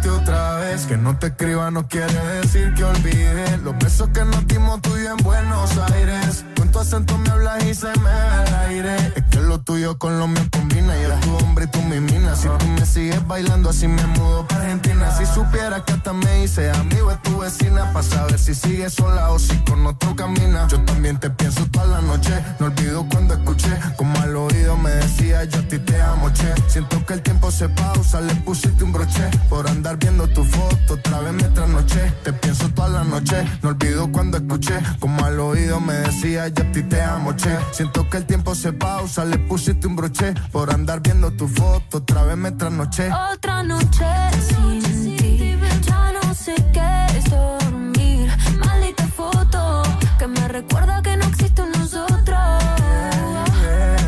Que 0.94 1.00
no 1.00 1.18
te 1.18 1.26
escriba 1.26 1.72
no 1.72 1.88
quiere 1.88 2.14
decir 2.40 2.72
que 2.74 2.84
olvide. 2.84 3.58
Los 3.64 3.76
besos 3.78 4.10
que 4.10 4.24
nos 4.24 4.46
dimos 4.46 4.80
tú 4.80 4.94
en 4.94 5.16
Buenos 5.24 5.76
Aires. 5.92 6.44
Con 6.56 6.70
tu 6.70 6.78
acento 6.78 7.18
me 7.18 7.30
hablas 7.30 7.64
y 7.64 7.74
se 7.74 7.88
me 7.98 8.04
va 8.04 8.44
el 8.44 8.54
aire. 8.54 8.96
Es 9.16 9.24
que 9.28 9.40
lo 9.40 9.60
tuyo 9.60 9.98
con 9.98 10.20
lo 10.20 10.28
mío 10.28 10.46
combina. 10.52 10.96
Yo 11.02 11.08
tu 11.18 11.36
hombre 11.44 11.64
y 11.64 11.68
tú 11.68 11.82
mi 11.82 11.98
mina. 11.98 12.36
Si 12.36 12.46
tú 12.46 12.66
me 12.68 12.86
sigues 12.86 13.26
bailando 13.26 13.70
así 13.70 13.88
me 13.88 14.06
mudo 14.06 14.46
para 14.46 14.60
Argentina. 14.60 15.10
Si 15.18 15.26
supieras 15.26 15.82
que 15.82 15.94
hasta 15.94 16.12
me 16.12 16.44
hice 16.44 16.70
amigo 16.70 17.10
de 17.10 17.16
tu 17.16 17.38
vecina 17.38 17.92
Para 17.92 18.04
saber 18.04 18.38
si 18.38 18.54
sigues 18.54 18.94
sola 18.94 19.32
o 19.32 19.40
si 19.40 19.56
con 19.64 19.84
otro 19.84 20.14
camina. 20.14 20.68
Yo 20.68 20.80
también 20.84 21.18
te 21.18 21.28
pienso 21.28 21.66
toda 21.72 21.86
la 21.86 22.02
noche. 22.02 22.32
No 22.60 22.66
olvido 22.66 23.04
cuando 23.10 23.34
escuché 23.34 23.76
Como 23.96 24.16
al 24.20 24.36
oído 24.36 24.76
me 24.76 24.90
decía 24.90 25.42
yo 25.44 25.58
a 25.58 25.68
ti 25.68 25.78
te 25.78 26.00
amo, 26.00 26.30
che 26.32 26.54
Siento 26.68 27.04
que 27.04 27.14
el 27.14 27.22
tiempo 27.22 27.50
se 27.50 27.68
pausa, 27.68 28.20
le 28.20 28.34
pusiste 28.36 28.84
un 28.84 28.92
broche 28.92 29.28
Por 29.48 29.68
andar 29.68 29.96
viendo 29.96 30.28
tu 30.28 30.44
foto, 30.44 30.83
otra 30.92 31.20
vez 31.20 31.32
me 31.32 31.48
trasnoché 31.50 32.12
Te 32.22 32.32
pienso 32.32 32.68
toda 32.70 32.88
la 32.88 33.04
noche, 33.04 33.44
no 33.62 33.70
olvido 33.70 34.10
cuando 34.12 34.36
escuché 34.36 34.78
Como 35.00 35.24
al 35.24 35.40
oído 35.40 35.80
me 35.80 35.94
decía 35.94 36.48
yo 36.48 36.62
a 36.62 36.72
ti 36.72 36.82
te 36.82 37.00
amo, 37.00 37.34
che 37.34 37.56
Siento 37.72 38.08
que 38.08 38.18
el 38.18 38.26
tiempo 38.26 38.54
se 38.54 38.72
pausa, 38.72 39.24
le 39.24 39.38
pusiste 39.38 39.86
un 39.86 39.96
broche 39.96 40.34
Por 40.52 40.72
andar 40.72 41.00
viendo 41.00 41.32
tu 41.32 41.48
foto, 41.48 41.98
otra 41.98 42.24
vez 42.24 42.36
me 42.36 42.52
trasnoché 42.52 43.10
Otra 43.32 43.62
noche 43.62 44.06
sin 44.48 45.16
ti, 45.16 45.56
ya 45.82 46.12
no 46.12 46.34
sé 46.34 46.54
qué 46.72 47.18
es 47.18 47.30
dormir. 47.30 48.30
Maldita 48.58 49.06
foto 49.08 49.82
que 50.18 50.26
me 50.26 50.48
recuerda 50.48 51.02
que 51.02 51.16
no 51.16 51.24
existe 51.24 51.62
un 51.62 51.72
nosotros. 51.72 52.38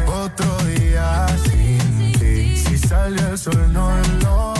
Otro 0.06 0.56
día 0.64 1.26
sin 1.44 2.12
ti 2.12 2.56
Si 2.56 2.78
salió 2.78 3.28
el 3.28 3.38
sol 3.38 3.72
no 3.72 3.90
lo 4.22 4.55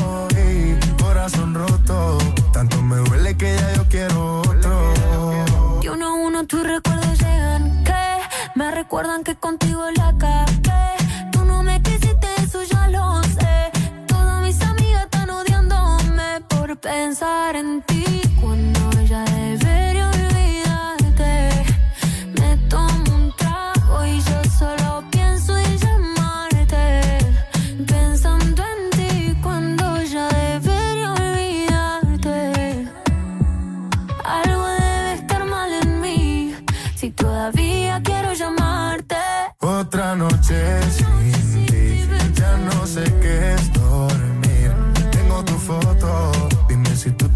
Tanto 1.86 2.82
me 2.82 2.96
duele 2.96 3.36
que 3.36 3.54
ya 3.54 3.74
yo 3.74 3.84
quiero 3.88 4.40
otro 4.40 4.92
Y 5.82 5.88
uno 5.88 6.06
a 6.08 6.14
uno 6.14 6.44
tus 6.44 6.66
recuerdos 6.66 7.16
llegan 7.20 7.84
que 7.84 7.94
me 8.56 8.72
recuerdan 8.72 9.22
que 9.22 9.36
contigo 9.36 9.84
la 9.96 10.12
cagué. 10.18 10.96
Tú 11.30 11.44
no 11.44 11.62
me 11.62 11.80
quisiste, 11.82 12.26
eso 12.42 12.64
ya 12.64 12.88
lo 12.88 13.22
sé. 13.22 13.70
Todas 14.08 14.42
mis 14.42 14.60
amigas 14.62 15.04
están 15.04 15.30
odiándome 15.30 16.40
por 16.48 16.76
pensar 16.78 17.54
en 17.54 17.82
ti 17.82 17.95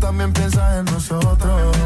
también 0.01 0.33
piensas 0.33 0.79
en 0.79 0.85
nosotros. 0.87 1.77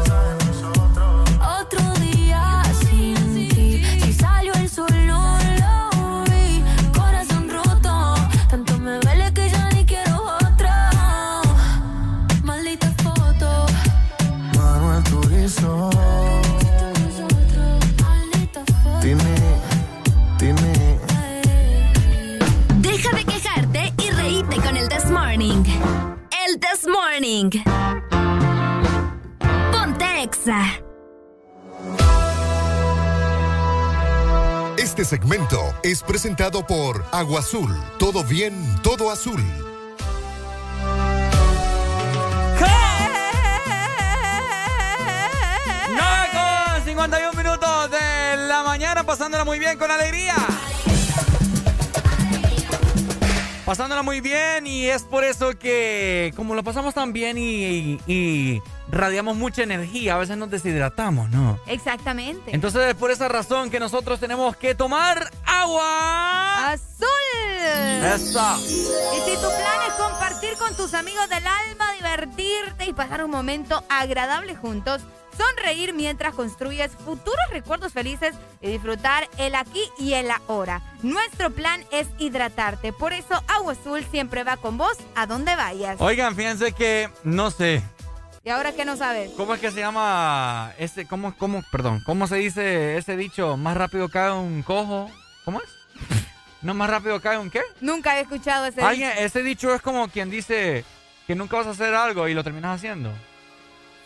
Otro 1.61 1.93
día 1.99 2.63
sin 2.79 3.49
ti. 3.49 3.83
Si 4.01 4.13
salió 4.13 4.53
el 4.53 4.69
sol, 4.69 4.87
no 5.05 5.37
lo 5.59 6.23
vi. 6.23 6.63
Corazón 6.97 7.49
roto. 7.49 8.15
Tanto 8.49 8.77
me 8.79 8.99
duele 8.99 9.33
que 9.33 9.49
ya 9.49 9.69
ni 9.71 9.85
quiero 9.85 10.23
otra. 10.23 10.89
Maldita 12.43 12.89
foto. 13.03 13.65
Manuel 14.55 15.03
Turizo. 15.03 15.89
Tini. 19.01 19.23
Deja 22.79 23.15
de 23.15 23.25
quejarte 23.25 23.93
y 23.97 24.09
reíte 24.11 24.55
con 24.57 24.77
el 24.77 24.87
This 24.89 25.11
Morning. 25.11 25.63
El 26.47 26.59
This 26.59 26.87
Morning. 26.87 27.84
Exa. 30.45 30.81
Este 34.77 35.03
segmento 35.03 35.73
es 35.81 36.03
presentado 36.03 36.65
por 36.67 37.03
Agua 37.11 37.39
Azul. 37.39 37.75
Todo 37.97 38.23
bien, 38.23 38.53
todo 38.83 39.09
azul. 39.09 39.43
¡Nueve 45.89 46.29
con 46.33 46.83
51 46.85 47.33
minutos 47.33 47.91
de 47.91 48.37
la 48.47 48.63
mañana, 48.63 49.03
pasándola 49.03 49.45
muy 49.45 49.57
bien 49.57 49.77
con 49.79 49.89
alegría. 49.89 50.35
Pasándola 53.65 54.03
muy 54.03 54.21
bien 54.21 54.67
y 54.67 54.85
es 54.85 55.01
por 55.01 55.23
eso 55.23 55.57
que 55.57 56.31
como 56.35 56.53
lo 56.53 56.63
pasamos 56.63 56.93
tan 56.93 57.13
bien 57.13 57.35
y, 57.39 57.99
y 58.05 58.61
radiamos 58.89 59.37
mucha 59.37 59.63
energía, 59.63 60.13
a 60.13 60.17
veces 60.19 60.37
nos 60.37 60.51
deshidratamos, 60.51 61.31
¿no? 61.31 61.59
Exactamente. 61.65 62.53
Entonces 62.53 62.89
es 62.89 62.93
por 62.93 63.09
esa 63.09 63.27
razón 63.27 63.71
que 63.71 63.79
nosotros 63.79 64.19
tenemos 64.19 64.55
que 64.55 64.75
tomar 64.75 65.31
agua 65.45 66.73
azul. 66.73 67.07
Eso. 68.03 68.57
Y 68.63 69.29
si 69.29 69.35
tu 69.35 69.47
plan 69.47 69.79
es 69.87 69.93
compartir 69.97 70.55
con 70.59 70.75
tus 70.77 70.93
amigos 70.93 71.27
del 71.29 71.45
alma, 71.47 71.91
divertirte 71.93 72.85
y 72.85 72.93
pasar 72.93 73.25
un 73.25 73.31
momento 73.31 73.83
agradable 73.89 74.55
juntos, 74.55 75.01
sonreír 75.37 75.93
mientras 75.93 76.33
construyes 76.33 76.91
futuros 76.93 77.45
recuerdos 77.51 77.93
felices 77.93 78.35
y 78.61 78.67
disfrutar 78.67 79.27
el 79.37 79.55
aquí 79.55 79.83
y 79.99 80.13
el 80.13 80.29
ahora. 80.47 80.81
Nuestro 81.03 81.49
plan 81.51 81.83
es 81.91 82.07
hidratarte, 82.17 82.93
por 82.93 83.13
eso 83.13 83.41
Agua 83.47 83.73
Azul 83.73 84.05
siempre 84.09 84.43
va 84.43 84.57
con 84.57 84.77
vos 84.77 84.97
a 85.15 85.25
donde 85.27 85.55
vayas. 85.55 85.99
Oigan, 85.99 86.35
fíjense 86.35 86.71
que 86.71 87.09
no 87.23 87.51
sé. 87.51 87.81
¿Y 88.43 88.49
ahora 88.49 88.73
qué 88.73 88.85
no 88.85 88.95
sabes? 88.95 89.31
¿Cómo 89.35 89.55
es 89.55 89.59
que 89.59 89.71
se 89.71 89.79
llama 89.79 90.71
ese, 90.77 91.07
cómo, 91.07 91.35
cómo, 91.35 91.63
perdón, 91.71 92.01
cómo 92.05 92.27
se 92.27 92.35
dice 92.35 92.95
ese 92.97 93.17
dicho? 93.17 93.57
Más 93.57 93.75
rápido 93.75 94.07
cae 94.07 94.31
un 94.31 94.61
cojo. 94.61 95.09
¿Cómo 95.43 95.59
es? 95.61 95.69
¿No 96.61 96.73
más 96.75 96.89
rápido 96.89 97.19
cae 97.21 97.37
un 97.39 97.49
qué? 97.49 97.61
Nunca 97.81 98.17
he 98.17 98.21
escuchado 98.21 98.65
ese 98.65 98.81
Alguien, 98.81 99.09
dicho. 99.09 99.21
ese 99.21 99.43
dicho 99.43 99.73
es 99.73 99.81
como 99.81 100.07
quien 100.09 100.29
dice 100.29 100.85
que 101.25 101.35
nunca 101.35 101.57
vas 101.57 101.67
a 101.67 101.71
hacer 101.71 101.93
algo 101.95 102.27
y 102.27 102.33
lo 102.35 102.43
terminas 102.43 102.75
haciendo. 102.75 103.11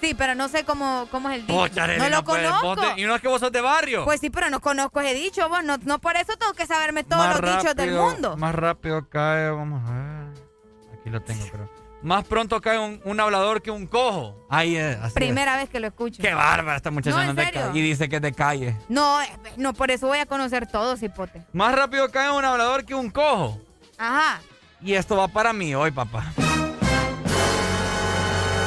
Sí, 0.01 0.13
pero 0.13 0.33
no 0.35 0.47
sé 0.47 0.63
cómo, 0.63 1.07
cómo 1.11 1.29
es 1.29 1.35
el 1.35 1.41
dicho. 1.47 1.59
Pocha, 1.59 1.85
no 1.87 2.09
lo 2.09 2.23
pues, 2.23 2.41
conozco. 2.47 2.75
te- 2.95 3.01
y 3.01 3.05
no 3.05 3.15
es 3.15 3.21
que 3.21 3.27
vos 3.27 3.39
sos 3.41 3.51
de 3.51 3.59
barrio. 3.61 4.05
Pues 4.05 4.19
sí, 4.21 4.29
pero 4.29 4.49
no 4.49 4.61
conozco 4.61 5.01
ese 5.01 5.13
dicho, 5.13 5.47
vos. 5.49 5.63
No, 5.63 5.77
no 5.83 5.99
por 5.99 6.15
eso 6.15 6.33
tengo 6.37 6.53
que 6.53 6.65
saberme 6.65 7.03
todos 7.03 7.25
Más 7.27 7.41
los 7.41 7.57
dichos 7.57 7.75
del 7.75 7.91
mundo. 7.91 8.37
Más 8.37 8.55
rápido 8.55 9.07
cae, 9.09 9.49
vamos 9.49 9.81
a 9.89 9.93
ver. 9.93 10.99
Aquí 10.99 11.09
lo 11.09 11.21
tengo, 11.21 11.45
pero. 11.51 11.69
Más 12.01 12.23
pronto 12.23 12.61
cae 12.61 12.79
un, 12.79 13.01
un 13.03 13.19
hablador 13.19 13.61
que 13.61 13.71
un 13.71 13.85
cojo. 13.85 14.47
Ahí 14.49 14.77
es, 14.77 14.95
así 14.95 15.07
es. 15.07 15.13
Primera 15.15 15.57
vez 15.57 15.69
que 15.69 15.81
lo 15.81 15.87
escucho. 15.87 16.21
Qué 16.23 16.33
bárbara 16.33 16.77
esta 16.77 16.91
muchacha. 16.91 17.17
No, 17.17 17.29
¿en 17.29 17.35
de 17.35 17.43
serio? 17.43 17.61
ca- 17.61 17.77
Y 17.77 17.81
dice 17.81 18.07
que 18.07 18.15
es 18.15 18.21
de 18.21 18.31
calle. 18.31 18.77
No, 18.87 19.21
eh, 19.21 19.27
no, 19.57 19.73
por 19.73 19.91
eso 19.91 20.07
voy 20.07 20.19
a 20.19 20.25
conocer 20.25 20.65
todos, 20.65 21.03
hipote. 21.03 21.43
Más 21.51 21.75
rápido 21.75 22.09
cae 22.09 22.31
un 22.31 22.45
hablador 22.45 22.85
que 22.85 22.95
un 22.95 23.09
cojo. 23.09 23.59
Ajá. 23.97 24.39
Y 24.81 24.93
esto 24.93 25.17
va 25.17 25.27
para 25.27 25.51
mí 25.51 25.75
hoy, 25.75 25.91
papá. 25.91 26.23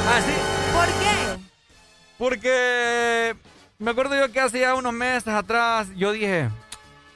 Ah, 0.05 0.19
sí. 0.23 0.33
¿Por 0.75 0.85
qué? 0.85 1.22
Porque 2.23 3.35
me 3.79 3.91
acuerdo 3.91 4.15
yo 4.15 4.31
que 4.31 4.39
hace 4.39 4.61
ya 4.61 4.75
unos 4.75 4.93
meses 4.93 5.27
atrás 5.27 5.89
yo 5.93 6.13
dije, 6.13 6.49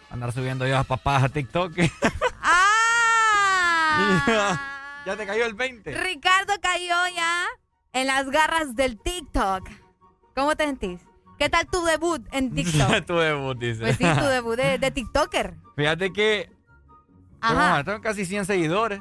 andar 0.09 0.33
subiendo 0.33 0.67
yo 0.67 0.77
a 0.77 0.83
papás 0.83 1.23
a 1.23 1.29
TikTok. 1.29 1.71
¡Ah! 2.41 4.59
ya 5.05 5.15
te 5.15 5.25
cayó 5.25 5.45
el 5.45 5.53
20. 5.53 5.95
Ricardo 5.95 6.51
cayó 6.61 7.07
ya 7.15 7.45
en 7.93 8.07
las 8.07 8.29
garras 8.29 8.75
del 8.75 8.99
TikTok. 8.99 9.69
¿Cómo 10.35 10.57
te 10.57 10.65
sentís? 10.65 10.99
¿Qué 11.39 11.47
tal 11.47 11.67
tu 11.67 11.85
debut 11.85 12.27
en 12.33 12.53
TikTok? 12.55 13.05
tu 13.05 13.15
debut, 13.15 13.57
dice. 13.57 13.83
Pues 13.83 13.95
sí, 13.95 14.03
tu 14.03 14.25
debut 14.29 14.57
de, 14.57 14.77
de 14.77 14.91
TikToker. 14.91 15.53
Fíjate 15.77 16.11
que 16.11 16.51
Ajá. 17.39 17.81
tengo 17.85 18.01
casi 18.01 18.25
100 18.25 18.43
seguidores. 18.43 18.99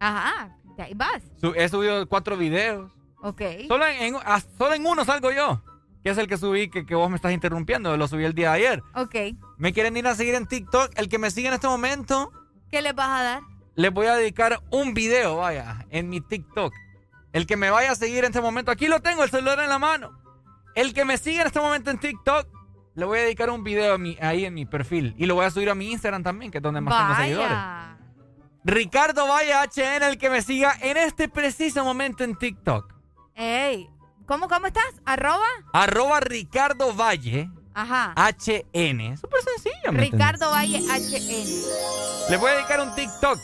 Ajá. 0.00 0.56
De 0.78 0.84
ahí 0.84 0.94
vas. 0.94 1.22
He 1.56 1.68
subido 1.68 2.08
cuatro 2.08 2.38
videos. 2.38 2.90
Ok. 3.22 3.40
Solo 3.68 3.86
en, 3.86 4.02
en- 4.02 4.16
ah, 4.24 4.40
solo 4.58 4.74
en 4.74 4.84
uno 4.86 5.04
salgo 5.04 5.30
yo. 5.32 5.62
Que 6.02 6.10
es 6.10 6.18
el 6.18 6.26
que 6.26 6.36
subí, 6.36 6.68
que, 6.68 6.84
que 6.84 6.94
vos 6.96 7.08
me 7.08 7.16
estás 7.16 7.32
interrumpiendo. 7.32 7.96
Lo 7.96 8.08
subí 8.08 8.24
el 8.24 8.34
día 8.34 8.50
de 8.50 8.56
ayer. 8.56 8.82
Ok. 8.94 9.14
Me 9.56 9.72
quieren 9.72 9.96
ir 9.96 10.06
a 10.08 10.14
seguir 10.16 10.34
en 10.34 10.46
TikTok. 10.46 10.90
El 10.96 11.08
que 11.08 11.18
me 11.18 11.30
sigue 11.30 11.48
en 11.48 11.54
este 11.54 11.68
momento, 11.68 12.32
¿Qué 12.70 12.82
le 12.82 12.92
vas 12.92 13.08
a 13.08 13.22
dar? 13.22 13.42
les 13.76 13.92
voy 13.92 14.06
a 14.06 14.16
dedicar 14.16 14.60
un 14.70 14.94
video, 14.94 15.36
vaya, 15.36 15.86
en 15.90 16.08
mi 16.08 16.20
TikTok. 16.20 16.74
El 17.32 17.46
que 17.46 17.56
me 17.56 17.70
vaya 17.70 17.92
a 17.92 17.94
seguir 17.94 18.18
en 18.18 18.24
este 18.26 18.40
momento, 18.40 18.70
aquí 18.72 18.88
lo 18.88 19.00
tengo, 19.00 19.22
el 19.22 19.30
celular 19.30 19.60
en 19.60 19.68
la 19.70 19.78
mano. 19.78 20.18
El 20.74 20.92
que 20.92 21.04
me 21.04 21.16
sigue 21.18 21.40
en 21.40 21.46
este 21.46 21.60
momento 21.60 21.90
en 21.90 21.98
TikTok, 21.98 22.46
le 22.94 23.04
voy 23.06 23.20
a 23.20 23.22
dedicar 23.22 23.48
un 23.50 23.62
video 23.64 23.94
a 23.94 23.98
mi- 23.98 24.18
ahí 24.20 24.44
en 24.44 24.54
mi 24.54 24.66
perfil. 24.66 25.14
Y 25.16 25.26
lo 25.26 25.34
voy 25.36 25.44
a 25.46 25.50
subir 25.50 25.70
a 25.70 25.74
mi 25.74 25.90
Instagram 25.92 26.22
también, 26.22 26.50
que 26.50 26.58
es 26.58 26.62
donde 26.62 26.80
más 26.80 26.94
tengo 26.98 27.14
seguidores. 27.22 27.48
Vaya. 27.50 27.98
Ricardo 28.64 29.26
Valle 29.28 29.52
HN, 29.54 30.02
el 30.08 30.18
que 30.18 30.30
me 30.30 30.42
siga 30.42 30.74
en 30.80 30.96
este 30.96 31.28
preciso 31.28 31.84
momento 31.84 32.22
en 32.24 32.36
TikTok. 32.36 32.91
Ey. 33.34 33.88
¿Cómo, 34.26 34.48
cómo 34.48 34.66
estás? 34.66 34.84
¿Arroba? 35.04 35.46
Arroba 35.72 36.20
Ricardo 36.20 36.94
Valle 36.94 37.50
Ajá. 37.74 38.14
HN. 38.16 39.16
Súper 39.16 39.40
sencillo. 39.42 39.92
¿me 39.92 40.00
Ricardo 40.00 40.50
Valle 40.50 40.78
HN. 40.78 42.30
Le 42.30 42.36
voy 42.36 42.50
a 42.50 42.54
dedicar 42.54 42.80
un 42.80 42.94
TikTok. 42.94 43.38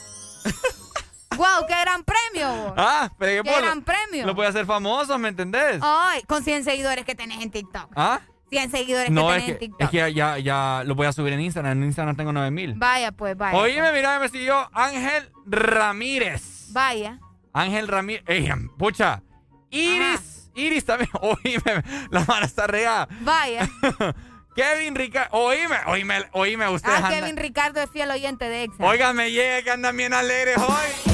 ¡Wow! 1.36 1.66
¡Qué 1.68 1.74
gran 1.80 2.02
premio! 2.04 2.64
vos. 2.64 2.72
Ah, 2.76 3.10
pero 3.18 3.42
¡Qué 3.42 3.50
que 3.50 3.60
gran 3.60 3.82
premio! 3.82 4.26
Lo 4.26 4.34
voy 4.34 4.46
a 4.46 4.48
hacer 4.48 4.66
famoso, 4.66 5.16
¿me 5.18 5.28
entendés? 5.28 5.78
Ay, 5.82 6.22
con 6.22 6.42
100 6.42 6.64
seguidores 6.64 7.04
que 7.04 7.14
tenés 7.14 7.40
en 7.40 7.50
TikTok. 7.50 7.92
¿Ah? 7.94 8.20
100 8.50 8.70
seguidores 8.70 9.10
No, 9.10 9.28
que 9.28 9.36
es 9.36 9.42
tenés 9.42 9.50
en 9.50 9.58
TikTok. 9.58 9.82
es 9.82 9.90
que 9.90 10.14
ya, 10.14 10.38
ya, 10.38 10.82
lo 10.84 10.94
voy 10.94 11.06
a 11.06 11.12
subir 11.12 11.32
en 11.32 11.40
Instagram. 11.40 11.78
En 11.78 11.84
Instagram 11.84 12.16
tengo 12.16 12.32
9000. 12.32 12.74
Vaya, 12.74 13.12
pues, 13.12 13.36
vaya. 13.36 13.56
Oíme, 13.56 13.92
mira, 13.92 14.18
me 14.18 14.28
siguió 14.28 14.68
Ángel 14.72 15.30
Ramírez. 15.46 16.72
Vaya. 16.72 17.20
Ángel 17.52 17.86
Ramírez. 17.86 18.24
Ey, 18.26 18.48
pucha. 18.76 19.22
Iris. 19.70 20.50
Iris 20.54 20.84
también. 20.84 21.10
Oíme, 21.20 21.82
la 22.10 22.24
mano 22.24 22.44
está 22.46 22.66
regada. 22.66 23.08
Vaya. 23.20 23.68
Kevin 24.56 24.96
Ricardo. 24.96 25.36
Oíme, 25.38 25.76
oíme, 25.86 26.24
oíme, 26.32 26.68
ustedes 26.68 27.00
Ah, 27.02 27.08
Kevin 27.10 27.36
Ricardo 27.36 27.80
es 27.80 27.90
fiel 27.90 28.10
oyente 28.10 28.48
de 28.48 28.64
Exa. 28.64 28.84
Oigan, 28.84 29.14
me 29.14 29.30
llega 29.30 29.62
que 29.62 29.70
andan 29.70 29.96
bien 29.96 30.12
alegres 30.12 30.56
hoy. 30.58 31.12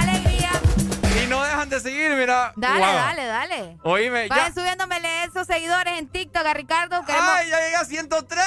Alegría. 0.00 0.49
No 1.40 1.46
dejan 1.46 1.68
de 1.70 1.80
seguir, 1.80 2.10
mira. 2.16 2.52
Dale, 2.56 2.80
dale, 2.80 3.26
dale. 3.26 3.78
Oíme, 3.82 4.28
ya. 4.28 4.34
Vayan 4.34 4.54
subiéndomele 4.54 5.24
esos 5.24 5.46
seguidores 5.46 5.98
en 5.98 6.08
TikTok 6.08 6.44
a 6.46 6.54
Ricardo. 6.54 7.04
Queremos 7.04 7.30
¡Ay, 7.34 7.48
ya 7.50 7.60
llegué 7.60 7.76
a 7.76 7.84
103! 7.84 8.44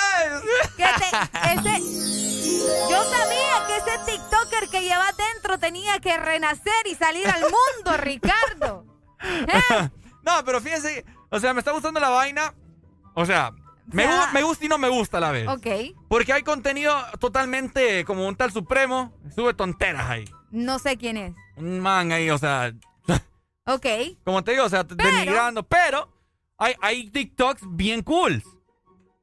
que 0.77 0.83
te- 0.83 1.53
ese, 1.53 1.81
yo 2.89 3.03
sabía 3.03 3.67
que 3.67 3.77
ese 3.77 3.99
TikToker 4.05 4.69
que 4.69 4.81
llevas 4.81 5.15
dentro 5.17 5.57
tenía 5.57 5.99
que 5.99 6.17
renacer 6.17 6.73
y 6.85 6.95
salir 6.95 7.27
al 7.30 7.41
mundo, 7.41 7.97
Ricardo. 7.97 8.85
¿Eh? 9.22 9.89
no, 10.23 10.43
pero 10.45 10.61
fíjense, 10.61 11.05
o 11.30 11.39
sea, 11.39 11.53
me 11.53 11.59
está 11.59 11.72
gustando 11.72 11.99
la 11.99 12.09
vaina. 12.09 12.53
O 13.15 13.25
sea, 13.25 13.51
me, 13.88 14.07
gu- 14.07 14.31
me 14.33 14.43
gusta 14.43 14.65
y 14.65 14.67
no 14.67 14.77
me 14.77 14.89
gusta 14.89 15.17
a 15.17 15.22
la 15.22 15.31
vez. 15.31 15.47
Ok. 15.47 15.67
Porque 16.09 16.33
hay 16.33 16.43
contenido 16.43 16.95
totalmente 17.19 18.05
como 18.05 18.27
un 18.27 18.35
tal 18.35 18.51
supremo. 18.51 19.13
Sube 19.35 19.53
tonteras 19.53 20.09
ahí. 20.09 20.25
No 20.51 20.80
sé 20.80 20.97
quién 20.97 21.17
es. 21.17 21.33
Un 21.56 21.80
man 21.80 22.11
ahí, 22.11 22.30
o 22.30 22.38
sea, 22.38 22.73
Ok. 23.65 23.85
como 24.23 24.43
te 24.43 24.51
digo, 24.51 24.65
o 24.65 24.69
sea, 24.69 24.83
denigrando. 24.83 25.64
Pero 25.64 26.09
hay, 26.57 26.73
hay 26.82 27.09
TikToks 27.09 27.61
bien 27.75 28.01
cool. 28.01 28.43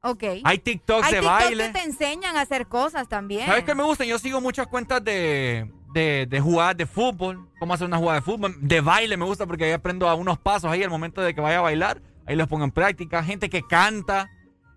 Ok. 0.03 0.23
Hay 0.43 0.57
TikToks 0.57 1.05
Hay 1.05 1.11
de 1.13 1.19
TikTok 1.19 1.39
baile. 1.39 1.67
que 1.67 1.73
te 1.73 1.83
enseñan 1.83 2.35
a 2.37 2.41
hacer 2.41 2.67
cosas 2.67 3.07
también. 3.07 3.45
¿Sabes 3.45 3.63
qué 3.63 3.75
me 3.75 3.83
gusta? 3.83 4.03
Yo 4.03 4.17
sigo 4.17 4.41
muchas 4.41 4.65
cuentas 4.65 5.03
de, 5.03 5.71
de, 5.93 6.25
de 6.27 6.39
jugadas 6.41 6.75
de 6.77 6.87
fútbol, 6.87 7.47
cómo 7.59 7.73
hacer 7.75 7.85
una 7.85 7.97
jugada 7.97 8.19
de 8.19 8.25
fútbol, 8.25 8.55
de 8.59 8.81
baile 8.81 9.15
me 9.15 9.25
gusta 9.25 9.45
porque 9.45 9.65
ahí 9.65 9.71
aprendo 9.73 10.09
a 10.09 10.15
unos 10.15 10.39
pasos 10.39 10.71
ahí 10.71 10.81
al 10.81 10.89
momento 10.89 11.21
de 11.21 11.35
que 11.35 11.41
vaya 11.41 11.59
a 11.59 11.61
bailar, 11.61 12.01
ahí 12.25 12.35
los 12.35 12.47
pongo 12.47 12.63
en 12.63 12.71
práctica, 12.71 13.23
gente 13.23 13.47
que 13.47 13.61
canta, 13.61 14.31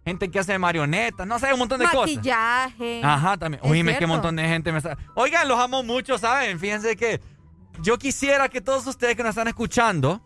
gente 0.04 0.30
que 0.30 0.38
hace 0.40 0.58
marionetas, 0.58 1.26
no 1.26 1.38
sé, 1.38 1.54
un 1.54 1.60
montón 1.60 1.78
de 1.80 1.86
cosas. 1.86 2.00
Maquillaje. 2.16 3.00
Ajá, 3.02 3.38
también. 3.38 3.62
Oíme, 3.64 3.96
qué 3.96 4.06
montón 4.06 4.36
de 4.36 4.46
gente 4.46 4.72
me 4.72 4.78
está... 4.78 4.98
Oigan, 5.14 5.48
los 5.48 5.58
amo 5.58 5.82
mucho, 5.82 6.18
¿saben? 6.18 6.58
Fíjense 6.60 6.96
que 6.96 7.18
yo 7.82 7.98
quisiera 7.98 8.48
que 8.48 8.60
todos 8.60 8.86
ustedes 8.86 9.16
que 9.16 9.22
nos 9.22 9.30
están 9.30 9.48
escuchando 9.48 10.20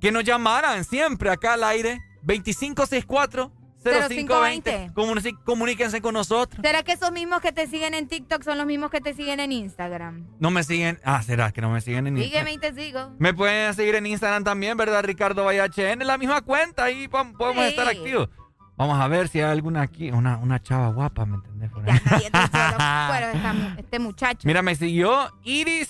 que 0.00 0.12
nos 0.12 0.24
llamaran 0.24 0.84
siempre 0.84 1.30
acá 1.30 1.54
al 1.54 1.64
aire. 1.64 2.00
2564 2.22 3.52
0520. 3.82 4.90
Comuní- 4.94 5.38
Comuníquense 5.44 6.00
con 6.00 6.14
nosotros. 6.14 6.60
¿Será 6.62 6.82
que 6.82 6.92
esos 6.92 7.12
mismos 7.12 7.40
que 7.40 7.52
te 7.52 7.66
siguen 7.68 7.94
en 7.94 8.08
TikTok 8.08 8.42
son 8.42 8.58
los 8.58 8.66
mismos 8.66 8.90
que 8.90 9.00
te 9.00 9.14
siguen 9.14 9.38
en 9.40 9.52
Instagram? 9.52 10.26
No 10.40 10.50
me 10.50 10.62
siguen. 10.64 11.00
Ah, 11.04 11.22
¿será 11.22 11.52
que 11.52 11.60
no 11.60 11.70
me 11.70 11.80
siguen 11.80 12.06
en 12.08 12.18
Instagram? 12.18 12.46
Sígueme 12.48 12.52
y 12.52 12.58
te 12.74 12.80
sigo. 12.82 13.12
Me 13.18 13.32
pueden 13.32 13.72
seguir 13.74 13.94
en 13.94 14.06
Instagram 14.06 14.44
también, 14.44 14.76
¿verdad? 14.76 15.04
Ricardo 15.04 15.44
VHN, 15.44 16.04
la 16.04 16.18
misma 16.18 16.40
cuenta, 16.42 16.84
ahí 16.84 17.08
podemos 17.08 17.64
Sí. 17.64 17.70
estar 17.70 17.88
activos. 17.88 18.28
Vamos 18.76 19.00
a 19.00 19.08
ver 19.08 19.28
si 19.28 19.40
hay 19.40 19.50
alguna 19.50 19.82
aquí, 19.82 20.10
una, 20.10 20.36
una 20.36 20.62
chava 20.62 20.88
guapa, 20.90 21.24
¿me 21.26 21.36
entendés? 21.36 21.70
Por 21.70 21.88
ahí. 21.88 21.98
Bueno, 22.02 23.26
esta 23.32 23.52
mu- 23.52 23.74
este 23.78 23.98
muchacho. 23.98 24.40
Mira, 24.46 24.62
me 24.62 24.74
siguió 24.74 25.32
Iris 25.44 25.88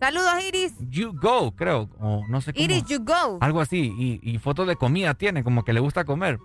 Saludos, 0.00 0.32
Iris. 0.48 0.72
You 0.88 1.12
Go, 1.12 1.54
creo, 1.54 1.90
o 2.00 2.24
no 2.28 2.40
sé 2.40 2.52
cómo. 2.52 2.64
Iris, 2.64 2.84
you 2.86 2.98
go. 3.04 3.38
Algo 3.40 3.60
así, 3.60 3.92
y, 3.96 4.18
y 4.22 4.38
fotos 4.38 4.66
de 4.66 4.74
comida 4.74 5.14
tiene, 5.14 5.44
como 5.44 5.62
que 5.62 5.72
le 5.72 5.80
gusta 5.80 6.04
comer. 6.04 6.38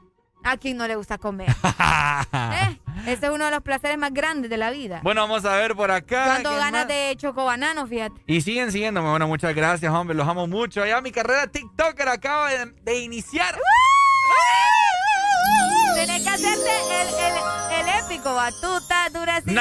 ¿A 0.44 0.58
quién 0.58 0.78
no 0.78 0.88
le 0.88 0.96
gusta 0.96 1.18
comer? 1.18 1.50
¿Eh? 2.34 2.80
Ese 3.08 3.26
es 3.26 3.32
uno 3.32 3.46
de 3.46 3.52
los 3.52 3.62
placeres 3.62 3.98
más 3.98 4.14
grandes 4.14 4.50
de 4.52 4.58
la 4.58 4.70
vida. 4.70 5.00
Bueno, 5.04 5.22
vamos 5.22 5.44
a 5.44 5.56
ver 5.56 5.74
por 5.76 5.90
acá. 5.90 6.26
Cuando 6.26 6.50
¿quién 6.50 6.60
ganas 6.62 6.82
más? 6.82 6.88
de 6.88 7.16
chocobanano, 7.18 7.88
fíjate. 7.88 8.22
Y 8.28 8.42
siguen 8.42 8.72
siguiéndome. 8.72 9.10
Bueno, 9.10 9.28
muchas 9.28 9.56
gracias, 9.56 9.92
hombre. 9.92 10.16
Los 10.16 10.28
amo 10.28 10.46
mucho. 10.46 10.86
Ya 10.86 11.02
mi 11.02 11.12
carrera 11.12 11.48
TikToker 11.48 12.10
acaba 12.10 12.52
de, 12.52 12.66
de 12.84 13.00
iniciar. 13.00 13.56
Tienes 15.96 16.24
que 16.24 16.30
hacerte 16.30 16.70
el, 17.02 17.08
el, 17.08 17.88
el 17.90 18.04
épico, 18.06 18.34
batuta, 18.36 19.10
dura, 19.14 19.42
No, 19.46 19.54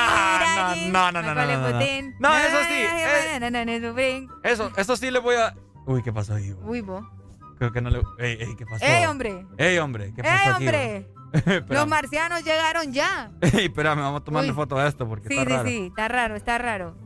no, 0.91 1.13
no, 1.13 1.23
no, 1.23 1.35
no, 1.35 1.35
no, 1.35 1.47
no, 1.47 1.71
no. 1.71 1.79
No, 2.21 2.39
eso 2.39 2.59
sí, 2.69 4.29
Eso, 4.43 4.73
eso 4.77 4.97
sí 4.97 5.11
le 5.11 5.19
voy 5.19 5.37
a. 5.37 5.55
Uy, 5.87 6.03
¿qué 6.03 6.13
pasó 6.13 6.35
ahí? 6.35 6.53
Uy, 6.63 6.81
vos. 6.81 7.05
Creo 7.59 7.73
que 7.73 7.81
no 7.81 7.91
le. 7.91 7.99
Ey, 8.19 8.39
ey, 8.41 8.57
¿qué 8.57 8.67
pasó? 8.67 8.85
¡Ey, 8.85 9.05
hombre! 9.07 9.47
¡Ey, 9.59 9.79
hombre! 9.79 10.13
¿Qué 10.15 10.23
pasó 10.23 10.35
¡Ey, 10.35 10.51
aquí? 10.51 10.65
hombre! 10.65 11.09
Los 11.69 11.87
marcianos 11.87 12.45
llegaron 12.45 12.93
ya. 12.93 13.31
Ey, 13.41 13.67
espérame, 13.67 14.01
vamos 14.01 14.21
a 14.21 14.25
tomarle 14.25 14.51
Uy. 14.51 14.57
foto 14.57 14.79
a 14.79 14.87
esto 14.89 15.09
porque 15.09 15.29
Sí, 15.29 15.35
está 15.37 15.45
sí, 15.51 15.57
raro. 15.57 15.69
sí, 15.69 15.87
está 15.87 16.09
raro, 16.09 16.37
está 16.37 16.59
raro. 16.59 16.97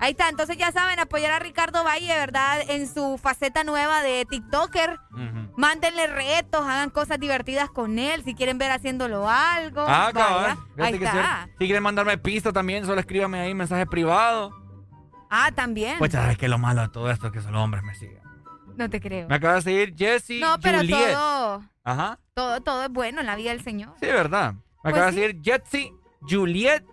Ahí 0.00 0.10
está, 0.10 0.28
entonces 0.28 0.56
ya 0.56 0.72
saben, 0.72 0.98
apoyar 0.98 1.30
a 1.32 1.38
Ricardo 1.38 1.84
Valle, 1.84 2.08
¿verdad? 2.08 2.60
En 2.68 2.92
su 2.92 3.18
faceta 3.22 3.64
nueva 3.64 4.02
de 4.02 4.26
TikToker. 4.28 4.98
Ujú. 5.12 5.52
Mándenle 5.56 6.06
retos, 6.08 6.62
hagan 6.62 6.90
cosas 6.90 7.18
divertidas 7.20 7.70
con 7.70 7.98
él, 7.98 8.22
si 8.24 8.34
quieren 8.34 8.58
ver 8.58 8.70
haciéndolo 8.72 9.28
algo. 9.30 9.84
Ah, 9.86 10.10
vaya. 10.12 10.56
Ahí 10.78 10.98
que 10.98 11.04
está. 11.04 11.44
Si, 11.46 11.50
si 11.52 11.64
quieren 11.66 11.82
mandarme 11.82 12.18
pista 12.18 12.52
también, 12.52 12.84
solo 12.84 13.00
escríbame 13.00 13.40
ahí 13.40 13.54
mensaje 13.54 13.86
privado. 13.86 14.50
Ah, 15.30 15.50
también. 15.54 15.96
Pues 15.98 16.12
sabes 16.12 16.36
que 16.38 16.48
lo 16.48 16.58
malo 16.58 16.82
de 16.82 16.88
todo 16.88 17.10
esto 17.10 17.28
es 17.28 17.32
que 17.32 17.40
solo 17.40 17.62
hombres 17.62 17.82
me 17.84 17.94
siguen. 17.94 18.22
No 18.76 18.90
te 18.90 19.00
creo. 19.00 19.28
Me 19.28 19.36
acaba 19.36 19.54
de 19.54 19.62
seguir 19.62 19.94
Jesse 19.96 20.40
No, 20.40 20.58
pero 20.60 20.78
Juliet. 20.78 21.12
todo, 21.12 21.62
Ajá. 21.84 22.18
todo, 22.34 22.60
todo 22.60 22.82
es 22.84 22.90
bueno 22.90 23.20
en 23.20 23.26
la 23.26 23.36
vida 23.36 23.50
del 23.50 23.62
Señor. 23.62 23.94
Sí, 24.00 24.06
verdad. 24.06 24.54
Me 24.54 24.60
Pues 24.82 24.94
acaba 24.94 25.10
sí. 25.12 25.16
de 25.20 25.22
seguir 25.28 25.40
Jesse 25.44 25.92
Juliet. 26.28 26.84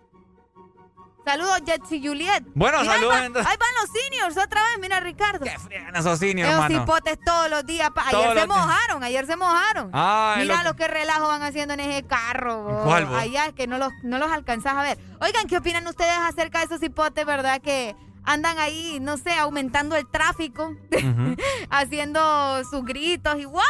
Saludos, 1.25 1.61
Jetsi 1.66 2.06
Juliet. 2.06 2.43
Bueno, 2.56 2.83
saludos, 2.83 3.14
Ahí, 3.14 3.19
va- 3.22 3.25
entonces. 3.25 3.51
ahí 3.51 3.58
van 3.59 3.69
los 3.82 3.90
seniors 3.91 4.38
otra 4.38 4.61
vez, 4.64 4.80
mira, 4.82 5.00
Ricardo. 5.00 5.45
Qué 5.45 5.58
friegan 5.59 5.95
esos 5.95 6.17
seniors, 6.19 6.50
Esos 6.51 6.72
hipotes 6.72 7.19
todos 7.24 7.50
los 7.50 7.66
días. 7.66 7.90
pa- 7.91 8.06
Todos 8.09 8.24
Ayer 8.25 8.40
se 8.40 8.45
días. 8.45 8.48
mojaron, 8.48 9.03
ayer 9.03 9.25
se 9.27 9.35
mojaron. 9.35 9.90
Ay, 9.93 10.41
Mira 10.43 10.64
lo- 10.64 10.69
lo 10.72 10.75
que 10.75 10.88
relajo 10.88 11.27
van 11.27 11.43
haciendo 11.43 11.74
en 11.75 11.80
ese 11.82 12.03
carro. 12.08 12.64
bo. 12.64 12.83
¿Cuál, 12.83 13.06
bo? 13.06 13.16
Allá 13.16 13.45
es 13.45 13.53
que 13.53 13.67
no 13.67 13.77
los, 13.77 13.91
no 14.03 14.17
los 14.17 14.32
alcanzás 14.32 14.74
a 14.74 14.82
ver. 14.83 14.98
Oigan, 15.22 15.48
¿qué 15.48 15.58
opinan 15.58 15.85
ustedes 15.88 16.17
acerca 16.17 16.59
de 16.59 16.66
esos 16.66 16.82
hipotes, 16.82 17.25
verdad? 17.25 17.61
Que 17.61 17.95
andan 18.24 18.58
ahí, 18.59 19.00
no 19.01 19.17
sé, 19.17 19.33
aumentando 19.33 19.95
el 19.95 20.08
tráfico, 20.09 20.75
haciendo 21.69 22.64
sus 22.69 22.83
gritos 22.85 23.35
y 23.40 23.45
¡wow! 23.45 23.61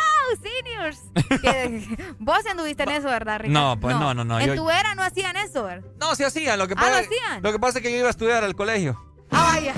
¡Seniors! 0.42 1.00
Que- 1.42 2.14
Vos 2.20 2.46
anduviste 2.50 2.84
en 2.84 2.90
eso, 2.90 3.08
¿verdad, 3.08 3.40
Ricardo? 3.40 3.76
No, 3.76 3.80
pues 3.80 3.96
no, 3.96 4.14
no, 4.14 4.24
no, 4.24 4.40
En 4.40 4.48
yo- 4.48 4.56
tu 4.56 4.70
era 4.70 4.94
no 4.96 5.04
hacían 5.04 5.36
eso, 5.38 5.64
¿verdad? 5.64 5.88
No, 6.00 6.16
sí 6.16 6.24
hacían. 6.24 6.60
Lo 6.60 6.68
que 6.68 6.74
Ah, 6.74 6.82
pasa, 6.82 6.92
¿lo 6.92 6.98
hacían? 6.98 7.44
Lo 7.44 7.52
que 7.52 7.60
pasa 7.60 7.80
es 7.80 7.84
que 7.84 7.92
yo 7.92 7.98
iba 7.98 8.08
a 8.08 8.12
estudiar 8.12 8.44
al 8.44 8.56
colegio. 8.56 9.02
Ah, 9.32 9.54
vaya. 9.54 9.74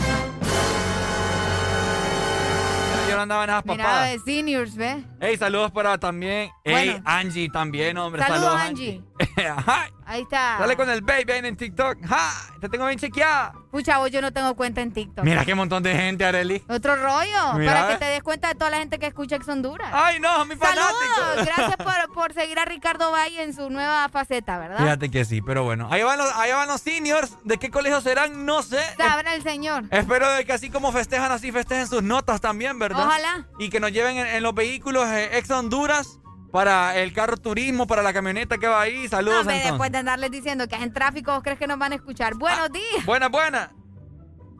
Yo 3.09 3.15
no 3.17 3.21
andaba 3.23 3.43
en 3.43 3.49
esas 3.51 3.65
Mira, 3.65 3.83
papadas. 3.83 4.11
de 4.11 4.19
seniors, 4.19 4.75
¿ves? 4.75 5.03
Ey, 5.23 5.37
saludos 5.37 5.71
para 5.71 5.97
también. 5.97 6.51
Ey, 6.63 6.89
Bueno. 6.89 7.01
Angie 7.05 7.49
también, 7.49 7.97
hombre. 7.97 8.21
Saludos, 8.21 8.41
Saludos, 8.43 8.61
Angie. 8.61 9.01
Ajá. 9.49 9.89
Ahí 10.05 10.23
está. 10.23 10.57
Dale 10.59 10.75
con 10.75 10.89
el 10.89 11.01
baby 11.01 11.31
ahí 11.31 11.39
en 11.45 11.55
TikTok. 11.55 12.05
¡Ja! 12.05 12.29
Te 12.59 12.67
tengo 12.67 12.85
bien 12.87 12.99
chequeada. 12.99 13.53
Pucha, 13.71 13.99
vos 13.99 14.11
yo 14.11 14.21
no 14.21 14.33
tengo 14.33 14.53
cuenta 14.53 14.81
en 14.81 14.91
TikTok. 14.91 15.23
Mira 15.23 15.45
qué 15.45 15.55
montón 15.55 15.81
de 15.81 15.95
gente, 15.95 16.25
Areli. 16.25 16.61
Otro 16.67 16.97
rollo, 16.97 17.53
Mira, 17.55 17.73
para 17.73 17.87
que 17.87 17.97
te 17.99 18.05
des 18.11 18.21
cuenta 18.21 18.49
de 18.49 18.55
toda 18.55 18.69
la 18.69 18.79
gente 18.79 18.99
que 18.99 19.07
escucha 19.07 19.37
Ex 19.37 19.47
Honduras. 19.47 19.89
¡Ay, 19.93 20.19
no, 20.19 20.43
mi 20.45 20.57
Saludos, 20.57 20.91
fanático! 21.35 21.45
gracias 21.55 21.77
por, 22.07 22.13
por 22.13 22.33
seguir 22.33 22.59
a 22.59 22.65
Ricardo 22.65 23.11
Valle 23.11 23.43
en 23.43 23.53
su 23.55 23.69
nueva 23.69 24.09
faceta, 24.09 24.59
¿verdad? 24.59 24.77
Fíjate 24.77 25.09
que 25.09 25.23
sí, 25.23 25.41
pero 25.41 25.63
bueno. 25.63 25.87
Ahí 25.89 26.03
van, 26.03 26.17
los, 26.17 26.31
ahí 26.35 26.51
van 26.51 26.67
los 26.67 26.81
seniors. 26.81 27.37
¿De 27.45 27.57
qué 27.57 27.71
colegio 27.71 28.01
serán? 28.01 28.45
No 28.45 28.61
sé. 28.61 28.81
Sabrá 28.97 29.33
el 29.35 29.41
señor. 29.41 29.85
Espero 29.89 30.29
de 30.33 30.43
que 30.45 30.51
así 30.51 30.69
como 30.69 30.91
festejan, 30.91 31.31
así 31.31 31.51
festejen 31.53 31.87
sus 31.87 32.03
notas 32.03 32.41
también, 32.41 32.77
¿verdad? 32.77 33.07
Ojalá. 33.07 33.47
Y 33.57 33.69
que 33.69 33.79
nos 33.79 33.93
lleven 33.93 34.17
en, 34.17 34.27
en 34.27 34.43
los 34.43 34.53
vehículos 34.53 35.07
eh, 35.13 35.37
ex 35.37 35.49
Honduras 35.51 36.19
para 36.51 36.95
el 36.97 37.13
carro 37.13 37.37
turismo, 37.37 37.87
para 37.87 38.01
la 38.03 38.13
camioneta 38.13 38.57
que 38.57 38.67
va 38.67 38.81
ahí. 38.81 39.03
No, 39.03 39.09
Saludos, 39.09 39.39
entonces. 39.41 39.63
después 39.63 39.91
de 39.91 39.97
andarles 39.99 40.31
diciendo 40.31 40.67
que 40.67 40.75
en 40.75 40.93
tráfico, 40.93 41.31
¿vos 41.31 41.41
crees 41.43 41.57
que 41.57 41.67
nos 41.67 41.79
van 41.79 41.93
a 41.93 41.95
escuchar? 41.95 42.35
Buenos 42.35 42.71
días. 42.71 43.05
Buena, 43.05 43.29
buena. 43.29 43.71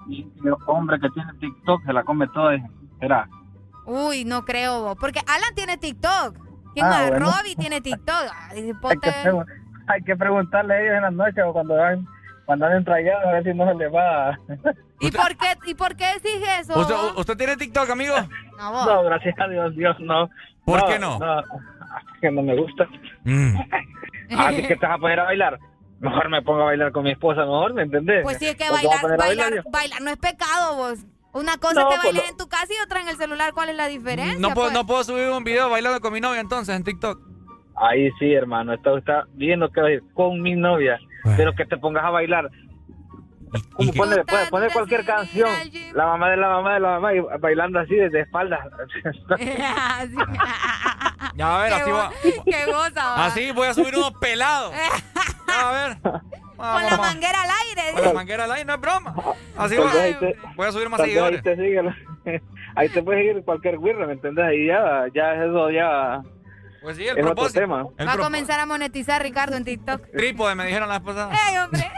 Y 0.10 0.22
el 0.44 0.54
hombre 0.68 1.00
que 1.00 1.10
tiene 1.12 1.32
TikTok 1.40 1.86
se 1.86 1.94
la 1.94 2.04
come 2.04 2.28
toda. 2.34 2.58
Será. 3.00 3.30
Uy, 3.86 4.26
no 4.26 4.44
creo 4.44 4.82
vos. 4.82 4.98
Porque 5.00 5.20
Alan 5.20 5.54
tiene 5.56 5.78
TikTok. 5.78 6.38
¿Quién 6.74 6.86
Ah, 6.86 6.90
más? 6.90 7.10
bueno. 7.10 7.26
Robbie 7.28 7.56
tiene 7.56 7.82
TikTok. 7.82 8.26
Ay, 8.50 8.72
Hay 9.88 10.02
que, 10.02 10.12
hay 10.12 10.18
preguntarle 10.18 10.74
a 10.74 10.82
ellos 10.82 10.96
en 10.96 11.02
las 11.04 11.14
noches 11.14 11.44
o 11.46 11.54
cuando 11.54 11.76
van 11.76 12.08
cuando 12.46 12.66
trallados 12.84 13.26
a 13.26 13.32
ver 13.32 13.44
si 13.44 13.54
no 13.54 13.66
se 13.66 13.76
les 13.76 13.94
va. 13.94 14.38
¿Y 15.08 15.12
por, 15.12 15.38
qué, 15.38 15.48
¿Y 15.66 15.74
por 15.76 15.96
qué 15.96 16.06
decís 16.16 16.42
eso? 16.60 16.80
¿Usted, 16.80 16.96
usted 17.16 17.38
tiene 17.38 17.58
TikTok, 17.58 17.90
amigo? 17.90 18.16
No, 18.58 18.72
vos. 18.72 18.86
No, 18.86 19.04
gracias 19.04 19.36
a 19.40 19.48
Dios, 19.48 19.76
Dios 19.76 19.96
no. 20.00 20.30
¿Por 20.66 20.86
qué 20.86 20.98
no? 21.00 21.20
No, 21.20 21.42
que 22.22 22.32
no 22.32 22.42
me 22.42 22.56
gusta. 22.56 22.88
Mm. 23.24 23.56
Así 24.38 24.64
que 24.68 24.76
te 24.76 24.86
vas 24.86 24.96
a 24.96 25.00
poner 25.00 25.20
a 25.20 25.24
bailar. 25.24 25.60
Mejor 26.00 26.30
me 26.30 26.42
pongo 26.42 26.62
a 26.62 26.66
bailar 26.66 26.92
con 26.92 27.04
mi 27.04 27.12
esposa, 27.12 27.42
mejor, 27.42 27.74
¿me 27.74 27.84
entendés? 27.84 28.24
Pues 28.24 28.38
sí, 28.38 28.48
es 28.48 28.56
que 28.56 28.70
¿O 28.70 28.76
te 28.76 28.88
vas 28.88 29.04
a 29.04 29.08
bailar, 29.08 29.18
bailar, 29.18 29.64
bailar 29.70 30.02
no 30.02 30.10
es 30.10 30.18
pecado, 30.18 30.76
vos. 30.76 31.06
Una 31.34 31.58
cosa 31.58 31.82
No, 31.82 31.90
es 31.90 31.96
que 31.96 32.02
pues 32.02 32.04
bailes 32.04 32.24
no. 32.24 32.30
en 32.30 32.38
tu 32.38 32.48
casa 32.48 32.68
y 32.70 32.84
otra 32.84 33.02
en 33.02 33.08
el 33.10 33.18
celular. 33.18 33.54
¿Cuál 33.54 33.70
es 33.70 33.76
la 33.76 33.88
diferencia? 33.88 34.40
No 34.40 34.54
puedo, 34.54 34.68
pues? 34.68 34.74
no 34.74 34.86
puedo 34.86 35.04
subir 35.04 35.30
un 35.30 35.44
video 35.44 35.70
bailando 35.70 36.00
con 36.00 36.14
mi 36.14 36.22
novia 36.22 36.40
entonces 36.42 36.76
en 36.76 36.84
TikTok. 36.84 37.20
Ahí 37.76 38.12
sí, 38.20 38.34
hermano, 38.34 38.74
está, 38.74 38.96
está 38.98 39.26
bien 39.34 39.60
lo 39.60 39.72
que 39.72 39.82
va 39.82 39.88
a 39.88 39.90
decir, 39.90 40.08
con 40.14 40.42
mi 40.42 40.56
novia. 40.56 41.00
Pero 41.38 41.54
que 41.54 41.66
te 41.66 41.78
pongas 41.78 42.04
a 42.04 42.10
bailar. 42.10 42.50
Como 43.76 43.94
poner, 43.94 44.26
puedes 44.26 44.50
poner 44.50 44.72
cualquier 44.72 45.06
canción. 45.06 45.50
La 45.94 46.06
mamá 46.08 46.30
de 46.30 46.38
la 46.38 46.50
mamá 46.50 46.74
de 46.76 46.80
la 46.80 46.90
mamá 46.90 47.14
y 47.14 47.20
bailando 47.40 47.80
así 47.80 47.96
desde 47.96 48.22
espaldas. 48.22 48.60
Ya, 51.36 51.60
a 51.60 51.64
ver, 51.64 51.74
así 51.74 51.90
va. 51.92 52.12
Qué 52.46 52.66
goza, 52.68 53.04
va. 53.04 53.26
Así 53.26 53.52
voy 53.52 53.68
a 53.68 53.74
subir 53.74 53.96
uno 53.98 54.12
pelado. 54.20 54.72
Ya, 55.48 55.70
a 55.70 55.72
ver. 55.72 55.98
Con 56.04 56.84
la 56.86 56.98
manguera 56.98 57.42
al 57.42 57.50
aire. 57.68 57.94
Con 57.94 58.04
la 58.04 58.14
manguera 58.14 58.44
al 58.44 58.52
aire, 58.52 58.66
no 58.66 58.74
es 58.76 58.82
broma. 58.82 59.16
Así 59.58 59.76
va. 59.78 59.86
vez 59.86 59.96
ahí 59.96 60.14
te- 60.16 60.36
Voy 60.56 60.68
a 60.68 60.72
subir 60.72 60.90
más 60.90 61.02
seguidores. 61.02 61.38
Ahí 61.38 61.44
te, 61.44 61.56
sigue, 61.56 61.82
ahí 62.76 62.90
te 62.90 63.02
puede 63.02 63.20
seguir 63.26 63.44
cualquier 63.44 63.80
guirra, 63.80 64.06
¿me 64.06 64.14
entendés? 64.14 64.46
Ahí 64.46 64.68
ya, 64.68 65.06
ya 65.14 65.34
eso 65.44 65.72
ya 65.72 66.22
Pues 66.84 66.98
sí, 66.98 67.08
el 67.08 67.18
es 67.18 67.26
propósito. 67.26 67.60
tema. 67.62 67.86
El 67.98 68.08
Va 68.08 68.14
a 68.14 68.18
comenzar 68.18 68.60
a 68.60 68.66
monetizar 68.68 69.22
Ricardo 69.24 69.56
en 69.58 69.64
TikTok. 69.66 70.12
Trípode, 70.12 70.54
me 70.56 70.66
dijeron 70.68 70.88
la 70.88 71.00
vez 71.00 71.08
pasada. 71.08 71.34
¡Ey, 71.50 71.58
hombre! 71.58 71.92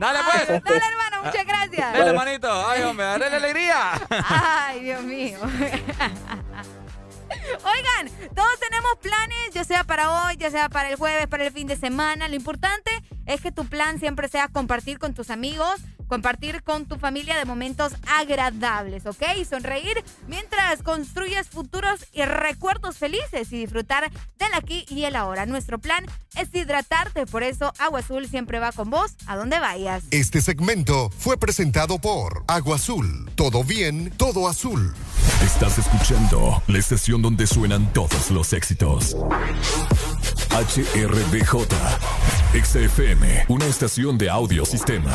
Dale, 0.00 0.18
pues. 0.24 0.48
Dale, 0.64 0.80
hermano, 0.92 1.24
muchas 1.24 1.44
gracias. 1.46 1.92
Dale, 1.92 2.12
manito. 2.14 2.66
Ay, 2.66 2.82
hombre, 2.84 3.04
dale 3.04 3.26
alegría. 3.26 4.00
Ay, 4.08 4.80
Dios 4.80 5.02
mío. 5.02 5.38
Oigan, 7.64 8.08
todos 8.34 8.58
tenemos 8.60 8.96
planes, 9.02 9.50
ya 9.52 9.62
sea 9.62 9.84
para 9.84 10.10
hoy, 10.10 10.38
ya 10.38 10.50
sea 10.50 10.70
para 10.70 10.88
el 10.88 10.96
jueves, 10.96 11.26
para 11.26 11.44
el 11.44 11.52
fin 11.52 11.66
de 11.66 11.76
semana. 11.76 12.28
Lo 12.28 12.34
importante 12.34 12.90
es 13.26 13.42
que 13.42 13.52
tu 13.52 13.66
plan 13.66 14.00
siempre 14.00 14.28
sea 14.28 14.48
compartir 14.48 14.98
con 14.98 15.12
tus 15.12 15.28
amigos, 15.28 15.82
compartir 16.10 16.64
con 16.64 16.86
tu 16.86 16.98
familia 16.98 17.38
de 17.38 17.44
momentos 17.44 17.92
agradables, 18.04 19.06
¿ok? 19.06 19.22
Y 19.38 19.44
sonreír 19.44 20.02
mientras 20.26 20.82
construyes 20.82 21.48
futuros 21.48 22.04
y 22.12 22.22
recuerdos 22.22 22.98
felices 22.98 23.52
y 23.52 23.60
disfrutar 23.60 24.10
del 24.40 24.54
aquí 24.54 24.84
y 24.88 25.04
el 25.04 25.14
ahora. 25.14 25.46
Nuestro 25.46 25.78
plan 25.78 26.04
es 26.34 26.52
hidratarte, 26.52 27.26
por 27.26 27.44
eso 27.44 27.72
Agua 27.78 28.00
Azul 28.00 28.26
siempre 28.28 28.58
va 28.58 28.72
con 28.72 28.90
vos 28.90 29.12
a 29.28 29.36
donde 29.36 29.60
vayas. 29.60 30.02
Este 30.10 30.40
segmento 30.40 31.10
fue 31.16 31.38
presentado 31.38 32.00
por 32.00 32.42
Agua 32.48 32.74
Azul. 32.74 33.30
Todo 33.36 33.62
bien, 33.62 34.12
todo 34.16 34.48
azul. 34.48 34.92
Estás 35.44 35.78
escuchando 35.78 36.60
la 36.66 36.78
estación 36.78 37.22
donde 37.22 37.46
suenan 37.46 37.92
todos 37.92 38.32
los 38.32 38.52
éxitos. 38.52 39.16
HRBJ, 40.50 41.68
XFM, 42.64 43.44
una 43.46 43.66
estación 43.66 44.18
de 44.18 44.28
audio 44.28 44.64
sistema. 44.64 45.14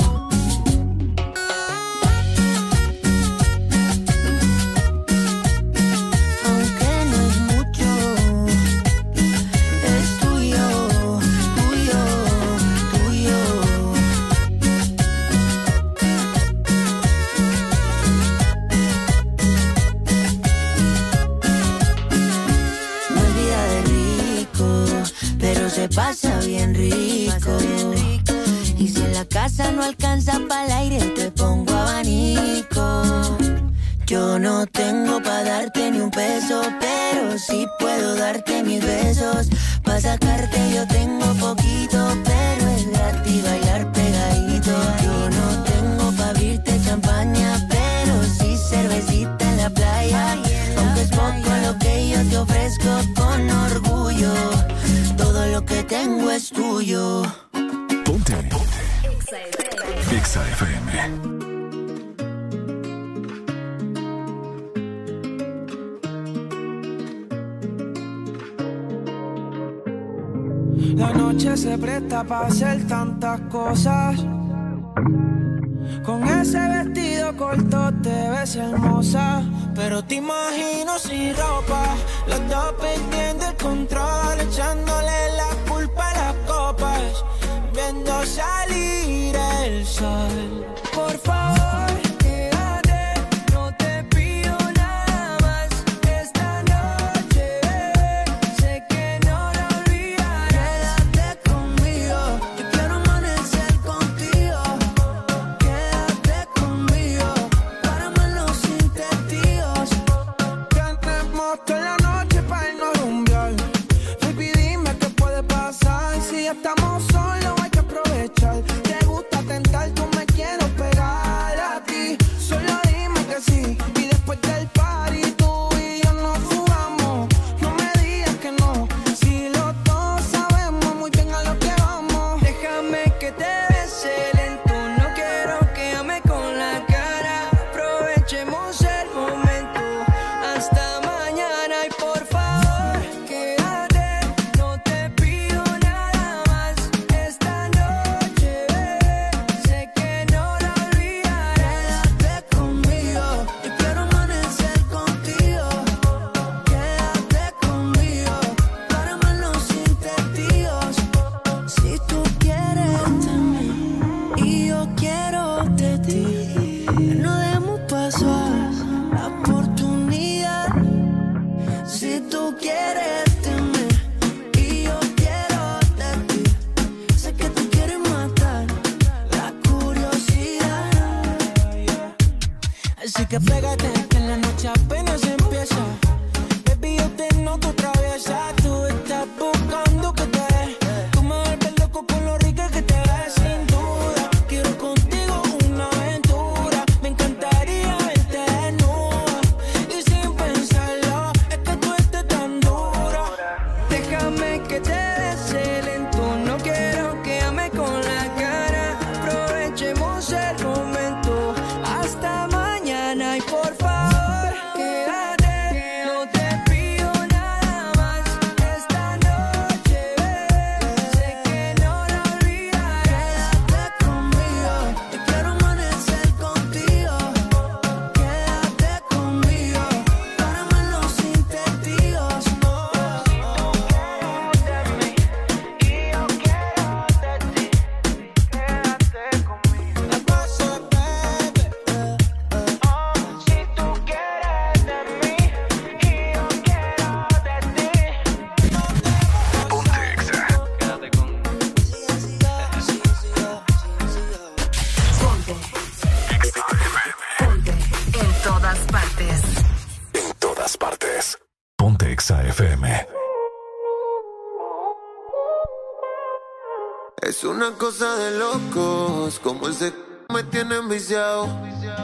una 267.61 267.77
cosa 267.77 268.15
de 268.15 268.39
locos, 268.39 269.39
como 269.39 269.67
el 269.67 269.75
se 269.75 269.93
me 270.33 270.41
tiene 270.43 270.77
enviciado. 270.77 271.47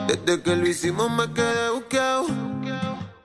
Desde 0.08 0.44
que 0.44 0.56
lo 0.56 0.68
hicimos 0.68 1.10
me 1.10 1.34
quedé 1.34 1.72
buscado. 1.72 2.27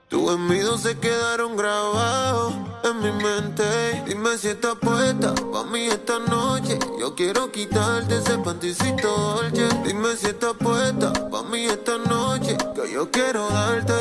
Tú 0.07 0.31
en 0.31 0.47
mí 0.47 0.57
dos 0.57 0.81
se 0.81 0.97
quedaron 0.97 1.55
grabados 1.55 2.55
en 2.85 2.99
mi 3.01 3.11
mente. 3.23 3.63
Dime 4.07 4.35
si 4.39 4.47
estás 4.47 4.75
puesta 4.81 5.35
pa' 5.35 5.63
mí 5.65 5.85
esta 5.85 6.17
noche. 6.17 6.79
Yo 6.99 7.13
quiero 7.13 7.51
quitarte 7.51 8.17
ese 8.17 8.39
panticito 8.39 9.09
dolce. 9.09 9.69
Dime 9.85 10.15
si 10.15 10.27
estás 10.27 10.53
puesta 10.53 11.13
pa' 11.29 11.43
mí 11.43 11.65
esta 11.65 11.99
noche. 11.99 12.57
Que 12.73 12.91
yo 12.91 13.11
quiero 13.11 13.47
darte. 13.49 13.93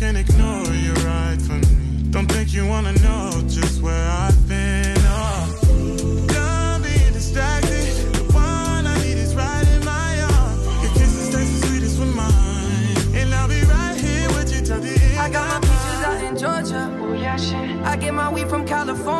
Can't 0.00 0.16
pretend, 0.16 0.18
I 0.18 0.22
can't 0.22 0.64
ignore 0.64 0.74
you 0.74 0.92
right 1.04 1.42
from 1.42 1.60
me. 1.60 2.10
Don't 2.10 2.26
think 2.26 2.52
you 2.54 2.66
wanna 2.66 2.92
know 3.02 3.30
just 3.48 3.82
where 3.82 4.08
I've 4.10 4.48
been. 4.48 4.96
Oh, 5.00 6.26
done 6.28 6.82
being 6.82 7.12
distracted. 7.12 8.14
The 8.14 8.24
one 8.32 8.86
I 8.86 8.96
need 9.04 9.18
is 9.18 9.34
right 9.34 9.66
in 9.68 9.84
my 9.84 10.22
arms. 10.22 10.64
Your 10.82 10.92
kisses 10.92 11.28
taste 11.34 11.60
the 11.60 11.66
sweetest 11.66 12.00
with 12.00 12.14
mine, 12.14 13.14
and 13.14 13.34
I'll 13.34 13.48
be 13.48 13.62
right 13.62 13.96
here 13.96 14.28
with 14.30 14.52
you 14.54 14.62
till 14.64 14.80
the 14.80 14.88
end. 14.88 15.18
I 15.18 15.30
got 15.30 15.46
my 15.52 15.60
peaches 15.60 16.00
out 16.08 16.24
in 16.24 16.36
Georgia. 16.36 16.82
Oh 17.02 17.12
yeah, 17.12 17.36
shit. 17.36 17.82
I 17.84 17.96
get 17.96 18.14
my 18.14 18.32
weed 18.32 18.48
from 18.48 18.66
California. 18.66 19.19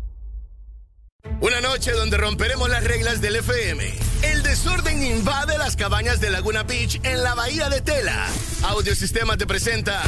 Una 1.39 1.61
noche 1.61 1.91
donde 1.91 2.17
romperemos 2.17 2.69
las 2.69 2.83
reglas 2.83 3.21
del 3.21 3.35
FM. 3.37 3.93
El 4.23 4.43
desorden 4.43 5.03
invade 5.03 5.57
las 5.57 5.75
cabañas 5.75 6.19
de 6.19 6.29
Laguna 6.29 6.63
Beach 6.63 6.99
en 7.03 7.23
la 7.23 7.33
bahía 7.33 7.69
de 7.69 7.81
Tela. 7.81 8.27
Audiosistema 8.63 9.37
te 9.37 9.45
presenta 9.45 10.01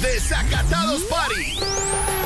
Desacatados 0.00 1.02
Party. 1.02 1.58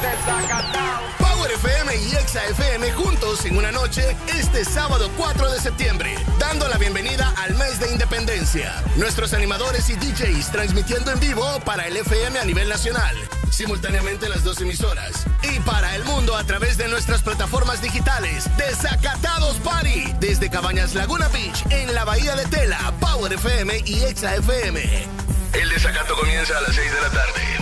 Desacatados. 0.02 1.21
Power 1.42 1.54
FM 1.54 1.96
y 1.96 2.14
Exa 2.14 2.44
FM 2.50 2.92
juntos 2.92 3.44
en 3.46 3.56
una 3.56 3.72
noche 3.72 4.16
este 4.28 4.64
sábado 4.64 5.10
4 5.16 5.50
de 5.50 5.58
septiembre, 5.58 6.14
dando 6.38 6.68
la 6.68 6.78
bienvenida 6.78 7.34
al 7.36 7.56
mes 7.56 7.80
de 7.80 7.90
independencia. 7.90 8.80
Nuestros 8.94 9.34
animadores 9.34 9.90
y 9.90 9.94
DJs 9.94 10.52
transmitiendo 10.52 11.10
en 11.10 11.18
vivo 11.18 11.44
para 11.64 11.88
el 11.88 11.96
FM 11.96 12.38
a 12.38 12.44
nivel 12.44 12.68
nacional, 12.68 13.16
simultáneamente 13.50 14.28
las 14.28 14.44
dos 14.44 14.60
emisoras, 14.60 15.24
y 15.42 15.58
para 15.60 15.96
el 15.96 16.04
mundo 16.04 16.36
a 16.36 16.44
través 16.44 16.76
de 16.76 16.86
nuestras 16.86 17.22
plataformas 17.22 17.82
digitales. 17.82 18.48
Desacatados 18.56 19.56
Party, 19.64 20.14
desde 20.20 20.48
Cabañas 20.48 20.94
Laguna 20.94 21.26
Beach, 21.26 21.64
en 21.70 21.92
la 21.92 22.04
Bahía 22.04 22.36
de 22.36 22.44
Tela, 22.46 22.94
Power 23.00 23.32
FM 23.32 23.82
y 23.84 24.04
Exa 24.04 24.36
FM. 24.36 25.08
El 25.54 25.68
desacato 25.70 26.14
comienza 26.14 26.56
a 26.56 26.60
las 26.60 26.76
6 26.76 26.92
de 26.92 27.00
la 27.00 27.10
tarde. 27.10 27.61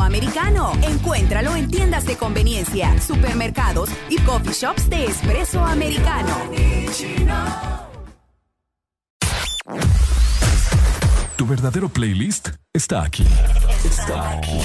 Americano. 0.00 0.72
Encuéntralo 0.82 1.54
en 1.56 1.68
tiendas 1.68 2.06
de 2.06 2.16
conveniencia, 2.16 3.00
supermercados 3.00 3.90
y 4.08 4.18
coffee 4.18 4.52
shops 4.52 4.88
de 4.88 5.06
espresso 5.06 5.64
americano. 5.64 6.34
Tu 11.36 11.46
verdadero 11.46 11.88
playlist 11.88 12.50
está 12.72 13.02
aquí. 13.02 13.26
Está 13.84 14.30
aquí. 14.30 14.60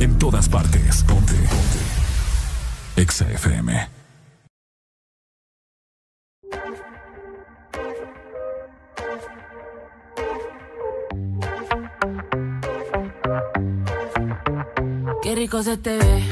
En 0.00 0.18
todas 0.18 0.48
partes. 0.48 1.04
Ponte. 1.04 1.34
Ponte. 1.34 1.96
Exa 2.96 3.30
FM. 3.30 3.95
Qué 15.26 15.34
rico 15.34 15.60
se 15.60 15.76
te 15.76 15.98
ve. 15.98 16.22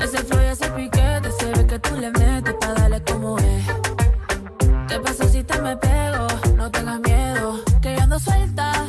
Ese 0.00 0.18
flow 0.18 0.40
y 0.40 0.44
ese 0.44 0.70
piquete, 0.70 1.28
se 1.36 1.46
ve 1.46 1.66
que 1.66 1.80
tú 1.80 1.96
le 1.96 2.08
metes 2.12 2.54
pa' 2.60 2.72
darle 2.72 3.02
como 3.02 3.36
es. 3.36 3.64
¿Qué 4.86 5.00
pasa 5.00 5.26
si 5.26 5.42
te 5.42 5.60
me 5.60 5.76
pego? 5.78 6.28
No 6.56 6.70
tengas 6.70 7.00
miedo, 7.00 7.64
que 7.82 7.96
yo 7.96 8.02
ando 8.04 8.20
suelta. 8.20 8.86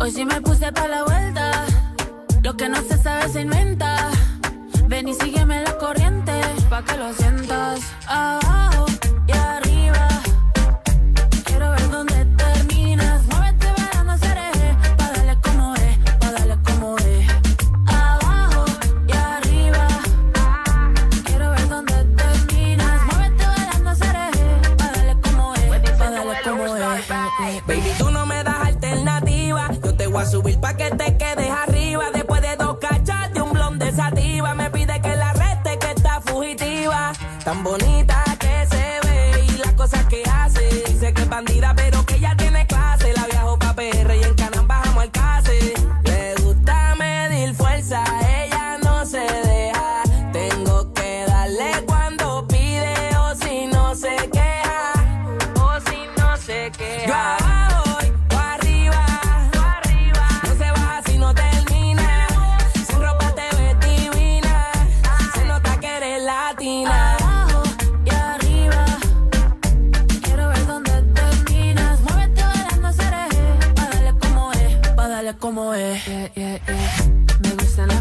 Hoy 0.00 0.10
sí 0.10 0.24
me 0.24 0.40
puse 0.40 0.72
pa' 0.72 0.88
la 0.88 1.04
vuelta. 1.04 1.66
Lo 2.42 2.56
que 2.56 2.70
no 2.70 2.80
se 2.80 2.96
sabe 2.96 3.28
se 3.28 3.42
inventa. 3.42 4.08
Ven 4.86 5.08
y 5.08 5.12
sígueme 5.12 5.62
la 5.64 5.76
corriente, 5.76 6.32
pa' 6.70 6.82
que 6.82 6.96
lo 6.96 7.12
sientas. 7.12 7.80
Abajo 8.06 8.72
y 8.72 8.77
Tan 37.48 37.64
bonita 37.64 37.97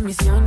gustan 0.08 0.47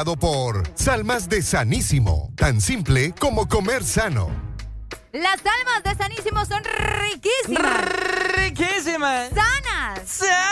presentado 0.00 0.16
por 0.16 0.62
Salmas 0.74 1.28
de 1.28 1.42
Sanísimo, 1.42 2.32
tan 2.36 2.60
simple 2.60 3.12
como 3.18 3.48
comer 3.48 3.84
sano. 3.84 4.30
Las 5.12 5.40
almas 5.44 5.82
de 5.84 5.94
Sanísimo 5.94 6.44
son 6.46 6.62
riquísimas. 6.64 7.84
Riquísimas. 8.36 9.30
Sanas. 9.30 10.08
Sanas. 10.08 10.49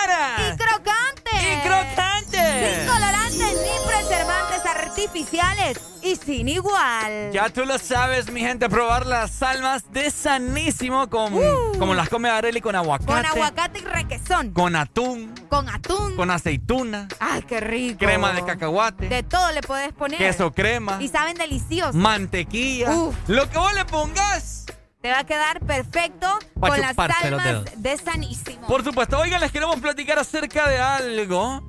Artificiales. 5.02 5.78
Y 6.02 6.14
sin 6.16 6.48
igual. 6.48 7.30
Ya 7.32 7.48
tú 7.50 7.64
lo 7.64 7.76
sabes, 7.78 8.30
mi 8.30 8.40
gente, 8.40 8.68
probar 8.68 9.04
las 9.06 9.42
almas 9.42 9.90
de 9.92 10.10
sanísimo 10.10 11.08
con, 11.10 11.34
Uh. 11.34 11.76
como 11.78 11.92
las 11.94 12.08
come 12.08 12.28
Areli 12.30 12.60
con 12.60 12.76
aguacate. 12.76 13.12
Con 13.12 13.26
aguacate 13.26 13.80
y 13.80 13.84
requesón. 13.84 14.52
Con 14.52 14.76
atún, 14.76 15.34
Con 15.48 15.68
atún. 15.68 16.14
con 16.16 16.30
aceituna, 16.30 17.08
Ay, 17.18 17.42
qué 17.42 17.58
rico. 17.60 17.98
crema 17.98 18.32
de 18.32 18.44
cacahuate, 18.44 19.08
De 19.08 19.22
todo 19.24 19.50
le 19.52 19.60
puedes 19.60 19.92
poner. 19.92 20.18
queso 20.18 20.52
crema, 20.52 20.98
Y 21.02 21.08
saben 21.08 21.36
deliciosos. 21.36 21.94
mantequilla. 21.96 22.90
Uf. 22.92 23.16
Lo 23.26 23.48
que 23.50 23.58
vos 23.58 23.74
le 23.74 23.84
pongas. 23.84 24.66
Te 25.02 25.10
va 25.10 25.20
a 25.20 25.24
quedar 25.24 25.60
perfecto 25.60 26.26
con 26.58 26.80
las 26.80 26.90
chuparse 26.90 27.30
los 27.30 27.40
almas 27.40 27.64
dedos. 27.64 27.82
de 27.82 27.96
Sanísimo. 27.98 28.66
Por 28.68 28.82
supuesto, 28.84 29.18
oigan, 29.18 29.40
les 29.40 29.50
queremos 29.52 29.78
platicar 29.80 30.18
acerca 30.18 30.68
de 30.68 30.78
algo. 30.78 31.62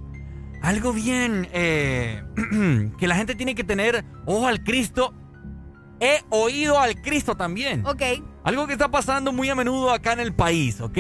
Algo 0.62 0.94
bien 0.94 1.48
eh, 1.54 2.24
que 2.98 3.08
la 3.08 3.16
gente 3.16 3.36
tiene 3.36 3.56
que 3.56 3.64
tener 3.64 4.04
ojo 4.26 4.48
al 4.48 4.64
Cristo. 4.64 5.14
He 6.00 6.22
oído 6.30 6.80
al 6.80 7.02
Cristo 7.02 7.36
también. 7.36 7.86
Ok. 7.86 8.02
Algo 8.44 8.68
que 8.68 8.74
está 8.74 8.90
pasando 8.90 9.32
muy 9.34 9.50
a 9.50 9.56
menudo 9.56 9.92
acá 9.92 10.14
en 10.14 10.22
el 10.22 10.34
país, 10.34 10.80
¿ok? 10.82 10.98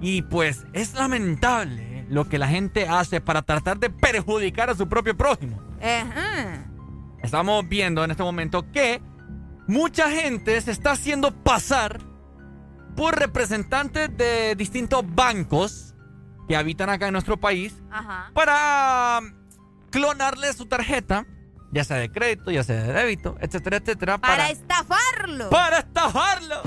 Y 0.00 0.22
pues 0.22 0.66
es 0.72 0.94
lamentable 0.94 2.06
lo 2.08 2.28
que 2.28 2.38
la 2.38 2.48
gente 2.48 2.88
hace 2.88 3.20
para 3.20 3.42
tratar 3.42 3.78
de 3.78 3.88
perjudicar 3.88 4.68
a 4.68 4.74
su 4.74 4.88
propio 4.88 5.16
prójimo. 5.16 5.60
Ajá. 5.80 6.64
estamos 7.22 7.68
viendo 7.68 8.04
en 8.04 8.10
este 8.12 8.22
momento 8.22 8.70
que 8.70 9.00
mucha 9.66 10.10
gente 10.10 10.60
se 10.60 10.70
está 10.70 10.92
haciendo 10.92 11.32
pasar 11.32 12.00
por 12.94 13.18
representantes 13.18 14.16
de 14.16 14.54
distintos 14.54 15.02
bancos 15.14 15.91
que 16.48 16.56
habitan 16.56 16.90
acá 16.90 17.06
en 17.06 17.12
nuestro 17.12 17.38
país 17.38 17.74
para 18.34 19.20
clonarle 19.90 20.52
su 20.52 20.66
tarjeta, 20.66 21.26
ya 21.70 21.84
sea 21.84 21.98
de 21.98 22.10
crédito, 22.10 22.50
ya 22.50 22.64
sea 22.64 22.82
de 22.82 22.92
débito, 22.92 23.36
etcétera, 23.40 23.78
etcétera. 23.78 24.18
Para, 24.18 24.50
estafarlo. 24.50 25.50
Para 25.50 25.78
estafarlo. 25.78 26.62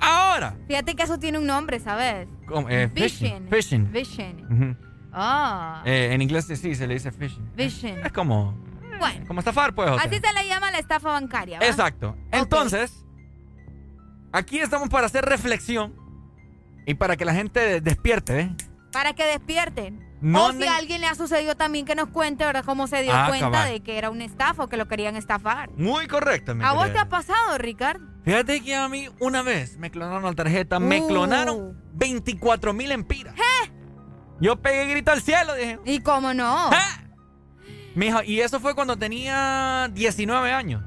Ahora. 0.00 0.56
Fíjate 0.68 0.94
que 0.94 1.02
eso 1.02 1.18
tiene 1.18 1.38
un 1.38 1.46
nombre, 1.46 1.80
¿sabes? 1.80 2.28
Eh, 2.68 2.90
Vision. 2.92 3.48
Phishing. 3.50 3.90
Vision. 3.90 4.78
Ah. 5.12 5.82
Eh, 5.86 6.10
en 6.12 6.22
inglés 6.22 6.46
sí 6.46 6.74
se 6.74 6.86
le 6.86 6.94
dice 6.94 7.10
phishing. 7.10 7.50
Vision. 7.56 8.04
Es 8.04 8.12
como. 8.12 8.52
Bueno. 8.98 9.26
Como 9.26 9.40
estafar, 9.40 9.74
pues. 9.74 9.90
Así 9.90 10.20
se 10.22 10.32
le 10.32 10.46
llama 10.46 10.70
la 10.70 10.78
estafa 10.78 11.10
bancaria. 11.10 11.58
¿va? 11.58 11.66
Exacto. 11.66 12.16
Entonces, 12.30 13.05
aquí 14.36 14.58
estamos 14.60 14.88
para 14.88 15.06
hacer 15.06 15.24
reflexión 15.24 15.94
y 16.86 16.94
para 16.94 17.16
que 17.16 17.24
la 17.24 17.34
gente 17.34 17.80
despierte, 17.80 18.40
¿eh? 18.40 18.50
Para 18.92 19.12
que 19.14 19.24
despierten. 19.26 20.04
No 20.22 20.46
o 20.46 20.52
si 20.52 20.64
a 20.64 20.76
alguien 20.76 21.02
le 21.02 21.06
ha 21.08 21.14
sucedido 21.14 21.56
también 21.56 21.84
que 21.84 21.94
nos 21.94 22.08
cuente, 22.08 22.44
¿verdad? 22.46 22.64
Cómo 22.64 22.86
se 22.86 23.02
dio 23.02 23.12
Ah, 23.14 23.26
cuenta 23.28 23.50
cabal. 23.50 23.70
de 23.70 23.80
que 23.80 23.98
era 23.98 24.08
una 24.08 24.24
estafa 24.24 24.64
o 24.64 24.68
que 24.68 24.78
lo 24.78 24.88
querían 24.88 25.14
estafar. 25.16 25.70
Muy 25.76 26.06
correcto, 26.06 26.54
mi 26.54 26.64
¿A 26.64 26.72
vos 26.72 26.90
te 26.92 26.98
ha 26.98 27.08
pasado, 27.08 27.58
Ricardo? 27.58 28.06
Fíjate 28.24 28.62
que 28.62 28.74
a 28.74 28.88
mí 28.88 29.08
una 29.20 29.42
vez 29.42 29.76
me 29.76 29.90
clonaron 29.90 30.22
la 30.22 30.32
tarjeta, 30.32 30.80
me 30.80 31.02
Uh. 31.02 31.06
clonaron 31.08 31.78
24 31.92 32.72
mil 32.72 32.90
empiras. 32.92 33.34
Yo 34.40 34.56
pegué 34.56 34.86
grito 34.86 35.12
al 35.12 35.20
cielo, 35.22 35.54
dije. 35.54 35.78
¿Y 35.84 36.00
cómo 36.00 36.32
no? 36.34 36.70
Mijo, 37.94 38.22
y 38.22 38.40
eso 38.40 38.58
fue 38.60 38.74
cuando 38.74 38.96
tenía 38.96 39.88
19 39.92 40.52
años. 40.52 40.82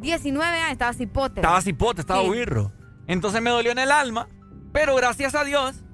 19 0.00 0.56
años, 0.58 0.72
estaba 0.72 0.92
cipote. 0.92 1.40
Estaba 1.40 1.60
cipote, 1.60 2.00
estaba 2.00 2.22
Sí. 2.22 2.72
Entonces 3.06 3.42
me 3.42 3.50
dolió 3.50 3.72
en 3.72 3.78
el 3.78 3.90
alma, 3.90 4.28
pero 4.72 4.94
gracias 4.94 5.34
a 5.34 5.44
Dios 5.44 5.84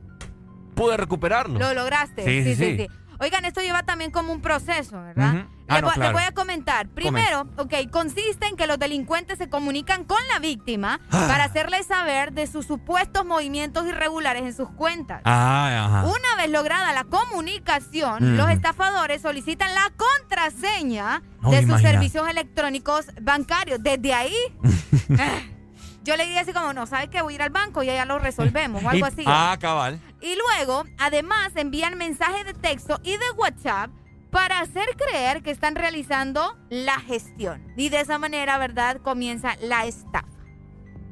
pude 0.74 0.96
recuperarlo. 0.96 1.58
Lo 1.58 1.74
lograste. 1.74 2.24
Sí, 2.24 2.54
sí, 2.54 2.76
sí. 2.76 2.88
Oigan, 3.18 3.44
esto 3.44 3.60
lleva 3.60 3.82
también 3.82 4.10
como 4.10 4.32
un 4.32 4.40
proceso, 4.40 5.00
¿verdad? 5.02 5.34
Ujú. 5.34 5.44
Ah, 5.68 5.74
les, 5.74 5.82
no, 5.82 5.86
voy, 5.88 5.90
les 5.90 5.94
claro. 5.96 6.12
voy 6.12 6.22
a 6.22 6.32
comentar. 6.32 6.88
Primero, 6.88 7.48
ok, 7.56 7.74
consiste 7.90 8.46
en 8.46 8.56
que 8.56 8.66
los 8.68 8.78
delincuentes 8.78 9.38
se 9.38 9.48
comunican 9.48 10.04
con 10.04 10.18
la 10.32 10.38
víctima 10.38 11.00
Ah. 11.10 11.24
para 11.26 11.44
hacerle 11.44 11.82
saber 11.82 12.32
de 12.32 12.46
sus 12.46 12.66
supuestos 12.66 13.24
movimientos 13.26 13.84
irregulares 13.86 14.42
en 14.44 14.54
sus 14.54 14.68
cuentas. 14.70 15.22
Ah, 15.24 15.86
ajá. 15.86 16.04
Una 16.08 16.36
vez 16.42 16.50
lograda 16.50 16.92
la 16.92 17.04
comunicación, 17.04 18.36
los 18.36 18.48
estafadores 18.50 19.22
solicitan 19.22 19.74
la 19.74 19.90
contraseña 19.96 21.22
No, 21.42 21.50
de 21.50 21.66
sus 21.66 21.80
servicios 21.80 22.28
electrónicos 22.28 23.06
bancarios. 23.20 23.82
Desde 23.82 24.14
ahí, 24.14 24.34
yo 26.04 26.16
le 26.16 26.24
diría 26.26 26.42
así 26.42 26.52
como, 26.52 26.72
no, 26.72 26.86
¿sabes 26.86 27.08
qué? 27.08 27.22
Voy 27.22 27.32
a 27.32 27.36
ir 27.36 27.42
al 27.42 27.50
banco 27.50 27.82
y 27.82 27.90
allá 27.90 28.04
lo 28.04 28.18
resolvemos 28.20 28.84
o 28.84 28.88
algo 28.88 29.04
Y- 29.06 29.08
así. 29.08 29.24
Ah, 29.26 29.56
cabal. 29.60 29.98
Y 30.26 30.34
luego, 30.36 30.84
además, 30.98 31.52
envían 31.54 31.96
mensajes 31.96 32.44
de 32.44 32.52
texto 32.54 32.98
y 33.04 33.12
de 33.12 33.30
WhatsApp 33.36 33.90
para 34.30 34.58
hacer 34.60 34.86
creer 34.96 35.42
que 35.42 35.52
están 35.52 35.76
realizando 35.76 36.58
la 36.68 36.98
gestión. 36.98 37.64
Y 37.76 37.90
de 37.90 38.00
esa 38.00 38.18
manera, 38.18 38.58
¿verdad? 38.58 39.00
Comienza 39.02 39.54
la 39.62 39.86
estafa. 39.86 40.26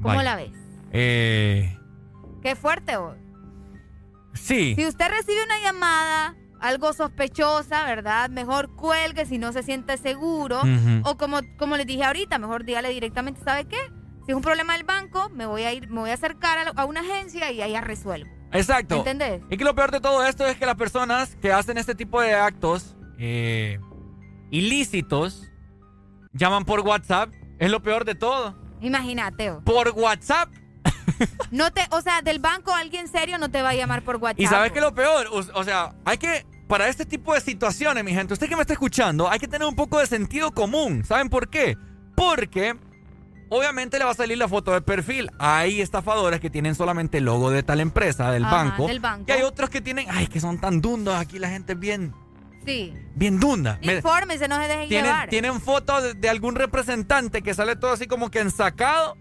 ¿Cómo 0.02 0.16
Vaya. 0.16 0.22
la 0.24 0.36
ves? 0.36 0.50
Eh, 0.92 1.78
Qué 2.42 2.56
fuerte 2.56 2.96
hoy. 2.96 3.16
sí. 4.34 4.74
Si 4.76 4.84
usted 4.86 5.08
recibe 5.08 5.44
una 5.44 5.60
llamada, 5.60 6.36
algo 6.60 6.92
sospechosa, 6.92 7.84
¿verdad? 7.86 8.30
Mejor 8.30 8.74
cuelgue 8.74 9.26
si 9.26 9.38
no 9.38 9.52
se 9.52 9.62
siente 9.62 9.96
seguro. 9.96 10.60
O 11.04 11.16
como, 11.16 11.38
como 11.56 11.76
les 11.76 11.86
dije 11.86 12.04
ahorita, 12.04 12.38
mejor 12.38 12.64
dígale 12.64 12.88
directamente, 12.90 13.40
¿sabe 13.44 13.66
qué? 13.66 13.78
Si 14.26 14.32
es 14.32 14.36
un 14.36 14.42
problema 14.42 14.72
del 14.74 14.84
banco, 14.84 15.28
me 15.30 15.46
voy 15.46 15.62
a 15.62 15.72
ir, 15.72 15.88
me 15.88 16.00
voy 16.00 16.10
a 16.10 16.14
acercar 16.14 16.58
a, 16.58 16.64
la- 16.64 16.70
a 16.74 16.84
una 16.84 17.00
agencia 17.00 17.50
y 17.52 17.62
allá 17.62 17.80
resuelvo. 17.80 18.30
Exacto. 18.54 18.96
¿Entendés? 18.98 19.42
Y 19.50 19.56
que 19.56 19.64
lo 19.64 19.74
peor 19.74 19.90
de 19.90 20.00
todo 20.00 20.24
esto 20.24 20.46
es 20.46 20.56
que 20.56 20.64
las 20.64 20.76
personas 20.76 21.36
que 21.42 21.52
hacen 21.52 21.76
este 21.76 21.94
tipo 21.94 22.20
de 22.20 22.34
actos 22.34 22.96
eh, 23.18 23.78
ilícitos 24.50 25.50
llaman 26.32 26.64
por 26.64 26.80
WhatsApp. 26.80 27.30
Es 27.58 27.70
lo 27.70 27.82
peor 27.82 28.04
de 28.04 28.14
todo. 28.14 28.54
Imagínate. 28.80 29.50
oh. 29.50 29.60
Por 29.62 29.90
WhatsApp. 29.90 30.50
No 31.50 31.70
te, 31.70 31.82
o 31.90 32.00
sea, 32.00 32.22
del 32.22 32.40
banco 32.40 32.72
alguien 32.72 33.06
serio 33.06 33.38
no 33.38 33.48
te 33.50 33.62
va 33.62 33.70
a 33.70 33.74
llamar 33.74 34.02
por 34.02 34.16
WhatsApp. 34.16 34.40
Y 34.40 34.46
sabes 34.46 34.72
que 34.72 34.80
lo 34.80 34.94
peor, 34.94 35.28
o, 35.28 35.36
o 35.36 35.64
sea, 35.64 35.94
hay 36.04 36.18
que, 36.18 36.44
para 36.66 36.88
este 36.88 37.06
tipo 37.06 37.34
de 37.34 37.40
situaciones, 37.40 38.02
mi 38.02 38.12
gente, 38.12 38.32
usted 38.32 38.48
que 38.48 38.56
me 38.56 38.62
está 38.62 38.72
escuchando, 38.72 39.30
hay 39.30 39.38
que 39.38 39.46
tener 39.46 39.68
un 39.68 39.76
poco 39.76 40.00
de 40.00 40.06
sentido 40.06 40.50
común. 40.52 41.04
¿Saben 41.04 41.28
por 41.28 41.48
qué? 41.48 41.76
Porque 42.16 42.76
obviamente 43.56 43.98
le 43.98 44.04
va 44.04 44.10
a 44.10 44.14
salir 44.14 44.38
la 44.38 44.48
foto 44.48 44.72
de 44.72 44.80
perfil. 44.80 45.30
Hay 45.38 45.80
estafadores 45.80 46.40
que 46.40 46.50
tienen 46.50 46.74
solamente 46.74 47.18
el 47.18 47.24
logo 47.24 47.50
de 47.50 47.62
tal 47.62 47.80
empresa, 47.80 48.30
del, 48.30 48.44
Ajá, 48.44 48.56
banco, 48.56 48.86
del 48.86 49.00
banco. 49.00 49.24
Y 49.28 49.32
hay 49.32 49.42
otros 49.42 49.70
que 49.70 49.80
tienen, 49.80 50.06
ay, 50.10 50.26
que 50.26 50.40
son 50.40 50.60
tan 50.60 50.80
dundos. 50.80 51.14
Aquí 51.14 51.38
la 51.38 51.48
gente 51.48 51.72
es 51.74 51.78
bien, 51.78 52.12
Sí. 52.66 52.94
bien 53.14 53.38
dunda. 53.40 53.78
Me- 53.84 53.96
Infórmese, 53.96 54.48
no 54.48 54.56
se 54.60 54.68
deje 54.68 54.88
tienen, 54.88 55.10
llevar. 55.10 55.28
tienen 55.28 55.60
fotos 55.60 56.02
de, 56.02 56.14
de 56.14 56.28
algún 56.28 56.54
representante 56.54 57.42
que 57.42 57.54
sale 57.54 57.76
todo 57.76 57.92
así 57.92 58.06
como 58.06 58.30
que 58.30 58.40
ensacado. 58.40 59.16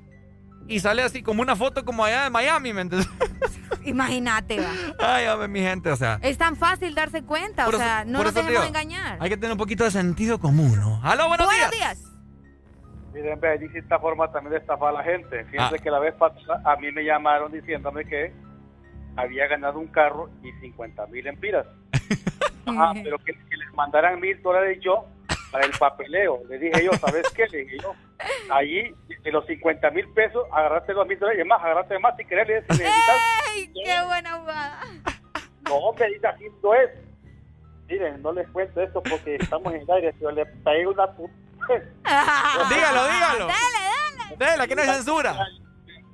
Y 0.66 0.80
sale 0.80 1.02
así 1.04 1.22
como 1.24 1.42
una 1.42 1.58
foto 1.58 1.84
como 1.84 2.06
allá 2.06 2.24
de 2.24 2.30
Miami, 2.30 2.72
¿me 2.72 2.82
entiendes? 2.82 3.10
Imagínate, 3.86 4.62
va. 4.62 4.72
Ay, 5.00 5.26
ver, 5.38 5.50
mi 5.50 5.60
gente, 5.60 5.92
o 5.92 5.96
sea. 5.98 6.20
Es 6.22 6.38
tan 6.38 6.56
fácil 6.56 6.96
darse 6.96 7.22
cuenta, 7.24 7.68
o 7.68 7.72
sea, 7.74 8.06
no 8.06 8.24
nos 8.24 8.34
dejemos 8.34 8.52
digo, 8.52 8.64
engañar. 8.64 9.18
Hay 9.20 9.30
que 9.30 9.36
tener 9.36 9.52
un 9.52 9.58
poquito 9.58 9.84
de 9.84 9.92
sentido 9.92 10.40
común, 10.40 10.80
¿no? 10.80 11.02
¡Aló, 11.04 11.28
buenos, 11.28 11.50
días! 11.72 12.00
Miren, 13.14 13.40
hay 13.46 13.58
distintas 13.60 14.02
formas 14.02 14.32
también 14.32 14.54
de 14.54 14.58
estafar 14.60 14.90
a 14.90 14.98
la 15.00 15.04
gente. 15.04 15.44
Fíjense 15.46 15.76
Ah. 15.76 15.82
que 15.82 15.92
la 15.92 16.00
vez 16.00 16.14
pasada 16.16 16.62
a 16.66 16.76
mí 16.78 16.92
me 16.92 17.04
llamaron 17.04 17.52
diciéndome 17.52 18.06
que 18.06 18.34
había 19.16 19.48
ganado 19.48 19.80
un 19.80 19.88
carro 19.88 20.30
y 20.42 20.52
50 20.54 21.06
mil 21.08 21.28
empiras. 21.28 21.68
Ajá, 22.66 22.94
pero 23.04 23.18
que, 23.20 23.34
que 23.34 23.58
les 23.58 23.72
mandaran 23.74 24.20
mil 24.20 24.42
dólares 24.42 24.80
yo 24.82 25.06
para 25.52 25.66
el 25.66 25.72
papeleo. 25.78 26.40
Le 26.50 26.58
dije 26.58 26.84
yo, 26.86 26.94
¿sabes 26.94 27.30
qué? 27.36 27.46
Le 27.48 27.60
dije 27.60 27.78
yo, 27.84 27.94
allí 28.50 28.92
de 29.24 29.32
los 29.32 29.46
50 29.46 29.92
mil 29.92 30.08
pesos, 30.14 30.44
agarraste 30.52 30.94
los 30.94 31.06
mil 31.08 31.20
dólares 31.20 31.44
y 31.46 31.48
más, 31.48 31.62
agarraste 31.62 32.00
más 32.00 32.16
si 32.18 32.26
querés. 32.26 32.48
le 32.48 32.56
dije, 32.62 32.74
si. 32.74 32.84
¡Ey! 32.84 33.68
¡Qué 33.74 34.06
buena 34.08 34.40
jugada! 34.40 34.80
No, 35.66 35.76
hombre, 35.76 36.08
dice 36.10 36.28
así 36.28 36.46
no 36.64 36.74
es. 36.74 36.90
Miren, 37.88 38.22
no 38.24 38.32
les 38.32 38.48
cuento 38.50 38.82
esto 38.82 39.04
porque 39.04 39.36
estamos 39.36 39.72
en 39.74 39.82
el 39.82 39.92
aire, 39.92 40.14
pero 40.18 40.32
le 40.32 40.46
pegué 40.46 40.88
una 40.88 41.06
puta. 41.12 41.34
dígalo, 42.70 43.08
dígalo. 43.08 43.48
Dale, 43.48 43.80
dale. 44.28 44.36
Dale, 44.38 44.68
que 44.68 44.76
no 44.76 44.82
hay 44.82 44.88
censura. 44.90 45.36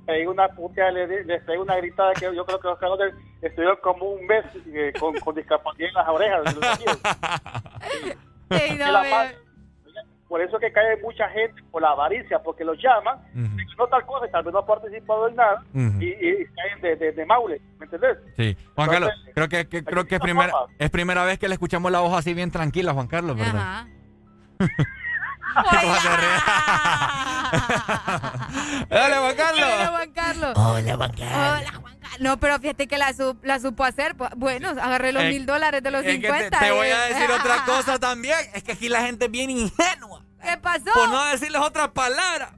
pegué 0.06 0.28
una 0.28 0.48
puta, 0.48 0.90
le, 0.90 1.06
pegué 1.24 1.58
una 1.58 1.76
gritada 1.76 2.12
que 2.14 2.34
yo 2.34 2.44
creo 2.44 2.60
que 2.60 2.68
los 2.68 2.78
carros 2.78 2.98
de- 2.98 3.46
estuvieron 3.46 3.76
como 3.82 4.06
un 4.10 4.26
mes 4.26 4.44
eh, 4.66 4.92
con, 4.98 5.14
con 5.20 5.34
discapacidad 5.34 5.88
en 5.88 5.94
las 5.94 6.08
orejas. 6.08 6.54
no, 8.78 8.92
la 8.92 9.32
por 10.28 10.40
eso 10.40 10.60
que 10.60 10.70
cae 10.72 10.96
mucha 11.02 11.28
gente 11.30 11.60
por 11.72 11.82
la 11.82 11.88
avaricia, 11.90 12.40
porque 12.40 12.64
los 12.64 12.78
llaman, 12.80 13.18
dicen, 13.34 13.66
no 13.76 13.88
tal 13.88 14.06
cosa, 14.06 14.28
tal 14.30 14.44
vez 14.44 14.52
no 14.52 14.60
ha 14.60 14.66
participado 14.66 15.26
en 15.26 15.34
nada, 15.34 15.60
y, 15.74 16.06
y 16.06 16.46
caen 16.54 16.80
de, 16.82 16.94
de, 16.94 17.10
de 17.12 17.26
maule, 17.26 17.60
¿me 17.80 17.84
entendés? 17.86 18.16
Sí. 18.36 18.56
Juan 18.76 18.88
Carlos, 18.90 19.10
Entonces, 19.10 19.34
creo 19.34 19.48
que, 19.48 19.68
que- 19.68 19.84
creo 19.84 20.04
que 20.06 20.14
es 20.14 20.20
primera, 20.20 20.52
es 20.78 20.88
primera 20.90 21.24
vez 21.24 21.40
que 21.40 21.48
le 21.48 21.54
escuchamos 21.54 21.90
la 21.90 21.98
voz 21.98 22.16
así 22.16 22.32
bien 22.32 22.52
tranquila, 22.52 22.92
Juan 22.92 23.08
Carlos, 23.08 23.36
¿verdad? 23.36 23.56
Ajá. 23.56 23.88
Dale, 28.88 29.16
Juan 29.18 29.36
Carlos. 29.36 29.64
Hola, 29.70 29.88
Juan 29.90 30.10
Carlos. 30.12 30.52
Hola, 30.56 30.94
Juan 30.96 31.12
Carlos. 31.12 31.32
Hola, 31.36 31.72
Juan 31.80 31.98
Carlos. 32.00 32.20
No, 32.20 32.38
pero 32.38 32.58
fíjate 32.58 32.86
que 32.88 32.98
la, 32.98 33.12
sup- 33.12 33.38
la 33.42 33.58
supo 33.60 33.84
hacer. 33.84 34.14
Bueno, 34.36 34.70
agarré 34.70 35.12
los 35.12 35.22
Eh, 35.24 35.28
mil 35.30 35.46
dólares 35.46 35.82
de 35.82 35.90
los 35.90 36.04
Es 36.04 36.18
que 36.18 36.20
te, 36.20 36.26
50. 36.28 36.58
te 36.58 36.70
voy 36.72 36.88
a 36.88 37.08
eh. 37.08 37.14
decir 37.14 37.30
otra 37.30 37.64
cosa 37.66 37.98
también. 37.98 38.38
Es 38.54 38.62
que 38.62 38.72
aquí 38.72 38.88
la 38.88 39.02
gente 39.02 39.26
es 39.26 39.30
bien 39.30 39.50
ingenua. 39.50 40.24
¿Qué 40.42 40.56
pasó? 40.58 40.84
Por 40.94 41.08
no 41.08 41.24
decirles 41.26 41.60
otra 41.60 41.92
palabra. 41.92 42.52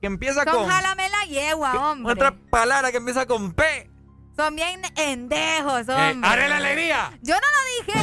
Que 0.00 0.06
empieza 0.06 0.44
Son 0.44 0.52
con. 0.54 0.68
jálame 0.68 1.08
la 1.08 1.24
yegua, 1.26 1.90
hombre. 1.90 2.12
Otra 2.12 2.34
palabra 2.50 2.90
que 2.90 2.98
empieza 2.98 3.26
con 3.26 3.52
P. 3.54 3.90
Son 4.36 4.54
bien 4.54 4.82
endejos, 4.96 5.88
Eh, 5.88 5.92
hombre. 5.92 6.28
¡Haré 6.28 6.48
la 6.48 6.56
alegría! 6.58 7.10
Yo 7.22 7.34
no 7.34 7.40
lo 7.40 7.92
dije. 7.92 7.98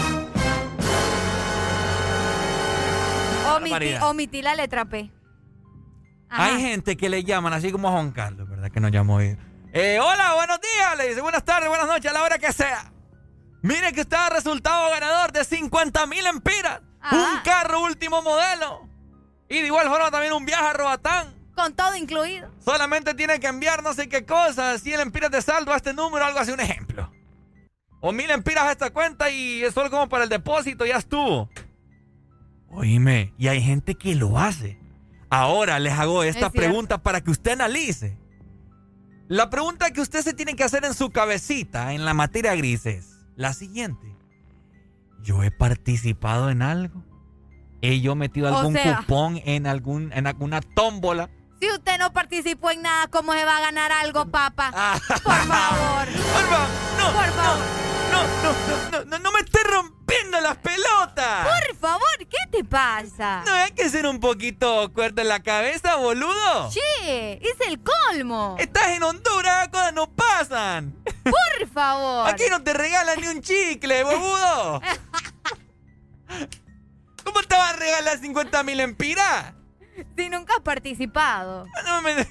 Omití, 3.55 4.41
la 4.41 4.55
letra 4.55 4.85
P. 4.85 5.11
Ajá. 6.29 6.45
Hay 6.45 6.61
gente 6.61 6.97
que 6.97 7.09
le 7.09 7.23
llaman 7.23 7.53
así 7.53 7.71
como 7.71 7.87
a 7.89 7.91
Juan 7.91 8.11
Carlos, 8.11 8.49
¿verdad? 8.49 8.71
Que 8.71 8.79
nos 8.79 8.91
llamó 8.91 9.15
hoy. 9.15 9.37
Eh, 9.71 9.99
hola, 9.99 10.33
buenos 10.35 10.59
días. 10.61 10.97
Le 10.97 11.09
dice 11.09 11.21
buenas 11.21 11.43
tardes, 11.43 11.69
buenas 11.69 11.87
noches, 11.87 12.09
a 12.09 12.13
la 12.13 12.23
hora 12.23 12.37
que 12.37 12.51
sea. 12.53 12.91
Mire 13.61 13.93
que 13.93 14.01
usted 14.01 14.17
ha 14.17 14.29
resultado 14.29 14.89
ganador 14.89 15.31
de 15.31 15.43
50 15.43 16.05
mil 16.07 16.25
empiras. 16.25 16.81
Un 17.11 17.39
carro 17.43 17.81
último 17.81 18.21
modelo. 18.21 18.87
Y 19.49 19.59
de 19.59 19.67
igual 19.67 19.87
forma 19.87 20.09
también 20.11 20.33
un 20.33 20.45
viaje 20.45 20.65
a 20.65 20.73
Robatán. 20.73 21.33
Con 21.55 21.73
todo 21.73 21.95
incluido. 21.95 22.49
Solamente 22.63 23.13
tiene 23.13 23.39
que 23.39 23.47
enviar 23.47 23.83
no 23.83 23.93
sé 23.93 24.09
qué 24.09 24.25
cosa, 24.25 24.77
100 24.77 25.01
empiras 25.01 25.31
de 25.31 25.41
saldo 25.41 25.71
a 25.71 25.77
este 25.77 25.93
número, 25.93 26.25
algo 26.25 26.39
así, 26.39 26.51
un 26.51 26.59
ejemplo. 26.59 27.11
O 28.01 28.11
mil 28.11 28.29
empiras 28.31 28.65
a 28.65 28.71
esta 28.71 28.89
cuenta 28.91 29.29
y 29.29 29.63
es 29.63 29.73
solo 29.73 29.89
como 29.89 30.09
para 30.09 30.23
el 30.23 30.29
depósito, 30.29 30.85
ya 30.85 30.97
estuvo. 30.97 31.49
Oíme, 32.75 33.33
y 33.37 33.47
hay 33.47 33.61
gente 33.61 33.95
que 33.95 34.15
lo 34.15 34.39
hace. 34.39 34.79
Ahora 35.29 35.79
les 35.79 35.93
hago 35.93 36.23
esta 36.23 36.49
pregunta 36.49 37.01
para 37.01 37.21
que 37.21 37.31
usted 37.31 37.51
analice. 37.53 38.17
La 39.27 39.49
pregunta 39.49 39.91
que 39.91 40.01
usted 40.01 40.21
se 40.21 40.33
tiene 40.33 40.55
que 40.55 40.63
hacer 40.63 40.83
en 40.85 40.93
su 40.93 41.09
cabecita 41.11 41.93
en 41.93 42.05
la 42.05 42.13
materia 42.13 42.55
gris 42.55 42.85
es 42.85 43.25
la 43.35 43.53
siguiente. 43.53 44.15
¿Yo 45.21 45.43
he 45.43 45.51
participado 45.51 46.49
en 46.49 46.61
algo? 46.61 47.03
¿He 47.81 47.99
yo 48.01 48.15
metido 48.15 48.47
algún 48.47 48.75
cupón 48.75 49.41
en, 49.45 49.67
algún, 49.67 50.11
en 50.13 50.27
alguna 50.27 50.61
tómbola? 50.61 51.29
Si 51.59 51.69
usted 51.71 51.97
no 51.97 52.11
participó 52.11 52.71
en 52.71 52.81
nada, 52.81 53.07
¿cómo 53.07 53.33
se 53.33 53.45
va 53.45 53.57
a 53.57 53.61
ganar 53.61 53.91
algo, 53.91 54.25
papá? 54.25 54.71
Ah. 54.73 54.99
Por 55.07 55.33
favor. 55.33 56.05
Por 56.33 56.43
favor. 56.49 56.69
No, 56.97 57.05
Por 57.05 57.29
favor. 57.31 57.83
No, 57.87 57.92
no, 58.13 58.91
no, 58.91 59.05
no, 59.05 59.19
no, 59.19 59.31
me 59.31 59.39
esté 59.39 59.59
rompiendo 59.63 60.39
las 60.41 60.57
pelotas. 60.57 61.47
Por 61.47 61.75
favor, 61.77 62.17
¿qué 62.19 62.37
te 62.51 62.63
pasa? 62.63 63.43
No 63.45 63.51
hay 63.53 63.71
que 63.71 63.89
ser 63.89 64.05
un 64.05 64.19
poquito 64.19 64.91
cuerdo 64.93 65.21
en 65.21 65.29
la 65.29 65.41
cabeza, 65.41 65.95
boludo. 65.95 66.69
Che, 66.69 67.33
es 67.33 67.55
el 67.67 67.79
colmo. 67.81 68.55
Estás 68.59 68.89
en 68.89 69.03
Honduras, 69.03 69.69
cosas 69.69 69.93
no 69.93 70.09
pasan. 70.11 70.95
Por 71.23 71.67
favor. 71.69 72.29
Aquí 72.29 72.43
no 72.49 72.61
te 72.63 72.73
regalan 72.73 73.19
ni 73.19 73.27
un 73.27 73.41
chicle, 73.41 74.03
boludo. 74.03 74.81
¿Cómo 77.23 77.41
te 77.43 77.55
vas 77.55 77.73
a 77.73 77.77
regalar 77.77 78.19
50 78.19 78.63
mil 78.63 78.79
empiras? 78.79 79.53
Si 80.17 80.29
nunca 80.29 80.55
has 80.55 80.61
participado. 80.61 81.65
No 81.85 82.01
me... 82.01 82.27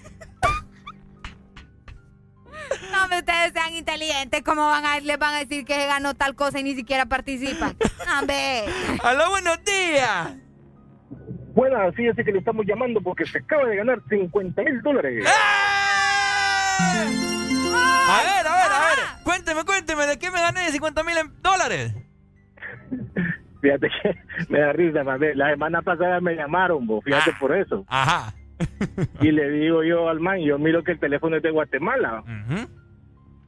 No, 2.92 3.08
me 3.08 3.18
ustedes 3.18 3.52
sean 3.52 3.74
inteligentes. 3.74 4.42
¿Cómo 4.42 4.62
van 4.62 4.84
a, 4.84 5.00
les 5.00 5.18
van 5.18 5.34
a 5.34 5.38
decir 5.38 5.64
que 5.64 5.86
ganó 5.86 6.14
tal 6.14 6.34
cosa 6.34 6.60
y 6.60 6.62
ni 6.62 6.74
siquiera 6.74 7.06
participan? 7.06 7.76
¡Hombre! 8.18 8.64
¡Aló, 9.02 9.30
buenos 9.30 9.58
días! 9.64 10.34
Buenas, 11.54 11.94
fíjese 11.94 12.24
que 12.24 12.32
le 12.32 12.38
estamos 12.38 12.64
llamando 12.66 13.00
porque 13.00 13.26
se 13.26 13.38
acaba 13.38 13.66
de 13.66 13.76
ganar 13.76 14.00
50 14.08 14.62
mil 14.62 14.80
dólares. 14.82 15.24
¡Eh! 15.26 15.28
A 18.08 18.22
ver, 18.22 18.46
a 18.46 18.54
ver, 18.56 18.72
a 18.72 18.80
ver. 18.80 18.98
Cuénteme, 19.22 19.64
cuénteme, 19.64 20.06
¿de 20.06 20.18
qué 20.18 20.30
me 20.30 20.40
gané 20.40 20.70
50 20.70 21.02
mil 21.04 21.14
dólares? 21.40 21.94
Fíjate 23.60 23.88
que 23.88 24.18
me 24.48 24.60
da 24.60 24.72
risa, 24.72 25.02
La 25.34 25.50
semana 25.50 25.82
pasada 25.82 26.20
me 26.20 26.34
llamaron, 26.34 26.86
vos, 26.86 27.04
fíjate 27.04 27.30
ah, 27.30 27.36
por 27.38 27.56
eso. 27.56 27.84
Ajá. 27.88 28.34
y 29.20 29.30
le 29.30 29.50
digo 29.50 29.82
yo 29.82 30.08
al 30.08 30.20
man, 30.20 30.40
yo 30.40 30.58
miro 30.58 30.82
que 30.82 30.92
el 30.92 30.98
teléfono 30.98 31.36
es 31.36 31.42
de 31.42 31.50
Guatemala. 31.50 32.22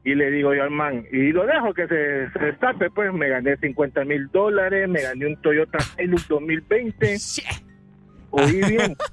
Y 0.04 0.14
le 0.14 0.30
digo 0.30 0.54
yo 0.54 0.64
al 0.64 0.70
man, 0.70 1.04
y 1.10 1.32
lo 1.32 1.46
dejo 1.46 1.72
que 1.72 1.88
se, 1.88 2.30
se 2.30 2.38
destape, 2.38 2.90
pues 2.90 3.12
me 3.12 3.28
gané 3.28 3.56
50 3.56 4.04
mil 4.04 4.28
dólares, 4.28 4.86
me 4.88 5.00
gané 5.00 5.26
un 5.26 5.36
Toyota 5.40 5.78
Hilux 5.98 6.28
2020. 6.28 7.16
Oí 8.30 8.60
bien. 8.68 8.96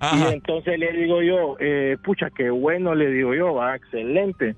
Y 0.00 0.32
entonces 0.32 0.78
le 0.78 0.92
digo 0.92 1.22
yo, 1.22 1.56
eh, 1.58 1.96
pucha, 2.04 2.30
qué 2.30 2.50
bueno, 2.50 2.94
le 2.94 3.10
digo 3.10 3.34
yo, 3.34 3.54
va, 3.54 3.74
excelente. 3.74 4.54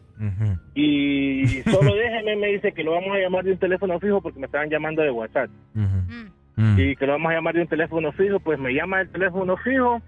Y 0.75 1.63
solo 1.63 1.95
déjeme, 1.95 2.37
me 2.37 2.49
dice 2.49 2.73
que 2.73 2.85
lo 2.85 2.93
vamos 2.93 3.17
a 3.17 3.19
llamar 3.19 3.45
de 3.45 3.53
un 3.53 3.59
teléfono 3.59 3.99
fijo 3.99 4.21
porque 4.21 4.39
me 4.39 4.47
estaban 4.47 4.69
llamando 4.69 5.03
de 5.03 5.11
WhatsApp. 5.11 5.51
Mm. 5.73 6.79
Y 6.79 6.95
que 6.97 7.07
lo 7.07 7.13
vamos 7.13 7.33
a 7.33 7.37
llamar 7.37 7.55
de 7.55 7.63
un 7.63 7.69
teléfono 7.69 8.13
fijo, 8.13 8.39
pues 8.41 8.59
me 8.59 8.75
llama 8.75 9.01
el 9.01 9.09
teléfono 9.09 9.57
fijo, 9.57 10.03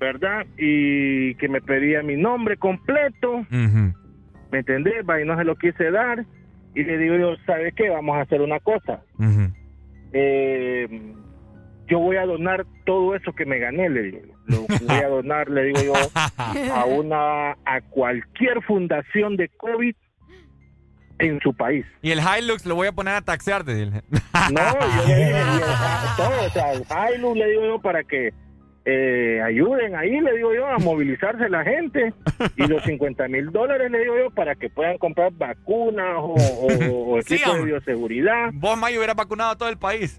¿verdad? 0.00 0.46
Y 0.56 1.34
que 1.36 1.48
me 1.48 1.60
pedía 1.60 2.02
mi 2.02 2.16
nombre 2.16 2.56
completo. 2.56 3.44
¿Me 3.50 4.58
entendés? 4.58 5.04
Y 5.22 5.26
no 5.26 5.36
se 5.36 5.44
lo 5.44 5.54
quise 5.56 5.90
dar. 5.90 6.24
Y 6.74 6.82
le 6.82 6.98
digo 6.98 7.16
yo, 7.16 7.36
¿sabes 7.46 7.74
qué? 7.76 7.90
Vamos 7.90 8.16
a 8.16 8.22
hacer 8.22 8.40
una 8.40 8.58
cosa. 8.60 9.02
eh, 10.12 10.88
yo 11.86 11.98
voy 11.98 12.16
a 12.16 12.24
donar 12.24 12.64
todo 12.86 13.14
eso 13.16 13.32
que 13.32 13.44
me 13.44 13.58
gané, 13.58 13.90
le 13.90 14.02
digo. 14.02 14.18
Lo 14.46 14.62
voy 14.86 14.96
a 14.96 15.08
donar, 15.08 15.50
le 15.50 15.64
digo 15.64 15.80
yo, 15.82 15.92
a 16.14 16.84
una, 16.88 17.50
a 17.64 17.80
cualquier 17.90 18.62
fundación 18.62 19.36
de 19.36 19.48
COVID 19.48 19.94
en 21.18 21.40
su 21.40 21.52
país. 21.52 21.84
Y 22.00 22.12
el 22.12 22.20
Hilux 22.20 22.64
lo 22.64 22.76
voy 22.76 22.86
a 22.88 22.92
poner 22.92 23.14
a 23.14 23.20
taxear, 23.20 23.64
No, 23.66 23.72
yo 23.72 25.06
le 25.08 25.24
digo, 25.26 25.38
todo, 26.16 26.46
o 26.46 26.50
sea, 26.50 26.72
el 26.72 26.84
Hilux 27.16 27.36
le 27.36 27.50
digo 27.50 27.66
yo 27.66 27.80
para 27.82 28.02
que 28.04 28.32
eh, 28.84 29.40
ayuden 29.44 29.94
ahí, 29.94 30.20
le 30.20 30.36
digo 30.36 30.54
yo, 30.54 30.66
a 30.66 30.78
movilizarse 30.78 31.48
la 31.48 31.62
gente. 31.64 32.12
Y 32.56 32.66
los 32.66 32.82
50 32.84 33.28
mil 33.28 33.50
dólares, 33.50 33.90
le 33.90 34.00
digo 34.00 34.16
yo, 34.16 34.30
para 34.30 34.54
que 34.54 34.70
puedan 34.70 34.96
comprar 34.98 35.32
vacunas 35.32 36.16
o, 36.16 36.34
o, 36.34 37.18
equipos 37.18 37.56
de 37.56 37.64
bioseguridad. 37.64 38.50
Vos, 38.54 38.78
Mayo, 38.78 38.98
hubieras 38.98 39.16
vacunado 39.16 39.50
a 39.50 39.58
todo 39.58 39.68
el 39.68 39.78
país. 39.78 40.18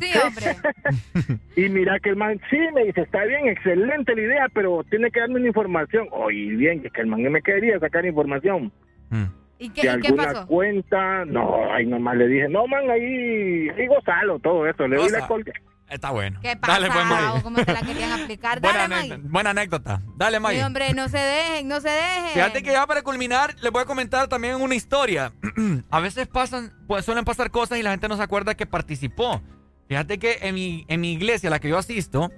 Sí, 0.00 0.10
hombre. 0.24 1.40
y 1.56 1.68
mira 1.68 1.98
que 2.00 2.10
el 2.10 2.16
man, 2.16 2.40
sí, 2.50 2.58
me 2.74 2.84
dice, 2.84 3.02
está 3.02 3.24
bien, 3.24 3.48
excelente 3.48 4.14
la 4.14 4.22
idea, 4.22 4.46
pero 4.52 4.84
tiene 4.90 5.10
que 5.10 5.20
darme 5.20 5.36
una 5.36 5.48
información. 5.48 6.08
Oye, 6.10 6.56
bien, 6.56 6.82
que 6.82 7.00
el 7.00 7.06
man 7.06 7.22
me 7.22 7.42
quería 7.42 7.78
sacar 7.78 8.04
información. 8.04 8.72
Hmm. 9.10 9.24
¿Y 9.58 9.70
qué, 9.70 9.88
alguna 9.88 10.44
cuenta, 10.46 11.24
no, 11.24 11.72
ahí 11.72 11.86
nomás 11.86 12.16
le 12.16 12.26
dije, 12.26 12.48
no, 12.48 12.66
man, 12.66 12.90
ahí, 12.90 13.68
ahí 13.68 13.86
gozalo, 13.86 14.40
todo 14.40 14.66
eso, 14.66 14.88
le 14.88 14.96
doy 14.96 15.10
la 15.10 15.26
colga. 15.28 15.52
Está 15.92 16.10
bueno. 16.10 16.40
¿Qué 16.40 16.56
pasa? 16.56 16.72
Dale, 16.72 16.90
pues, 16.90 17.42
¿Cómo 17.42 17.58
se 17.58 17.72
la 17.72 17.82
querían 17.82 18.12
aplicar? 18.12 18.60
Dale, 18.62 18.78
buena, 18.78 18.96
anécdota, 18.96 19.28
buena 19.28 19.50
anécdota. 19.50 20.02
Dale, 20.16 20.40
May. 20.40 20.56
Sí, 20.56 20.62
hombre, 20.62 20.94
no 20.94 21.08
se 21.08 21.18
dejen, 21.18 21.68
no 21.68 21.80
se 21.80 21.90
dejen. 21.90 22.32
Fíjate 22.32 22.62
que 22.62 22.72
ya 22.72 22.86
para 22.86 23.02
culminar, 23.02 23.54
les 23.60 23.70
voy 23.70 23.82
a 23.82 23.84
comentar 23.84 24.26
también 24.26 24.56
una 24.56 24.74
historia. 24.74 25.32
a 25.90 26.00
veces 26.00 26.28
pasan, 26.28 26.72
pues 26.86 27.04
suelen 27.04 27.24
pasar 27.24 27.50
cosas 27.50 27.78
y 27.78 27.82
la 27.82 27.90
gente 27.90 28.08
no 28.08 28.16
se 28.16 28.22
acuerda 28.22 28.54
que 28.54 28.64
participó. 28.64 29.42
Fíjate 29.86 30.18
que 30.18 30.38
en 30.40 30.54
mi, 30.54 30.86
en 30.88 31.00
mi 31.02 31.12
iglesia, 31.12 31.48
a 31.48 31.50
la 31.50 31.58
que 31.58 31.68
yo 31.68 31.76
asisto, 31.76 32.30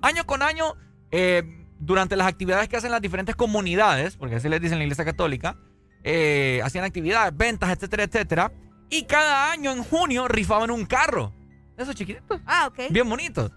año 0.00 0.24
con 0.24 0.42
año, 0.42 0.74
eh, 1.10 1.42
durante 1.78 2.16
las 2.16 2.26
actividades 2.26 2.68
que 2.68 2.78
hacen 2.78 2.90
las 2.90 3.02
diferentes 3.02 3.36
comunidades, 3.36 4.16
porque 4.16 4.36
así 4.36 4.48
les 4.48 4.60
dicen 4.60 4.74
en 4.74 4.78
la 4.78 4.84
iglesia 4.84 5.04
católica, 5.04 5.58
eh, 6.02 6.62
hacían 6.64 6.84
actividades, 6.84 7.36
ventas, 7.36 7.70
etcétera, 7.70 8.04
etcétera. 8.04 8.52
Y 8.88 9.04
cada 9.04 9.52
año 9.52 9.70
en 9.70 9.84
junio 9.84 10.28
rifaban 10.28 10.70
un 10.70 10.86
carro. 10.86 11.34
Esos 11.82 11.94
chiquititos. 11.94 12.40
Ah, 12.46 12.66
ok. 12.68 12.90
Bien 12.90 13.08
bonitos. 13.08 13.50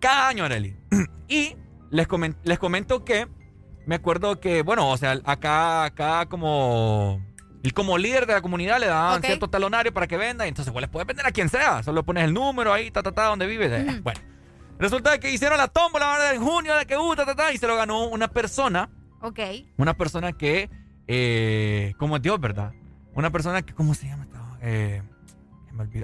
Cada 0.00 0.28
año, 0.28 0.44
Arely. 0.44 0.76
y 1.28 1.56
les, 1.90 2.06
les 2.44 2.58
comento 2.58 3.04
que 3.04 3.28
me 3.86 3.96
acuerdo 3.96 4.40
que, 4.40 4.62
bueno, 4.62 4.88
o 4.90 4.96
sea, 4.96 5.18
acá, 5.24 5.84
acá 5.84 6.26
como, 6.26 7.20
como 7.74 7.98
líder 7.98 8.26
de 8.26 8.34
la 8.34 8.42
comunidad 8.42 8.78
le 8.80 8.86
daban 8.86 9.22
cierto 9.22 9.48
talonario 9.48 9.92
para 9.92 10.06
que 10.06 10.16
venda. 10.16 10.46
Y 10.46 10.48
entonces, 10.48 10.72
pues 10.72 10.82
les 10.82 10.90
puedes 10.90 11.06
vender 11.06 11.26
a 11.26 11.32
quien 11.32 11.48
sea. 11.48 11.82
Solo 11.82 12.04
pones 12.04 12.24
el 12.24 12.32
número 12.32 12.72
ahí, 12.72 12.90
ta, 12.90 13.02
ta, 13.02 13.12
ta, 13.12 13.24
donde 13.26 13.46
vives. 13.46 14.02
Bueno. 14.02 14.20
Resulta 14.78 15.18
que 15.20 15.30
hicieron 15.30 15.58
la 15.58 15.68
tómbola 15.68 16.32
en 16.34 16.42
junio 16.42 16.76
de 16.76 16.86
que 16.86 16.96
uh, 16.96 17.14
ta, 17.14 17.24
ta, 17.24 17.36
ta, 17.36 17.52
y 17.52 17.58
se 17.58 17.66
lo 17.68 17.76
ganó 17.76 18.06
una 18.08 18.28
persona. 18.28 18.90
Ok. 19.20 19.38
Una 19.76 19.94
persona 19.94 20.32
que, 20.32 20.70
eh, 21.06 21.94
como 21.98 22.18
Dios, 22.18 22.40
¿verdad? 22.40 22.72
Una 23.14 23.30
persona 23.30 23.62
que, 23.62 23.74
¿cómo 23.74 23.94
se 23.94 24.08
llama? 24.08 24.26
Eh, 24.60 25.02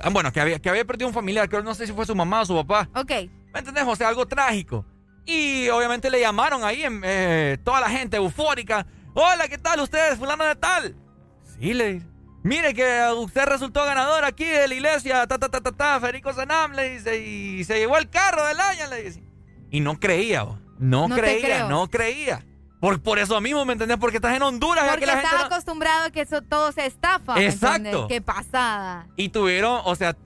Ah, 0.03 0.11
bueno, 0.11 0.33
que 0.33 0.41
había, 0.41 0.59
que 0.59 0.69
había 0.69 0.85
perdido 0.85 1.09
un 1.09 1.15
familiar, 1.15 1.49
que 1.49 1.63
no 1.63 1.75
sé 1.75 1.87
si 1.87 1.93
fue 1.93 2.07
su 2.07 2.15
mamá 2.15 2.43
o 2.43 2.47
su 2.47 2.55
papá. 2.55 2.89
Ok. 2.95 3.11
¿Me 3.53 3.61
entendés, 3.61 3.85
José? 3.85 4.05
Algo 4.05 4.27
trágico. 4.27 4.85
Y 5.27 5.69
obviamente 5.69 6.11
le 6.11 6.21
llamaron 6.21 6.65
ahí, 6.65 6.85
eh, 6.87 7.59
toda 7.63 7.81
la 7.81 7.91
gente 7.91 8.17
eufórica. 8.17 8.87
Hola, 9.15 9.49
¿qué 9.49 9.59
tal 9.59 9.81
ustedes, 9.81 10.19
fulano 10.19 10.45
de 10.45 10.57
tal? 10.57 10.97
Sí, 11.43 11.75
le 11.75 11.95
dice. 11.95 12.07
Mire 12.43 12.73
que 12.73 13.05
usted 13.17 13.45
resultó 13.47 13.85
ganador 13.85 14.25
aquí 14.25 14.45
de 14.45 14.69
la 14.69 14.75
iglesia, 14.75 15.27
ta, 15.27 15.39
ta, 15.39 15.49
ta, 15.49 15.61
ta, 15.61 15.73
ta, 15.73 16.01
Federico 16.01 16.33
Sanam, 16.33 16.73
le 16.73 16.91
dice, 16.91 17.19
y 17.19 17.65
se 17.65 17.79
llevó 17.79 17.99
el 17.99 18.09
carro 18.09 18.47
del 18.47 18.59
año, 18.61 18.87
le 18.89 19.03
dice. 19.03 19.23
Y 19.71 19.81
no 19.81 19.99
creía, 19.99 20.45
no, 20.79 21.09
no 21.09 21.17
creía, 21.17 21.69
no 21.69 21.89
creía. 21.89 22.47
Por, 22.81 23.03
por 23.03 23.19
eso 23.19 23.41
mismo, 23.41 23.65
¿me 23.65 23.73
entendés? 23.73 23.99
Porque 23.99 24.19
estás 24.19 24.37
en 24.37 24.43
Honduras. 24.43 24.87
Porque 24.89 25.07
la 25.07 25.15
estaba 25.15 25.47
acostumbrado 25.47 26.07
a 26.07 26.11
que 26.11 26.21
eso 26.21 26.43
todo 26.43 26.71
se 26.73 26.87
estafa. 26.87 27.43
Exacto. 27.43 28.07
Qué 28.07 28.21
pasada. 28.21 29.09
Y 29.17 29.31
tuvieron, 29.31 29.81
o 29.85 29.97
sea, 29.97 30.17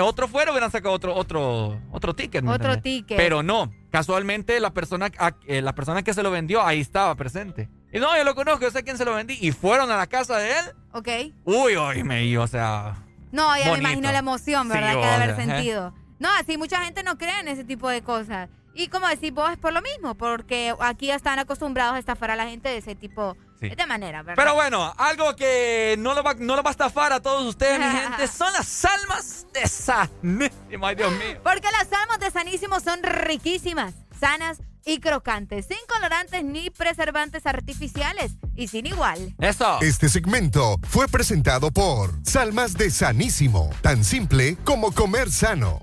otro 0.00 0.28
fuera 0.28 0.50
hubieran 0.50 0.70
sacado 0.70 0.94
otro, 0.94 1.14
otro, 1.14 1.80
otro 1.90 2.14
ticket. 2.14 2.46
otro 2.46 2.80
ticket. 2.80 3.16
Pero 3.16 3.42
no, 3.42 3.72
casualmente 3.90 4.60
la 4.60 4.74
persona, 4.74 5.10
eh, 5.46 5.62
la 5.62 5.74
persona 5.74 6.02
que 6.02 6.12
se 6.12 6.22
lo 6.22 6.30
vendió 6.30 6.64
ahí 6.64 6.80
estaba 6.80 7.14
presente. 7.14 7.70
Y 7.92 7.98
no, 7.98 8.16
yo 8.16 8.24
lo 8.24 8.34
conozco, 8.34 8.62
yo 8.62 8.70
sé 8.70 8.84
quién 8.84 8.98
se 8.98 9.04
lo 9.04 9.14
vendí. 9.14 9.38
Y 9.40 9.52
fueron 9.52 9.90
a 9.90 9.96
la 9.96 10.06
casa 10.06 10.36
de 10.36 10.50
él. 10.50 10.64
Ok. 10.92 11.08
Uy, 11.44 11.76
uy, 11.76 12.04
me 12.04 12.38
o 12.38 12.46
sea. 12.46 12.94
No, 13.32 13.56
ya 13.56 13.72
me 13.72 13.78
imagino 13.78 14.12
la 14.12 14.18
emoción, 14.18 14.68
¿verdad? 14.68 14.92
que 14.92 14.98
debe 14.98 15.08
haber 15.08 15.36
sentido. 15.36 15.94
No, 16.18 16.28
así 16.38 16.58
mucha 16.58 16.84
gente 16.84 17.02
no 17.02 17.16
cree 17.16 17.40
en 17.40 17.48
ese 17.48 17.64
tipo 17.64 17.88
de 17.88 18.02
cosas. 18.02 18.50
Y 18.74 18.88
como 18.88 19.08
decís 19.08 19.32
vos, 19.32 19.50
es 19.50 19.58
por 19.58 19.72
lo 19.72 19.82
mismo, 19.82 20.14
porque 20.14 20.74
aquí 20.80 21.10
están 21.10 21.38
acostumbrados 21.38 21.96
a 21.96 21.98
estafar 21.98 22.30
a 22.30 22.36
la 22.36 22.46
gente 22.46 22.68
de 22.68 22.78
ese 22.78 22.94
tipo 22.94 23.36
de 23.60 23.86
manera, 23.86 24.22
¿verdad? 24.22 24.42
Pero 24.42 24.54
bueno, 24.54 24.94
algo 24.96 25.36
que 25.36 25.96
no 25.98 26.14
lo, 26.14 26.22
va, 26.22 26.34
no 26.34 26.56
lo 26.56 26.62
va 26.62 26.70
a 26.70 26.72
estafar 26.72 27.12
a 27.12 27.20
todos 27.20 27.46
ustedes, 27.46 27.78
mi 27.78 27.84
gente, 28.00 28.26
son 28.28 28.52
las 28.52 28.84
almas 28.84 29.46
de 29.52 29.66
Sanísimo. 29.66 30.86
Ay, 30.86 30.94
Dios 30.94 31.12
mío. 31.12 31.40
Porque 31.42 31.68
las 31.72 31.92
almas 31.92 32.20
de 32.20 32.30
Sanísimo 32.30 32.80
son 32.80 33.02
riquísimas, 33.02 33.94
sanas, 34.18 34.62
y 34.84 35.00
crocantes, 35.00 35.66
sin 35.66 35.78
colorantes 35.88 36.44
ni 36.44 36.70
preservantes 36.70 37.46
artificiales 37.46 38.32
y 38.54 38.68
sin 38.68 38.86
igual. 38.86 39.34
Eso. 39.38 39.78
Este 39.80 40.08
segmento 40.08 40.76
fue 40.88 41.08
presentado 41.08 41.70
por 41.70 42.12
Salmas 42.24 42.74
de 42.74 42.90
Sanísimo, 42.90 43.70
tan 43.82 44.04
simple 44.04 44.56
como 44.64 44.92
comer 44.92 45.30
sano. 45.30 45.82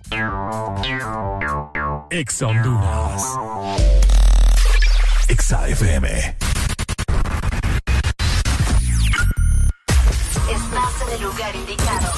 Ex 2.10 2.42
Honduras. 2.42 3.24
Exa 5.28 5.68
FM. 5.68 6.38
Estás 10.50 11.02
en 11.02 11.14
el 11.16 11.22
lugar 11.22 11.56
indicado. 11.56 12.14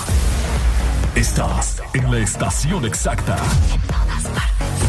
Estás 1.15 1.81
en 1.95 2.11
la 2.11 2.19
estación 2.19 2.85
exacta. 2.85 3.37
En 3.73 3.81
todas 3.81 4.23
partes. 4.23 4.88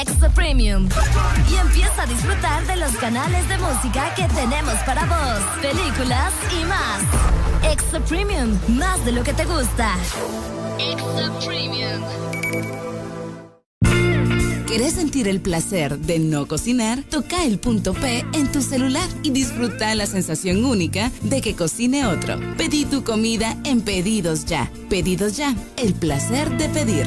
Exa 0.00 0.28
Premium. 0.30 0.88
Y 1.50 1.54
empieza 1.56 2.02
a 2.02 2.06
disfrutar 2.06 2.66
de 2.66 2.76
los 2.76 2.92
canales 2.96 3.48
de 3.48 3.58
música 3.58 4.12
que 4.14 4.24
tenemos 4.34 4.74
para 4.84 5.04
vos, 5.04 5.62
películas 5.62 6.32
y 6.50 6.64
más. 6.64 7.72
Exa 7.72 8.00
Premium, 8.00 8.58
más 8.68 9.04
de 9.04 9.12
lo 9.12 9.22
que 9.22 9.32
te 9.32 9.44
gusta. 9.44 9.94
Exa 10.78 11.32
Premium. 11.46 12.02
¿Querés 14.66 14.94
sentir 14.94 15.28
el 15.28 15.40
placer 15.40 15.96
de 15.98 16.18
no 16.18 16.48
cocinar? 16.48 17.04
Toca 17.04 17.44
el 17.44 17.60
punto 17.60 17.94
P 17.94 18.26
en 18.32 18.50
tu 18.50 18.60
celular 18.60 19.08
y 19.22 19.30
disfruta 19.30 19.94
la 19.94 20.06
sensación 20.06 20.64
única 20.64 21.12
de 21.22 21.40
que 21.40 21.54
cocine 21.54 22.08
otro. 22.08 22.40
Pedí 22.56 22.84
tu 22.84 23.04
comida 23.04 23.56
en 23.64 23.82
Pedidos 23.82 24.46
Ya. 24.46 24.68
Pedidos 24.90 25.36
Ya, 25.36 25.54
el 25.76 25.94
placer 25.94 26.50
de 26.56 26.68
pedir. 26.70 27.06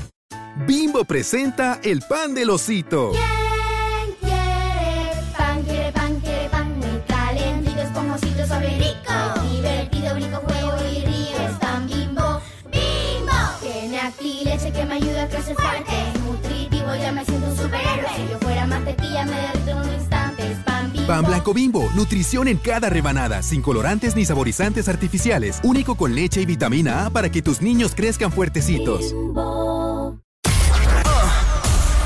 Bimbo 0.67 1.05
presenta 1.05 1.79
el 1.83 2.01
pan 2.01 2.35
del 2.35 2.51
osito. 2.51 3.11
¿Quién 3.11 4.15
quiere 4.19 5.11
pan? 5.35 5.63
Quiere 5.63 5.91
pan, 5.91 6.19
quiere 6.19 6.49
pan 6.49 6.77
muy 6.77 7.01
calentito, 7.07 7.81
esponjosito, 7.81 8.47
suave, 8.47 8.77
rico. 8.77 9.49
Divertido, 9.51 10.13
brinco, 10.13 10.37
juego 10.37 10.73
y 10.83 11.05
río. 11.05 11.37
Es 11.49 11.59
tan 11.59 11.87
bimbo, 11.87 12.41
bimbo. 12.65 13.31
Tiene 13.61 13.99
aquí 14.01 14.41
leche 14.43 14.71
que 14.71 14.85
me 14.85 14.95
ayuda 14.95 15.23
a 15.23 15.27
crecer 15.29 15.55
fuerte. 15.55 15.91
Es 16.13 16.21
nutritivo, 16.21 16.95
ya 16.95 17.11
me 17.11 17.25
siento 17.25 17.47
un 17.47 17.57
superhéroe. 17.57 18.15
Si 18.15 18.31
yo 18.31 18.39
fuera 18.39 18.67
mantequilla, 18.67 19.25
me 19.25 19.41
derrito 19.41 19.71
en 19.71 19.77
un 19.77 19.93
instante. 19.93 20.51
Es 20.51 20.59
pan 20.59 20.91
bimbo. 20.93 21.07
Pan 21.07 21.25
blanco 21.25 21.53
bimbo, 21.53 21.89
nutrición 21.95 22.47
en 22.47 22.57
cada 22.57 22.89
rebanada, 22.89 23.41
sin 23.41 23.63
colorantes 23.63 24.15
ni 24.15 24.25
saborizantes 24.25 24.87
artificiales, 24.87 25.59
único 25.63 25.95
con 25.95 26.13
leche 26.13 26.41
y 26.41 26.45
vitamina 26.45 27.07
A 27.07 27.09
para 27.09 27.31
que 27.31 27.41
tus 27.41 27.61
niños 27.61 27.93
crezcan 27.95 28.31
fuertecitos. 28.31 29.13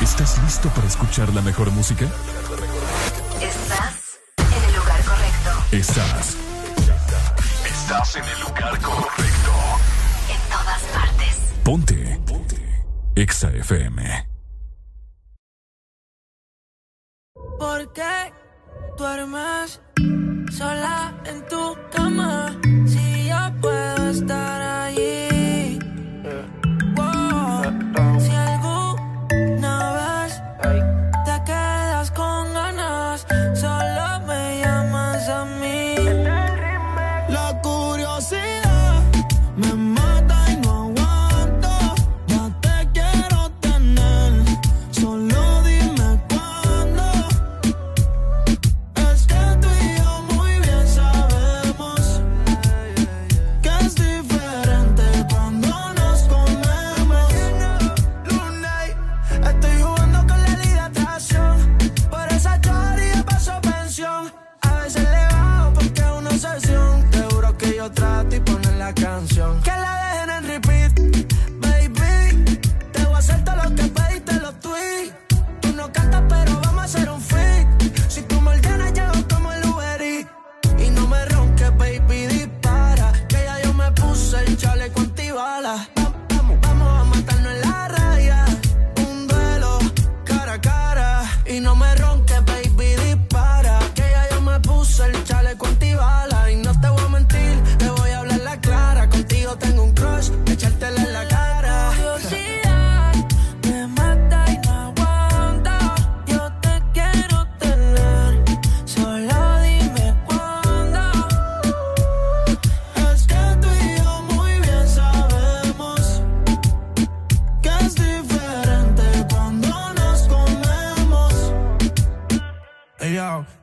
¿Estás 0.05 0.39
listo 0.43 0.69
para 0.69 0.85
escuchar 0.85 1.33
la 1.33 1.41
mejor 1.41 1.71
música? 1.71 2.05
Estás 3.41 4.19
en 4.37 4.63
el 4.69 4.75
lugar 4.75 5.03
correcto. 5.03 5.49
Estás. 5.71 6.37
Estás 7.65 8.15
en 8.15 8.23
el 8.23 8.39
lugar 8.41 8.79
correcto. 8.81 9.51
En 10.29 10.49
todas 10.51 10.81
partes. 10.93 11.41
Ponte. 11.63 12.21
Ponte. 12.27 12.85
Exa 13.15 13.49
FM. 13.49 14.27
¿Por 17.57 17.91
qué 17.93 18.31
duermes 18.99 19.81
sola 20.55 21.15
en 21.25 21.47
tu 21.47 21.75
cama? 21.91 22.55
Si 22.85 23.27
yo 23.27 23.59
puedo 23.59 24.09
estar 24.11 24.61
allí. 24.61 25.34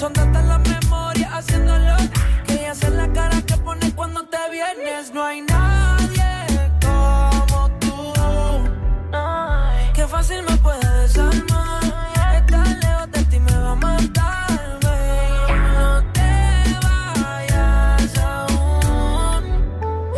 Son 0.00 0.14
tantas 0.14 0.42
las 0.46 0.60
memorias 0.60 1.30
haciéndolo. 1.30 1.94
Que 2.46 2.66
hace 2.68 2.88
la 2.88 3.06
cara 3.12 3.42
que 3.42 3.54
pones 3.58 3.92
cuando 3.92 4.24
te 4.24 4.38
vienes. 4.50 5.12
No 5.12 5.22
hay 5.22 5.42
nadie 5.42 6.72
como 6.80 7.68
tú. 7.80 8.14
Qué 9.92 10.06
fácil 10.08 10.42
me 10.42 10.56
puede 10.56 11.02
desarmar. 11.02 11.84
Estar 12.34 12.66
lejos 12.66 13.10
de 13.12 13.24
ti 13.24 13.40
me 13.40 13.52
va 13.52 13.72
a 13.72 13.74
matar. 13.74 14.50
No 14.80 16.02
te 16.14 16.30
vayas 16.82 18.16
aún. 18.16 19.44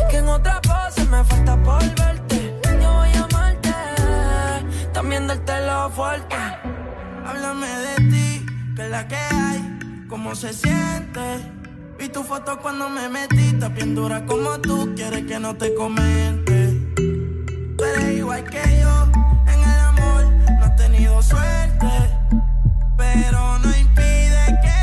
Que 0.09 0.19
en 0.19 0.29
otra 0.29 0.61
pose 0.61 1.05
me 1.07 1.25
falta 1.25 1.57
por 1.57 1.83
verte. 1.97 2.57
Yo 2.81 2.93
voy 2.93 3.13
a 3.15 3.25
amarte. 3.25 3.75
También 4.93 5.27
darte 5.27 5.67
lo 5.67 5.91
fuerte. 5.91 6.42
La 8.93 9.09
que 9.09 9.17
hay, 9.17 10.07
cómo 10.07 10.35
se 10.35 10.53
siente. 10.53 11.23
Vi 11.99 12.11
tu 12.11 12.23
foto 12.23 12.59
cuando 12.61 12.91
me 12.91 13.09
metiste, 13.09 13.67
bien 13.71 13.95
dura 13.95 14.27
como 14.27 14.61
tú, 14.61 14.93
quieres 14.95 15.25
que 15.25 15.41
no 15.41 15.57
te 15.57 15.75
comente. 15.75 16.57
Tú 17.79 17.85
eres 17.85 18.19
igual 18.19 18.45
que 18.45 18.63
yo, 18.83 18.95
en 19.47 19.61
el 19.73 19.81
amor 19.93 20.25
no 20.59 20.65
has 20.67 20.77
tenido 20.77 21.23
suerte. 21.23 21.89
Pero 22.99 23.59
no 23.61 23.69
impide 23.75 24.45
que 24.63 24.82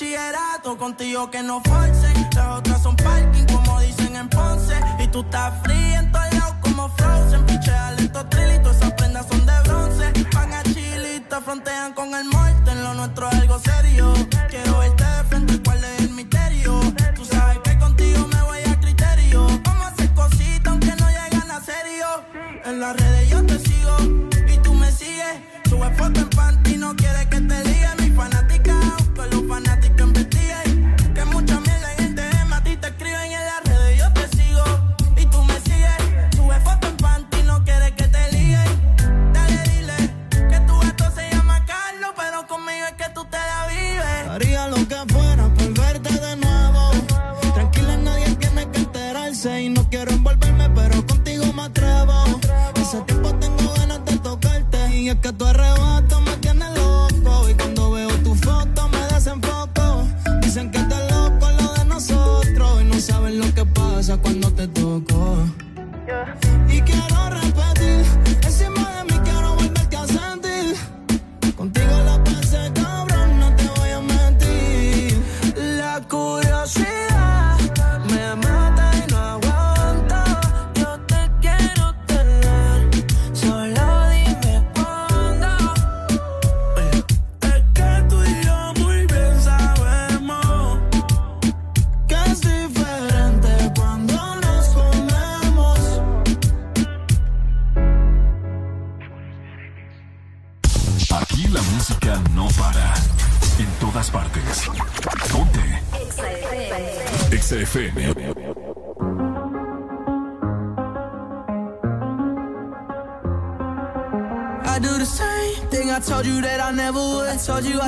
bachillerato. 0.00 0.78
Contigo 0.78 1.30
que 1.30 1.42
no 1.42 1.60
forcen. 1.62 2.14
Las 2.34 2.58
otras 2.58 2.82
son 2.82 2.96
parking, 2.96 3.44
como 3.46 3.80
dicen 3.80 4.16
en 4.16 4.28
Ponce. 4.28 4.74
Y 4.98 5.06
tú 5.08 5.20
estás 5.20 5.52
fría 5.62 6.00
en 6.00 6.12
todos 6.12 6.32
lados 6.32 6.54
como 6.62 6.88
Frozen. 6.96 7.44
Pichea 7.46 7.92
lento 7.92 8.24
trilito, 8.26 8.70
esas 8.70 8.92
prendas 8.94 9.26
son 9.28 9.44
de 9.44 9.60
bronce. 9.64 10.12
Van 10.34 10.52
a 10.52 10.62
chilita, 10.62 11.40
frontean 11.40 11.92
con 11.92 12.14
el 12.14 12.24
muerto. 12.24 12.70
En 12.70 12.82
lo 12.82 12.94
nuestro 12.94 13.28
es 13.28 13.34
algo 13.34 13.58
serio. 13.58 14.14
Quiero 14.48 14.78
verte 14.78 15.04
de 15.04 15.24
frente, 15.24 15.62
cuál 15.64 15.84
es 15.84 16.00
el 16.00 16.10
misterio. 16.10 16.80
Tú 17.14 17.24
sabes 17.24 17.58
que 17.58 17.78
contigo 17.78 18.26
me 18.26 18.42
voy 18.42 18.60
a 18.60 18.80
criterio. 18.80 19.46
Vamos 19.64 19.86
a 19.86 19.88
hacer 19.88 20.10
cositas 20.14 20.66
aunque 20.66 20.94
no 20.96 21.08
llegan 21.08 21.50
a 21.50 21.60
serio. 21.60 22.06
En 22.64 22.80
las 22.80 22.96
redes 22.96 23.28
yo 23.28 23.44
te 23.44 23.58
sigo 23.58 23.96
y 24.48 24.56
tú 24.58 24.72
me 24.74 24.90
sigues. 24.92 25.36
Sube 25.68 25.90
foto 25.94 26.20
en 26.20 26.30
panty, 26.30 26.76
no 26.76 26.96
quiere 26.96 27.28
que 27.28 27.40
te 27.40 27.69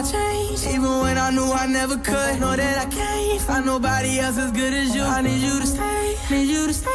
Even 0.02 0.98
when 1.00 1.16
I 1.16 1.30
knew 1.30 1.50
I 1.52 1.66
never 1.66 1.96
could. 1.96 2.40
Know 2.40 2.56
that 2.56 2.86
I 2.86 2.90
can't 2.90 3.40
find 3.40 3.64
nobody 3.64 4.18
else 4.18 4.36
as 4.36 4.50
good 4.50 4.74
as 4.74 4.94
you. 4.94 5.02
I 5.02 5.20
need 5.22 5.40
you 5.40 5.60
to 5.60 5.66
stay, 5.66 6.16
need 6.30 6.48
you 6.48 6.66
to 6.66 6.74
stay. 6.74 6.91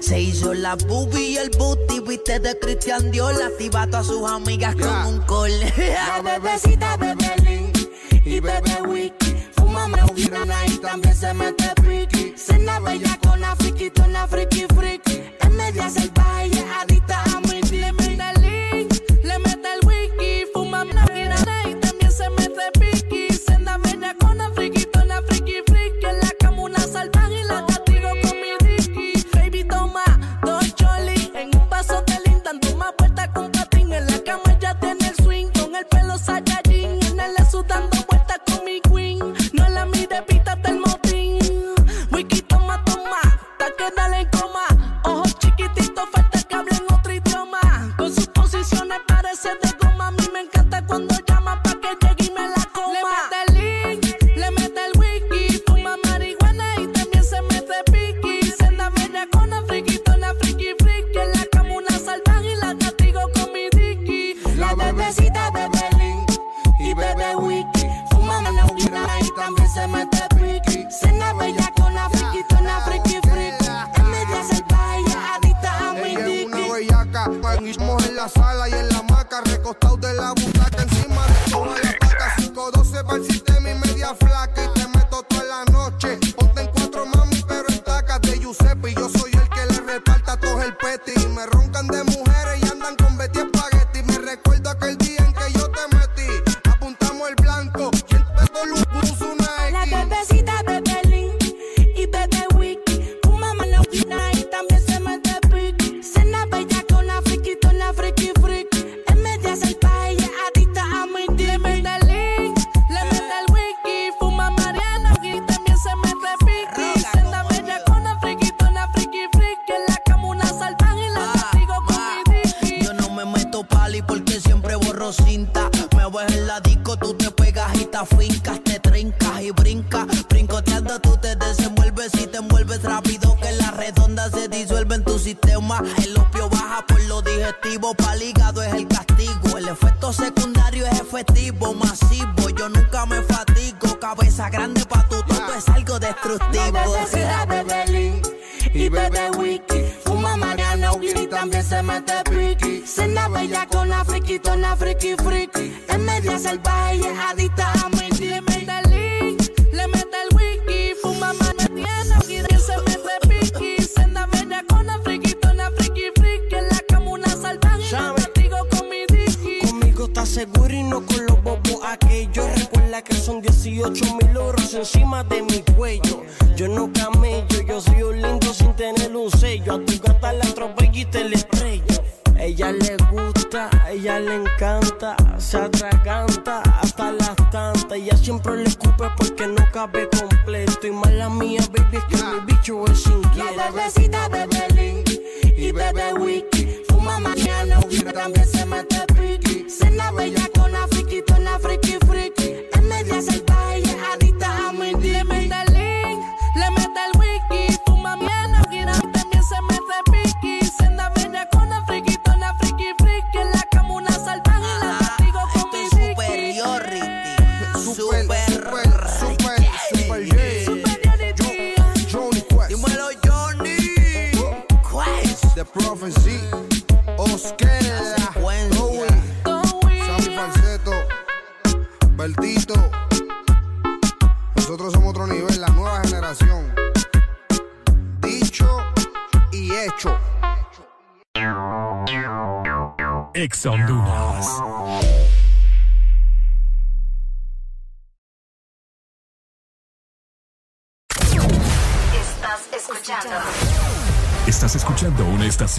Se 0.00 0.20
hizo 0.20 0.54
la 0.54 0.76
boobie 0.76 1.30
y 1.30 1.36
el 1.36 1.50
booty, 1.50 2.00
viste 2.00 2.38
de 2.38 2.56
Cristian 2.58 3.10
Dior. 3.10 3.34
Activa 3.42 3.88
a 3.92 4.04
sus 4.04 4.30
amigas 4.30 4.76
yeah. 4.76 4.86
con 4.86 5.14
un 5.14 5.20
call. 5.22 5.52
La 5.76 6.22
bebecita, 6.22 6.96
bebé. 6.96 7.21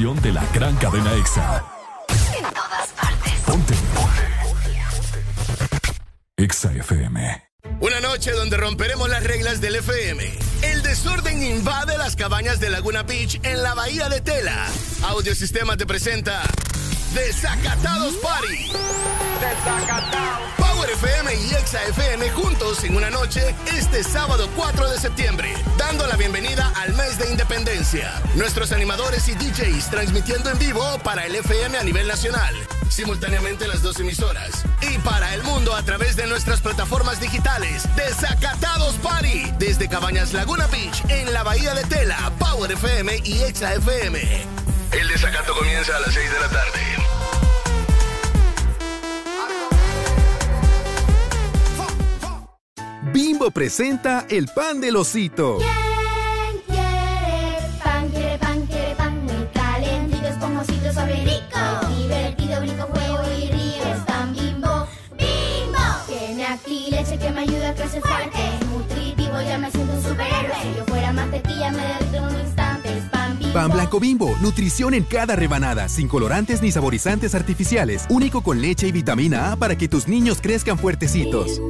de 0.04 0.34
la 0.34 0.46
gran 0.54 0.76
cadena 0.76 1.14
EXA. 1.14 1.64
En 2.38 2.44
todas 2.44 2.90
partes. 2.90 3.34
Ponte. 3.46 3.74
EXA 6.36 6.74
FM. 6.74 7.44
Una 7.80 8.02
noche 8.02 8.32
donde 8.32 8.58
romperemos 8.58 9.08
las 9.08 9.24
reglas 9.24 9.62
del 9.62 9.78
FM. 9.78 10.30
El 10.62 10.84
desorden 10.84 11.42
invade 11.42 11.98
las 11.98 12.18
cabañas 12.18 12.60
de 12.60 12.70
Laguna 12.70 13.04
Beach 13.04 13.40
en 13.44 13.64
la 13.64 13.76
bahía 13.76 14.10
de 14.10 14.20
Tela. 14.20 14.68
Audiosistemas 15.04 15.78
te 15.78 15.86
presenta 15.86 16.43
Nuestros 28.44 28.74
animadores 28.74 29.30
y 29.30 29.36
DJs 29.36 29.90
transmitiendo 29.90 30.50
en 30.50 30.60
vivo 30.60 30.84
para 31.02 31.26
el 31.26 31.34
FM 31.34 31.78
a 31.78 31.84
nivel 31.84 32.06
nacional, 32.06 32.54
simultáneamente 32.90 33.70
las 33.70 33.82
dos 33.82 34.02
emisoras, 34.02 34.66
y 34.82 34.98
para 34.98 35.34
el 35.34 35.44
mundo 35.44 35.74
a 35.74 35.82
través 35.84 36.18
de 36.18 36.28
nuestras 36.28 36.60
plataformas 36.60 37.22
digitales, 37.22 37.88
Desacatados 37.96 38.96
Party, 38.96 39.50
desde 39.60 39.88
Cabañas 39.88 40.34
Laguna 40.34 40.68
Beach, 40.68 41.06
en 41.08 41.32
la 41.32 41.44
Bahía 41.44 41.74
de 41.74 41.86
Tela, 41.86 42.34
Power 42.38 42.70
FM 42.70 43.22
y 43.24 43.44
Exa 43.44 43.76
FM. 43.76 44.20
El 44.92 45.08
desacato 45.08 45.56
comienza 45.56 45.96
a 45.96 46.02
las 46.02 46.14
6 46.14 46.30
de 46.30 46.40
la 46.42 46.50
tarde. 46.50 46.80
Bimbo 53.14 53.52
presenta 53.52 54.26
el 54.30 54.50
pan 54.50 54.82
del 54.82 54.98
osito. 54.98 55.60
Nutrición 74.44 74.94
en 74.94 75.06
cada 75.06 75.38
rebanada, 75.38 75.88
sin 75.88 76.10
colorantes 76.10 76.62
ni 76.62 76.70
saborizantes 76.70 77.34
artificiales. 77.34 78.06
Único 78.10 78.44
con 78.44 78.60
leche 78.60 78.86
y 78.86 78.92
vitamina 78.92 79.54
A 79.54 79.56
para 79.56 79.78
que 79.78 79.88
tus 79.88 80.10
niños 80.10 80.40
crezcan 80.42 80.78
fuertecitos. 80.78 81.62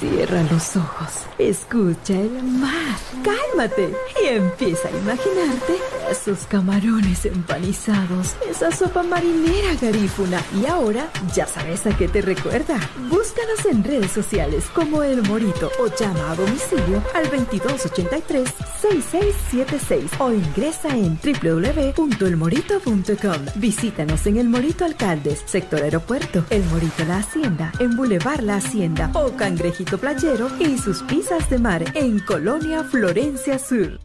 Cierra 0.00 0.42
los 0.50 0.76
ojos, 0.76 1.10
escucha 1.38 2.14
el 2.14 2.42
mar, 2.42 2.98
cálmate 3.22 3.94
y 4.20 4.26
empieza 4.26 4.88
a 4.88 4.90
imaginarte 4.90 5.76
esos 6.10 6.40
camarones 6.46 7.24
empanizados, 7.24 8.34
esa 8.50 8.72
sopa 8.72 9.04
marinera 9.04 9.76
garífuna. 9.80 10.42
Y 10.60 10.66
ahora 10.66 11.08
ya 11.36 11.46
sabes 11.46 11.86
a 11.86 11.96
qué 11.96 12.08
te 12.08 12.20
recuerda. 12.20 12.80
Búscanos 13.08 13.64
en 13.70 13.84
redes 13.84 14.10
sociales 14.10 14.64
como 14.74 15.04
El 15.04 15.22
Morito 15.22 15.70
o 15.78 15.86
llama 15.86 16.32
a 16.32 16.34
domicilio 16.34 17.00
al 17.14 17.30
2283 17.30 18.69
6676 18.90 20.10
o 20.18 20.32
ingresa 20.32 20.88
en 20.88 21.16
www.elmorito.com. 21.18 23.46
Visítanos 23.56 24.26
en 24.26 24.38
El 24.38 24.48
Morito 24.48 24.84
Alcaldes, 24.84 25.42
sector 25.46 25.82
aeropuerto, 25.82 26.44
El 26.50 26.64
Morito 26.64 27.04
La 27.04 27.18
Hacienda, 27.18 27.70
en 27.78 27.96
Boulevard 27.96 28.40
La 28.40 28.56
Hacienda 28.56 29.12
o 29.14 29.36
Cangrejito 29.36 29.98
Playero 29.98 30.50
y 30.58 30.76
sus 30.78 31.04
pizzas 31.04 31.48
de 31.50 31.58
mar 31.58 31.84
en 31.94 32.18
Colonia 32.20 32.82
Florencia 32.84 33.58
Sur. 33.58 34.00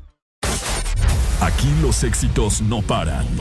Aquí 1.41 1.67
los 1.81 2.01
éxitos 2.03 2.61
no 2.61 2.81
paran. 2.81 3.25
En 3.25 3.35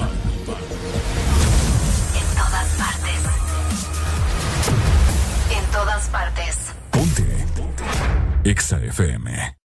todas 2.34 2.68
partes. 2.76 3.20
En 5.56 5.64
todas 5.70 6.08
partes. 6.08 6.72
Ponte. 6.90 7.46
Ponte. 7.56 7.84
Exa 8.50 8.82
FM. 8.84 9.63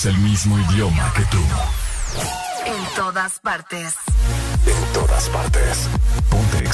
hablamos 0.00 0.06
el 0.06 0.18
mismo 0.18 0.58
idioma 0.58 1.12
que 1.14 1.24
tú. 1.24 1.42
En 2.66 2.94
todas 2.94 3.38
partes. 3.40 3.94
En 4.66 4.92
todas 4.92 5.28
partes. 5.28 5.88
Ponte 6.30 6.64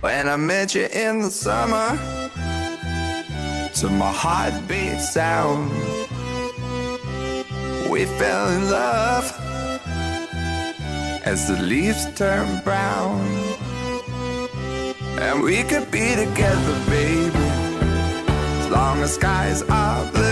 When 0.00 0.28
I 0.28 0.36
met 0.36 0.74
you 0.74 0.86
in 0.86 1.22
the 1.22 1.30
summer, 1.30 1.98
to 3.74 3.88
my 3.88 4.12
heartbeat 4.12 5.00
sound, 5.00 5.70
we 7.88 8.04
fell 8.18 8.48
in 8.50 8.70
love 8.70 9.32
as 11.24 11.46
the 11.46 11.62
leaves 11.62 12.06
turn 12.16 12.60
brown. 12.64 13.20
And 15.20 15.42
we 15.42 15.62
could 15.62 15.88
be 15.90 16.16
together, 16.16 16.74
baby, 16.88 17.30
as 18.60 18.70
long 18.70 19.02
as 19.02 19.14
skies 19.14 19.62
are 19.62 20.04
blue 20.12 20.31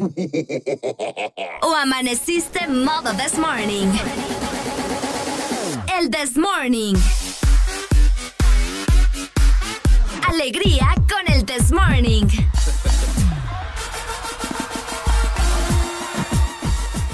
¿O 1.62 1.74
amaneciste 1.76 2.66
modo 2.68 3.12
this 3.14 3.36
morning? 3.36 3.88
El 5.98 6.10
this 6.10 6.38
morning. 6.38 6.94
Alegría 10.26 10.94
con 11.06 11.30
el 11.34 11.44
this 11.44 11.70
morning. 11.70 12.26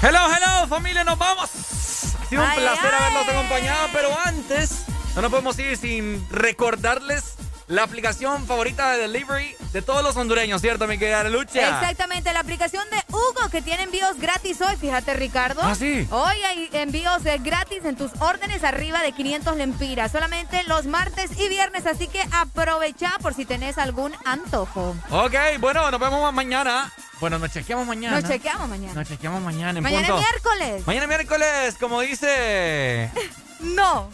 Hello, 0.01 0.29
hello, 0.33 0.67
familia, 0.67 1.03
nos 1.03 1.17
vamos. 1.17 1.49
Ha 1.49 2.25
sido 2.29 2.41
un 2.41 2.47
Ay, 2.47 2.59
placer 2.59 2.91
ay. 2.93 3.01
haberlos 3.01 3.27
acompañado, 3.27 3.89
pero 3.91 4.17
antes 4.23 4.85
no 5.13 5.23
nos 5.23 5.31
podemos 5.31 5.59
ir 5.59 5.75
sin 5.75 6.25
recordarles 6.29 7.35
la 7.67 7.83
aplicación 7.83 8.45
favorita 8.45 8.91
de 8.93 8.99
delivery 8.99 9.55
de 9.73 9.81
todos 9.81 10.01
los 10.01 10.15
hondureños, 10.15 10.61
¿cierto, 10.61 10.87
mi 10.87 10.97
querida 10.97 11.23
Lucha? 11.25 11.67
Exactamente, 11.67 12.31
la 12.31 12.39
aplicación 12.57 12.89
de 12.89 12.97
Hugo 13.13 13.49
que 13.51 13.61
tiene 13.61 13.83
envíos 13.83 14.17
gratis 14.17 14.59
hoy, 14.61 14.75
fíjate 14.77 15.13
Ricardo. 15.13 15.61
Ah, 15.63 15.75
sí. 15.75 16.07
Hoy 16.09 16.35
hay 16.43 16.69
envíos 16.73 17.23
eh, 17.27 17.37
gratis 17.39 17.85
en 17.85 17.95
tus 17.95 18.11
órdenes 18.19 18.63
arriba 18.63 19.03
de 19.03 19.11
500 19.11 19.55
lempiras, 19.57 20.11
solamente 20.11 20.63
los 20.63 20.85
martes 20.87 21.29
y 21.37 21.49
viernes, 21.49 21.85
así 21.85 22.07
que 22.07 22.19
aprovecha 22.31 23.11
por 23.21 23.35
si 23.35 23.45
tenés 23.45 23.77
algún 23.77 24.11
antojo. 24.25 24.95
Ok, 25.11 25.35
bueno, 25.59 25.91
nos 25.91 25.99
vemos 25.99 26.33
mañana. 26.33 26.91
Bueno, 27.19 27.37
nos 27.37 27.51
chequeamos 27.51 27.85
mañana. 27.85 28.21
Nos 28.21 28.29
chequeamos 28.29 28.67
mañana. 28.67 28.93
Nos 28.95 29.07
chequeamos 29.07 29.41
mañana 29.43 29.77
en 29.77 29.83
Mañana 29.83 30.07
es 30.07 30.11
punto. 30.13 30.27
miércoles. 30.27 30.87
Mañana 30.87 31.07
miércoles, 31.07 31.75
como 31.79 32.01
dice. 32.01 33.11
No, 33.59 34.07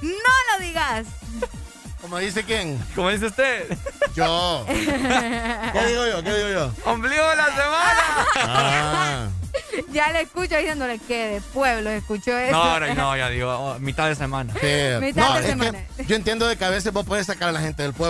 no 0.00 0.32
lo 0.58 0.64
digas. 0.64 1.04
¿Cómo 2.00 2.16
dice 2.18 2.44
quién? 2.44 2.82
¿Cómo 2.94 3.10
dice 3.10 3.26
usted? 3.26 3.76
Yo. 4.14 4.64
¿Qué 5.80 5.86
digo 5.86 6.06
yo? 6.06 6.22
¿Qué 6.22 6.34
digo 6.34 6.48
yo? 6.48 6.72
Ombligo 6.90 7.28
de 7.30 7.36
la 7.36 7.46
semana. 7.46 8.26
Ah. 8.36 9.28
Ya 9.92 10.10
le 10.12 10.22
escucho 10.22 10.56
diciéndole 10.56 10.98
que 10.98 11.26
de 11.28 11.40
pueblo 11.40 11.90
escuchó 11.90 12.36
eso. 12.36 12.52
No, 12.52 12.80
no, 12.80 12.94
no, 12.94 13.16
ya 13.16 13.28
digo, 13.28 13.50
oh, 13.52 13.78
mitad 13.78 14.08
de 14.08 14.14
semana. 14.14 14.52
Sí. 14.54 14.66
Mitad 15.00 15.28
No, 15.28 15.34
de 15.34 15.40
es 15.40 15.46
semana. 15.46 15.78
que 15.96 16.04
yo 16.06 16.16
entiendo 16.16 16.46
de 16.46 16.56
que 16.56 16.64
a 16.64 16.70
veces 16.70 16.92
vos 16.92 17.04
podés 17.04 17.26
sacar 17.26 17.48
a 17.48 17.52
la 17.52 17.60
gente 17.60 17.82
del 17.82 17.92
pueblo. 17.92 18.04